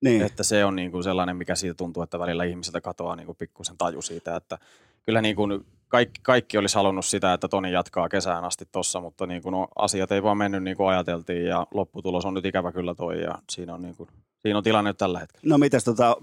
Niin. 0.00 0.22
Että 0.22 0.42
se 0.42 0.64
on 0.64 0.76
niin 0.76 0.90
kuin 0.90 1.04
sellainen, 1.04 1.36
mikä 1.36 1.54
siitä 1.54 1.74
tuntuu, 1.74 2.02
että 2.02 2.18
välillä 2.18 2.44
ihmisiltä 2.44 2.80
katoaa 2.80 3.16
niin 3.16 3.26
kuin 3.26 3.36
pikkusen 3.36 3.78
taju 3.78 4.02
siitä, 4.02 4.36
että 4.36 4.58
kyllä 5.06 5.22
niin 5.22 5.36
kuin 5.36 5.66
kaikki, 5.88 6.20
kaikki 6.22 6.58
olisi 6.58 6.74
halunnut 6.74 7.04
sitä, 7.04 7.32
että 7.32 7.48
Toni 7.48 7.72
jatkaa 7.72 8.08
kesään 8.08 8.44
asti 8.44 8.64
tossa, 8.72 9.00
mutta 9.00 9.26
niin 9.26 9.42
kuin 9.42 9.52
no, 9.52 9.68
asiat 9.76 10.12
ei 10.12 10.22
vaan 10.22 10.36
mennyt 10.36 10.62
niin 10.62 10.76
kuin 10.76 10.88
ajateltiin 10.88 11.46
ja 11.46 11.66
lopputulos 11.74 12.24
on 12.24 12.34
nyt 12.34 12.44
ikävä 12.44 12.72
kyllä 12.72 12.94
toi 12.94 13.22
ja 13.22 13.38
siinä 13.50 13.74
on, 13.74 13.82
niin 13.82 13.96
kuin, 13.96 14.08
siinä 14.42 14.58
on 14.58 14.64
tilanne 14.64 14.90
nyt 14.90 14.98
tällä 14.98 15.18
hetkellä. 15.18 15.52
No 15.52 15.58
mites 15.58 15.84
tota, 15.84 16.16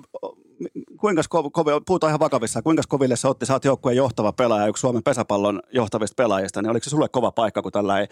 kuinka 1.00 1.22
ko- 1.22 1.82
puhutaan 1.86 2.10
ihan 2.10 2.20
vakavissa, 2.20 2.62
kuinka 2.62 2.84
koville 2.88 3.16
se 3.16 3.28
otti, 3.28 3.46
sä 3.46 3.54
oot 3.54 3.66
joukkueen 3.66 3.98
johtava 3.98 4.32
pelaaja, 4.32 4.68
yksi 4.68 4.82
Suomen 4.82 5.04
pesäpallon 5.04 5.62
johtavista 5.74 6.24
pelaajista, 6.24 6.62
niin 6.62 6.70
oliko 6.70 6.84
se 6.84 6.90
sulle 6.90 7.10
kova 7.10 7.32
paikka, 7.32 7.62
kun 7.62 7.72
tällä 7.72 8.00
ei, 8.00 8.08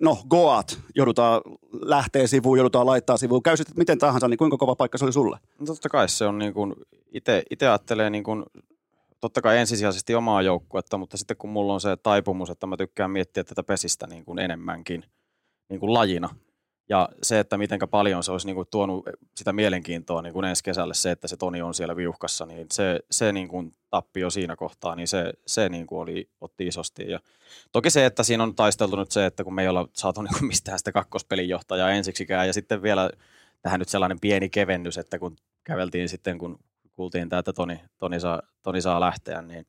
no 0.00 0.18
Goat, 0.30 0.78
joudutaan 0.94 1.40
lähtee 1.72 2.26
sivuun, 2.26 2.58
joudutaan 2.58 2.86
laittaa 2.86 3.16
sivuun, 3.16 3.42
käy 3.42 3.56
sitten 3.56 3.74
miten 3.78 3.98
tahansa, 3.98 4.28
niin 4.28 4.38
kuinka 4.38 4.56
kova 4.56 4.76
paikka 4.76 4.98
se 4.98 5.04
oli 5.04 5.12
sulle? 5.12 5.38
No 5.58 5.66
totta 5.66 5.88
kai 5.88 6.08
se 6.08 6.26
on 6.26 6.38
niin 6.38 6.54
kuin, 6.54 6.74
itse 7.12 7.44
ajattelee 7.60 8.10
niin 8.10 8.24
kuin, 8.24 8.44
totta 9.20 9.40
kai 9.42 9.58
ensisijaisesti 9.58 10.14
omaa 10.14 10.42
joukkuetta, 10.42 10.98
mutta 10.98 11.16
sitten 11.16 11.36
kun 11.36 11.50
mulla 11.50 11.74
on 11.74 11.80
se 11.80 11.96
taipumus, 11.96 12.50
että 12.50 12.66
mä 12.66 12.76
tykkään 12.76 13.10
miettiä 13.10 13.44
tätä 13.44 13.62
pesistä 13.62 14.06
niin 14.06 14.24
kuin 14.24 14.38
enemmänkin 14.38 15.04
niin 15.68 15.80
kuin 15.80 15.94
lajina. 15.94 16.28
Ja 16.90 17.08
se, 17.22 17.38
että 17.38 17.58
miten 17.58 17.78
paljon 17.90 18.22
se 18.22 18.32
olisi 18.32 18.46
niin 18.46 18.54
kuin 18.54 18.68
tuonut 18.70 19.04
sitä 19.36 19.52
mielenkiintoa 19.52 20.22
niin 20.22 20.32
kuin 20.32 20.44
ensi 20.44 20.64
kesälle, 20.64 20.94
se, 20.94 21.10
että 21.10 21.28
se 21.28 21.36
Toni 21.36 21.62
on 21.62 21.74
siellä 21.74 21.96
viuhkassa, 21.96 22.46
niin 22.46 22.66
se, 22.72 23.00
se 23.10 23.32
niin 23.32 23.48
kuin 23.48 23.74
tappi 23.90 24.20
jo 24.20 24.30
siinä 24.30 24.56
kohtaa, 24.56 24.96
niin 24.96 25.08
se, 25.08 25.32
se 25.46 25.68
niin 25.68 25.86
kuin 25.86 26.00
oli, 26.00 26.30
otti 26.40 26.66
isosti. 26.66 27.10
Ja 27.10 27.20
toki 27.72 27.90
se, 27.90 28.06
että 28.06 28.22
siinä 28.22 28.42
on 28.42 28.54
taisteltu 28.54 28.96
nyt 28.96 29.10
se, 29.10 29.26
että 29.26 29.44
kun 29.44 29.54
me 29.54 29.62
ei 29.62 29.68
olla 29.68 29.88
saatu 29.92 30.22
niin 30.22 30.38
kuin 30.38 30.46
mistään 30.46 30.78
sitä 30.78 30.92
kakkospelijohtajaa 30.92 31.90
ensiksikään, 31.90 32.46
ja 32.46 32.52
sitten 32.52 32.82
vielä 32.82 33.10
tähän 33.62 33.78
nyt 33.78 33.88
sellainen 33.88 34.20
pieni 34.20 34.50
kevennys, 34.50 34.98
että 34.98 35.18
kun 35.18 35.36
käveltiin 35.64 36.08
sitten, 36.08 36.38
kun 36.38 36.58
kuultiin 36.92 37.28
tämä, 37.28 37.40
että 37.40 37.52
Toni, 37.52 37.80
Toni, 37.98 38.20
saa, 38.20 38.42
Toni 38.62 38.80
saa 38.80 39.00
lähteä, 39.00 39.42
niin 39.42 39.66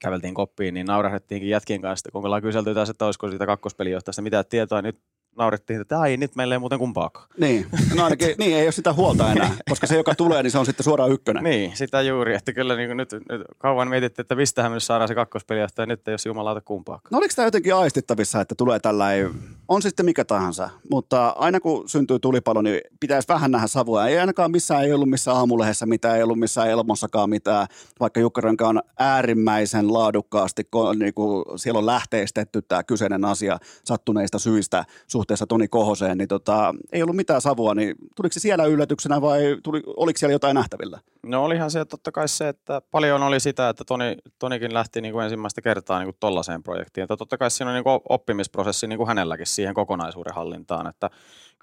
käveltiin 0.00 0.34
koppiin, 0.34 0.74
niin 0.74 0.86
naurahdettiinkin 0.86 1.50
jätkien 1.50 1.82
kanssa, 1.82 2.10
kun 2.12 2.24
ollaan 2.24 2.42
kyselty 2.42 2.74
taas, 2.74 2.90
että 2.90 3.06
olisiko 3.06 3.28
siitä 3.28 3.46
kakkospelijohtajasta 3.46 4.22
mitään 4.22 4.44
tietoa, 4.48 4.82
niin 4.82 4.94
nyt 4.94 5.02
naurettiin, 5.36 5.80
että 5.80 6.00
ai 6.00 6.16
nyt 6.16 6.36
meillä 6.36 6.54
ei 6.54 6.58
muuten 6.58 6.78
kumpaakaan. 6.78 7.26
Niin, 7.38 7.66
no 7.94 8.04
ainakin, 8.04 8.34
niin 8.38 8.56
ei 8.56 8.66
ole 8.66 8.72
sitä 8.72 8.92
huolta 8.92 9.32
enää, 9.32 9.50
koska 9.68 9.86
se, 9.86 9.96
joka 9.96 10.14
tulee, 10.14 10.42
niin 10.42 10.50
se 10.50 10.58
on 10.58 10.66
sitten 10.66 10.84
suoraan 10.84 11.12
ykkönen. 11.12 11.44
Niin, 11.44 11.76
sitä 11.76 12.02
juuri, 12.02 12.34
että 12.34 12.52
kyllä 12.52 12.76
niin 12.76 12.96
nyt, 12.96 13.12
nyt 13.12 13.42
kauan 13.58 13.88
mietittiin, 13.88 14.24
että 14.24 14.34
mistähän 14.34 14.72
me 14.72 14.80
saadaan 14.80 15.08
se 15.08 15.14
kakkospelijohtaja, 15.14 15.82
ja 15.82 15.86
nyt 15.86 16.08
ei 16.08 16.12
ole 16.12 16.18
jumalauta 16.26 16.60
kumpaakaan. 16.60 17.08
No 17.12 17.18
oliko 17.18 17.32
tämä 17.36 17.46
jotenkin 17.46 17.74
aistittavissa, 17.74 18.40
että 18.40 18.54
tulee 18.54 18.80
tällainen, 18.80 19.30
on 19.68 19.82
se 19.82 19.88
sitten 19.88 20.06
mikä 20.06 20.24
tahansa, 20.24 20.70
mutta 20.90 21.28
aina 21.28 21.60
kun 21.60 21.88
syntyy 21.88 22.18
tulipalo, 22.18 22.62
niin 22.62 22.80
pitäisi 23.00 23.28
vähän 23.28 23.50
nähdä 23.50 23.66
savua. 23.66 24.06
Ei 24.06 24.18
ainakaan 24.18 24.50
missään, 24.50 24.84
ei 24.84 24.92
ollut 24.92 25.10
missään 25.10 25.36
aamulehdessä 25.36 25.86
mitään, 25.86 26.16
ei 26.16 26.22
ollut 26.22 26.38
missään 26.38 26.70
Elmossakaan 26.70 27.30
mitään, 27.30 27.66
vaikka 28.00 28.20
Jukka 28.20 28.40
Rönkä 28.40 28.68
on 28.68 28.82
äärimmäisen 28.98 29.92
laadukkaasti, 29.92 30.68
niin 30.98 31.14
kuin 31.14 31.44
siellä 31.56 31.78
on 31.78 31.86
lähteistetty 31.86 32.62
tämä 32.62 32.82
kyseinen 32.82 33.24
asia 33.24 33.58
sattuneista 33.84 34.38
syistä 34.38 34.84
suhteessa 35.26 35.46
Toni 35.46 35.68
Kohoseen, 35.68 36.18
niin 36.18 36.28
tota, 36.28 36.74
ei 36.92 37.02
ollut 37.02 37.16
mitään 37.16 37.40
savua, 37.40 37.74
niin 37.74 37.94
tuliko 38.16 38.32
se 38.32 38.40
siellä 38.40 38.64
yllätyksenä 38.64 39.20
vai 39.20 39.56
tuli, 39.62 39.82
oliko 39.86 40.18
siellä 40.18 40.32
jotain 40.32 40.54
nähtävillä? 40.54 41.00
No 41.22 41.44
olihan 41.44 41.70
se 41.70 41.84
totta 41.84 42.12
kai 42.12 42.28
se, 42.28 42.48
että 42.48 42.82
paljon 42.90 43.22
oli 43.22 43.40
sitä, 43.40 43.68
että 43.68 43.84
Toni, 43.84 44.16
Tonikin 44.38 44.74
lähti 44.74 45.00
niin 45.00 45.12
kuin 45.12 45.24
ensimmäistä 45.24 45.62
kertaa 45.62 45.98
niin 45.98 46.06
kuin 46.06 46.16
tollaiseen 46.20 46.62
projektiin. 46.62 47.02
Että 47.02 47.16
totta 47.16 47.38
kai 47.38 47.50
siinä 47.50 47.70
on 47.70 47.74
niin 47.74 47.84
kuin 47.84 48.00
oppimisprosessi 48.08 48.86
niin 48.86 48.96
kuin 48.96 49.08
hänelläkin 49.08 49.46
siihen 49.46 49.74
kokonaisuuden 49.74 50.34
hallintaan. 50.34 50.86
Että 50.86 51.10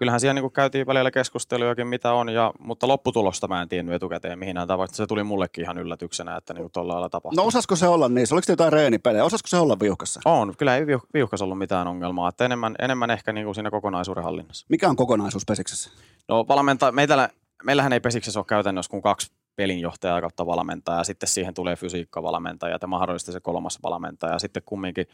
kyllähän 0.04 0.20
siellä 0.20 0.34
niin 0.34 0.44
kuin 0.44 0.54
käytiin 0.54 0.88
välillä 0.88 1.12
keskustelujakin, 1.12 1.88
mitä 1.88 2.14
on, 2.14 2.30
ja, 2.30 2.54
mutta 2.60 2.88
lopputulosta 2.88 3.48
mä 3.48 3.62
en 3.62 3.70
tiennyt 3.70 3.96
etukäteen, 3.96 4.40
mihin 4.40 4.58
hän 4.58 4.68
tavoitti. 4.68 4.98
Se 4.98 5.08
tuli 5.08 5.24
mullekin 5.24 5.64
ihan 5.64 5.78
yllätyksenä, 5.78 6.38
että 6.38 6.54
niin 6.54 6.72
tuolla 6.72 6.94
lailla 6.94 7.10
tapahtui. 7.10 7.36
No 7.36 7.48
osasko 7.48 7.76
se 7.76 7.88
olla 7.88 8.10
niissä? 8.10 8.36
Oliko 8.36 8.46
se 8.46 8.52
jotain 8.52 8.74
reenipelejä? 8.74 9.24
Osasko 9.24 9.48
se 9.48 9.58
olla 9.58 9.78
viuhkassa? 9.80 10.22
On, 10.26 10.54
kyllä 10.58 10.78
ei 10.78 10.86
viuh- 10.86 11.08
viuhkas 11.14 11.42
ollut 11.42 11.58
mitään 11.58 11.88
ongelmaa, 11.88 12.30
että 12.30 12.46
enemmän, 12.46 12.76
enemmän 12.80 13.12
ehkä 13.12 13.34
niin 13.34 13.46
kuin 13.46 13.56
siinä 13.56 13.72
kokonaisuuden 13.72 14.24
hallinnassa. 14.24 14.66
Mikä 14.70 14.90
on 14.90 14.96
kokonaisuus 14.96 15.46
Pesiksessä? 15.48 15.90
No 16.28 16.46
valmenta, 16.48 16.92
meitä, 16.92 17.30
meillähän 17.64 17.94
ei 17.94 18.00
Pesiksessä 18.00 18.40
ole 18.40 18.46
käytännössä 18.46 18.90
kuin 18.90 19.04
kaksi 19.04 19.32
pelinjohtajaa 19.56 20.22
kautta 20.22 20.46
valmentajaa, 20.46 21.00
ja 21.00 21.04
sitten 21.04 21.30
siihen 21.30 21.54
tulee 21.54 21.76
fysiikkavalmentaja 21.76 22.78
ja 22.82 22.88
mahdollisesti 22.88 23.32
se 23.32 23.40
kolmas 23.40 23.80
valmentaja, 23.84 24.34
ja 24.34 24.40
sitten 24.40 24.64
kumminkin 24.66 25.08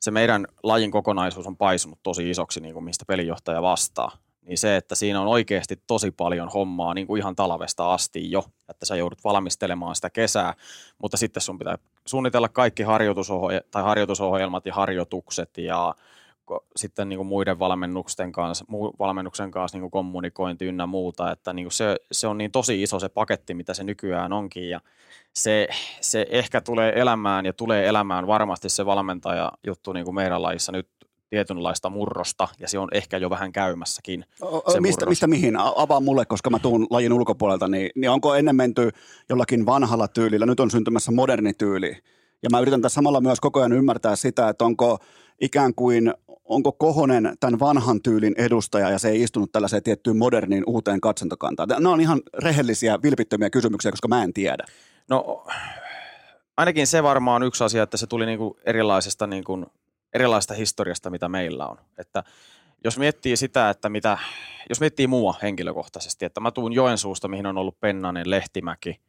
se 0.00 0.10
meidän 0.10 0.46
lajin 0.62 0.90
kokonaisuus 0.90 1.46
on 1.46 1.56
paisunut 1.56 1.98
tosi 2.02 2.30
isoksi, 2.30 2.60
niin 2.60 2.74
kuin 2.74 2.84
mistä 2.84 3.04
pelijohtaja 3.06 3.62
vastaa, 3.62 4.10
niin 4.48 4.58
se, 4.58 4.76
että 4.76 4.94
siinä 4.94 5.20
on 5.20 5.26
oikeasti 5.26 5.82
tosi 5.86 6.10
paljon 6.10 6.48
hommaa 6.48 6.94
niin 6.94 7.06
kuin 7.06 7.18
ihan 7.18 7.36
talvesta 7.36 7.92
asti 7.92 8.30
jo, 8.30 8.44
että 8.68 8.86
sä 8.86 8.96
joudut 8.96 9.24
valmistelemaan 9.24 9.94
sitä 9.94 10.10
kesää, 10.10 10.54
mutta 11.02 11.16
sitten 11.16 11.40
sun 11.40 11.58
pitää 11.58 11.78
suunnitella 12.06 12.48
kaikki 12.48 12.82
harjoitusohje- 12.82 13.68
tai 13.70 13.82
harjoitusohjelmat 13.82 14.66
ja 14.66 14.74
harjoitukset 14.74 15.58
ja 15.58 15.94
sitten 16.76 17.08
niin 17.08 17.16
kuin 17.16 17.26
muiden 17.26 17.58
valmennusten 17.58 18.32
kanssa, 18.32 18.64
muu, 18.68 18.94
valmennuksen 18.98 19.50
kanssa 19.50 19.76
niin 19.76 19.82
kuin 19.82 19.90
kommunikointi 19.90 20.66
ynnä 20.66 20.86
muuta, 20.86 21.30
että 21.30 21.52
niin 21.52 21.64
kuin 21.64 21.72
se, 21.72 21.96
se 22.12 22.26
on 22.26 22.38
niin 22.38 22.50
tosi 22.50 22.82
iso 22.82 22.98
se 22.98 23.08
paketti, 23.08 23.54
mitä 23.54 23.74
se 23.74 23.84
nykyään 23.84 24.32
onkin. 24.32 24.70
Ja 24.70 24.80
se, 25.32 25.68
se 26.00 26.26
ehkä 26.30 26.60
tulee 26.60 26.92
elämään 27.00 27.46
ja 27.46 27.52
tulee 27.52 27.88
elämään 27.88 28.26
varmasti 28.26 28.68
se 28.68 28.86
valmentaja 28.86 29.52
juttu 29.66 29.92
niin 29.92 30.04
kuin 30.04 30.14
meidän 30.14 30.42
lajissa 30.42 30.72
nyt 30.72 30.88
tietynlaista 31.30 31.90
murrosta, 31.90 32.48
ja 32.60 32.68
se 32.68 32.78
on 32.78 32.88
ehkä 32.92 33.16
jo 33.16 33.30
vähän 33.30 33.52
käymässäkin. 33.52 34.24
Se 34.72 34.80
mistä, 34.80 35.06
mistä 35.06 35.26
mihin? 35.26 35.56
Avaa 35.56 36.00
mulle, 36.00 36.26
koska 36.26 36.50
mä 36.50 36.58
tuun 36.58 36.86
lajin 36.90 37.12
ulkopuolelta, 37.12 37.68
niin, 37.68 37.90
niin 37.94 38.10
onko 38.10 38.34
ennen 38.34 38.56
menty 38.56 38.90
jollakin 39.28 39.66
vanhalla 39.66 40.08
tyylillä, 40.08 40.46
nyt 40.46 40.60
on 40.60 40.70
syntymässä 40.70 41.12
moderni 41.12 41.54
tyyli, 41.54 41.96
ja 42.42 42.50
mä 42.50 42.60
yritän 42.60 42.82
tässä 42.82 42.94
samalla 42.94 43.20
myös 43.20 43.40
koko 43.40 43.60
ajan 43.60 43.72
ymmärtää 43.72 44.16
sitä, 44.16 44.48
että 44.48 44.64
onko 44.64 44.98
ikään 45.40 45.74
kuin, 45.74 46.14
onko 46.44 46.72
Kohonen 46.72 47.32
tämän 47.40 47.60
vanhan 47.60 48.02
tyylin 48.02 48.34
edustaja 48.38 48.90
ja 48.90 48.98
se 48.98 49.08
ei 49.08 49.22
istunut 49.22 49.52
tällaiseen 49.52 49.82
tiettyyn 49.82 50.16
moderniin 50.16 50.64
uuteen 50.66 51.00
katsantokantaan? 51.00 51.68
Nämä 51.68 51.90
on 51.90 52.00
ihan 52.00 52.20
rehellisiä, 52.42 52.98
vilpittömiä 53.02 53.50
kysymyksiä, 53.50 53.90
koska 53.90 54.08
mä 54.08 54.22
en 54.22 54.32
tiedä. 54.32 54.64
No 55.08 55.46
ainakin 56.56 56.86
se 56.86 57.02
varmaan 57.02 57.42
yksi 57.42 57.64
asia, 57.64 57.82
että 57.82 57.96
se 57.96 58.06
tuli 58.06 58.26
niinku 58.26 58.58
erilaisesta, 58.66 59.26
niinku, 59.26 59.66
erilaisesta 60.12 60.54
historiasta, 60.54 61.10
mitä 61.10 61.28
meillä 61.28 61.66
on. 61.66 61.76
Että 61.98 62.24
jos 62.84 62.98
miettii 62.98 63.36
sitä, 63.36 63.70
että 63.70 63.88
mitä, 63.88 64.18
jos 64.68 64.80
miettii 64.80 65.06
mua 65.06 65.34
henkilökohtaisesti, 65.42 66.24
että 66.24 66.40
mä 66.40 66.50
tuun 66.50 66.72
Joensuusta, 66.72 67.28
mihin 67.28 67.46
on 67.46 67.58
ollut 67.58 67.80
Pennanen, 67.80 68.30
Lehtimäki, 68.30 69.00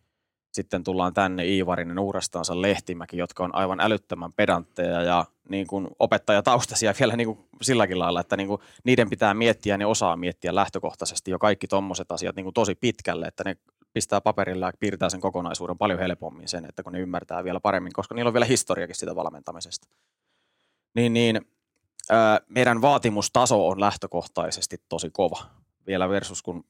sitten 0.52 0.84
tullaan 0.84 1.14
tänne 1.14 1.46
Iivarinen 1.46 2.00
uudestaansa 2.00 2.62
Lehtimäki, 2.62 3.18
jotka 3.18 3.44
on 3.44 3.56
aivan 3.56 3.80
älyttömän 3.80 4.34
pedantteja 4.34 5.02
ja 5.02 5.26
niin 5.50 5.68
kuin 5.68 5.88
opettajataustaisia 6.00 6.94
vielä 7.00 7.16
niin 7.16 7.28
kuin 7.28 7.40
silläkin 7.62 8.00
lailla, 8.00 8.22
että 8.22 8.38
niin 8.38 8.48
kuin 8.48 8.62
niiden 8.84 9.10
pitää 9.10 9.34
miettiä 9.34 9.78
ne 9.78 9.86
osaa 9.86 10.18
miettiä 10.18 10.56
lähtökohtaisesti 10.56 11.32
jo 11.32 11.40
kaikki 11.40 11.68
tuommoiset 11.68 12.12
asiat 12.12 12.36
niin 12.36 12.44
kuin 12.44 12.54
tosi 12.54 12.76
pitkälle, 12.76 13.26
että 13.26 13.44
ne 13.44 13.58
pistää 13.94 14.22
paperilla 14.22 14.66
ja 14.66 14.74
piirtää 14.80 15.10
sen 15.10 15.22
kokonaisuuden 15.22 15.78
paljon 15.78 16.00
helpommin 16.00 16.48
sen, 16.48 16.66
että 16.66 16.84
kun 16.84 16.94
ne 16.94 17.00
ymmärtää 17.00 17.44
vielä 17.44 17.60
paremmin, 17.60 17.94
koska 17.94 18.16
niillä 18.16 18.30
on 18.30 18.34
vielä 18.34 18.46
historiakin 18.46 18.96
sitä 18.96 19.16
valmentamisesta. 19.16 19.88
Niin, 20.94 21.14
niin 21.14 21.41
ää, 22.10 22.40
meidän 22.49 22.82
vaatimustaso 22.82 23.68
on 23.68 23.80
lähtökohtaisesti 23.80 24.78
tosi 24.90 25.10
kova 25.10 25.45
vielä 25.88 26.10
versus 26.10 26.44
kun 26.44 26.66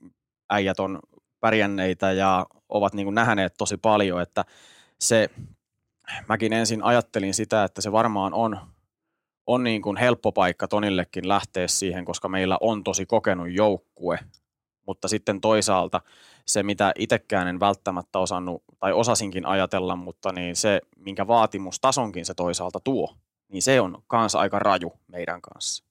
äijät 0.50 0.80
on 0.80 1.00
pärjänneitä 1.40 2.12
ja 2.12 2.46
ovat 2.70 2.94
niin 2.94 3.06
kuin 3.06 3.16
nähneet 3.16 3.54
tosi 3.58 3.78
paljon, 3.78 4.22
että 4.22 4.46
se, 5.00 5.30
mäkin 6.28 6.54
ensin 6.54 6.84
ajattelin 6.84 7.34
sitä, 7.34 7.64
että 7.64 7.82
se 7.82 7.92
varmaan 7.92 8.34
on, 8.34 8.58
on 9.48 9.64
niin 9.64 9.82
kuin 9.82 9.98
helppo 9.98 10.32
paikka 10.32 10.68
Tonillekin 10.68 11.28
lähteä 11.28 11.68
siihen, 11.68 12.06
koska 12.06 12.30
meillä 12.30 12.58
on 12.62 12.84
tosi 12.84 13.06
kokenut 13.06 13.52
joukkue, 13.52 14.20
mutta 14.88 15.08
sitten 15.08 15.42
toisaalta 15.42 16.02
se, 16.46 16.64
mitä 16.64 16.92
itsekään 16.96 17.48
en 17.48 17.60
välttämättä 17.60 18.20
osannut 18.20 18.64
tai 18.80 18.94
osasinkin 18.94 19.46
ajatella, 19.46 19.96
mutta 19.96 20.32
niin 20.32 20.56
se, 20.56 20.82
minkä 20.96 21.28
vaatimustasonkin 21.28 22.26
se 22.26 22.34
toisaalta 22.34 22.80
tuo, 22.80 23.16
niin 23.50 23.62
se 23.62 23.82
on 23.82 24.04
kanssa 24.08 24.40
aika 24.40 24.60
raju 24.60 24.94
meidän 25.08 25.42
kanssa. 25.42 25.84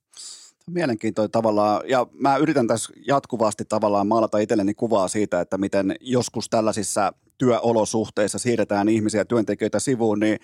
Mielenkiintoinen 0.66 1.30
tavallaan, 1.30 1.82
ja 1.88 2.06
mä 2.12 2.36
yritän 2.36 2.66
tässä 2.66 2.92
jatkuvasti 3.06 3.64
tavallaan 3.64 4.06
maalata 4.06 4.38
itselleni 4.38 4.74
kuvaa 4.74 5.08
siitä, 5.08 5.40
että 5.40 5.58
miten 5.58 5.96
joskus 6.00 6.48
tällaisissa 6.48 7.12
työolosuhteissa 7.38 8.38
siirretään 8.38 8.88
ihmisiä 8.88 9.24
työntekijöitä 9.24 9.80
sivuun, 9.80 10.20
niin, 10.20 10.38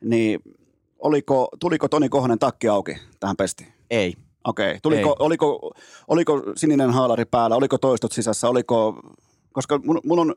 niin 0.00 0.40
oliko, 0.98 1.48
tuliko 1.60 1.88
Toni 1.88 2.08
Kohonen 2.08 2.38
takki 2.38 2.68
auki 2.68 2.96
tähän 3.20 3.36
pestiin? 3.36 3.72
Ei. 3.90 4.14
Okei. 4.44 4.68
Okay. 4.68 4.80
Tuliko. 4.82 5.16
Oliko, 5.18 5.72
oliko 6.08 6.42
sininen 6.56 6.90
haalari 6.90 7.24
päällä, 7.24 7.56
oliko 7.56 7.78
toistot 7.78 8.12
sisässä, 8.12 8.48
oliko, 8.48 9.00
koska 9.52 9.80
mun, 9.84 10.00
mun 10.04 10.18
on 10.18 10.34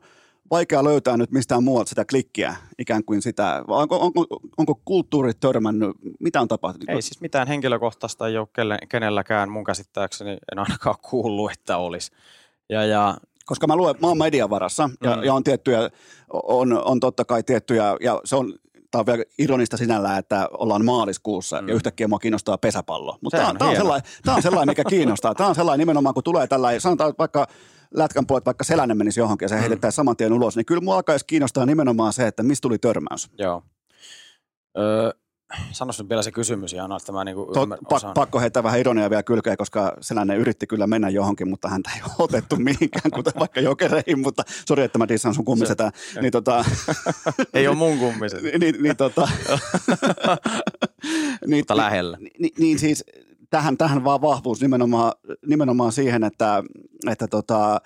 vaikea 0.50 0.84
löytää 0.84 1.16
nyt 1.16 1.30
mistään 1.30 1.64
muualta 1.64 1.88
sitä 1.88 2.04
klikkiä, 2.04 2.56
ikään 2.78 3.04
kuin 3.04 3.22
sitä. 3.22 3.64
Onko, 3.68 4.00
onko, 4.00 4.26
onko 4.58 4.80
kulttuuri 4.84 5.32
törmännyt, 5.34 5.90
mitä 6.20 6.40
on 6.40 6.48
tapahtunut? 6.48 6.88
Ei 6.88 7.02
siis 7.02 7.20
mitään 7.20 7.48
henkilökohtaista 7.48 8.28
ei 8.28 8.38
ole 8.38 8.78
kenelläkään 8.88 9.50
mun 9.50 9.64
käsittääkseni, 9.64 10.30
en 10.30 10.58
ainakaan 10.58 10.96
kuullut, 11.10 11.52
että 11.52 11.76
olisi. 11.76 12.12
Ja, 12.68 12.84
ja 12.84 13.16
koska 13.46 13.66
mä 13.66 13.76
luen, 13.76 13.94
mä 14.00 14.06
oon 14.06 14.18
median 14.18 14.50
varassa 14.50 14.90
ja, 15.02 15.16
mm. 15.16 15.22
ja 15.22 15.34
on 15.34 15.44
tiettyjä, 15.44 15.90
on, 16.32 16.84
on 16.84 17.00
totta 17.00 17.24
kai 17.24 17.42
tiettyjä, 17.42 17.96
ja 18.00 18.20
se 18.24 18.36
on, 18.36 18.54
tämä 18.90 19.00
on 19.00 19.06
vielä 19.06 19.24
ironista 19.38 19.76
sinällään, 19.76 20.18
että 20.18 20.48
ollaan 20.58 20.84
maaliskuussa 20.84 21.62
mm. 21.62 21.68
ja 21.68 21.74
yhtäkkiä 21.74 22.08
mua 22.08 22.18
kiinnostaa 22.18 22.58
pesäpallo. 22.58 23.18
Mutta 23.20 23.38
tämä 23.38 23.50
on, 23.50 23.68
on 23.68 23.76
sellainen, 23.76 24.10
on 24.28 24.42
sellainen, 24.42 24.72
mikä 24.72 24.84
kiinnostaa. 24.84 25.34
Tämä 25.34 25.48
on 25.48 25.54
sellainen 25.54 25.82
nimenomaan, 25.82 26.14
kun 26.14 26.24
tulee 26.24 26.46
tällainen, 26.46 26.80
sanotaan 26.80 27.14
vaikka 27.18 27.46
lätkän 27.94 28.26
puolet, 28.26 28.46
vaikka 28.46 28.64
Selänen 28.64 28.96
menisi 28.96 29.20
johonkin 29.20 29.44
ja 29.44 29.48
se 29.48 29.54
mm. 29.54 29.60
heitetään 29.60 29.92
saman 29.92 30.16
tien 30.16 30.32
ulos, 30.32 30.56
niin 30.56 30.66
kyllä 30.66 30.80
mua 30.80 30.96
alkaisi 30.96 31.24
kiinnostaa 31.26 31.66
nimenomaan 31.66 32.12
se, 32.12 32.26
että 32.26 32.42
mistä 32.42 32.62
tuli 32.62 32.78
törmäys. 32.78 33.30
Joo. 33.38 33.62
Öö, 34.78 35.10
Sanois 35.72 35.98
nyt 35.98 36.08
vielä 36.08 36.22
se 36.22 36.32
kysymys 36.32 36.72
ja 36.72 36.84
anna, 36.84 36.96
että 36.96 37.12
mä 37.12 37.24
niinku 37.24 37.50
Tot, 37.54 37.68
pak, 37.88 38.02
Pakko 38.14 38.40
heittää 38.40 38.62
vähän 38.62 38.80
ironiaa 38.80 39.10
vielä 39.10 39.22
kylkeen, 39.22 39.56
koska 39.56 39.96
Selänen 40.00 40.38
yritti 40.38 40.66
kyllä 40.66 40.86
mennä 40.86 41.08
johonkin, 41.08 41.48
mutta 41.48 41.68
häntä 41.68 41.90
ei 41.96 42.02
ole 42.02 42.12
otettu 42.28 42.56
mihinkään, 42.56 43.10
kuten 43.14 43.32
vaikka 43.40 43.60
jokereihin, 43.60 44.18
mutta 44.18 44.42
sori, 44.68 44.82
että 44.82 44.98
mä 44.98 45.08
dissaan 45.08 45.34
sun 45.34 45.44
kummisetään. 45.44 45.92
Niin, 46.20 46.32
tota, 46.32 46.64
ei 47.54 47.68
ole 47.68 47.76
mun 47.76 47.98
kummiset. 47.98 48.42
niin, 48.42 48.82
niin, 48.82 48.96
tota, 48.96 49.28
niin, 51.46 51.60
mutta 51.60 51.76
lähellä. 51.76 52.18
Niin, 52.38 52.54
niin 52.58 52.78
siis 52.78 53.04
tähän, 53.54 53.76
tähän 53.76 54.04
vaan 54.04 54.22
vahvuus 54.22 54.60
nimenomaan, 54.60 55.12
nimenomaan 55.46 55.92
siihen, 55.92 56.24
että, 56.24 56.62
että 57.10 57.28
tota, 57.28 57.80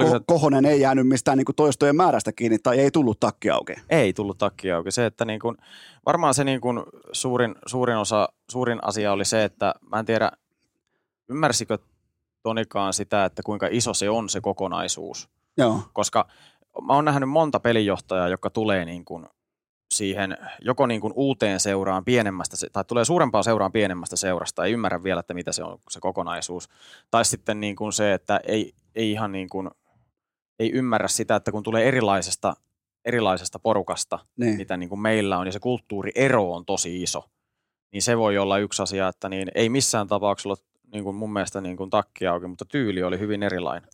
Ko- 0.00 0.24
Kohonen 0.26 0.64
ei 0.64 0.80
jäänyt 0.80 1.08
mistään 1.08 1.38
niin 1.38 1.44
kuin 1.44 1.56
toistojen 1.56 1.96
määrästä 1.96 2.32
kiinni 2.32 2.58
tai 2.58 2.78
ei 2.78 2.90
tullut 2.90 3.20
takki 3.20 3.50
auki. 3.50 3.72
Ei 3.90 4.12
tullut 4.12 4.38
takki 4.38 4.72
auki. 4.72 4.90
Se, 4.90 5.06
että 5.06 5.24
niin 5.24 5.40
kuin, 5.40 5.56
varmaan 6.06 6.34
se 6.34 6.44
niin 6.44 6.60
kuin 6.60 6.82
suurin, 7.12 7.54
suurin, 7.66 7.96
osa, 7.96 8.28
suurin 8.50 8.78
asia 8.82 9.12
oli 9.12 9.24
se, 9.24 9.44
että 9.44 9.74
mä 9.90 9.98
en 9.98 10.06
tiedä, 10.06 10.32
ymmärsikö 11.28 11.78
Tonikaan 12.42 12.92
sitä, 12.92 13.24
että 13.24 13.42
kuinka 13.42 13.68
iso 13.70 13.94
se 13.94 14.10
on 14.10 14.28
se 14.28 14.40
kokonaisuus. 14.40 15.28
Joo. 15.56 15.80
Koska 15.92 16.28
mä 16.86 16.92
oon 16.92 17.04
nähnyt 17.04 17.28
monta 17.28 17.60
pelijohtajaa, 17.60 18.28
joka 18.28 18.50
tulee 18.50 18.84
niin 18.84 19.04
kuin 19.04 19.26
siihen 19.94 20.36
joko 20.60 20.86
niin 20.86 21.00
kuin 21.00 21.12
uuteen 21.16 21.60
seuraan 21.60 22.04
pienemmästä, 22.04 22.56
tai 22.72 22.84
tulee 22.84 23.04
suurempaan 23.04 23.44
seuraan 23.44 23.72
pienemmästä 23.72 24.16
seurasta, 24.16 24.64
ei 24.64 24.72
ymmärrä 24.72 25.02
vielä, 25.02 25.20
että 25.20 25.34
mitä 25.34 25.52
se 25.52 25.64
on 25.64 25.78
se 25.90 26.00
kokonaisuus. 26.00 26.68
Tai 27.10 27.24
sitten 27.24 27.60
niin 27.60 27.76
kuin 27.76 27.92
se, 27.92 28.12
että 28.12 28.40
ei, 28.46 28.72
ei 28.94 29.10
ihan 29.10 29.32
niin 29.32 29.48
kuin, 29.48 29.70
ei 30.58 30.70
ymmärrä 30.72 31.08
sitä, 31.08 31.36
että 31.36 31.52
kun 31.52 31.62
tulee 31.62 31.88
erilaisesta, 31.88 32.54
erilaisesta 33.04 33.58
porukasta, 33.58 34.18
niin. 34.36 34.56
mitä 34.56 34.76
niin 34.76 34.88
kuin 34.88 35.00
meillä 35.00 35.38
on, 35.38 35.46
ja 35.46 35.52
se 35.52 35.60
kulttuuriero 35.60 36.52
on 36.52 36.66
tosi 36.66 37.02
iso, 37.02 37.24
niin 37.92 38.02
se 38.02 38.18
voi 38.18 38.38
olla 38.38 38.58
yksi 38.58 38.82
asia, 38.82 39.08
että 39.08 39.28
niin 39.28 39.48
ei 39.54 39.68
missään 39.68 40.08
tapauksessa 40.08 40.73
niin 40.94 41.04
kuin 41.04 41.16
mun 41.16 41.32
mielestä 41.32 41.60
niin 41.60 41.76
kuin 41.76 41.90
takki 41.90 42.26
auki, 42.26 42.46
mutta 42.46 42.64
tyyli 42.64 43.02
oli 43.02 43.18
hyvin 43.18 43.42
erilainen. 43.42 43.88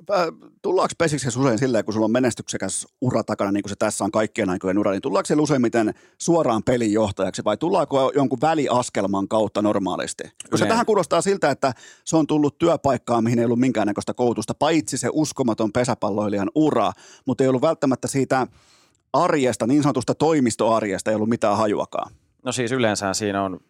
Tullaanko 0.62 0.93
Pesiksessä 0.98 1.40
usein 1.40 1.59
silleen, 1.59 1.85
kun 1.85 1.94
sulla 1.94 2.05
on 2.05 2.12
menestyksekäs 2.12 2.86
ura 3.01 3.22
takana, 3.22 3.52
niin 3.52 3.62
kuin 3.62 3.70
se 3.70 3.77
tässä 3.77 4.05
on 4.05 4.10
kaikkien 4.10 4.51
aikojen 4.51 4.78
ura, 4.78 4.90
niin 4.90 5.02
tullaanko 5.02 5.27
siellä 5.27 5.43
useimmiten 5.43 5.94
suoraan 6.18 6.62
pelinjohtajaksi 6.62 7.44
vai 7.44 7.56
tullaanko 7.56 8.12
jonkun 8.14 8.39
väliaskelman 8.40 9.28
kautta 9.28 9.62
normaalisti? 9.62 10.24
Koska 10.51 10.66
tähän 10.66 10.86
kuulostaa 10.86 11.20
siltä, 11.20 11.51
että 11.51 11.72
se 12.05 12.16
on 12.16 12.27
tullut 12.27 12.59
työpaikkaan, 12.59 13.24
mihin 13.24 13.39
ei 13.39 13.44
ollut 13.44 13.60
minkäännäköistä 13.60 14.14
koulutusta, 14.14 14.55
paitsi 14.55 14.98
se 14.98 15.09
uskomaton 15.12 15.72
pesäpalloilijan 15.72 16.51
ura, 16.55 16.93
mutta 17.27 17.44
ei 17.44 17.48
ollut 17.48 17.62
välttämättä 17.62 18.09
siitä 18.09 18.47
arjesta, 19.12 19.66
niin 19.66 19.82
sanotusta 19.82 20.14
toimistoarjesta, 20.14 21.10
ei 21.10 21.14
ollut 21.14 21.28
mitään 21.28 21.56
hajuakaan. 21.56 22.12
No 22.44 22.52
siis 22.52 22.72
yleensä 22.72 23.14
siinä 23.14 23.43
on 23.43 23.60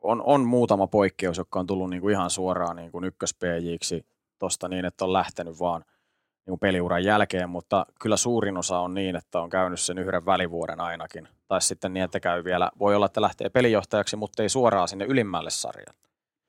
on, 0.00 0.22
on 0.22 0.44
muutama 0.44 0.86
poikkeus, 0.86 1.38
joka 1.38 1.60
on 1.60 1.66
tullut 1.66 1.90
niin 1.90 2.00
kuin 2.00 2.12
ihan 2.12 2.30
suoraan 2.30 2.76
niin 2.76 2.92
kuin 2.92 3.04
ykköspejiksi 3.04 4.06
tuosta 4.38 4.68
niin, 4.68 4.84
että 4.84 5.04
on 5.04 5.12
lähtenyt 5.12 5.60
vaan 5.60 5.80
niin 5.80 6.50
kuin 6.50 6.60
peliuran 6.60 7.04
jälkeen, 7.04 7.50
mutta 7.50 7.86
kyllä 8.00 8.16
suurin 8.16 8.56
osa 8.56 8.78
on 8.78 8.94
niin, 8.94 9.16
että 9.16 9.40
on 9.40 9.50
käynyt 9.50 9.80
sen 9.80 9.98
yhden 9.98 10.26
välivuoden 10.26 10.80
ainakin. 10.80 11.28
Tai 11.48 11.62
sitten 11.62 11.92
niin, 11.94 12.04
että 12.04 12.20
käy 12.20 12.44
vielä, 12.44 12.70
voi 12.78 12.94
olla, 12.94 13.06
että 13.06 13.20
lähtee 13.20 13.48
pelijohtajaksi, 13.48 14.16
mutta 14.16 14.42
ei 14.42 14.48
suoraan 14.48 14.88
sinne 14.88 15.04
ylimmälle 15.04 15.50
sarjalle. 15.50 16.00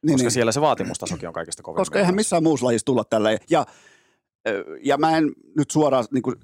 Niin, 0.06 0.14
koska 0.14 0.26
niin. 0.26 0.32
siellä 0.32 0.52
se 0.52 0.62
vaatimustasokin 0.62 1.28
on 1.28 1.34
kaikista 1.34 1.64
kovin. 1.64 1.76
Koska 1.76 2.00
eihän 2.00 2.16
missään 2.16 2.44
muussa 2.44 2.66
lajissa 2.66 2.86
tulla 2.86 3.04
tälleen. 3.04 3.38
Ja, 3.50 3.66
ja 4.84 4.98
mä 4.98 5.18
en 5.18 5.32
nyt 5.58 5.72
suoraan, 5.72 6.06
niin 6.12 6.22
kuin, 6.22 6.36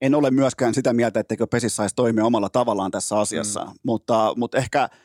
en 0.00 0.14
ole 0.14 0.30
myöskään 0.30 0.74
sitä 0.74 0.92
mieltä, 0.92 1.20
etteikö 1.20 1.46
pesis 1.46 1.76
saisi 1.76 1.94
toimia 1.94 2.24
omalla 2.24 2.48
tavallaan 2.48 2.90
tässä 2.90 3.18
asiassa, 3.18 3.64
mm. 3.64 3.72
mutta, 3.82 4.32
mutta 4.36 4.58
ehkä– 4.58 4.88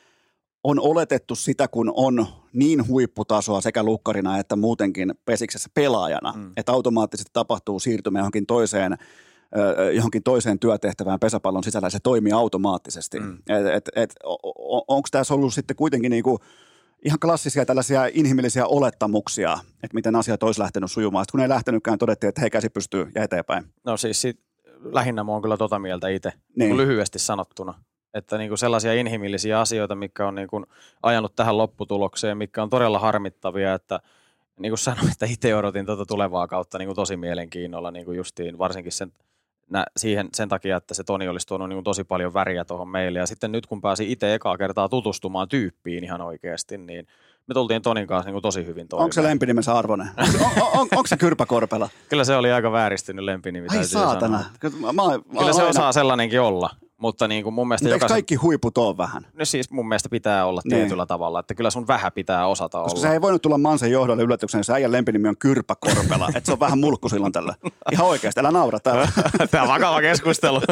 on 0.63 0.79
oletettu 0.79 1.35
sitä, 1.35 1.67
kun 1.67 1.91
on 1.95 2.27
niin 2.53 2.87
huipputasoa 2.87 3.61
sekä 3.61 3.83
lukkarina 3.83 4.39
että 4.39 4.55
muutenkin 4.55 5.13
pesiksessä 5.25 5.69
pelaajana, 5.73 6.33
mm. 6.35 6.51
että 6.57 6.71
automaattisesti 6.71 7.29
tapahtuu 7.33 7.79
siirtymä 7.79 8.19
johonkin 8.19 8.45
toiseen 8.45 8.97
johonkin 9.93 10.23
toiseen 10.23 10.59
työtehtävään 10.59 11.19
pesäpallon 11.19 11.63
sisällä, 11.63 11.89
se 11.89 11.99
toimii 12.03 12.31
automaattisesti. 12.31 13.19
Mm. 13.19 13.37
Et, 13.49 13.65
et, 13.75 13.89
et, 13.95 14.15
Onko 14.87 15.07
tässä 15.11 15.33
ollut 15.33 15.53
sitten 15.53 15.75
kuitenkin 15.75 16.09
niinku 16.09 16.39
ihan 17.05 17.19
klassisia 17.19 17.65
tällaisia 17.65 18.09
inhimillisiä 18.13 18.65
olettamuksia, 18.65 19.57
että 19.83 19.95
miten 19.95 20.15
asiat 20.15 20.43
olisi 20.43 20.61
lähtenyt 20.61 20.91
sujumaan. 20.91 21.25
Sitten 21.25 21.37
kun 21.37 21.43
ei 21.43 21.49
lähtenytkään, 21.49 21.97
todettiin, 21.97 22.29
että 22.29 22.41
hei 22.41 22.49
käsi 22.49 22.69
pystyy 22.69 23.11
ja 23.15 23.23
eteenpäin. 23.23 23.63
No 23.85 23.97
siis 23.97 24.21
sit, 24.21 24.39
lähinnä 24.83 25.23
mä 25.23 25.31
oon 25.31 25.41
kyllä 25.41 25.57
tota 25.57 25.79
mieltä 25.79 26.07
itse, 26.07 26.29
niin. 26.29 26.57
niin. 26.57 26.77
lyhyesti 26.77 27.19
sanottuna. 27.19 27.73
Että 28.13 28.37
niin 28.37 28.49
kuin 28.49 28.57
sellaisia 28.57 28.93
inhimillisiä 28.93 29.59
asioita, 29.59 29.95
mikä 29.95 30.27
on 30.27 30.35
niin 30.35 30.47
kuin 30.47 30.65
ajanut 31.03 31.35
tähän 31.35 31.57
lopputulokseen, 31.57 32.37
mikä 32.37 32.63
on 32.63 32.69
todella 32.69 32.99
harmittavia, 32.99 33.73
että 33.73 33.99
niin 34.59 34.71
kuin 34.71 34.77
sanoin, 34.77 35.11
että 35.11 35.25
itse 35.25 35.55
odotin 35.55 35.85
tuota 35.85 36.05
tulevaa 36.05 36.47
kautta 36.47 36.77
niin 36.77 36.87
kuin 36.87 36.95
tosi 36.95 37.17
mielenkiinnolla, 37.17 37.91
niin 37.91 38.05
kuin 38.05 38.17
justiin 38.17 38.57
varsinkin 38.57 38.91
sen 38.91 39.11
nä, 39.69 39.85
siihen, 39.97 40.29
sen 40.33 40.49
takia, 40.49 40.77
että 40.77 40.93
se 40.93 41.03
Toni 41.03 41.27
olisi 41.27 41.47
tuonut 41.47 41.69
niin 41.69 41.83
tosi 41.83 42.03
paljon 42.03 42.33
väriä 42.33 42.65
tuohon 42.65 42.87
meille. 42.87 43.19
Ja 43.19 43.25
sitten 43.25 43.51
nyt 43.51 43.67
kun 43.67 43.81
pääsi 43.81 44.11
itse 44.11 44.33
ekaa 44.33 44.57
kertaa 44.57 44.89
tutustumaan 44.89 45.47
tyyppiin 45.47 46.03
ihan 46.03 46.21
oikeasti, 46.21 46.77
niin 46.77 47.07
me 47.47 47.53
tultiin 47.53 47.81
Tonin 47.81 48.07
kanssa 48.07 48.31
niin 48.31 48.41
tosi 48.41 48.65
hyvin 48.65 48.87
toimeen. 48.87 49.03
Onko 49.03 49.13
se 49.13 49.23
lempinimensä 49.23 49.73
arvoinen? 49.73 50.07
on, 50.17 50.51
on, 50.61 50.67
on, 50.73 50.87
onko 50.91 51.07
se 51.07 51.17
kyrpäkorpela? 51.17 51.89
Kyllä 52.09 52.23
se 52.23 52.35
oli 52.35 52.51
aika 52.51 52.71
vääristynyt 52.71 53.25
lempinimi. 53.25 53.67
Ai 53.69 53.85
saatana. 53.85 54.37
Mä, 54.37 54.93
mä, 54.93 55.03
Kyllä 55.29 55.45
mä 55.45 55.53
se 55.53 55.61
aina... 55.61 55.69
osaa 55.69 55.91
sellainenkin 55.91 56.41
olla. 56.41 56.69
Mutta 57.03 57.27
niin 57.27 57.43
kuin 57.43 57.53
mun 57.53 57.67
mielestä... 57.67 57.85
Mutta 57.85 57.95
jokaisen... 57.95 58.15
kaikki 58.15 58.35
huiput 58.35 58.77
on 58.77 58.97
vähän? 58.97 59.27
No 59.33 59.45
siis 59.45 59.71
mun 59.71 59.87
mielestä 59.87 60.09
pitää 60.09 60.45
olla 60.45 60.61
niin. 60.63 60.79
tietyllä 60.79 61.05
tavalla, 61.05 61.39
että 61.39 61.55
kyllä 61.55 61.69
sun 61.69 61.87
vähän 61.87 62.11
pitää 62.11 62.47
osata 62.47 62.83
Koska 62.83 62.99
olla. 62.99 63.07
se 63.07 63.13
ei 63.13 63.21
voinut 63.21 63.41
tulla 63.41 63.57
Mansen 63.57 63.91
johdolle 63.91 64.23
yllätyksen, 64.23 64.59
jos 64.59 64.69
äijän 64.69 64.91
lempinimi 64.91 65.27
on 65.27 65.37
Kyrpä 65.37 65.75
Korpela, 65.79 66.27
että 66.27 66.45
se 66.45 66.51
on 66.51 66.59
vähän 66.59 66.79
mulkku 66.79 67.09
silloin 67.09 67.33
tällä. 67.33 67.55
Ihan 67.91 68.07
oikeasti, 68.07 68.39
älä 68.39 68.51
naura 68.51 68.79
täällä. 68.79 69.07
Tämä 69.51 69.63
on 69.63 69.69
vakava 69.69 70.01
keskustelu. 70.01 70.61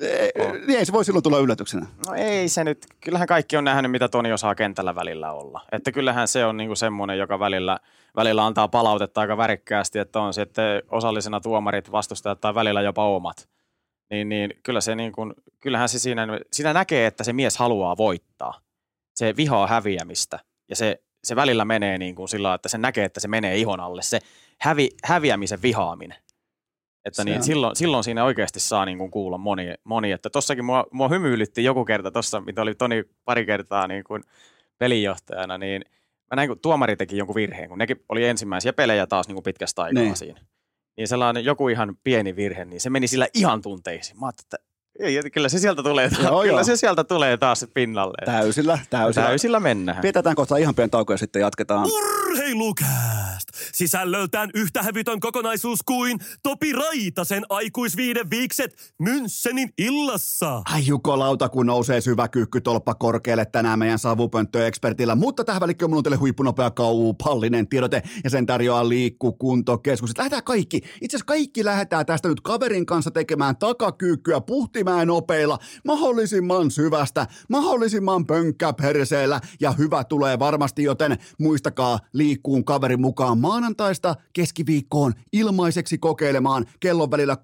ei, 0.00 0.32
niin 0.66 0.78
ei 0.78 0.86
se 0.86 0.92
voi 0.92 1.04
silloin 1.04 1.22
tulla 1.22 1.38
yllätyksenä. 1.38 1.86
No 2.06 2.14
ei 2.14 2.48
se 2.48 2.64
nyt. 2.64 2.86
Kyllähän 3.00 3.28
kaikki 3.28 3.56
on 3.56 3.64
nähnyt, 3.64 3.90
mitä 3.90 4.08
Toni 4.08 4.32
osaa 4.32 4.54
kentällä 4.54 4.94
välillä 4.94 5.32
olla. 5.32 5.60
Että 5.72 5.92
kyllähän 5.92 6.28
se 6.28 6.44
on 6.44 6.56
niinku 6.56 6.76
semmoinen, 6.76 7.18
joka 7.18 7.38
välillä, 7.38 7.78
välillä 8.18 8.46
antaa 8.46 8.68
palautetta 8.68 9.20
aika 9.20 9.36
värikkäästi, 9.36 9.98
että 9.98 10.20
on 10.20 10.34
sitten 10.34 10.82
osallisena 10.90 11.40
tuomarit, 11.40 11.92
vastustajat 11.92 12.40
tai 12.40 12.54
välillä 12.54 12.82
jopa 12.82 13.08
omat. 13.08 13.48
Niin, 14.10 14.28
niin 14.28 14.50
kyllä 14.62 14.80
se 14.80 14.94
niin 14.94 15.12
kuin, 15.12 15.34
kyllähän 15.60 15.88
se 15.88 15.98
siinä, 15.98 16.26
siinä 16.52 16.72
näkee, 16.72 17.06
että 17.06 17.24
se 17.24 17.32
mies 17.32 17.56
haluaa 17.56 17.96
voittaa. 17.96 18.60
Se 19.14 19.36
vihaa 19.36 19.66
häviämistä 19.66 20.38
ja 20.68 20.76
se, 20.76 21.02
se 21.24 21.36
välillä 21.36 21.64
menee 21.64 21.98
niin 21.98 22.14
kuin 22.14 22.28
sillä 22.28 22.54
että 22.54 22.68
se 22.68 22.78
näkee, 22.78 23.04
että 23.04 23.20
se 23.20 23.28
menee 23.28 23.56
ihon 23.56 23.80
alle. 23.80 24.02
Se 24.02 24.18
hävi, 24.60 24.88
häviämisen 25.04 25.62
vihaaminen. 25.62 26.18
Että 27.04 27.24
niin, 27.24 27.42
silloin, 27.42 27.76
silloin 27.76 28.04
siinä 28.04 28.24
oikeasti 28.24 28.60
saa 28.60 28.84
niin 28.84 28.98
kuin 28.98 29.10
kuulla 29.10 29.38
moni, 29.38 29.74
moni. 29.84 30.12
Että 30.12 30.30
tossakin 30.30 30.64
mua, 30.64 30.86
mua 30.90 31.08
hymyilytti 31.08 31.64
joku 31.64 31.84
kerta 31.84 32.10
tuossa, 32.10 32.40
mitä 32.40 32.62
oli 32.62 32.74
Toni 32.74 33.04
pari 33.24 33.46
kertaa 33.46 33.86
niin 33.86 34.04
kuin 34.04 34.22
pelinjohtajana, 34.78 35.58
niin 35.58 35.84
mä 36.30 36.36
näin, 36.36 36.48
kun 36.48 36.60
tuomari 36.60 36.96
teki 36.96 37.16
jonkun 37.16 37.34
virheen, 37.34 37.68
kun 37.68 37.78
nekin 37.78 38.04
oli 38.08 38.24
ensimmäisiä 38.24 38.72
pelejä 38.72 39.06
taas 39.06 39.28
niin 39.28 39.34
kuin 39.34 39.44
pitkästä 39.44 39.82
aikaa 39.82 40.02
niin. 40.02 40.16
siinä. 40.16 40.40
Niin 40.96 41.08
sellainen 41.08 41.44
joku 41.44 41.68
ihan 41.68 41.96
pieni 42.04 42.36
virhe, 42.36 42.64
niin 42.64 42.80
se 42.80 42.90
meni 42.90 43.06
sillä 43.06 43.28
ihan 43.34 43.62
tunteisiin. 43.62 44.20
Mä 44.20 44.26
ajattelin, 44.26 44.46
että 44.46 44.67
kyllä 45.32 45.48
se 45.48 45.58
sieltä 45.58 45.82
tulee, 45.82 46.10
joo, 46.22 46.40
kyllä 46.40 46.52
joo. 46.52 46.64
se 46.64 46.76
sieltä 46.76 47.04
tulee 47.04 47.36
taas 47.36 47.66
pinnalle. 47.74 48.26
Täysillä, 48.26 48.78
täysillä. 48.90 49.26
Täysillä 49.26 49.60
mennään. 49.60 50.02
Pidetään 50.02 50.36
kohta 50.36 50.56
ihan 50.56 50.74
pieni 50.74 50.90
tauko 50.90 51.12
ja 51.12 51.16
sitten 51.16 51.40
jatketaan. 51.40 51.86
Urheilukääst! 51.86 53.48
Sisällöltään 53.72 54.50
yhtä 54.54 54.82
hävytön 54.82 55.20
kokonaisuus 55.20 55.78
kuin 55.82 56.18
Topi 56.42 56.72
Raitasen 56.72 57.44
aikuisviiden 57.48 58.30
viikset 58.30 58.94
Münssenin 59.02 59.72
illassa. 59.78 60.62
Ai 60.74 60.86
jukolauta, 60.86 61.48
kun 61.48 61.66
nousee 61.66 62.00
syvä 62.00 62.28
tolppa 62.64 62.94
korkealle 62.94 63.44
tänään 63.44 63.78
meidän 63.78 63.98
savupönttöekspertillä. 63.98 65.14
Mutta 65.14 65.44
tähän 65.44 65.60
välikköön 65.60 65.90
mulla 65.90 65.98
on 65.98 66.04
teille 66.04 66.16
huippunopea 66.16 66.70
kaupallinen 66.70 67.68
tiedote 67.68 68.02
ja 68.24 68.30
sen 68.30 68.46
tarjoaa 68.46 68.88
liikku 68.88 69.32
kuntokeskus. 69.32 70.18
Lähdetään 70.18 70.44
kaikki, 70.44 70.76
itse 70.76 71.16
asiassa 71.16 71.26
kaikki 71.26 71.64
lähdetään 71.64 72.06
tästä 72.06 72.28
nyt 72.28 72.40
kaverin 72.40 72.86
kanssa 72.86 73.10
tekemään 73.10 73.56
takakyykkyä 73.56 74.40
puhtimään 74.88 75.08
nopeilla, 75.08 75.58
mahdollisimman 75.84 76.70
syvästä, 76.70 77.26
mahdollisimman 77.48 78.26
pönkkäperseellä 78.26 79.40
ja 79.60 79.72
hyvä 79.72 80.04
tulee 80.04 80.38
varmasti, 80.38 80.82
joten 80.82 81.18
muistakaa 81.38 81.98
liikkuun 82.12 82.64
kaverin 82.64 83.00
mukaan 83.00 83.38
maanantaista 83.38 84.16
keskiviikkoon 84.32 85.12
ilmaiseksi 85.32 85.98
kokeilemaan 85.98 86.66
kellon 86.80 87.10
välillä 87.10 87.36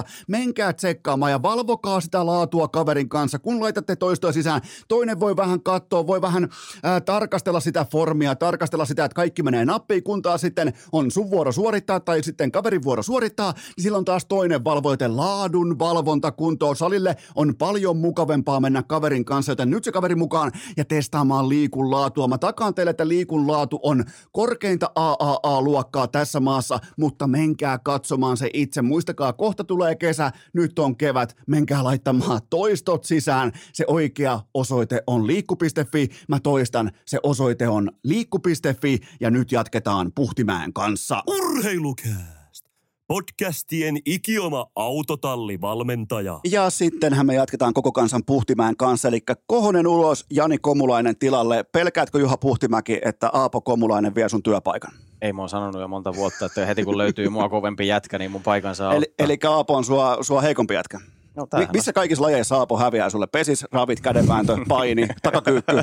16-19. 0.00 0.04
Menkää 0.28 0.72
tsekkaamaan 0.72 1.32
ja 1.32 1.42
valvokaa 1.42 2.00
sitä 2.00 2.26
laatua 2.26 2.68
kaverin 2.68 3.08
kanssa, 3.08 3.38
kun 3.38 3.60
laitatte 3.60 3.96
toistoa 3.96 4.32
sisään. 4.32 4.60
Toinen 4.88 5.20
voi 5.20 5.36
vähän 5.36 5.62
katsoa, 5.62 6.06
voi 6.06 6.20
vähän 6.22 6.48
ää, 6.82 7.00
tarkastella 7.00 7.60
sitä 7.60 7.86
formia, 7.92 8.34
tarkastella 8.34 8.84
sitä, 8.84 9.04
että 9.04 9.14
kaikki 9.14 9.42
menee 9.42 9.64
nappiin, 9.64 10.02
kun 10.02 10.22
taas 10.22 10.40
sitten 10.40 10.72
on 10.92 11.10
sun 11.10 11.30
vuoro 11.30 11.52
suorittaa 11.52 12.00
tai 12.00 12.22
sitten 12.22 12.52
kaverin 12.52 12.82
vuoro 12.82 13.02
suorittaa, 13.02 13.52
niin 13.52 13.82
silloin 13.82 14.04
taas 14.04 14.24
toinen 14.24 14.64
valvoite 14.64 15.08
laadun 15.08 15.78
valvonta 15.78 16.15
kuntoon. 16.36 16.76
Salille 16.76 17.16
on 17.34 17.56
paljon 17.56 17.96
mukavempaa 17.96 18.60
mennä 18.60 18.82
kaverin 18.82 19.24
kanssa, 19.24 19.52
joten 19.52 19.70
nyt 19.70 19.84
se 19.84 19.92
kaveri 19.92 20.14
mukaan 20.14 20.52
ja 20.76 20.84
testaamaan 20.84 21.48
liikun 21.48 21.90
laatua. 21.90 22.28
Mä 22.28 22.38
takaan 22.38 22.74
teille, 22.74 22.90
että 22.90 23.08
liikun 23.08 23.46
laatu 23.46 23.80
on 23.82 24.04
korkeinta 24.32 24.90
AAA-luokkaa 24.94 26.08
tässä 26.08 26.40
maassa, 26.40 26.78
mutta 26.96 27.26
menkää 27.26 27.78
katsomaan 27.78 28.36
se 28.36 28.50
itse. 28.52 28.82
Muistakaa, 28.82 29.32
kohta 29.32 29.64
tulee 29.64 29.94
kesä, 29.94 30.32
nyt 30.52 30.78
on 30.78 30.96
kevät, 30.96 31.36
menkää 31.46 31.84
laittamaan 31.84 32.40
toistot 32.50 33.04
sisään. 33.04 33.52
Se 33.72 33.84
oikea 33.88 34.40
osoite 34.54 35.02
on 35.06 35.26
liikku.fi. 35.26 36.08
Mä 36.28 36.40
toistan, 36.40 36.90
se 37.06 37.18
osoite 37.22 37.68
on 37.68 37.90
liikku.fi 38.02 38.98
ja 39.20 39.30
nyt 39.30 39.52
jatketaan 39.52 40.12
Puhtimäen 40.14 40.72
kanssa. 40.72 41.22
Urheilukää! 41.26 42.35
Podcastien 43.08 43.98
ikioma 44.04 44.66
autotallivalmentaja. 44.76 46.40
Ja 46.50 46.70
sittenhän 46.70 47.26
me 47.26 47.34
jatketaan 47.34 47.74
koko 47.74 47.92
kansan 47.92 48.22
Puhtimään 48.26 48.76
kanssa, 48.76 49.08
eli 49.08 49.20
Kohonen 49.46 49.86
ulos, 49.86 50.26
Jani 50.30 50.58
Komulainen 50.58 51.18
tilalle. 51.18 51.64
Pelkäätkö 51.72 52.18
Juha 52.18 52.36
Puhtimäki, 52.36 53.00
että 53.04 53.30
Aapo 53.32 53.60
Komulainen 53.60 54.14
vie 54.14 54.28
sun 54.28 54.42
työpaikan? 54.42 54.92
Ei 55.22 55.32
mä 55.32 55.42
oon 55.42 55.48
sanonut 55.48 55.80
jo 55.80 55.88
monta 55.88 56.14
vuotta, 56.14 56.46
että 56.46 56.66
heti 56.66 56.84
kun 56.84 56.98
löytyy 56.98 57.28
mua 57.28 57.48
kovempi 57.48 57.86
jätkä, 57.86 58.18
niin 58.18 58.30
mun 58.30 58.42
paikan 58.42 58.74
saa 58.74 58.94
Eli, 58.94 59.14
eli 59.18 59.38
Aapo 59.48 59.74
on 59.74 59.84
sua, 59.84 60.18
sua 60.20 60.40
heikompi 60.40 60.74
jätkä? 60.74 61.00
No, 61.36 61.46
Mi- 61.58 61.68
missä 61.72 61.92
kaikissa 61.92 62.24
lajeissa 62.24 62.56
Aapo 62.56 62.78
häviää 62.78 63.10
sulle? 63.10 63.26
Pesis, 63.26 63.64
ravit, 63.72 64.00
kädenvääntö, 64.00 64.56
paini, 64.68 65.08
takakyykky? 65.22 65.76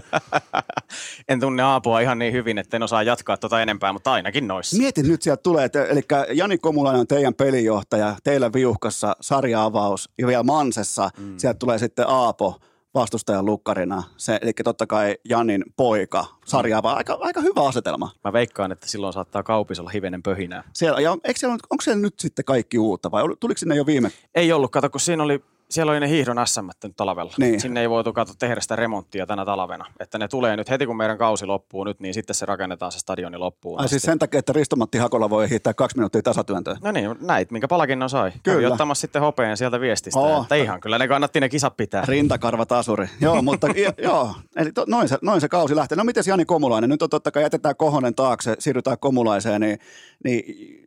en 1.28 1.40
tunne 1.40 1.64
Aapoa 1.64 2.00
ihan 2.00 2.20
niin 2.20 2.34
hyvin, 2.34 2.58
että 2.58 2.78
en 2.78 2.84
osaa 2.84 3.04
jatkaa 3.04 3.38
tuota 3.38 3.62
enempää, 3.62 3.94
mutta 3.94 4.12
ainakin 4.12 4.48
noissa. 4.48 4.78
Mietin 4.78 5.08
nyt 5.08 5.22
sieltä 5.22 5.42
tulee, 5.44 5.66
että, 5.66 5.86
eli 5.86 6.02
Jani 6.34 6.58
Komulainen 6.58 7.00
on 7.00 7.08
teidän 7.08 7.34
pelijohtaja, 7.34 8.16
teillä 8.24 8.54
viuhkassa, 8.54 9.16
sarja-avaus 9.22 10.10
ja 10.18 10.28
vielä 10.28 10.44
Mansessa, 10.44 11.10
mm. 11.18 11.34
sieltä 11.38 11.60
tulee 11.60 11.78
sitten 11.78 12.06
Aapo 12.08 12.60
vastustajan 12.94 13.46
lukkarina. 13.46 14.04
Se, 14.18 14.40
eli 14.42 14.52
totta 14.64 14.88
kai 14.88 15.18
Janin 15.30 15.64
poika 15.78 16.26
sarjaa, 16.46 16.84
vaan 16.84 16.98
aika, 16.98 17.18
aika 17.22 17.42
hyvä 17.42 17.68
asetelma. 17.68 18.12
Mä 18.24 18.34
veikkaan, 18.34 18.72
että 18.72 18.88
silloin 18.88 19.14
saattaa 19.14 19.44
kaupis 19.44 19.80
olla 19.80 19.90
hivenen 19.90 20.24
pöhinää. 20.24 20.64
Siellä, 20.74 21.02
ja 21.02 21.18
eikö 21.24 21.40
siellä, 21.40 21.54
onko 21.54 21.82
siellä 21.82 22.02
nyt 22.02 22.20
sitten 22.20 22.46
kaikki 22.46 22.78
uutta 22.80 23.12
vai 23.12 23.24
tuliko 23.40 23.58
sinne 23.58 23.76
jo 23.76 23.86
viime? 23.86 24.12
Ei 24.36 24.54
ollut, 24.54 24.72
kato 24.72 24.90
kun 24.90 25.00
siinä 25.00 25.24
oli 25.24 25.44
siellä 25.74 25.92
oli 25.92 26.00
ne 26.00 26.10
hiihdon 26.10 26.48
SM 26.48 26.68
nyt 26.84 26.96
talvella. 26.96 27.34
Niin. 27.38 27.62
Sinne 27.62 27.82
ei 27.82 27.90
voitu 27.90 28.14
katsoa 28.14 28.36
tehdä 28.40 28.62
sitä 28.62 28.76
remonttia 28.76 29.26
tänä 29.26 29.46
talvena. 29.46 29.86
Että 30.00 30.18
ne 30.18 30.28
tulee 30.28 30.58
nyt 30.58 30.70
heti 30.70 30.86
kun 30.86 30.98
meidän 30.98 31.18
kausi 31.18 31.46
loppuu 31.46 31.84
nyt, 31.84 32.00
niin 32.00 32.14
sitten 32.14 32.36
se 32.36 32.46
rakennetaan 32.46 32.92
se 32.92 33.00
stadioni 33.00 33.38
loppuun. 33.38 33.80
Ai 33.80 33.90
siis 33.90 34.02
sen 34.02 34.20
takia, 34.20 34.40
että 34.40 34.54
Ristomatti 34.54 34.98
Hakola 34.98 35.30
voi 35.30 35.50
hiihtää 35.50 35.74
kaksi 35.74 35.98
minuuttia 35.98 36.22
tasatyöntöä. 36.22 36.78
No 36.82 36.92
niin, 36.92 37.16
näit, 37.22 37.52
minkä 37.52 37.68
palakinnon 37.68 38.10
sai. 38.10 38.32
Kyllä. 38.44 38.58
Kävi 38.58 38.66
ottamassa 38.66 39.02
sitten 39.02 39.22
hopeen 39.22 39.58
sieltä 39.58 39.80
viestistä. 39.80 40.20
Oh. 40.20 40.42
Että 40.42 40.56
ihan 40.56 40.82
kyllä 40.82 40.98
ne 40.98 41.08
kannatti 41.08 41.40
ne 41.40 41.50
kisat 41.50 41.78
pitää. 41.78 42.06
Rintakarva 42.08 42.66
tasuri. 42.66 43.10
joo, 43.22 43.42
mutta 43.42 43.68
joo, 43.98 44.36
eli 44.56 44.72
to, 44.72 44.86
noin, 44.88 45.10
se, 45.10 45.18
noin 45.22 45.42
se 45.42 45.50
kausi 45.50 45.76
lähtee. 45.76 45.96
No 45.96 46.04
miten 46.04 46.24
Jani 46.28 46.46
Komulainen? 46.46 46.90
Nyt 46.90 47.02
on 47.02 47.10
totta 47.10 47.32
kai 47.32 47.44
jätetään 47.44 47.76
Kohonen 47.76 48.16
taakse, 48.16 48.56
siirrytään 48.60 49.00
Komulaiseen, 49.00 49.62
niin, 49.62 49.80
niin 50.24 50.83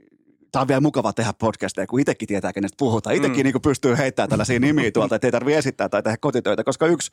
tämä 0.56 0.62
on 0.62 0.68
vielä 0.68 0.80
mukava 0.80 1.12
tehdä 1.12 1.32
podcasteja, 1.38 1.86
kun 1.86 2.00
itsekin 2.00 2.28
tietää, 2.28 2.52
kenestä 2.52 2.76
puhutaan. 2.78 3.16
Itsekin 3.16 3.46
mm. 3.46 3.52
niin 3.52 3.62
pystyy 3.62 3.96
heittämään 3.98 4.30
tällaisia 4.30 4.60
nimiä 4.60 4.90
tuolta, 4.90 5.14
että 5.14 5.26
ei 5.26 5.32
tarvitse 5.32 5.58
esittää 5.58 5.88
tai 5.88 6.02
tehdä 6.02 6.16
kotitöitä, 6.20 6.64
koska 6.64 6.86
yksi 6.86 7.10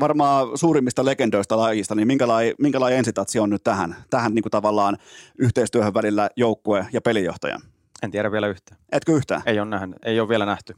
varmaan 0.00 0.58
suurimmista 0.58 1.04
legendoista 1.04 1.56
lajista, 1.56 1.94
niin 1.94 2.06
minkälainen, 2.06 2.54
minkälainen 2.58 2.98
ensitatsi 2.98 3.38
on 3.38 3.50
nyt 3.50 3.64
tähän, 3.64 3.96
tähän 4.10 4.34
niin 4.34 4.42
kuin 4.42 4.50
tavallaan 4.50 4.98
yhteistyöhön 5.38 5.94
välillä 5.94 6.30
joukkue 6.36 6.86
ja 6.92 7.00
pelijohtaja? 7.00 7.60
En 8.02 8.10
tiedä 8.10 8.32
vielä 8.32 8.46
yhtään. 8.46 8.80
Etkö 8.92 9.12
yhtään? 9.12 9.42
Ei 9.46 9.60
ole, 9.60 9.68
nähnyt, 9.68 9.98
ei 10.04 10.20
ole 10.20 10.28
vielä 10.28 10.46
nähty. 10.46 10.74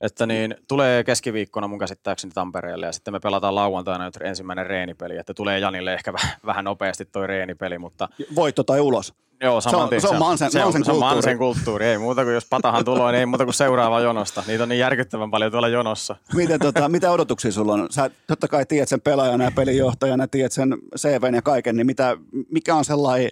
Että 0.00 0.26
niin, 0.26 0.54
tulee 0.68 1.04
keskiviikkona 1.04 1.68
mun 1.68 1.78
käsittääkseni 1.78 2.32
Tampereelle 2.34 2.86
ja 2.86 2.92
sitten 2.92 3.14
me 3.14 3.20
pelataan 3.20 3.54
lauantaina 3.54 4.04
nyt 4.04 4.16
ensimmäinen 4.20 4.66
reenipeli, 4.66 5.16
että 5.16 5.34
tulee 5.34 5.58
Janille 5.58 5.94
ehkä 5.94 6.12
vähän, 6.12 6.30
vähän 6.46 6.64
nopeasti 6.64 7.04
toi 7.04 7.26
reenipeli, 7.26 7.78
mutta 7.78 8.08
Voitto 8.34 8.64
tai 8.64 8.80
ulos. 8.80 9.14
joo, 9.42 9.60
saman 9.60 9.88
tien 9.88 10.00
se 10.00 10.08
on 10.08 10.16
Mansen- 10.18 10.50
se 10.50 10.58
on, 10.58 10.64
Mansen 10.64 10.84
se 10.84 10.90
on 10.90 10.96
kulttuuri. 10.98 11.14
Mansen 11.14 11.38
kulttuuri, 11.38 11.86
ei 11.86 11.98
muuta 11.98 12.24
kuin 12.24 12.34
jos 12.34 12.46
patahan 12.50 12.84
tulee, 12.84 13.12
niin 13.12 13.20
ei 13.20 13.26
muuta 13.26 13.44
kuin 13.44 13.54
seuraava 13.54 14.00
jonosta. 14.00 14.42
Niitä 14.46 14.62
on 14.62 14.68
niin 14.68 14.78
järkyttävän 14.78 15.30
paljon 15.30 15.50
tuolla 15.52 15.68
jonossa. 15.68 16.16
Miten, 16.34 16.60
tota, 16.60 16.88
mitä 16.88 17.10
odotuksia 17.10 17.52
sulla 17.52 17.72
on? 17.72 17.86
Sä 17.90 18.10
totta 18.26 18.48
kai 18.48 18.66
tiedät 18.66 18.88
sen 18.88 19.00
pelaajana 19.00 19.44
ja 19.44 19.50
pelinjohtajana, 19.50 20.28
tiedät 20.28 20.52
sen 20.52 20.76
CVn 20.98 21.34
ja 21.34 21.42
kaiken, 21.42 21.76
niin 21.76 21.86
mitä, 21.86 22.16
mikä 22.50 22.74
on 22.74 22.84
sellainen 22.84 23.30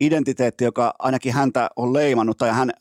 identiteetti, 0.00 0.64
joka 0.64 0.94
ainakin 0.98 1.32
häntä 1.32 1.70
on 1.76 1.92
leimannut, 1.92 2.38
tai 2.38 2.50
hän, 2.50 2.72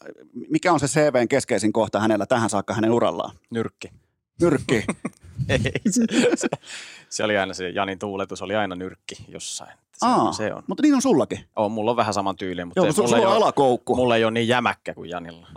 mikä 0.50 0.74
on 0.74 0.80
se 0.80 0.88
CVn 0.88 1.28
keskeisin 1.28 1.74
kohta 1.74 2.00
hänellä 2.00 2.26
tähän 2.26 2.50
saakka 2.50 2.74
hänen 2.74 2.92
urallaan? 2.92 3.36
Nyrkki. 3.50 3.88
Nyrkki. 4.42 4.76
Ei, 5.50 5.60
se, 5.92 6.02
se, 6.36 6.48
se, 7.10 7.24
oli 7.24 7.38
aina 7.38 7.54
se 7.54 7.70
Janin 7.70 8.00
tuuletus, 8.00 8.42
oli 8.42 8.56
aina 8.56 8.76
nyrkki 8.76 9.16
jossain. 9.28 9.72
Se, 9.94 10.06
Aa, 10.06 10.34
se 10.34 10.54
on. 10.54 10.64
Mutta 10.68 10.84
niin 10.84 10.96
on 10.96 11.02
sullakin. 11.02 11.40
on. 11.56 11.72
Mulla 11.72 11.92
on 11.92 11.98
vähän 11.98 12.14
saman 12.14 12.36
tyyli, 12.36 12.66
mutta 12.66 12.80
Joo, 12.80 12.86
ei, 12.86 12.92
mulla, 12.98 13.08
sulla 13.08 13.18
ei 13.20 13.26
on 13.26 13.32
ole, 13.32 13.38
alakoukku. 13.38 13.96
mulla 13.96 14.16
ei 14.16 14.24
ole 14.24 14.32
niin 14.32 14.48
jämäkkä 14.48 14.94
kuin 14.94 15.10
Janilla. 15.10 15.48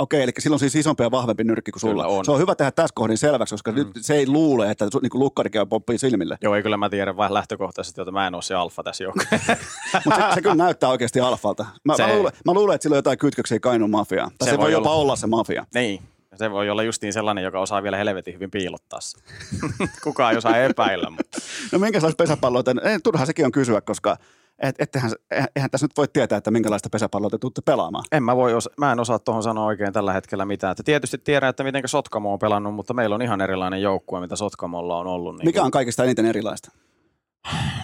Okei, 0.00 0.22
eli 0.22 0.32
silloin 0.38 0.60
siis 0.60 0.76
isompi 0.76 1.02
ja 1.02 1.10
vahvempi 1.10 1.44
nyrkki 1.44 1.70
kuin 1.70 1.80
sulla. 1.80 2.02
Kyllä 2.02 2.16
on. 2.18 2.24
Se 2.24 2.30
on 2.30 2.38
hyvä 2.40 2.54
tehdä 2.54 2.70
tässä 2.70 2.92
kohdin 2.94 3.18
selväksi, 3.18 3.54
koska 3.54 3.72
mm. 3.72 3.76
nyt 3.76 3.88
se 4.00 4.14
ei 4.14 4.26
luule, 4.26 4.70
että 4.70 4.84
su- 4.84 5.00
niin 5.02 5.10
lukkarikin 5.14 5.68
poppii 5.68 5.98
silmille. 5.98 6.38
Joo, 6.42 6.54
ei 6.54 6.62
kyllä 6.62 6.76
mä 6.76 6.88
tiedän 6.90 7.16
vain 7.16 7.34
lähtökohtaisesti, 7.34 8.00
että 8.00 8.12
mä 8.12 8.26
en 8.26 8.34
ole 8.34 8.42
se 8.42 8.54
alfa 8.54 8.82
tässä 8.82 9.04
joukkueessa. 9.04 9.56
Mutta 10.04 10.28
se, 10.28 10.34
se 10.34 10.42
kyllä 10.42 10.54
näyttää 10.54 10.90
oikeasti 10.90 11.20
alfalta. 11.20 11.66
Mä, 11.84 11.96
Se- 11.96 12.06
mä, 12.06 12.14
luulen, 12.14 12.32
mä 12.46 12.52
luulen, 12.54 12.74
että 12.74 12.82
sillä 12.82 12.94
on 12.94 12.98
jotain 12.98 13.18
kytköksiä 13.18 13.60
Kainuun 13.60 13.90
mafiaan. 13.90 14.30
Tai 14.38 14.46
se, 14.46 14.50
Se 14.50 14.56
voi 14.58 14.64
voi 14.64 14.72
jopa 14.72 14.90
olla. 14.90 15.00
olla 15.02 15.16
se 15.16 15.26
mafia. 15.26 15.66
niin, 15.74 16.02
se 16.36 16.50
voi 16.50 16.70
olla 16.70 16.82
justiin 16.82 17.12
sellainen, 17.12 17.44
joka 17.44 17.60
osaa 17.60 17.82
vielä 17.82 17.96
helvetin 17.96 18.34
hyvin 18.34 18.50
piilottaa 18.50 19.00
se. 19.00 19.18
Kukaan 20.04 20.32
ei 20.32 20.38
osaa 20.38 20.56
epäillä, 20.56 21.10
mutta 21.10 21.38
No 21.72 21.78
minkälaista 21.78 22.22
pesäpalloa 22.22 22.62
ei, 22.84 22.98
turha 23.04 23.26
sekin 23.26 23.44
on 23.46 23.52
kysyä, 23.52 23.80
koska 23.80 24.16
et, 24.58 24.74
ettehän, 24.78 25.10
eihän 25.56 25.70
tässä 25.70 25.84
nyt 25.84 25.96
voi 25.96 26.08
tietää, 26.12 26.38
että 26.38 26.50
minkälaista 26.50 26.88
pesäpalloa 26.90 27.30
te 27.30 27.38
tuutte 27.38 27.60
pelaamaan. 27.64 28.04
en 28.12 28.22
mä, 28.22 28.36
voi 28.36 28.54
osa, 28.54 28.70
mä 28.78 28.92
en 28.92 29.00
osaa 29.00 29.18
tuohon 29.18 29.42
sanoa 29.42 29.64
oikein 29.66 29.92
tällä 29.92 30.12
hetkellä 30.12 30.44
mitään. 30.44 30.70
Että 30.70 30.82
tietysti 30.82 31.18
tiedän, 31.18 31.50
että 31.50 31.64
miten 31.64 31.82
Sotkamo 31.86 32.32
on 32.32 32.38
pelannut, 32.38 32.74
mutta 32.74 32.94
meillä 32.94 33.14
on 33.14 33.22
ihan 33.22 33.40
erilainen 33.40 33.82
joukkue, 33.82 34.20
mitä 34.20 34.36
Sotkamolla 34.36 34.98
on 34.98 35.06
ollut. 35.06 35.36
Niin 35.38 35.44
Mikä 35.46 35.62
on 35.62 35.70
kaikista 35.70 36.04
eniten 36.04 36.26
erilaista? 36.26 36.72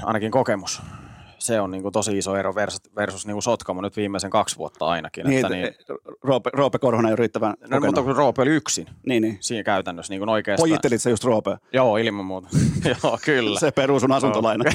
ainakin 0.02 0.30
kokemus. 0.30 0.82
Se 1.38 1.60
on 1.60 1.70
niin 1.70 1.82
kuin 1.82 1.92
tosi 1.92 2.18
iso 2.18 2.36
ero 2.36 2.54
versus, 2.54 2.80
versus 2.96 3.26
niin 3.26 3.34
kuin 3.34 3.42
Sotkamo 3.42 3.80
nyt 3.80 3.96
viimeisen 3.96 4.30
kaksi 4.30 4.56
vuotta 4.56 4.86
ainakin. 4.86 5.26
Niin, 5.26 5.38
että 5.44 5.54
niin, 5.56 5.62
niin, 5.62 5.98
Roope, 6.22 6.50
Roope 6.54 6.78
Korhonen 6.78 7.06
ei 7.08 7.12
ole 7.12 7.16
riittävän 7.16 7.50
no, 7.50 7.56
kokenut. 7.62 7.84
mutta 7.86 8.02
kun 8.02 8.16
Roope 8.16 8.42
oli 8.42 8.50
yksin 8.50 8.86
Niin, 9.06 9.22
niin. 9.22 9.38
siinä 9.40 9.62
käytännössä 9.62 10.12
niin 10.12 10.20
kuin 10.20 10.28
oikeastaan. 10.28 10.68
Pojittelit 10.68 11.02
se 11.02 11.10
just 11.10 11.24
Roope. 11.24 11.56
Joo, 11.72 11.96
ilman 11.96 12.24
muuta. 12.24 12.48
Joo, 13.02 13.18
kyllä. 13.24 13.60
Se 13.60 13.70
peruu 13.70 14.00
sun 14.00 14.12
asuntolaina. 14.12 14.64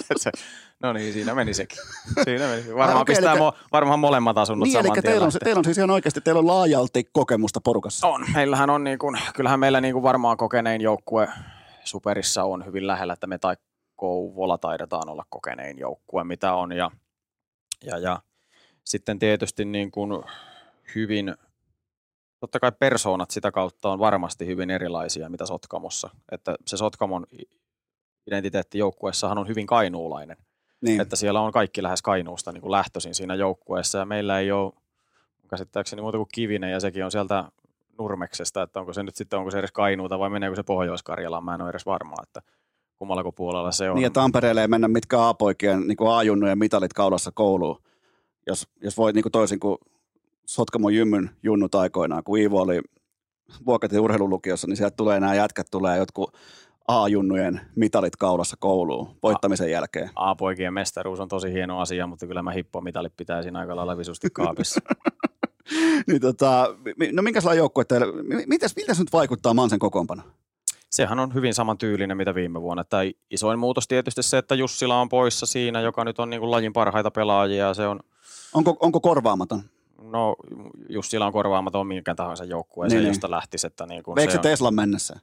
no 0.82 0.92
niin, 0.92 1.12
siinä 1.12 1.34
meni 1.34 1.54
sekin. 1.54 1.78
Siinä 2.24 2.48
meni. 2.48 2.74
Varmaan, 2.74 3.00
okei, 3.00 3.14
pistää 3.14 3.32
elikkä- 3.32 3.44
mo, 3.44 3.52
varmaan 3.72 3.98
molemmat 3.98 4.38
asunnot 4.38 4.66
niin, 4.66 4.76
eli 4.76 4.82
saman 4.82 4.94
tien 4.94 5.12
teillä 5.12 5.26
on, 5.26 5.32
teillä 5.44 5.58
on 5.58 5.64
siis 5.64 5.78
ihan 5.78 5.90
oikeasti 5.90 6.20
teillä 6.20 6.38
on 6.38 6.46
laajalti 6.46 7.04
kokemusta 7.12 7.60
porukassa. 7.60 8.06
On. 8.06 8.26
Meillähän 8.34 8.70
on, 8.70 8.84
niin 8.84 8.98
kuin, 8.98 9.18
kyllähän 9.34 9.60
meillä 9.60 9.80
niin 9.80 9.92
kuin 9.94 10.02
varmaan 10.02 10.36
kokenein 10.36 10.80
joukkue 10.80 11.28
Superissa 11.84 12.44
on 12.44 12.66
hyvin 12.66 12.86
lähellä, 12.86 13.12
että 13.12 13.26
me 13.26 13.38
tai 13.38 13.56
Kouvola 13.96 14.58
taidetaan 14.58 15.08
olla 15.08 15.24
kokenein 15.30 15.78
joukkue, 15.78 16.24
mitä 16.24 16.54
on. 16.54 16.72
Ja, 16.72 16.90
ja, 17.84 17.98
ja 17.98 18.22
sitten 18.84 19.18
tietysti 19.18 19.64
niin 19.64 19.90
kuin 19.90 20.24
hyvin, 20.94 21.34
totta 22.40 22.60
kai 22.60 22.72
persoonat 22.78 23.30
sitä 23.30 23.50
kautta 23.50 23.90
on 23.90 23.98
varmasti 23.98 24.46
hyvin 24.46 24.70
erilaisia, 24.70 25.28
mitä 25.28 25.46
Sotkamossa. 25.46 26.10
Että 26.32 26.54
se 26.66 26.76
Sotkamon 26.76 27.26
identiteetti 28.26 28.78
joukkueessahan 28.78 29.38
on 29.38 29.48
hyvin 29.48 29.66
kainuulainen. 29.66 30.36
Niin. 30.80 31.00
Että 31.00 31.16
siellä 31.16 31.40
on 31.40 31.52
kaikki 31.52 31.82
lähes 31.82 32.02
Kainuusta 32.02 32.52
niin 32.52 32.60
kuin 32.60 32.70
lähtöisin 32.70 33.14
siinä 33.14 33.34
joukkueessa 33.34 33.98
ja 33.98 34.04
meillä 34.04 34.38
ei 34.38 34.52
ole 34.52 34.72
käsittääkseni 35.48 36.02
muuta 36.02 36.18
kuin 36.18 36.28
Kivinen 36.34 36.70
ja 36.70 36.80
sekin 36.80 37.04
on 37.04 37.10
sieltä 37.10 37.44
Nurmeksesta, 37.98 38.62
että 38.62 38.80
onko 38.80 38.92
se 38.92 39.02
nyt 39.02 39.16
sitten, 39.16 39.38
onko 39.38 39.50
se 39.50 39.58
edes 39.58 39.72
Kainuuta 39.72 40.18
vai 40.18 40.30
meneekö 40.30 40.56
se 40.56 40.62
Pohjois-Karjalaan, 40.62 41.44
mä 41.44 41.54
en 41.54 41.62
ole 41.62 41.70
edes 41.70 41.86
varma, 41.86 42.14
että 42.22 42.42
kummallako 42.96 43.32
puolella 43.32 43.72
se 43.72 43.90
on. 43.90 43.94
Niin, 43.94 44.02
ja 44.02 44.10
Tampereelle 44.10 44.60
ei 44.60 44.68
mennä 44.68 44.88
mitkä 44.88 45.28
A-poikien 45.28 45.80
niin 45.80 45.96
A-junnujen 46.08 46.58
mitalit 46.58 46.92
kaulassa 46.92 47.30
kouluun. 47.34 47.82
Jos, 48.46 48.68
jos 48.80 48.96
voi 48.96 49.12
niin 49.12 49.22
kuin 49.22 49.32
toisin 49.32 49.60
kuin 49.60 49.78
Sotkamon 50.46 50.94
jymmyn 50.94 51.30
junnut 51.42 51.74
aikoinaan, 51.74 52.24
kun 52.24 52.38
Iivo 52.38 52.60
oli 52.60 52.80
Vuokatin 53.66 54.00
urheilulukiossa, 54.00 54.66
niin 54.66 54.76
sieltä 54.76 54.96
tulee 54.96 55.20
nämä 55.20 55.34
jätkät, 55.34 55.66
tulee 55.70 55.98
jotkut 55.98 56.34
A-junnujen 56.88 57.60
mitalit 57.76 58.16
kaulassa 58.16 58.56
kouluun 58.60 59.16
voittamisen 59.22 59.70
jälkeen. 59.70 60.10
A-poikien 60.14 60.74
mestaruus 60.74 61.20
on 61.20 61.28
tosi 61.28 61.52
hieno 61.52 61.80
asia, 61.80 62.06
mutta 62.06 62.26
kyllä 62.26 62.42
mä 62.42 62.50
hippomitalit 62.50 63.12
pitäisin 63.16 63.56
aika 63.56 63.76
lailla 63.76 63.98
visusti 63.98 64.28
kaapissa. 64.32 64.80
niin 66.06 66.20
tota, 66.20 66.66
no 67.12 67.22
minkälainen 67.22 67.58
joukkue 67.58 67.84
teille, 67.84 68.22
mi- 68.22 68.46
mitäs, 68.46 68.76
miltä 68.76 68.94
se 68.94 69.02
nyt 69.02 69.12
vaikuttaa 69.12 69.54
Mansen 69.54 69.78
kokoonpano? 69.78 70.22
Sehän 70.90 71.18
on 71.18 71.34
hyvin 71.34 71.54
samantyylinen 71.54 72.16
mitä 72.16 72.34
viime 72.34 72.62
vuonna. 72.62 72.80
Että 72.80 72.98
isoin 73.30 73.58
muutos 73.58 73.88
tietysti 73.88 74.22
se, 74.22 74.38
että 74.38 74.54
Jussila 74.54 75.00
on 75.00 75.08
poissa 75.08 75.46
siinä, 75.46 75.80
joka 75.80 76.04
nyt 76.04 76.18
on 76.18 76.30
niin 76.30 76.40
kuin 76.40 76.50
lajin 76.50 76.72
parhaita 76.72 77.10
pelaajia. 77.10 77.74
Se 77.74 77.86
on, 77.86 78.00
Onko, 78.54 78.76
onko 78.80 79.00
korvaamaton? 79.00 79.62
no 80.02 80.36
Jussila 80.88 81.26
on 81.26 81.32
korvaamaton 81.32 81.86
minkä 81.86 82.14
tahansa 82.14 82.44
joukkueeseen, 82.44 82.98
niin, 82.98 83.04
niin. 83.04 83.10
josta 83.10 83.30
lähtisi. 83.30 83.66
Että 83.66 83.86
niin 83.86 84.02
kuin 84.02 84.16
Veikö 84.16 84.30
se 84.30 84.34
se 84.34 84.38
on, 84.38 84.42
Teslan 84.42 84.74
mennessä? 84.74 85.20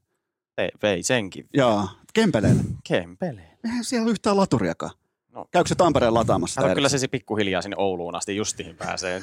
Vei, 0.59 0.69
vei 0.81 1.03
senkin. 1.03 1.45
Joo, 1.53 1.87
Kempeleelle. 2.13 2.61
Kempeleen. 2.83 3.57
Eihän 3.65 3.83
siellä 3.83 4.03
ole 4.03 4.11
yhtään 4.11 4.37
laturiakaan. 4.37 4.91
No. 5.31 5.45
Käykö 5.51 5.67
se 5.69 5.75
Tampereen 5.75 6.13
lataamassa? 6.13 6.61
Kato, 6.61 6.75
kyllä 6.75 6.89
se 6.89 7.07
pikkuhiljaa 7.07 7.61
sinne 7.61 7.75
Ouluun 7.79 8.15
asti 8.15 8.35
justiin 8.35 8.75
pääsee. 8.75 9.21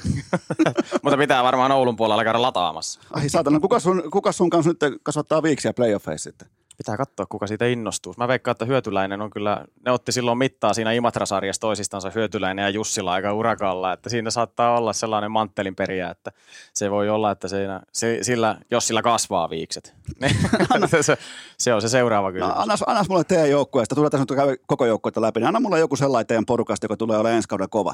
Mutta 1.03 1.17
pitää 1.17 1.43
varmaan 1.43 1.71
Oulun 1.71 1.95
puolella 1.95 2.23
käydä 2.23 2.41
lataamassa. 2.41 2.99
Ai 3.11 3.29
saatana, 3.29 3.59
kuka 3.59 3.79
sun, 3.79 4.03
kuka 4.11 4.31
sun 4.31 4.49
kanssa 4.49 4.71
nyt 4.71 4.99
kasvattaa 5.03 5.43
viiksiä 5.43 5.73
playoffeissa 5.73 6.29
sitten? 6.29 6.47
Pitää 6.77 6.97
katsoa, 6.97 7.25
kuka 7.25 7.47
siitä 7.47 7.65
innostuu. 7.65 8.13
Mä 8.17 8.27
veikkaan, 8.27 8.51
että 8.51 8.65
Hyötyläinen 8.65 9.21
on 9.21 9.29
kyllä, 9.29 9.65
ne 9.85 9.91
otti 9.91 10.11
silloin 10.11 10.37
mittaa 10.37 10.73
siinä 10.73 10.91
Imatra-sarjassa 10.91 11.59
toisistansa 11.59 12.11
Hyötyläinen 12.15 12.63
ja 12.63 12.69
Jussila 12.69 13.13
aika 13.13 13.33
urakalla, 13.33 13.93
että 13.93 14.09
siinä 14.09 14.29
saattaa 14.31 14.77
olla 14.77 14.93
sellainen 14.93 15.31
manttelin 15.31 15.75
periä, 15.75 16.09
että 16.09 16.31
se 16.73 16.91
voi 16.91 17.09
olla, 17.09 17.31
että 17.31 17.47
siinä, 17.47 17.81
se, 17.93 18.17
sillä, 18.21 18.57
jos 18.71 18.87
sillä 18.87 19.01
kasvaa 19.01 19.49
viikset. 19.49 19.93
niin 20.21 20.35
se, 21.01 21.17
se, 21.57 21.73
on 21.73 21.81
se 21.81 21.89
seuraava 21.89 22.27
No, 22.27 22.33
kysymys. 22.33 22.53
annas, 22.57 22.83
annas 22.87 23.09
mulle 23.09 23.23
teidän 23.23 23.49
joukkueesta, 23.49 23.95
tulee 23.95 24.09
tässä 24.09 24.25
nyt 24.29 24.59
koko 24.67 24.85
joukkuetta 24.85 25.21
läpi, 25.21 25.39
niin 25.39 25.47
anna 25.47 25.59
mulle 25.59 25.79
joku 25.79 25.95
sellainen 25.95 26.27
teidän 26.27 26.45
porukasta, 26.45 26.85
joka 26.85 26.97
tulee 26.97 27.17
olemaan 27.17 27.35
ensi 27.35 27.47
kaudella 27.47 27.67
kova. 27.67 27.93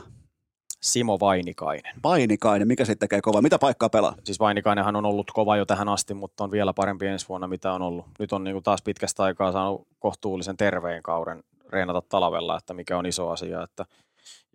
Simo 0.84 1.20
Vainikainen. 1.20 1.96
Painikainen, 2.02 2.68
mikä 2.68 2.86
sitten 2.86 3.10
tekee 3.10 3.22
kova? 3.22 3.42
Mitä 3.42 3.60
paikkaa 3.60 3.90
pelaa? 3.90 4.16
Siis 4.24 4.40
Vainikainenhan 4.40 4.96
on 4.96 5.06
ollut 5.06 5.32
kova 5.32 5.58
jo 5.58 5.66
tähän 5.66 5.90
asti, 5.90 6.14
mutta 6.14 6.44
on 6.44 6.52
vielä 6.52 6.74
parempi 6.74 7.08
ensi 7.08 7.28
vuonna, 7.30 7.48
mitä 7.48 7.74
on 7.74 7.82
ollut. 7.82 8.06
Nyt 8.20 8.34
on 8.34 8.44
niin 8.44 8.54
kuin 8.54 8.64
taas 8.64 8.82
pitkästä 8.82 9.24
aikaa 9.24 9.52
saanut 9.52 9.88
kohtuullisen 10.00 10.58
terveen 10.58 11.04
kauden 11.04 11.44
reenata 11.70 12.02
talvella, 12.10 12.58
että 12.58 12.74
mikä 12.74 12.98
on 12.98 13.06
iso 13.06 13.30
asia, 13.30 13.64
että 13.64 13.86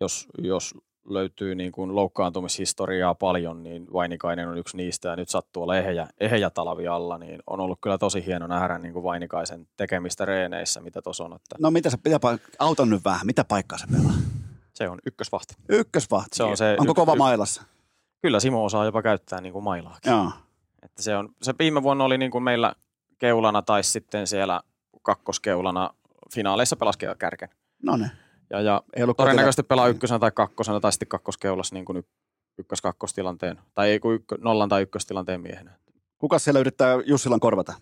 jos, 0.01 0.27
jos 0.39 0.75
löytyy 1.09 1.55
niin 1.55 1.73
kuin 1.73 1.95
loukkaantumishistoriaa 1.95 3.15
paljon, 3.15 3.63
niin 3.63 3.87
Vainikainen 3.93 4.49
on 4.49 4.59
yksi 4.59 4.77
niistä 4.77 5.09
ja 5.09 5.17
nyt 5.17 5.29
sattuu 5.29 5.63
olla 5.63 5.77
ehjä, 5.79 6.09
ehjä 6.21 6.51
talvi 6.51 6.89
alla, 6.89 7.19
niin 7.19 7.41
on 7.47 7.61
ollut 7.61 7.79
kyllä 7.81 7.99
tosi 7.99 8.27
hieno 8.27 8.47
nähdä 8.47 8.79
niin 8.79 8.93
kuin 8.93 9.03
Vainikaisen 9.03 9.69
tekemistä 9.77 10.25
reeneissä, 10.25 10.81
mitä 10.81 11.03
tuossa 11.03 11.25
on, 11.25 11.33
että 11.33 11.57
No 11.61 11.71
mitä 11.71 11.91
se 11.91 11.97
pitää, 12.03 12.39
auta 12.59 12.87
nyt 12.87 13.05
vähän, 13.05 13.27
mitä 13.27 13.45
paikkaa 13.45 13.79
se 13.79 13.87
pelaa? 13.93 14.38
Se 14.79 14.89
on 14.89 14.99
ykkösvahti. 15.07 15.55
Ykkösvahti. 15.69 16.37
Se 16.37 16.43
on 16.43 16.57
se 16.57 16.77
Onko 16.81 16.95
kova 16.95 17.13
yk- 17.13 17.19
mailassa? 17.19 17.63
Kyllä 18.23 18.41
Simo 18.41 18.65
osaa 18.65 18.85
jopa 18.85 19.03
käyttää 19.03 19.41
niin 19.41 19.53
kuin 19.53 19.65
mailaakin. 19.65 20.11
Joo. 20.13 20.31
Että 20.83 21.03
se, 21.03 21.17
on, 21.17 21.29
se 21.43 21.55
viime 21.59 21.83
vuonna 21.83 22.05
oli 22.05 22.19
niin 22.19 22.31
kuin 22.31 22.45
meillä 22.45 22.75
keulana 23.19 23.63
tai 23.63 23.85
sitten 23.85 24.27
siellä 24.27 24.61
kakkoskeulana 25.03 25.91
finaaleissa 26.35 26.77
pelasi 26.77 26.99
kärken. 27.19 27.49
No 27.83 27.97
ne. 27.97 28.11
Ja, 28.51 28.61
ja 28.61 28.83
Ei 28.97 29.03
ollut 29.03 29.17
todennäköisesti 29.17 29.63
pelaa 29.63 29.89
ykkösenä 29.89 30.19
tai 30.19 30.31
kakkosena 30.31 30.81
tai 30.81 30.93
sitten 30.93 31.09
kakkoskeulassa 31.09 31.75
niin 31.75 31.85
kuin 31.85 31.99
y- 31.99 32.05
ykkös-kakkostilanteen. 32.59 33.59
Tai 33.75 33.91
ei 33.91 34.01
kuin 34.01 34.15
ykkö, 34.15 34.39
nollan 34.41 34.69
tai 34.69 34.83
ykköstilanteen 34.83 35.41
miehenä. 35.41 35.79
Kuka 36.19 36.39
siellä 36.39 36.61
yrittää 36.61 36.95
Jussilan 37.07 37.41
korvata? 37.41 37.73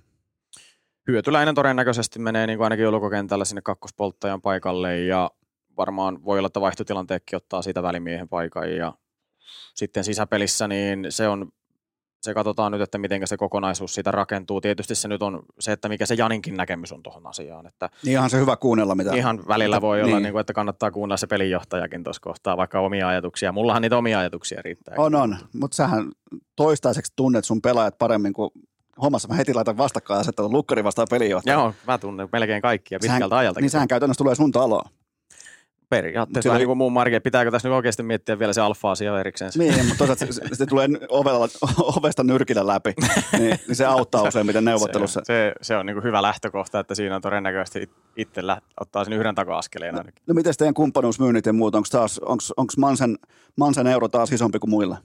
Hyötyläinen 1.08 1.54
todennäköisesti 1.54 2.18
menee 2.18 2.46
niin 2.46 2.58
kuin 2.58 2.64
ainakin 2.64 2.88
ulkokentällä 2.88 3.44
sinne 3.44 3.62
kakkospolttajan 3.62 4.42
paikalle 4.42 5.00
ja 5.00 5.30
varmaan 5.76 6.24
voi 6.24 6.38
olla, 6.38 6.46
että 6.46 6.60
vaihtotilanteekki 6.60 7.36
ottaa 7.36 7.62
siitä 7.62 7.82
välimiehen 7.82 8.28
paikan 8.28 8.76
ja 8.76 8.92
sitten 9.74 10.04
sisäpelissä 10.04 10.68
niin 10.68 11.06
se 11.08 11.28
on 11.28 11.52
se 12.26 12.34
katsotaan 12.34 12.72
nyt, 12.72 12.80
että 12.80 12.98
miten 12.98 13.26
se 13.26 13.36
kokonaisuus 13.36 13.94
siitä 13.94 14.10
rakentuu. 14.10 14.60
Tietysti 14.60 14.94
se 14.94 15.08
nyt 15.08 15.22
on 15.22 15.42
se, 15.60 15.72
että 15.72 15.88
mikä 15.88 16.06
se 16.06 16.14
Janinkin 16.14 16.54
näkemys 16.54 16.92
on 16.92 17.02
tuohon 17.02 17.26
asiaan. 17.26 17.66
Että 17.66 17.90
Niin 18.04 18.12
ihan 18.12 18.30
se 18.30 18.38
hyvä 18.38 18.56
kuunnella, 18.56 18.94
mitä... 18.94 19.14
ihan 19.14 19.42
välillä 19.48 19.80
voi 19.80 20.02
olla, 20.02 20.16
niin. 20.16 20.22
niin 20.22 20.32
kuin, 20.32 20.40
että 20.40 20.52
kannattaa 20.52 20.90
kuunnella 20.90 21.16
se 21.16 21.26
pelinjohtajakin 21.26 22.04
tuossa 22.04 22.20
kohtaa, 22.20 22.56
vaikka 22.56 22.80
omia 22.80 23.08
ajatuksia. 23.08 23.52
Mullahan 23.52 23.82
niitä 23.82 23.96
omia 23.96 24.18
ajatuksia 24.18 24.62
riittää. 24.64 24.94
On, 24.98 25.14
on. 25.14 25.36
Mutta 25.52 25.76
sähän 25.76 26.10
toistaiseksi 26.56 27.12
tunnet 27.16 27.44
sun 27.44 27.62
pelaajat 27.62 27.98
paremmin 27.98 28.32
kuin 28.32 28.50
hommassa 29.02 29.28
mä 29.28 29.34
heti 29.34 29.54
laitan 29.54 29.76
vastakkain 29.76 30.20
asettelun 30.20 30.52
lukkari 30.52 30.84
vastaan 30.84 31.08
pelijohtaja. 31.10 31.54
Joo, 31.54 31.74
mä 31.86 31.98
tunnen 31.98 32.28
melkein 32.32 32.62
kaikkia 32.62 32.98
pitkältä 33.02 33.36
ajalta. 33.36 33.60
Niin 33.60 33.70
sehän 33.70 33.88
käytännössä 33.88 34.18
tulee 34.18 34.34
sun 34.34 34.52
taloon. 34.52 34.90
Periaatteessa 35.88 36.48
vähän 36.48 36.58
niin 36.58 36.66
kuin 36.66 36.78
muun 36.78 36.92
market. 36.92 37.22
Pitääkö 37.22 37.50
tässä 37.50 37.68
nyt 37.68 37.76
oikeasti 37.76 38.02
miettiä 38.02 38.38
vielä 38.38 38.52
se 38.52 38.60
alfa-asia 38.60 39.20
erikseen? 39.20 39.50
Niin, 39.58 39.86
mutta 39.86 39.94
toisaalta 39.98 40.26
se, 40.32 40.42
se, 40.52 40.66
tulee 40.66 40.88
ovella, 41.08 41.48
ovesta 41.96 42.24
nyrkillä 42.24 42.66
läpi, 42.66 42.94
niin, 43.38 43.58
niin 43.66 43.76
se 43.76 43.86
auttaa 43.86 44.22
useimmiten 44.22 44.64
neuvottelussa. 44.64 45.20
Se, 45.24 45.32
se, 45.32 45.52
se 45.62 45.76
on 45.76 45.86
niin 45.86 45.94
kuin 45.94 46.04
hyvä 46.04 46.22
lähtökohta, 46.22 46.80
että 46.80 46.94
siinä 46.94 47.16
on 47.16 47.22
todennäköisesti 47.22 47.82
it- 47.82 47.90
itse 48.16 48.46
lä- 48.46 48.60
ottaa 48.80 49.04
sen 49.04 49.12
yhden 49.12 49.34
taka-askeleen 49.34 49.94
ainakin. 49.98 50.22
No 50.26 50.34
miten 50.34 50.54
teidän 50.58 50.74
kumppanuusmyynnit 50.74 51.46
ja 51.46 51.52
muut, 51.52 51.74
onko 51.74 51.88
taas, 51.90 52.18
onks, 52.18 52.52
onks 52.56 52.76
Mansen, 52.76 53.18
Mansen 53.56 53.86
euro 53.86 54.08
taas 54.08 54.32
isompi 54.32 54.58
kuin 54.58 54.70
muilla? 54.70 54.96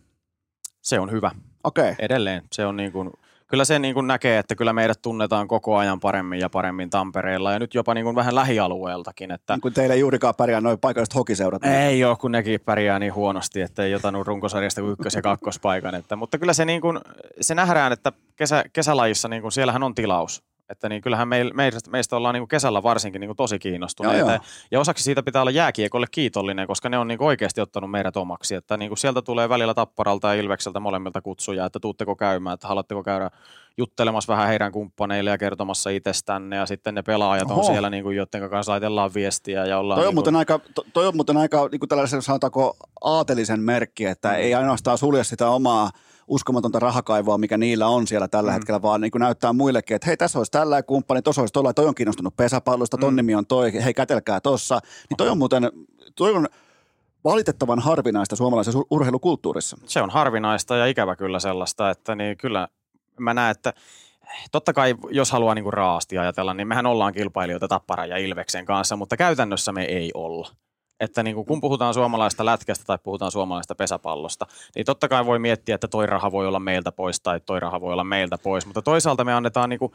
Se 0.82 1.00
on 1.00 1.12
hyvä. 1.12 1.32
Okei. 1.64 1.92
Okay. 1.92 1.96
Edelleen. 2.00 2.42
Se 2.52 2.66
on 2.66 2.78
niin 2.78 2.92
kuin, 2.92 3.12
kyllä 3.52 3.66
se 3.66 3.80
niin 3.80 3.94
kuin 3.94 4.08
näkee, 4.08 4.38
että 4.38 4.56
kyllä 4.56 4.74
meidät 4.74 5.02
tunnetaan 5.02 5.48
koko 5.48 5.78
ajan 5.78 6.00
paremmin 6.00 6.40
ja 6.40 6.50
paremmin 6.50 6.90
Tampereella 6.90 7.52
ja 7.52 7.60
nyt 7.60 7.74
jopa 7.74 7.94
niin 7.94 8.04
kuin 8.04 8.16
vähän 8.16 8.36
lähialueeltakin. 8.36 9.32
Että 9.32 9.54
Niin 9.54 9.62
kun 9.62 9.74
teillä 9.74 9.96
ei 9.96 10.00
juurikaan 10.00 10.36
pärjää 10.36 10.62
noin 10.62 10.80
paikalliset 10.80 11.16
hokiseurat. 11.16 11.66
Ei 11.66 12.04
ole, 12.04 12.18
kun 12.18 12.32
nekin 12.32 12.60
pärjää 12.66 13.00
niin 13.00 13.14
huonosti, 13.14 13.62
että 13.62 13.84
ei 13.84 13.92
jotanut 13.92 14.28
runkosarjasta 14.28 14.82
kuin 14.82 14.94
ykkös- 14.94 15.16
ja 15.16 15.22
kakkospaikan. 15.22 15.96
Että, 15.96 16.16
mutta 16.16 16.38
kyllä 16.38 16.54
se, 16.54 16.66
niin 16.66 16.82
kuin, 16.82 17.00
se 17.42 17.56
nähdään, 17.56 17.92
että 17.92 18.12
kesä, 18.36 18.64
kesälajissa 18.74 19.28
niin 19.28 19.42
kuin 19.42 19.52
siellähän 19.52 19.84
on 19.84 19.96
tilaus. 19.96 20.44
Että 20.72 20.90
niin 20.90 21.02
kyllähän 21.02 21.28
meil, 21.28 21.52
meistä, 21.54 21.92
meistä 21.92 22.16
ollaan 22.16 22.34
niin 22.34 22.42
kuin 22.42 22.48
kesällä 22.48 22.84
varsinkin 22.84 23.20
niin 23.20 23.28
kuin 23.28 23.38
tosi 23.38 23.60
kiinnostuneita. 23.60 24.20
Joo, 24.20 24.30
joo. 24.30 24.40
Ja 24.72 24.80
osaksi 24.80 25.04
siitä 25.04 25.24
pitää 25.24 25.42
olla 25.42 25.52
jääkiekolle 25.52 26.06
kiitollinen, 26.12 26.68
koska 26.68 26.90
ne 26.90 26.98
on 26.98 27.08
niin 27.08 27.18
kuin 27.18 27.28
oikeasti 27.28 27.62
ottanut 27.62 27.92
meidät 27.92 28.18
omaksi. 28.18 28.56
Että 28.56 28.78
niin 28.78 28.90
kuin 28.90 28.98
sieltä 28.98 29.22
tulee 29.22 29.50
välillä 29.50 29.74
Tapparalta 29.74 30.28
ja 30.28 30.42
Ilvekseltä 30.42 30.80
molemmilta 30.80 31.22
kutsuja, 31.22 31.66
että 31.66 31.80
tuutteko 31.80 32.16
käymään, 32.16 32.54
että 32.54 32.68
haluatteko 32.68 33.04
käydä 33.04 33.30
juttelemassa 33.78 34.34
vähän 34.34 34.48
heidän 34.48 34.72
kumppaneille 34.72 35.30
ja 35.30 35.38
kertomassa 35.38 35.90
itsestänne. 35.90 36.56
Ja 36.56 36.66
sitten 36.66 36.96
ne 36.96 37.02
pelaajat 37.02 37.52
on 37.52 37.58
Oho. 37.58 37.64
siellä, 37.64 37.90
niin 37.90 38.04
kuin, 38.04 38.18
joiden 38.18 38.50
kanssa 38.50 38.72
laitellaan 38.72 39.14
viestiä. 39.14 39.66
Ja 39.66 39.80
ollaan 39.80 39.98
Toi 39.98 40.06
on, 40.06 40.10
niin 40.10 40.16
muuten 40.16 40.34
kuin, 40.34 40.40
aika, 40.40 40.60
to- 40.76 40.86
toi 40.94 41.08
on 41.08 41.16
muuten 41.16 41.38
aika 41.38 41.68
niin 41.72 41.80
kuin 41.80 41.90
tällaisen 41.90 42.22
sanotaanko 42.22 42.78
aatelisen 43.02 43.60
merkki, 43.60 44.06
että 44.06 44.30
Mm. 44.30 44.36
ei 44.36 44.54
ainoastaan 44.56 44.98
sulje 44.98 45.24
sitä 45.24 45.50
omaa 45.50 45.90
uskomatonta 46.28 46.80
rahakaivoa, 46.80 47.38
mikä 47.38 47.58
niillä 47.58 47.88
on 47.88 48.08
siellä 48.08 48.28
tällä 48.28 48.52
Mm. 48.52 48.54
hetkellä, 48.54 48.82
vaan 48.82 49.02
niin 49.02 49.12
kuin 49.12 49.20
näyttää 49.20 49.54
muillekin, 49.54 49.96
että 49.96 50.08
hei, 50.08 50.18
tässä 50.18 50.40
olisi 50.40 50.52
tällä 50.52 50.84
kumppani, 50.84 51.22
tuossa 51.22 51.42
olisi 51.42 51.54
tuolla, 51.54 51.74
toi 51.74 51.86
on 51.88 51.96
kiinnostunut 51.96 52.36
pesäpallosta, 52.36 52.98
ton 52.98 53.14
Mm. 53.14 53.16
nimi 53.16 53.36
on 53.36 53.46
toi, 53.46 53.74
hei, 53.84 53.94
kätelkää 53.94 54.40
tossa. 54.42 54.80
Niin 55.10 55.18
toi 55.18 55.30
on 55.30 55.38
muuten, 55.38 55.72
toi 56.16 56.34
on 56.34 56.48
valitettavan 57.24 57.80
harvinaista 57.80 58.36
suomalaisessa 58.36 58.80
ur- 58.80 58.86
urheilukulttuurissa. 58.92 59.78
se 59.86 60.02
on 60.02 60.10
harvinaista 60.10 60.76
ja 60.76 60.86
ikävä 60.86 61.16
kyllä 61.16 61.40
sellaista, 61.40 61.90
että 61.90 62.16
niin 62.16 62.38
kyllä 62.38 62.68
mä 63.20 63.34
näen, 63.34 63.52
että 63.52 63.74
totta 64.52 64.74
kai 64.74 64.96
jos 65.10 65.32
haluaa 65.32 65.56
niin 65.56 65.64
kuin 65.64 65.74
raasti 65.74 66.18
ajatella, 66.18 66.54
niin 66.54 66.68
mehän 66.68 66.86
ollaan 66.86 67.14
kilpailijoita 67.14 67.68
Tapparan 67.68 68.10
ja 68.10 68.18
Ilveksen 68.18 68.66
kanssa, 68.66 68.96
mutta 68.96 69.18
käytännössä 69.18 69.72
me 69.72 69.84
ei 69.86 70.12
olla. 70.14 70.50
Että 71.02 71.24
niin 71.24 71.36
kuin 71.36 71.46
kun 71.46 71.62
puhutaan 71.62 71.94
suomalaista 71.94 72.46
lätkästä 72.46 72.86
tai 72.86 72.98
puhutaan 73.04 73.32
suomalaista 73.32 73.76
pesäpallosta, 73.76 74.48
niin 74.76 74.86
totta 74.86 75.08
kai 75.08 75.26
voi 75.26 75.40
miettiä, 75.40 75.76
että 75.76 75.88
toi 75.88 76.06
raha 76.08 76.32
voi 76.32 76.48
olla 76.48 76.60
meiltä 76.60 76.92
pois 76.92 77.22
tai 77.22 77.40
toi 77.40 77.60
raha 77.60 77.82
voi 77.82 77.94
olla 77.94 78.04
meiltä 78.04 78.38
pois, 78.38 78.66
mutta 78.66 78.82
toisaalta 78.82 79.24
me 79.24 79.34
annetaan 79.34 79.70
niin 79.70 79.80
kuin 79.80 79.92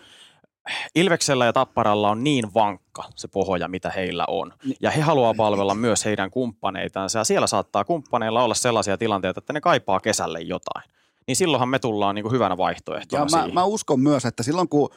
Ilveksellä 0.94 1.44
ja 1.44 1.52
Tapparalla 1.52 2.10
on 2.10 2.24
niin 2.24 2.54
vankka 2.54 3.04
se 3.16 3.28
pohja, 3.28 3.68
mitä 3.68 3.90
heillä 3.90 4.24
on. 4.28 4.52
Ja 4.80 4.90
he 4.90 5.00
haluaa 5.00 5.34
palvella 5.34 5.74
myös 5.74 6.04
heidän 6.04 6.30
kumppaneitansa. 6.30 7.18
Ja 7.18 7.24
siellä 7.24 7.46
saattaa 7.46 7.84
kumppaneilla 7.84 8.42
olla 8.42 8.54
sellaisia 8.54 8.98
tilanteita, 8.98 9.38
että 9.38 9.52
ne 9.52 9.60
kaipaa 9.60 10.00
kesälle 10.00 10.40
jotain. 10.40 10.90
Niin 11.26 11.36
silloinhan 11.36 11.68
me 11.68 11.78
tullaan 11.78 12.14
niin 12.14 12.22
kuin 12.22 12.32
hyvänä 12.32 12.56
vaihtoehtona 12.56 13.20
Ja 13.20 13.24
mä, 13.24 13.38
siihen. 13.38 13.54
mä 13.54 13.64
uskon 13.64 14.00
myös, 14.00 14.24
että 14.24 14.42
silloin 14.42 14.68
kun 14.68 14.90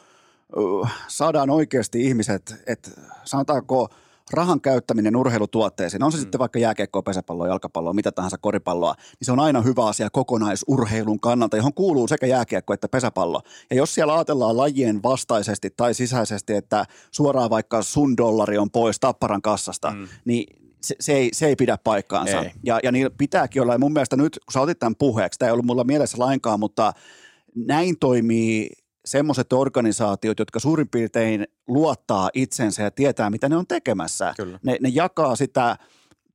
saadaan 1.08 1.50
oikeasti 1.50 2.06
ihmiset, 2.06 2.62
että 2.66 2.90
sanotaanko 3.24 3.88
rahan 4.32 4.60
käyttäminen 4.60 5.16
urheilutuotteisiin, 5.16 6.02
on 6.02 6.12
se 6.12 6.18
mm. 6.18 6.20
sitten 6.20 6.38
vaikka 6.38 6.58
jääkiekkoa, 6.58 7.02
pesäpalloa, 7.02 7.48
jalkapalloa, 7.48 7.92
mitä 7.92 8.12
tahansa 8.12 8.38
koripalloa, 8.38 8.94
niin 8.98 9.26
se 9.26 9.32
on 9.32 9.40
aina 9.40 9.62
hyvä 9.62 9.86
asia 9.86 10.10
kokonaisurheilun 10.10 11.20
kannalta, 11.20 11.56
johon 11.56 11.74
kuuluu 11.74 12.08
sekä 12.08 12.26
jääkiekko 12.26 12.74
että 12.74 12.88
pesäpallo. 12.88 13.42
Ja 13.70 13.76
jos 13.76 13.94
siellä 13.94 14.14
ajatellaan 14.14 14.56
lajien 14.56 15.02
vastaisesti 15.02 15.70
tai 15.76 15.94
sisäisesti, 15.94 16.54
että 16.54 16.84
suoraan 17.10 17.50
vaikka 17.50 17.82
sun 17.82 18.16
dollari 18.16 18.58
on 18.58 18.70
pois 18.70 19.00
tapparan 19.00 19.42
kassasta, 19.42 19.90
mm. 19.90 20.08
niin 20.24 20.56
se, 20.80 20.94
se, 21.00 21.12
ei, 21.12 21.30
se 21.32 21.46
ei 21.46 21.56
pidä 21.56 21.78
paikkaansa. 21.84 22.40
Ei. 22.42 22.52
Ja, 22.64 22.80
ja 22.82 22.92
niillä 22.92 23.10
pitääkin 23.18 23.62
olla, 23.62 23.72
ja 23.72 23.78
mun 23.78 23.92
mielestä 23.92 24.16
nyt, 24.16 24.38
kun 24.46 24.52
sä 24.52 24.60
otit 24.60 24.78
tämän 24.78 24.96
puheeksi, 24.96 25.38
tämä 25.38 25.48
ei 25.48 25.52
ollut 25.52 25.66
mulla 25.66 25.84
mielessä 25.84 26.18
lainkaan, 26.18 26.60
mutta 26.60 26.92
näin 27.54 27.98
toimii 27.98 28.70
semmoiset 29.04 29.52
organisaatiot, 29.52 30.38
jotka 30.38 30.58
suurin 30.60 30.88
piirtein 30.88 31.46
luottaa 31.68 32.30
itsensä 32.34 32.82
ja 32.82 32.90
tietää, 32.90 33.30
mitä 33.30 33.48
ne 33.48 33.56
on 33.56 33.66
tekemässä. 33.66 34.34
Kyllä. 34.36 34.58
Ne, 34.62 34.76
ne 34.80 34.88
jakaa 34.92 35.36
sitä 35.36 35.76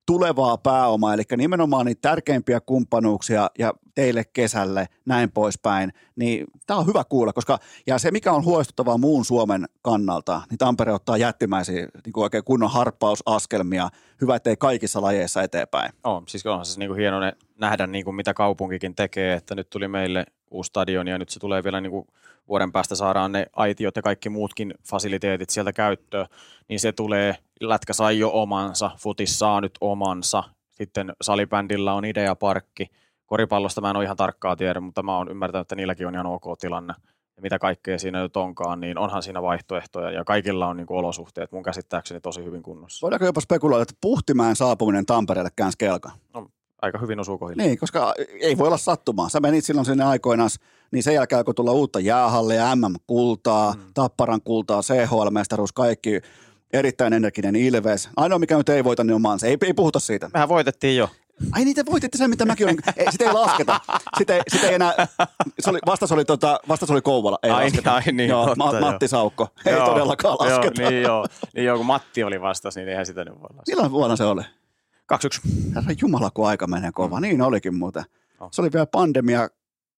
tulevaa 0.05 0.57
pääomaa, 0.57 1.13
eli 1.13 1.23
nimenomaan 1.37 1.85
niitä 1.85 2.09
tärkeimpiä 2.09 2.59
kumppanuuksia 2.59 3.49
ja 3.59 3.73
teille 3.95 4.23
kesälle, 4.33 4.85
näin 5.05 5.31
poispäin, 5.31 5.93
niin 6.15 6.45
tämä 6.65 6.79
on 6.79 6.87
hyvä 6.87 7.03
kuulla, 7.03 7.33
koska 7.33 7.59
ja 7.87 7.97
se 7.97 8.11
mikä 8.11 8.31
on 8.31 8.45
huolestuttavaa 8.45 8.97
muun 8.97 9.25
Suomen 9.25 9.65
kannalta, 9.81 10.41
niin 10.49 10.57
Tampere 10.57 10.93
ottaa 10.93 11.17
jättimäisiä 11.17 11.87
niin 12.05 12.13
kuin 12.13 12.23
oikein 12.23 12.43
kunnon 12.43 12.71
harppausaskelmia, 12.71 13.89
hyvä 14.21 14.35
ettei 14.35 14.57
kaikissa 14.57 15.01
lajeissa 15.01 15.43
eteenpäin. 15.43 15.91
On, 16.03 16.23
siis 16.27 16.45
onhan 16.45 16.65
se 16.65 16.79
niin 16.79 16.89
kuin 16.89 16.99
hieno 16.99 17.17
nähdä, 17.59 17.87
niin 17.87 18.05
kuin 18.05 18.15
mitä 18.15 18.33
kaupunkikin 18.33 18.95
tekee, 18.95 19.33
että 19.33 19.55
nyt 19.55 19.69
tuli 19.69 19.87
meille 19.87 20.25
uusi 20.55 20.67
stadion 20.67 21.07
ja 21.07 21.17
nyt 21.17 21.29
se 21.29 21.39
tulee 21.39 21.63
vielä 21.63 21.81
niin 21.81 21.91
kuin 21.91 22.07
vuoden 22.47 22.71
päästä 22.71 22.95
saadaan 22.95 23.31
ne 23.31 23.45
aitiot 23.53 23.95
ja 23.95 24.01
kaikki 24.01 24.29
muutkin 24.29 24.73
fasiliteetit 24.89 25.49
sieltä 25.49 25.73
käyttöön, 25.73 26.27
niin 26.69 26.79
se 26.79 26.91
tulee, 26.91 27.35
lätkä 27.61 27.93
sai 27.93 28.19
jo 28.19 28.29
omansa, 28.33 28.91
futis 28.97 29.39
saa 29.39 29.61
nyt 29.61 29.77
omansa, 29.81 30.43
sitten 30.71 31.13
salibändillä 31.21 31.93
on 31.93 32.05
ideaparkki, 32.05 32.87
koripallosta 33.25 33.81
mä 33.81 33.89
en 33.89 33.95
ole 33.95 34.03
ihan 34.03 34.17
tarkkaa 34.17 34.55
tiedä, 34.55 34.79
mutta 34.79 35.03
mä 35.03 35.17
oon 35.17 35.31
ymmärtänyt, 35.31 35.65
että 35.65 35.75
niilläkin 35.75 36.07
on 36.07 36.13
ihan 36.13 36.25
ok 36.25 36.43
tilanne 36.59 36.93
ja 37.35 37.41
mitä 37.41 37.59
kaikkea 37.59 37.99
siinä 37.99 38.21
nyt 38.21 38.37
onkaan, 38.37 38.79
niin 38.79 38.97
onhan 38.97 39.23
siinä 39.23 39.41
vaihtoehtoja 39.41 40.11
ja 40.11 40.23
kaikilla 40.23 40.67
on 40.67 40.77
niin 40.77 40.87
kuin 40.87 40.97
olosuhteet 40.97 41.51
mun 41.51 41.63
käsittääkseni 41.63 42.21
tosi 42.21 42.43
hyvin 42.43 42.63
kunnossa. 42.63 43.03
Voidaanko 43.05 43.25
jopa 43.25 43.41
spekuloida, 43.41 43.81
että 43.81 43.93
Puhtimäen 44.01 44.55
saapuminen 44.55 45.05
Tampereelle 45.05 45.49
käänsi 45.55 45.77
kelkan? 45.77 46.11
Aika 46.85 46.97
hyvin 46.97 47.19
osuu 47.19 47.37
kohdille. 47.37 47.63
Niin, 47.63 47.77
koska 47.77 48.13
ei 48.41 48.57
voi 48.57 48.67
olla 48.67 48.77
sattumaa. 48.77 49.29
Sä 49.29 49.39
menit 49.39 49.65
silloin 49.65 49.85
sinne 49.85 50.03
aikoinaan, 50.03 50.49
niin 50.91 51.03
sen 51.03 51.13
jälkeen 51.13 51.37
alkoi 51.37 51.53
tulla 51.53 51.71
uutta 51.71 51.99
jäähallia, 51.99 52.75
MM-kultaa, 52.75 53.73
mm. 53.73 53.81
Tapparan 53.93 54.41
kultaa, 54.41 54.81
CHL-mestaruus, 54.81 55.73
kaikki 55.73 56.21
erittäin 56.73 57.13
energinen 57.13 57.55
Ilves. 57.55 58.09
Ainoa 58.17 58.39
mikä 58.39 58.57
nyt 58.57 58.69
ei 58.69 58.83
voita, 58.83 59.03
niin 59.03 59.15
on 59.15 59.21
Manse. 59.21 59.47
Ei, 59.47 59.57
ei 59.61 59.73
puhuta 59.73 59.99
siitä. 59.99 60.29
Mehän 60.33 60.49
voitettiin 60.49 60.97
jo. 60.97 61.09
Ai 61.51 61.65
niitä 61.65 61.83
voititte 61.91 62.17
sen, 62.17 62.29
mitä 62.29 62.45
mäkin 62.45 62.67
olin. 62.67 62.77
Ei, 62.97 63.11
sitä 63.11 63.23
ei 63.25 63.33
lasketa. 63.33 63.79
Sitä 64.17 64.35
ei, 64.35 64.41
sitä 64.47 64.67
ei 64.67 64.73
enää, 64.73 65.07
se 65.59 65.69
oli, 65.69 65.79
vastas, 65.85 66.11
oli, 66.11 66.25
tota, 66.25 66.59
vastas 66.67 66.91
oli 66.91 67.01
Kouvola. 67.01 67.39
Ei 67.43 67.51
Ai, 67.51 67.63
lasketa. 67.63 67.95
ai 67.95 68.01
niin, 68.11 68.29
joo, 68.29 68.45
totta, 68.45 68.63
Ma- 68.65 68.71
joo. 68.71 68.79
Matti 68.79 69.07
Saukko. 69.07 69.47
Ei 69.65 69.73
Joo, 69.73 69.85
todellakaan 69.85 70.37
lasketa. 70.39 70.81
Joo, 70.81 70.89
niin 70.89 71.01
joo, 71.01 71.27
niin 71.55 71.65
joo, 71.65 71.77
kun 71.77 71.85
Matti 71.85 72.23
oli 72.23 72.41
vastas, 72.41 72.75
niin 72.75 72.89
eihän 72.89 73.05
sitä 73.05 73.25
nyt 73.25 73.33
voi 73.33 73.41
laskea. 73.41 73.63
Milloin 73.67 73.91
vuonna 73.91 74.15
se 74.15 74.23
oli? 74.23 74.41
2-1. 75.13 75.17
Herra 75.75 75.93
Jumala, 76.01 76.31
kun 76.31 76.47
aika 76.47 76.67
menee 76.67 76.91
kova. 76.93 77.19
Niin 77.19 77.41
olikin 77.41 77.75
muuten. 77.75 78.03
Oh. 78.39 78.49
Se 78.51 78.61
oli 78.61 78.69
vielä 78.73 78.85
pandemia 78.85 79.49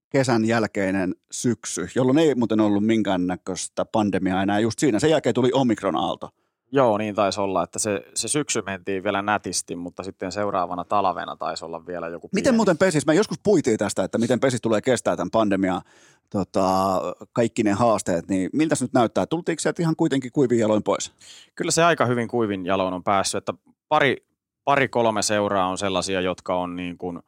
kesän 0.10 0.46
jälkeinen 0.46 1.16
syksy, 1.32 1.88
jolloin 1.96 2.18
ei 2.18 2.36
muuten 2.36 2.60
ollut 2.60 2.86
minkäännäköistä 2.86 3.86
pandemiaa 3.86 4.44
enää. 4.44 4.60
Just 4.60 4.80
siinä. 4.80 5.00
Sen 5.00 5.10
jälkeen 5.10 5.36
tuli 5.36 5.52
Omikron-aalto. 5.54 6.30
Joo, 6.72 6.98
niin 6.98 7.16
taisi 7.16 7.42
olla, 7.42 7.64
että 7.64 7.80
se, 7.80 8.06
se 8.14 8.28
syksy 8.28 8.62
mentiin 8.62 9.04
vielä 9.04 9.22
nätisti, 9.22 9.76
mutta 9.76 10.04
sitten 10.04 10.32
seuraavana 10.32 10.84
talvena 10.84 11.36
taisi 11.36 11.66
olla 11.66 11.86
vielä 11.86 12.08
joku 12.08 12.30
Miten 12.32 12.44
pieni. 12.44 12.56
muuten 12.56 12.78
pesis, 12.78 13.06
mä 13.06 13.14
joskus 13.14 13.40
puitiin 13.44 13.78
tästä, 13.78 14.04
että 14.04 14.18
miten 14.18 14.40
pesis 14.40 14.62
tulee 14.62 14.82
kestää 14.82 15.16
tämän 15.16 15.32
pandemian 15.32 15.82
tota, 16.30 17.02
kaikki 17.34 17.64
ne 17.64 17.72
haasteet, 17.72 18.28
niin 18.30 18.50
miltä 18.54 18.76
se 18.76 18.86
nyt 18.86 18.94
näyttää? 18.94 19.26
Tultiinko 19.26 19.60
sieltä 19.60 19.82
ihan 19.82 19.96
kuitenkin 19.96 20.32
kuivin 20.32 20.60
jaloin 20.60 20.84
pois? 20.84 21.12
Kyllä 21.56 21.72
se 21.72 21.84
aika 21.84 22.06
hyvin 22.06 22.28
kuivin 22.28 22.66
jaloin 22.66 22.94
on 22.94 23.04
päässyt, 23.04 23.38
että 23.38 23.54
pari, 23.90 24.18
pari 24.68 24.88
kolme 24.88 25.22
seuraa 25.22 25.68
on 25.68 25.78
sellaisia, 25.78 26.22
jotka 26.22 26.56
on 26.56 26.76
niin 26.76 26.98
kuin, 26.98 27.20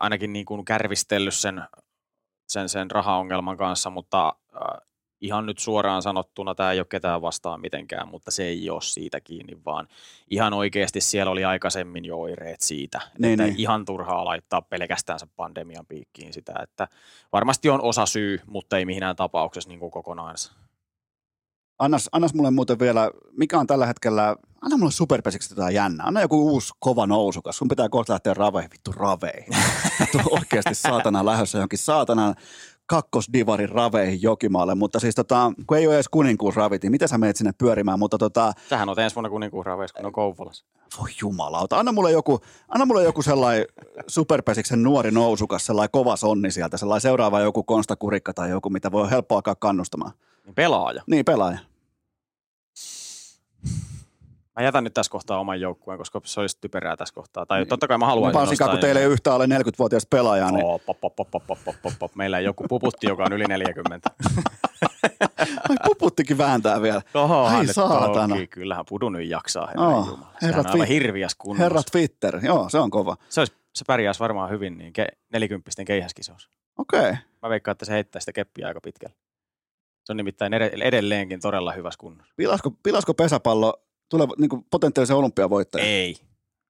ainakin 0.00 0.32
niin 0.32 0.46
kuin 0.46 0.64
kärvistellyt 0.64 1.34
sen, 1.34 1.62
sen, 2.48 2.68
sen 2.68 2.90
rahaongelman 2.90 3.56
kanssa, 3.56 3.90
mutta 3.90 4.28
äh, 4.28 4.88
ihan 5.20 5.46
nyt 5.46 5.58
suoraan 5.58 6.02
sanottuna 6.02 6.54
tämä 6.54 6.72
ei 6.72 6.80
ole 6.80 6.86
ketään 6.90 7.22
vastaan 7.22 7.60
mitenkään, 7.60 8.08
mutta 8.08 8.30
se 8.30 8.44
ei 8.44 8.70
ole 8.70 8.82
siitä 8.82 9.20
kiinni, 9.20 9.58
vaan 9.66 9.88
ihan 10.30 10.52
oikeasti 10.52 11.00
siellä 11.00 11.32
oli 11.32 11.44
aikaisemmin 11.44 12.04
jo 12.04 12.20
oireet 12.20 12.60
siitä, 12.60 13.00
Niin, 13.18 13.32
että 13.32 13.44
niin. 13.44 13.60
ihan 13.60 13.84
turhaa 13.84 14.24
laittaa 14.24 14.62
pelkästään 14.62 15.18
sen 15.18 15.28
pandemian 15.36 15.86
piikkiin 15.86 16.32
sitä, 16.32 16.52
että 16.62 16.88
varmasti 17.32 17.70
on 17.70 17.82
osa 17.82 18.06
syy, 18.06 18.40
mutta 18.46 18.78
ei 18.78 18.84
mihinään 18.84 19.16
tapauksessa 19.16 19.68
niin 19.68 19.80
kuin 19.80 19.90
kokonaansa. 19.90 20.65
Annas, 21.78 22.08
annas 22.12 22.34
mulle 22.34 22.50
muuten 22.50 22.78
vielä, 22.78 23.10
mikä 23.38 23.58
on 23.58 23.66
tällä 23.66 23.86
hetkellä, 23.86 24.36
anna 24.62 24.76
mulle 24.76 24.92
superpesiksi 24.92 25.52
jotain 25.52 25.74
jännää. 25.74 26.06
Anna 26.06 26.20
joku 26.20 26.50
uusi 26.50 26.72
kova 26.78 27.06
nousukas. 27.06 27.56
Sun 27.56 27.68
pitää 27.68 27.88
kohta 27.88 28.12
lähteä 28.12 28.34
raveihin, 28.34 28.70
vittu 28.70 28.92
raveihin. 28.92 29.52
Vittu 30.00 30.18
oikeasti 30.30 30.74
saatana 30.74 31.24
lähdössä 31.24 31.58
johonkin 31.58 31.78
saatanan 31.78 32.34
kakkosdivarin 32.86 33.68
raveihin 33.68 34.22
Jokimaalle, 34.22 34.74
mutta 34.74 35.00
siis 35.00 35.14
tota, 35.14 35.52
kun 35.66 35.76
ei 35.76 35.86
ole 35.86 35.94
edes 35.94 36.08
kuninkuusravit, 36.08 36.82
niin 36.82 36.90
mitä 36.90 37.06
sä 37.06 37.18
meet 37.18 37.36
sinne 37.36 37.52
pyörimään, 37.58 37.98
mutta 37.98 38.18
tota, 38.18 38.52
Sähän 38.68 38.88
on 38.88 39.00
ensi 39.00 39.16
vuonna 39.16 39.30
kuninkuusraaveissa, 39.30 39.96
kun 39.96 40.06
on 40.06 40.12
Kouvolassa. 40.12 40.64
voi 41.00 41.08
jumalauta, 41.20 41.78
anna 41.78 41.92
mulle 41.92 42.12
joku, 42.12 42.40
anna 42.68 42.86
mulle 42.86 43.04
joku 43.04 43.22
sellainen 43.22 43.66
superpesiksen 44.06 44.82
nuori 44.82 45.10
nousukas, 45.10 45.66
sellainen 45.66 45.90
kova 45.92 46.16
sonni 46.16 46.50
sieltä, 46.50 46.76
sellainen 46.76 47.00
seuraava 47.00 47.40
joku 47.40 47.62
konstakurikka 47.62 48.34
tai 48.34 48.50
joku, 48.50 48.70
mitä 48.70 48.92
voi 48.92 49.10
helppo 49.10 49.34
alkaa 49.34 49.54
kannustamaan. 49.54 50.12
Pelaaja. 50.54 51.02
Niin, 51.06 51.24
pelaaja. 51.24 51.58
Mä 54.56 54.62
jätän 54.62 54.84
nyt 54.84 54.94
tässä 54.94 55.10
kohtaa 55.10 55.38
oman 55.38 55.60
joukkueen, 55.60 55.98
koska 55.98 56.20
se 56.24 56.40
olisi 56.40 56.58
typerää 56.60 56.96
tässä 56.96 57.14
kohtaa. 57.14 57.46
Tai 57.46 57.58
niin. 57.58 57.68
totta 57.68 57.88
kai 57.88 57.98
mä 57.98 58.06
haluan. 58.06 58.34
Mä 58.34 58.46
sikaa, 58.46 58.68
kun 58.68 58.78
teillä 58.78 59.00
ei 59.00 59.06
yhtään 59.06 59.36
ole 59.36 59.46
40-vuotias 59.46 60.06
pelaajaa. 60.06 60.50
Niin... 60.50 60.64
Oh, 60.64 60.80
pop, 60.86 61.00
pop, 61.00 61.16
pop, 61.16 61.30
pop, 61.46 61.58
pop, 61.64 61.98
pop. 61.98 62.14
Meillä 62.14 62.38
ei 62.38 62.44
joku 62.44 62.64
puputti, 62.68 63.06
joka 63.06 63.24
on 63.24 63.32
yli 63.32 63.44
40. 63.44 64.10
Ai 65.68 65.76
puputtikin 65.84 66.38
vääntää 66.38 66.82
vielä. 66.82 67.02
Oho, 67.14 67.44
Ai 67.44 67.66
saatana. 67.66 68.34
Toki, 68.34 68.46
kyllähän 68.46 68.84
pudu 68.88 69.08
nyt 69.08 69.28
jaksaa. 69.28 69.66
Herra 69.66 69.86
oh, 69.86 70.18
herrat 70.42 70.74
on 70.74 70.84
hirviäs 70.84 71.34
kunnossa. 71.34 71.62
Herra 71.62 71.82
Twitter, 71.92 72.38
joo, 72.42 72.68
se 72.68 72.78
on 72.78 72.90
kova. 72.90 73.16
Se, 73.28 73.40
olisi, 73.40 73.54
se 73.74 73.84
pärjäisi 73.86 74.20
varmaan 74.20 74.50
hyvin 74.50 74.78
niin 74.78 74.92
ke- 74.98 75.16
40 75.32 75.70
keihäskisossa. 75.86 76.50
Okei. 76.78 77.00
Okay. 77.00 77.16
Mä 77.42 77.48
veikkaan, 77.48 77.72
että 77.72 77.84
se 77.84 77.92
heittää 77.92 78.20
sitä 78.20 78.32
keppiä 78.32 78.68
aika 78.68 78.80
pitkälle. 78.80 79.16
Se 80.06 80.12
on 80.12 80.16
nimittäin 80.16 80.54
ed- 80.54 80.82
edelleenkin 80.82 81.40
todella 81.40 81.72
hyvässä 81.72 81.98
kunnossa. 81.98 82.34
Pilasko, 82.36 82.70
pilasko 82.82 83.14
pesäpallo 83.14 83.82
tuleva, 84.08 84.32
niin 84.38 84.48
kuin 84.48 84.66
potentiaalisen 84.70 85.16
olympiavoittaja? 85.16 85.84
Ei. 85.84 86.16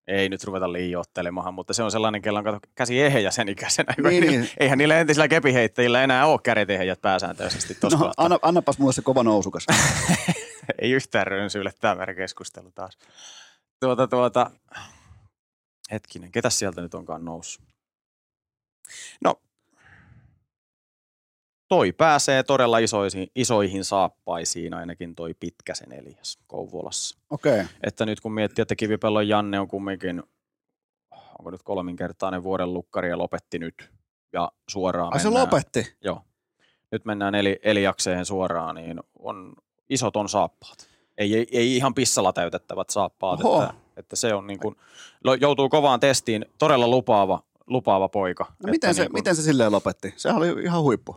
Ei 0.07 0.29
nyt 0.29 0.45
ruveta 0.45 0.73
liioittelemaan, 0.73 1.55
mutta 1.55 1.75
se 1.75 1.83
on 1.83 1.91
sellainen, 1.91 2.23
kello 2.23 2.39
on 2.39 2.45
kato, 2.45 2.59
käsi 2.75 3.03
ehjä 3.03 3.31
sen 3.31 3.49
ikäisenä. 3.49 3.95
Niin, 4.03 4.27
Niin. 4.27 4.51
Eihän 4.61 4.79
niillä 4.79 5.01
entisillä 5.01 5.29
kepiheittäjillä 5.29 6.05
enää 6.05 6.27
ole 6.27 6.41
kädet 6.43 6.71
ehjät 6.71 7.01
pääsääntöisesti 7.03 7.77
No, 7.83 8.13
anna, 8.17 8.39
annapas 8.43 8.79
mulle 8.79 8.93
se 8.93 9.03
kova 9.03 9.23
nousukas. 9.23 9.67
Ei 10.83 10.91
yhtään 10.91 11.27
rönsyille 11.27 11.73
tämä 11.81 12.07
keskustelu 12.15 12.71
taas. 12.75 12.99
Tuota, 13.81 14.09
tuota, 14.09 14.51
hetkinen, 15.91 16.33
ketä 16.33 16.51
sieltä 16.51 16.81
nyt 16.81 16.95
onkaan 16.95 17.25
noussut? 17.25 17.63
No, 19.25 19.41
toi 21.69 21.93
pääsee 21.93 22.43
todella 22.43 22.79
isoihin, 22.79 23.29
isoihin 23.35 23.85
saappaisiin, 23.85 24.75
ainakin 24.75 25.15
toi 25.15 25.35
Pitkäsen 25.41 25.93
Elias 25.93 26.39
Kouvolassa. 26.47 27.19
Okei. 27.31 27.53
Okay. 27.53 27.67
Että 27.83 28.07
nyt 28.07 28.21
kun 28.21 28.33
miettii, 28.33 28.63
että 28.63 28.77
Kivipellon 28.77 29.29
Janne 29.29 29.61
on 29.61 29.69
kumminkin, 29.69 30.23
onko 31.39 31.51
nyt 31.51 31.63
kolminkertainen 31.63 32.43
vuoden 32.43 32.75
lukkari 32.75 33.09
ja 33.09 33.19
lopetti 33.19 33.59
nyt. 33.59 33.91
Ja 34.33 34.53
suoraan 34.69 35.13
Ai 35.13 35.21
se 35.21 35.25
mennään, 35.27 35.47
lopetti. 35.47 35.97
Joo. 36.05 36.23
Nyt 36.93 37.05
mennään 37.05 37.35
eli, 37.35 37.59
Eliakseen 37.63 38.27
suoraan, 38.27 38.75
niin 38.75 39.01
on 39.19 39.53
isot 39.89 40.17
on 40.17 40.29
saappaat. 40.29 40.89
Ei, 41.19 41.35
ei, 41.37 41.47
ei 41.53 41.77
ihan 41.77 41.95
pissalla 41.95 42.33
täytettävät 42.33 42.91
saappaat, 42.91 43.45
Oho. 43.45 43.63
että, 43.63 43.75
että, 43.97 44.17
se 44.17 44.35
on 44.35 44.47
niin 44.47 44.59
kuin, 44.61 44.77
lo- 45.25 45.35
joutuu 45.35 45.69
kovaan 45.69 46.01
testiin, 46.01 46.47
todella 46.59 46.89
lupaava, 46.89 47.43
lupaava 47.67 48.09
poika. 48.09 48.45
No, 48.63 48.71
miten, 48.71 48.95
se, 48.95 49.03
niin 49.03 49.11
kuin- 49.11 49.19
miten 49.19 49.37
se 49.37 49.43
silleen 49.43 49.73
lopetti? 49.73 50.15
Sehän 50.17 50.39
oli 50.39 50.63
ihan 50.63 50.83
huippu. 50.83 51.17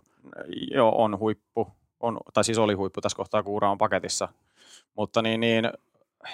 Joo, 0.72 1.03
on 1.03 1.19
huippu. 1.19 1.68
On, 1.99 2.18
tai 2.34 2.43
siis 2.43 2.57
oli 2.57 2.73
huippu 2.73 3.01
tässä 3.01 3.15
kohtaa, 3.15 3.43
kun 3.43 3.53
ura 3.53 3.72
on 3.72 3.77
paketissa. 3.77 4.27
Mutta 4.95 5.22
niin, 5.22 5.39
niin 5.39 5.72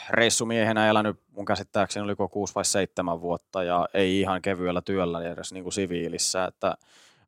reissumiehenä 0.10 0.90
elänyt 0.90 1.20
mun 1.32 1.46
käsittääkseni 1.46 2.04
oliko 2.04 2.30
kuusi 2.30 2.56
vai 2.56 2.66
seitsemän 2.66 3.22
vuotta 3.22 3.64
ja 3.64 3.88
ei 3.94 4.20
ihan 4.20 4.42
kevyellä 4.42 4.82
työllä 4.82 5.22
edes 5.24 5.54
niin 5.54 5.64
kuin 5.64 5.74
siviilissä, 5.74 6.46
että 6.46 6.78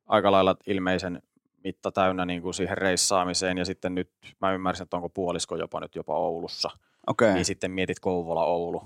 aika 0.06 0.32
lailla 0.32 0.56
ilmeisen 0.66 1.22
mitta 1.64 1.92
täynnä 1.92 2.24
niin 2.24 2.42
kuin 2.42 2.54
siihen 2.54 2.78
reissaamiseen 2.78 3.58
ja 3.58 3.64
sitten 3.64 3.94
nyt 3.94 4.10
mä 4.40 4.52
ymmärsin, 4.52 4.82
että 4.82 4.96
onko 4.96 5.08
puolisko 5.08 5.56
jopa 5.56 5.80
nyt 5.80 5.94
jopa 5.94 6.14
Oulussa. 6.14 6.70
Okei. 7.06 7.34
Niin 7.34 7.44
sitten 7.44 7.70
mietit 7.70 8.00
Kouvola-Oulu, 8.00 8.82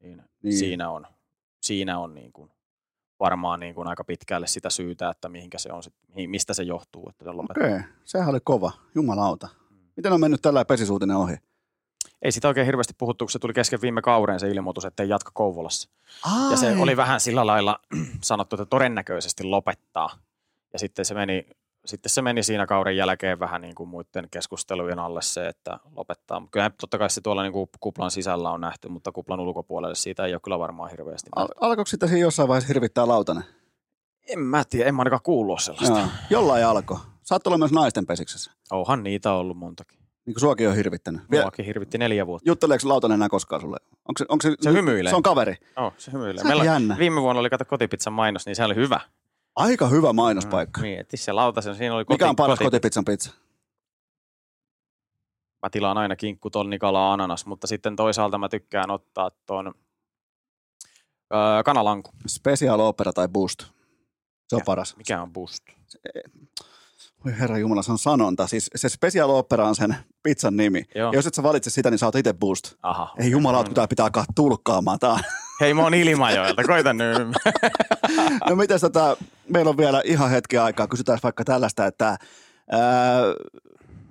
niin, 0.00 0.16
Niin. 0.16 0.24
niin. 0.42 0.56
siinä 0.58 0.90
on, 0.90 1.06
siinä 1.60 1.98
on 1.98 2.14
niin 2.14 2.32
kuin 2.32 2.50
varmaan 3.20 3.60
niin 3.60 3.74
kuin 3.74 3.88
aika 3.88 4.04
pitkälle 4.04 4.46
sitä 4.46 4.70
syytä, 4.70 5.10
että 5.10 5.28
mihinkä 5.28 5.58
se 5.58 5.72
on, 5.72 5.82
sit- 5.82 5.94
mihin- 6.14 6.30
mistä 6.30 6.54
se 6.54 6.62
johtuu, 6.62 7.08
että 7.08 7.24
se. 7.24 7.30
Okei. 7.30 7.80
Sehän 8.04 8.28
oli 8.28 8.38
kova. 8.44 8.72
Jumalauta. 8.94 9.48
Miten 9.96 10.12
on 10.12 10.20
mennyt 10.20 10.42
tällä 10.42 10.64
pesisuutinen 10.64 11.16
ohi? 11.16 11.36
Ei 12.22 12.32
sitä 12.32 12.48
oikein 12.48 12.66
hirveästi 12.66 12.94
puhuttu, 12.98 13.24
kun 13.24 13.30
se 13.30 13.38
tuli 13.38 13.52
kesken 13.52 13.80
viime 13.80 14.02
kauden 14.02 14.40
se 14.40 14.48
ilmoitus, 14.50 14.84
että 14.84 15.02
ei 15.02 15.08
jatka 15.08 15.30
Kouvolassa. 15.34 15.88
Ai. 16.24 16.50
Ja 16.50 16.56
se 16.56 16.76
oli 16.78 16.96
vähän 16.96 17.20
sillä 17.20 17.46
lailla 17.46 17.80
sanottu, 18.20 18.56
että 18.56 18.66
todennäköisesti 18.66 19.44
lopettaa. 19.44 20.10
Ja 20.72 20.78
sitten 20.78 21.04
se 21.04 21.14
meni, 21.14 21.46
sitten 21.88 22.10
se 22.10 22.22
meni 22.22 22.42
siinä 22.42 22.66
kauden 22.66 22.96
jälkeen 22.96 23.40
vähän 23.40 23.60
niin 23.60 23.74
kuin 23.74 23.88
muiden 23.88 24.28
keskustelujen 24.30 24.98
alle 24.98 25.22
se, 25.22 25.48
että 25.48 25.78
lopettaa. 25.96 26.46
Kyllä 26.50 26.70
totta 26.80 26.98
kai 26.98 27.10
se 27.10 27.20
tuolla 27.20 27.42
niin 27.42 27.52
kuin 27.52 27.68
kuplan 27.80 28.10
sisällä 28.10 28.50
on 28.50 28.60
nähty, 28.60 28.88
mutta 28.88 29.12
kuplan 29.12 29.40
ulkopuolelle 29.40 29.94
siitä 29.94 30.24
ei 30.24 30.34
ole 30.34 30.40
kyllä 30.44 30.58
varmaan 30.58 30.90
hirveästi 30.90 31.30
Al- 31.36 31.48
alkoiko 31.60 31.86
sitä 31.86 32.06
siinä 32.06 32.20
jossain 32.20 32.48
vaiheessa 32.48 32.68
hirvittää 32.68 33.08
lautanen? 33.08 33.44
En 34.28 34.40
mä 34.40 34.64
tiedä, 34.70 34.88
en 34.88 34.94
mä 34.94 35.00
ainakaan 35.00 35.22
kuullut 35.22 35.60
sellaista. 35.60 35.98
Joo. 35.98 36.08
Jollain 36.30 36.66
alkoi. 36.66 36.98
Saat 37.22 37.46
olla 37.46 37.58
myös 37.58 37.72
naisten 37.72 38.06
pesiksessä. 38.06 38.50
Onhan 38.70 39.02
niitä 39.02 39.32
ollut 39.32 39.56
montakin. 39.56 39.98
Niin 40.26 40.34
kuin 40.34 40.40
suakin 40.40 40.68
on 40.68 40.76
hirvittänyt. 40.76 41.22
Muakin 41.30 41.64
hirvitti 41.64 41.98
neljä 41.98 42.26
vuotta. 42.26 42.50
jutteleeko 42.50 42.88
lautanen 42.88 43.14
enää 43.14 43.28
koskaan 43.28 43.60
sulle? 43.60 43.76
Onko 44.08 44.18
se, 44.18 44.24
onko 44.28 44.42
se, 44.42 44.54
Se 44.60 44.72
hymyilee. 44.72 45.10
Se 45.10 45.16
on 45.16 45.22
kaveri. 45.22 45.56
Oh, 45.76 45.92
se 45.96 46.12
hymyilee. 46.12 46.44
Se 46.44 46.54
on 46.54 46.66
jännä. 46.66 46.96
viime 46.98 47.22
vuonna 47.22 47.40
oli 47.40 47.50
kato 47.50 47.64
kotipizzan 47.64 48.12
mainos, 48.12 48.46
niin 48.46 48.56
se 48.56 48.64
oli 48.64 48.74
hyvä. 48.74 49.00
Aika 49.58 49.88
hyvä 49.88 50.12
mainospaikka. 50.12 50.80
Mieti 50.80 51.16
se 51.16 51.32
lautasen, 51.32 51.74
siinä 51.74 51.94
oli 51.94 52.04
koti, 52.04 52.14
Mikä 52.14 52.28
on 52.28 52.36
paras 52.36 52.58
koti, 52.58 52.64
kotipizzan 52.66 53.04
pizza? 53.04 53.30
Mä 55.62 55.70
tilaan 55.70 55.98
aina 55.98 56.16
kinkku, 56.16 56.50
tonni, 56.50 56.78
kala, 56.78 57.12
ananas, 57.12 57.46
mutta 57.46 57.66
sitten 57.66 57.96
toisaalta 57.96 58.38
mä 58.38 58.48
tykkään 58.48 58.90
ottaa 58.90 59.30
ton 59.46 59.74
öö, 61.34 61.62
kanalanku. 61.64 62.10
Special 62.26 62.80
Opera 62.80 63.12
tai 63.12 63.28
Boost. 63.28 63.58
Se 64.48 64.56
on 64.56 64.58
Mikä? 64.58 64.64
paras. 64.64 64.96
Mikä 64.96 65.22
on 65.22 65.32
boost? 65.32 65.64
Voi 67.24 67.38
herra 67.38 67.58
Jumala, 67.58 67.82
se 67.82 67.92
on 67.92 67.98
sanonta. 67.98 68.46
Siis 68.46 68.70
se 68.76 68.88
Special 68.88 69.30
Opera 69.30 69.68
on 69.68 69.74
sen 69.74 69.96
pizzan 70.22 70.56
nimi. 70.56 70.82
Joo. 70.94 71.12
Ja 71.12 71.18
jos 71.18 71.26
et 71.26 71.34
sä 71.34 71.42
valitse 71.42 71.70
sitä, 71.70 71.90
niin 71.90 71.98
sä 71.98 72.06
oot 72.06 72.16
itse 72.16 72.32
Boost. 72.32 72.74
Aha. 72.82 73.14
Ei 73.18 73.30
jumala, 73.30 73.64
kun 73.64 73.74
tää 73.74 73.88
pitää 73.88 74.04
alkaa 74.04 74.24
tulkkaamaan. 74.34 74.98
Tää. 74.98 75.18
Hei, 75.60 75.74
mä 75.74 75.82
oon 75.82 75.94
Ilmajoelta, 75.94 76.64
koita 76.64 76.92
nyt. 76.92 77.18
No 78.48 78.56
miten 78.56 78.80
tätä, 78.80 79.16
meillä 79.52 79.68
on 79.68 79.76
vielä 79.76 80.02
ihan 80.04 80.30
hetki 80.30 80.58
aikaa, 80.58 80.86
kysytään 80.86 81.18
vaikka 81.22 81.44
tällaista, 81.44 81.86
että 81.86 82.16
ää, 82.70 83.22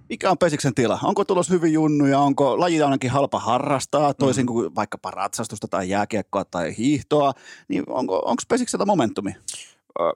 mikä 0.09 0.31
on 0.31 0.37
pesiksen 0.37 0.75
tila? 0.75 0.99
Onko 1.03 1.25
tulos 1.25 1.49
hyvin 1.49 1.73
junnuja? 1.73 2.19
Onko 2.19 2.59
laji 2.59 2.81
ainakin 2.81 3.11
halpa 3.11 3.39
harrastaa, 3.39 4.13
toisin 4.13 4.43
Mm. 4.43 4.47
kuin 4.47 4.75
vaikka 4.75 4.97
ratsastusta 5.11 5.67
tai 5.67 5.89
jääkiekkoa 5.89 6.45
tai 6.45 6.77
hiihtoa? 6.77 7.33
Niin 7.67 7.83
onko, 7.87 8.15
onko 8.25 8.43
pesiksellä 8.49 8.85
momentumi? 8.85 9.35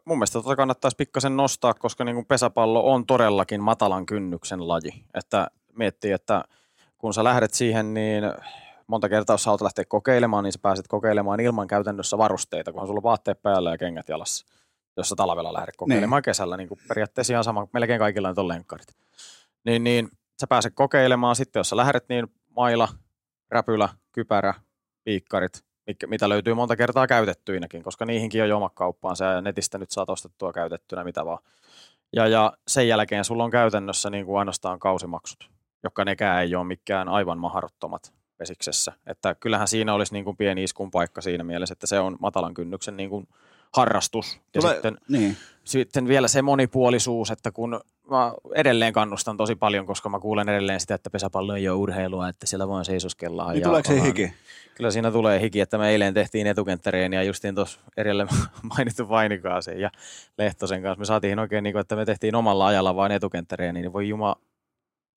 Mun 0.05 0.17
mielestä 0.17 0.41
tota 0.41 0.55
kannattaisi 0.55 0.97
pikkasen 0.97 1.37
nostaa, 1.37 1.73
koska 1.73 2.03
niin 2.03 2.15
kuin 2.15 2.25
pesäpallo 2.25 2.93
on 2.93 3.05
todellakin 3.05 3.61
matalan 3.61 4.05
kynnyksen 4.05 4.67
laji. 4.67 5.03
Että 5.13 5.47
miettii, 5.77 6.11
että 6.11 6.43
kun 6.97 7.13
sä 7.13 7.23
lähdet 7.23 7.53
siihen, 7.53 7.93
niin 7.93 8.23
monta 8.87 9.09
kertaa, 9.09 9.33
jos 9.33 9.43
sä 9.43 9.51
lähteä 9.61 9.85
kokeilemaan, 9.85 10.43
niin 10.43 10.51
sä 10.51 10.59
pääset 10.61 10.87
kokeilemaan 10.87 11.39
ilman 11.39 11.67
käytännössä 11.67 12.17
varusteita, 12.17 12.71
kunhan 12.71 12.87
sulla 12.87 12.99
on 12.99 13.03
vaatteet 13.03 13.41
päällä 13.41 13.71
ja 13.71 13.77
kengät 13.77 14.09
jalassa, 14.09 14.45
jos 14.97 15.09
sä 15.09 15.15
talvella 15.15 15.53
lähdet 15.53 15.75
kokeilemaan 15.77 16.19
niin. 16.19 16.23
kesällä. 16.23 16.57
Niin 16.57 16.67
kuin 16.67 16.79
periaatteessa 16.87 17.33
ihan 17.33 17.43
sama, 17.43 17.67
melkein 17.73 17.99
kaikilla 17.99 18.29
nyt 18.29 18.37
on 18.37 18.47
lenkkarit. 18.47 18.87
Niin, 19.65 19.83
niin 19.83 20.09
sä 20.41 20.47
pääset 20.47 20.73
kokeilemaan. 20.75 21.35
Sitten 21.35 21.59
jos 21.59 21.69
sä 21.69 21.77
lähdet, 21.77 22.09
niin 22.09 22.27
maila, 22.49 22.89
räpylä, 23.51 23.89
kypärä, 24.11 24.53
piikkarit, 25.03 25.63
mitkä- 25.87 26.07
mitä 26.07 26.29
löytyy 26.29 26.53
monta 26.53 26.75
kertaa 26.75 27.07
käytettyinäkin, 27.07 27.83
koska 27.83 28.05
niihinkin 28.05 28.43
on 28.43 28.49
jo 28.49 28.57
oma 28.57 28.69
kauppaansa 28.69 29.25
ja 29.25 29.41
netistä 29.41 29.77
nyt 29.77 29.91
saat 29.91 30.09
ostettua 30.09 30.53
käytettynä 30.53 31.03
mitä 31.03 31.25
vaan. 31.25 31.39
Ja, 32.13 32.27
ja 32.27 32.53
sen 32.67 32.87
jälkeen 32.87 33.25
sulla 33.25 33.43
on 33.43 33.51
käytännössä 33.51 34.09
niin 34.09 34.25
kuin 34.25 34.39
ainoastaan 34.39 34.79
kausimaksut, 34.79 35.49
jotka 35.83 36.05
nekään 36.05 36.41
ei 36.41 36.55
ole 36.55 36.63
mikään 36.63 37.09
aivan 37.09 37.37
mahdottomat 37.37 38.13
vesiksessä. 38.39 38.93
Että 39.07 39.35
kyllähän 39.35 39.67
siinä 39.67 39.93
olisi 39.93 40.13
niin 40.13 40.25
kuin 40.25 40.37
pieni 40.37 40.63
iskun 40.63 40.91
paikka 40.91 41.21
siinä 41.21 41.43
mielessä, 41.43 41.73
että 41.73 41.87
se 41.87 41.99
on 41.99 42.17
matalan 42.19 42.53
kynnyksen 42.53 42.97
niin 42.97 43.09
kuin 43.09 43.27
harrastus. 43.75 44.39
Ja 44.55 44.61
Tulee- 44.61 44.73
sitten, 44.73 44.97
Niin. 45.09 45.37
sitten 45.63 46.07
vielä 46.07 46.27
se 46.27 46.41
monipuolisuus, 46.41 47.31
että 47.31 47.51
kun 47.51 47.81
mä 48.09 48.33
edelleen 48.55 48.93
kannustan 48.93 49.37
tosi 49.37 49.55
paljon, 49.55 49.85
koska 49.85 50.09
mä 50.09 50.19
kuulen 50.19 50.49
edelleen 50.49 50.79
sitä, 50.79 50.95
että 50.95 51.09
pesäpallo 51.09 51.55
ei 51.55 51.69
ole 51.69 51.77
urheilua, 51.77 52.29
että 52.29 52.45
siellä 52.45 52.67
vaan 52.67 52.85
seisoskella. 52.85 53.53
Niin 53.53 53.63
tuleeko 53.63 53.87
se 53.87 54.01
hiki? 54.03 54.33
Kyllä 54.75 54.91
siinä 54.91 55.11
tulee 55.11 55.41
hiki, 55.41 55.59
että 55.59 55.77
me 55.77 55.89
eilen 55.89 56.13
tehtiin 56.13 56.47
etukenttäreen 56.47 57.13
ja 57.13 57.23
justiin 57.23 57.55
tuossa 57.55 57.79
edelle 57.97 58.27
mainittu 58.77 59.09
Vainikaasen 59.09 59.79
ja 59.79 59.91
Lehtosen 60.37 60.81
kanssa. 60.81 60.99
Me 60.99 61.05
saatiin 61.05 61.39
oikein, 61.39 61.63
niin 61.63 61.73
kuin, 61.73 61.81
että 61.81 61.95
me 61.95 62.05
tehtiin 62.05 62.35
omalla 62.35 62.67
ajalla 62.67 62.95
vain 62.95 63.11
etukenttäreen, 63.11 63.75
niin 63.75 63.93
voi 63.93 64.09
juma 64.09 64.35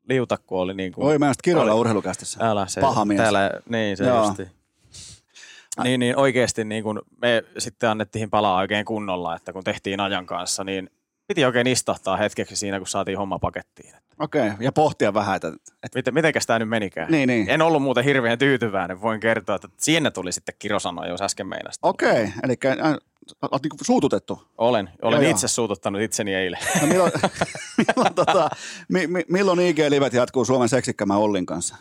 liuta, 0.09 0.37
kun 0.47 0.59
oli 0.59 0.75
niin 0.75 0.93
kuin, 0.93 1.05
Voi 1.05 1.19
mä 1.19 1.33
kiroilla 1.43 1.73
oli- 1.73 1.81
urheilukästissä. 1.81 2.51
älä 2.51 2.67
se, 2.67 2.81
paha 2.81 3.05
mies. 3.05 3.21
Täällä, 3.21 3.51
niin 3.69 3.97
se 3.97 4.05
Joo. 4.05 4.27
justi. 4.27 4.49
Niin, 5.83 6.01
niin 6.01 6.17
oikeasti 6.17 6.65
niin 6.65 6.85
kun 6.85 7.03
me 7.23 7.45
sitten 7.59 7.91
annettiin 7.91 8.31
palaa 8.31 8.59
oikein 8.59 8.85
kunnolla, 8.85 9.37
että 9.37 9.53
kun 9.53 9.65
tehtiin 9.65 10.01
ajan 10.01 10.27
kanssa, 10.27 10.65
niin 10.65 10.91
piti 11.27 11.45
oikein 11.45 11.67
istahtaa 11.67 12.17
hetkeksi 12.17 12.57
siinä, 12.57 12.79
kun 12.79 12.87
saatiin 12.87 13.19
homma 13.19 13.39
pakettiin. 13.39 13.95
Okei, 14.19 14.47
okay. 14.47 14.57
ja 14.61 14.73
pohtia 14.73 15.15
vähän, 15.15 15.37
että, 15.37 15.49
että 15.83 15.99
Miten, 15.99 16.15
mitenkäs 16.15 16.47
tämä 16.47 16.59
nyt 16.59 16.69
menikään? 16.69 17.11
Niin, 17.11 17.27
niin. 17.27 17.51
En 17.51 17.63
ollut 17.63 17.83
muuten 17.83 18.05
hirveän 18.05 18.39
tyytyväinen, 18.39 19.01
voin 19.01 19.21
kertoa, 19.21 19.57
että 19.57 19.69
siinä 19.77 20.11
tuli 20.11 20.33
sitten 20.33 20.55
kirosanoja, 20.59 21.11
jos 21.11 21.23
äsken 21.23 21.47
meinasi. 21.47 21.79
okei, 21.83 22.11
okay. 22.11 22.29
eli 22.43 22.57
olet 23.43 23.63
niinku 23.63 23.77
suututettu. 23.83 24.43
Olen, 24.59 24.91
olen 25.03 25.23
Joo, 25.23 25.31
itse 25.31 25.49
suututtanut 25.49 26.03
itseni 26.03 26.35
eilen. 26.35 26.61
No 26.81 26.87
milloin, 26.87 27.13
milloin, 27.87 28.15
tota, 28.15 28.51
mi, 28.89 29.07
mi, 29.07 29.25
milloin 29.29 29.61
IG-livet 29.61 30.13
jatkuu 30.13 30.45
Suomen 30.45 30.69
seksikkämän 30.69 31.19
Ollin 31.19 31.47
kanssa? 31.47 31.77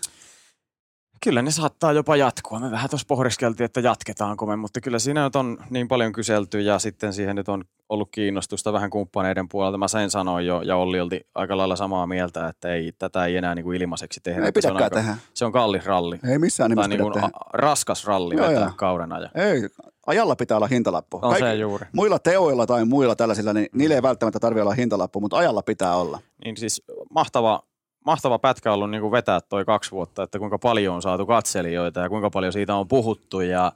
Kyllä 1.24 1.42
ne 1.42 1.52
saattaa 1.52 1.92
jopa 1.92 2.16
jatkua. 2.16 2.60
Me 2.60 2.72
vähän 2.72 2.90
tuossa 2.90 3.06
pohdiskeltiin, 3.08 3.66
että 3.66 3.80
jatketaanko 3.80 4.46
me, 4.46 4.56
mutta 4.56 4.82
kyllä 4.82 5.00
siinä 5.00 5.24
nyt 5.24 5.36
on 5.36 5.58
niin 5.70 5.88
paljon 5.88 6.12
kyselty 6.14 6.62
ja 6.62 6.80
sitten 6.80 7.14
siihen 7.14 7.36
nyt 7.36 7.50
on 7.50 7.64
ollut 7.90 8.10
kiinnostusta 8.12 8.74
vähän 8.74 8.90
kumppaneiden 8.90 9.50
puolelta. 9.50 9.78
Mä 9.78 9.88
sen 9.88 10.10
sanoin 10.10 10.46
jo 10.46 10.62
ja 10.62 10.76
Olli 10.76 11.00
olti 11.00 11.22
aika 11.36 11.58
lailla 11.58 11.76
samaa 11.76 12.08
mieltä, 12.08 12.48
että 12.48 12.74
ei, 12.74 12.92
tätä 13.00 13.26
ei 13.26 13.38
enää 13.38 13.56
niin 13.56 13.64
kuin 13.64 13.82
ilmaiseksi 13.82 14.20
tehdä. 14.24 14.42
Ei 14.42 14.48
että 14.48 14.62
se 14.62 14.72
on 14.72 14.76
aika- 14.78 14.90
tehdä. 14.90 15.18
Se 15.34 15.46
on 15.46 15.52
kallis 15.52 15.86
ralli. 15.86 16.20
Ei 16.32 16.40
missään 16.40 16.70
nimessä 16.70 16.88
niin 16.90 17.02
kuin 17.02 17.14
tehdä. 17.14 17.30
raskas 17.54 18.06
ralli 18.06 18.36
Joo, 18.38 18.52
joo. 18.52 18.72
kauden 18.78 19.14
ajan. 19.14 19.30
Ei, 19.36 19.70
ajalla 20.08 20.36
pitää 20.36 20.58
olla 20.58 20.68
hintalappu. 20.68 21.20
On 21.22 21.38
se 21.40 21.56
juuri. 21.56 21.86
Muilla 21.94 22.20
teoilla 22.20 22.66
tai 22.66 22.86
muilla 22.86 23.16
tällaisilla, 23.16 23.54
niin 23.54 23.68
niillä 23.74 23.96
ei 23.96 24.02
välttämättä 24.02 24.40
tarvitse 24.40 24.62
olla 24.62 24.74
hintalappu, 24.74 25.20
mutta 25.20 25.38
ajalla 25.38 25.62
pitää 25.62 25.96
olla. 25.96 26.20
Niin 26.46 26.58
siis 26.58 26.82
mahtava, 27.16 27.64
mahtava 28.06 28.40
pätkä 28.40 28.74
ollut 28.74 28.92
niin 28.92 29.02
kuin 29.02 29.12
vetää 29.12 29.42
toi 29.42 29.66
kaksi 29.66 29.92
vuotta, 29.92 30.24
että 30.24 30.40
kuinka 30.40 30.60
paljon 30.60 30.96
on 30.96 31.02
saatu 31.02 31.26
katselijoita 31.26 32.00
ja 32.00 32.10
kuinka 32.10 32.30
paljon 32.30 32.54
siitä 32.54 32.76
on 32.76 32.88
puhuttu 32.88 33.42
ja 33.42 33.72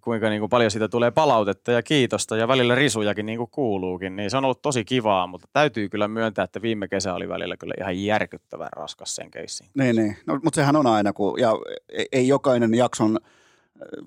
kuinka 0.00 0.28
niin 0.28 0.40
kuin 0.40 0.50
paljon 0.50 0.70
siitä 0.70 0.88
tulee 0.88 1.10
palautetta 1.10 1.72
ja 1.72 1.82
kiitosta 1.82 2.36
ja 2.36 2.48
välillä 2.48 2.74
risujakin 2.74 3.26
niin 3.26 3.38
kuin 3.38 3.50
kuuluukin, 3.50 4.16
niin 4.16 4.30
se 4.30 4.36
on 4.36 4.44
ollut 4.44 4.62
tosi 4.62 4.84
kivaa, 4.84 5.26
mutta 5.26 5.48
täytyy 5.52 5.88
kyllä 5.88 6.08
myöntää, 6.08 6.44
että 6.44 6.62
viime 6.62 6.88
kesä 6.88 7.14
oli 7.14 7.28
välillä 7.28 7.56
kyllä 7.56 7.74
ihan 7.80 8.04
järkyttävän 8.04 8.68
raskas 8.76 9.14
sen 9.14 9.30
keissiin. 9.30 9.70
Niin, 9.74 9.96
niin. 9.96 10.16
No, 10.26 10.40
mutta 10.44 10.56
sehän 10.56 10.76
on 10.76 10.86
aina, 10.86 11.12
kun, 11.12 11.40
ja 11.40 11.52
ei, 11.88 12.06
ei 12.12 12.28
jokainen 12.28 12.74
jakson, 12.74 13.20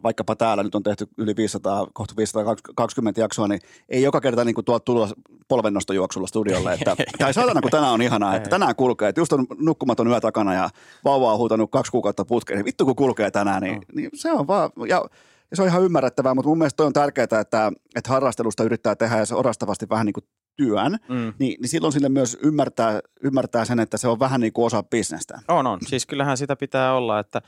vaikkapa 0.03 0.35
täällä 0.35 0.63
nyt 0.63 0.75
on 0.75 0.83
tehty 0.83 1.07
yli 1.17 1.35
500, 1.35 1.87
kohta 1.93 2.13
520 2.17 3.21
jaksoa, 3.21 3.47
niin 3.47 3.59
ei 3.89 4.01
joka 4.03 4.21
kerta 4.21 4.45
niin 4.45 4.55
kuin 4.55 4.65
tuolta 4.65 4.85
tulla 4.85 5.09
polvennostojuoksulla 5.47 6.27
studiolle. 6.27 6.73
Että, 6.73 6.95
tai 7.19 7.33
saatana, 7.33 7.61
kun 7.61 7.71
tänään 7.71 7.93
on 7.93 8.01
ihanaa, 8.01 8.35
että 8.35 8.49
tänään 8.49 8.75
kulkee, 8.75 9.09
että 9.09 9.21
just 9.21 9.33
on 9.33 9.47
nukkumaton 9.57 10.07
yö 10.07 10.19
takana 10.19 10.53
ja 10.53 10.69
vauva 11.03 11.31
on 11.31 11.37
huutanut 11.37 11.71
kaksi 11.71 11.91
kuukautta 11.91 12.25
putkeen, 12.25 12.57
niin 12.57 12.65
vittu 12.65 12.85
kun 12.85 12.95
kulkee 12.95 13.31
tänään, 13.31 13.61
niin, 13.63 13.81
niin 13.95 14.09
se 14.13 14.31
on 14.31 14.47
vaan, 14.47 14.69
ja, 14.87 15.05
ja 15.51 15.55
se 15.55 15.61
on 15.61 15.67
ihan 15.67 15.83
ymmärrettävää, 15.83 16.33
mutta 16.35 16.49
mun 16.49 16.57
mielestä 16.57 16.77
toi 16.77 16.85
on 16.85 16.93
tärkeää, 16.93 17.23
että, 17.23 17.71
että 17.95 18.09
harrastelusta 18.09 18.63
yrittää 18.63 18.95
tehdä 18.95 19.17
ja 19.17 19.25
se 19.25 19.35
orastavasti 19.35 19.89
vähän 19.89 20.05
niin 20.05 20.13
kuin 20.13 20.25
työn, 20.55 20.97
Mm. 21.09 21.33
niin, 21.39 21.61
niin 21.61 21.69
silloin 21.69 21.93
sille 21.93 22.09
myös 22.09 22.37
ymmärtää, 22.43 22.99
ymmärtää 23.23 23.65
sen, 23.65 23.79
että 23.79 23.97
se 23.97 24.07
on 24.07 24.19
vähän 24.19 24.41
niin 24.41 24.53
kuin 24.53 24.65
osa 24.65 24.83
bisnestä. 24.83 25.39
On, 25.47 25.67
on. 25.67 25.79
Siis 25.87 26.05
kyllähän 26.05 26.37
sitä 26.37 26.55
pitää 26.55 26.93
olla, 26.93 27.19
että 27.19 27.41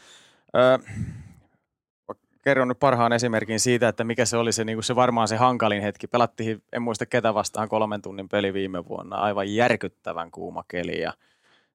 ö, 0.55 0.79
kerron 2.45 2.67
nyt 2.67 2.79
parhaan 2.79 3.13
esimerkin 3.13 3.59
siitä, 3.59 3.87
että 3.87 4.03
mikä 4.03 4.25
se 4.25 4.37
oli 4.37 4.51
se, 4.51 4.63
niin 4.65 4.75
kuin 4.75 4.83
se 4.83 4.95
varmaan 4.95 5.27
se 5.27 5.35
hankalin 5.35 5.81
hetki. 5.81 6.07
Pelattiin, 6.07 6.63
en 6.73 6.81
muista 6.81 7.05
ketä 7.05 7.33
vastaan, 7.33 7.69
kolmen 7.69 8.01
tunnin 8.01 8.29
peli 8.29 8.53
viime 8.53 8.87
vuonna. 8.87 9.15
Aivan 9.15 9.55
järkyttävän 9.55 10.31
kuuma 10.31 10.63
keli 10.67 11.01
ja 11.01 11.13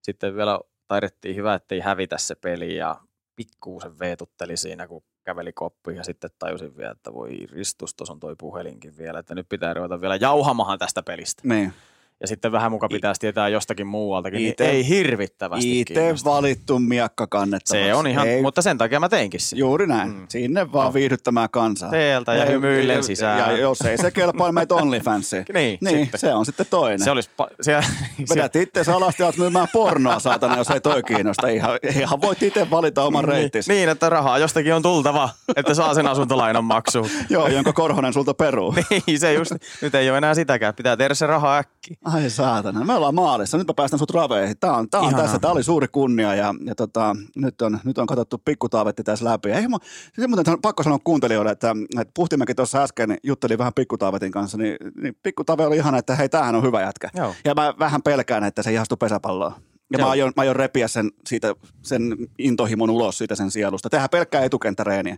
sitten 0.02 0.36
vielä 0.36 0.60
taidettiin 0.88 1.36
hyvä, 1.36 1.54
ettei 1.54 1.80
hävitä 1.80 2.18
se 2.18 2.34
peli 2.34 2.76
ja 2.76 2.96
pikkuusen 3.36 3.98
veetutteli 3.98 4.56
siinä, 4.56 4.86
kun 4.86 5.02
käveli 5.24 5.52
koppiin 5.52 5.96
ja 5.96 6.04
sitten 6.04 6.30
tajusin 6.38 6.76
vielä, 6.76 6.90
että 6.90 7.14
voi 7.14 7.46
ristus, 7.52 7.94
tuossa 7.94 8.12
on 8.12 8.20
toi 8.20 8.34
puhelinkin 8.38 8.98
vielä, 8.98 9.18
että 9.18 9.34
nyt 9.34 9.48
pitää 9.48 9.74
ruveta 9.74 10.00
vielä 10.00 10.16
jauhamahan 10.16 10.78
tästä 10.78 11.02
pelistä. 11.02 11.42
Niin. 11.44 11.72
Ja 12.20 12.26
sitten 12.26 12.52
vähän 12.52 12.70
muka 12.70 12.88
pitäisi 12.88 13.20
tietää 13.20 13.48
jostakin 13.48 13.86
muualtakin, 13.86 14.36
niin 14.38 14.54
Ite- 14.60 14.64
ei 14.64 14.88
hirvittävästi 14.88 15.80
Itse 15.80 16.14
valittu 16.24 16.78
miakka 16.78 17.26
kannettavaksi. 17.26 17.86
Se 17.86 17.94
on 17.94 18.06
ihan, 18.06 18.28
Ei, 18.28 18.42
mutta 18.42 18.62
sen 18.62 18.78
takia 18.78 19.00
mä 19.00 19.08
teinkin 19.08 19.40
sen. 19.40 19.58
Juuri 19.58 19.86
näin. 19.86 20.08
Mm. 20.12 20.26
Sinne 20.28 20.72
vaan 20.72 20.86
No. 20.86 20.94
viihdyttämään 20.94 21.48
kansaa. 21.50 21.90
Teeltä 21.90 22.34
ja 22.34 22.44
Ei- 22.44 22.52
hymyillen 22.52 22.96
ja- 22.96 23.02
sisään. 23.02 23.38
Ja 23.38 23.56
jos 23.56 23.80
ei 23.80 23.98
se 23.98 24.10
kelpaa 24.10 24.52
meitä 24.52 24.74
OnlyFansiin. 24.74 25.44
Niin, 25.54 25.78
niin 25.80 25.98
sitten. 26.02 26.20
se 26.20 26.34
on 26.34 26.46
sitten 26.46 26.66
toinen. 26.70 27.00
Se 27.00 27.10
olisi, 27.10 27.30
pa- 27.42 27.54
se, 27.60 27.80
Vedät 28.34 28.56
itse 28.56 28.92
alasti 28.92 29.22
ja 29.22 29.32
myymään 29.38 29.68
pornoa, 29.72 30.18
saatana, 30.18 30.56
jos 30.56 30.70
ei 30.70 30.80
toi 30.80 31.02
kiinnosta. 31.02 31.48
Ihan, 31.48 31.78
ihan 31.96 32.20
voit 32.20 32.42
itse 32.42 32.70
valita 32.70 33.02
oman 33.04 33.24
reittisi. 33.24 33.72
niin, 33.72 33.88
että 33.88 34.08
rahaa 34.10 34.38
jostakin 34.38 34.74
on 34.74 34.82
tultava, 34.82 35.28
että 35.56 35.74
saa 35.74 35.94
sen 35.94 36.06
asuntolainan 36.06 36.64
maksuun. 36.64 37.08
Joo, 37.30 37.48
jonka 37.48 37.72
Korhonen 37.72 38.12
sulta 38.12 38.34
peruu. 38.34 38.74
Niin, 39.06 39.18
se 39.20 39.32
just, 39.32 39.52
nyt 39.82 39.94
ei 39.94 40.10
ole 40.10 40.18
enää 40.18 40.34
sitäkään. 40.34 40.74
Pitää 40.74 40.96
tehdä 40.96 41.14
se 41.14 41.26
raha 41.26 41.56
äkkiä. 41.58 41.96
Ai 42.14 42.30
saatana, 42.30 42.84
me 42.84 42.94
ollaan 42.94 43.14
maalissa. 43.14 43.58
Nyt 43.58 43.66
mä 43.66 43.74
päästän 43.74 43.98
sut 43.98 44.10
raveihin. 44.10 44.58
Tää 44.60 44.72
on, 44.72 44.90
tää 44.90 45.00
on 45.00 45.06
Ihanaa. 45.06 45.22
tässä, 45.22 45.38
tää 45.38 45.50
oli 45.50 45.62
suuri 45.62 45.88
kunnia 45.88 46.34
ja, 46.34 46.54
ja 46.64 46.74
tota, 46.74 47.16
nyt, 47.36 47.62
on, 47.62 47.78
nyt 47.84 47.98
on 47.98 48.06
katsottu 48.06 48.38
pikkutaavetti 48.38 49.04
tässä 49.04 49.24
läpi. 49.24 49.50
Ei, 49.50 49.68
mä, 49.68 49.76
se 50.20 50.26
muuten 50.26 50.52
on 50.52 50.60
pakko 50.62 50.82
sanoa 50.82 50.98
kuuntelijoille, 51.04 51.52
että, 51.52 51.74
että 52.00 52.12
Puhtimäki 52.14 52.54
tuossa 52.54 52.82
äsken 52.82 53.16
jutteli 53.22 53.58
vähän 53.58 53.74
pikkutaavetin 53.74 54.32
kanssa, 54.32 54.58
niin, 54.58 54.76
niin 55.02 55.16
pikkutaave 55.22 55.66
oli 55.66 55.76
ihana, 55.76 55.98
että 55.98 56.16
hei, 56.16 56.28
tämähän 56.28 56.54
on 56.54 56.62
hyvä 56.62 56.80
jätkä. 56.80 57.10
Joo. 57.14 57.34
Ja 57.44 57.54
mä 57.54 57.74
vähän 57.78 58.02
pelkään, 58.02 58.44
että 58.44 58.62
se 58.62 58.72
ihastuu 58.72 58.96
pesäpalloon. 58.96 59.52
Ja 59.92 59.98
mä 59.98 60.02
Joo. 60.02 60.10
aion, 60.10 60.32
mä 60.36 60.42
aion 60.42 60.56
repiä 60.56 60.88
sen, 60.88 61.10
siitä, 61.26 61.54
sen 61.82 62.16
intohimon 62.38 62.90
ulos 62.90 63.18
siitä 63.18 63.34
sen 63.34 63.50
sielusta. 63.50 63.90
Tehdään 63.90 64.10
pelkkää 64.10 64.44
etukenttäreeniä. 64.44 65.16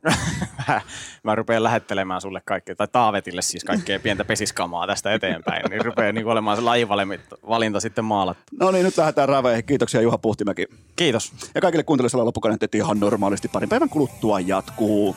Mä, 0.68 0.80
mä 1.24 1.34
rupean 1.34 1.62
lähettelemään 1.62 2.20
sulle 2.20 2.42
kaikkea, 2.44 2.76
tai 2.76 2.88
Taavetille 2.92 3.42
siis 3.42 3.64
kaikkea 3.64 4.00
pientä 4.00 4.24
pesiskamaa 4.24 4.86
tästä 4.86 5.12
eteenpäin. 5.12 5.62
Niin 5.70 5.84
rupeaa 5.84 6.12
niin 6.12 6.26
olemaan 6.26 6.56
se 6.56 6.62
lajivalinta 6.62 7.80
sitten 7.80 8.04
maalattu. 8.04 8.42
No 8.60 8.70
niin, 8.70 8.84
nyt 8.84 8.96
lähdetään 8.96 9.28
raveihin. 9.28 9.64
Kiitoksia 9.64 10.00
Juha 10.00 10.18
Puhtimäki. 10.18 10.66
Kiitos. 10.96 11.32
Ja 11.54 11.60
kaikille 11.60 11.82
kuuntelijoille 11.84 12.24
loppukaneetti 12.24 12.78
ihan 12.78 13.00
normaalisti 13.00 13.48
parin 13.48 13.68
päivän 13.68 13.88
kuluttua 13.88 14.40
jatkuu. 14.40 15.16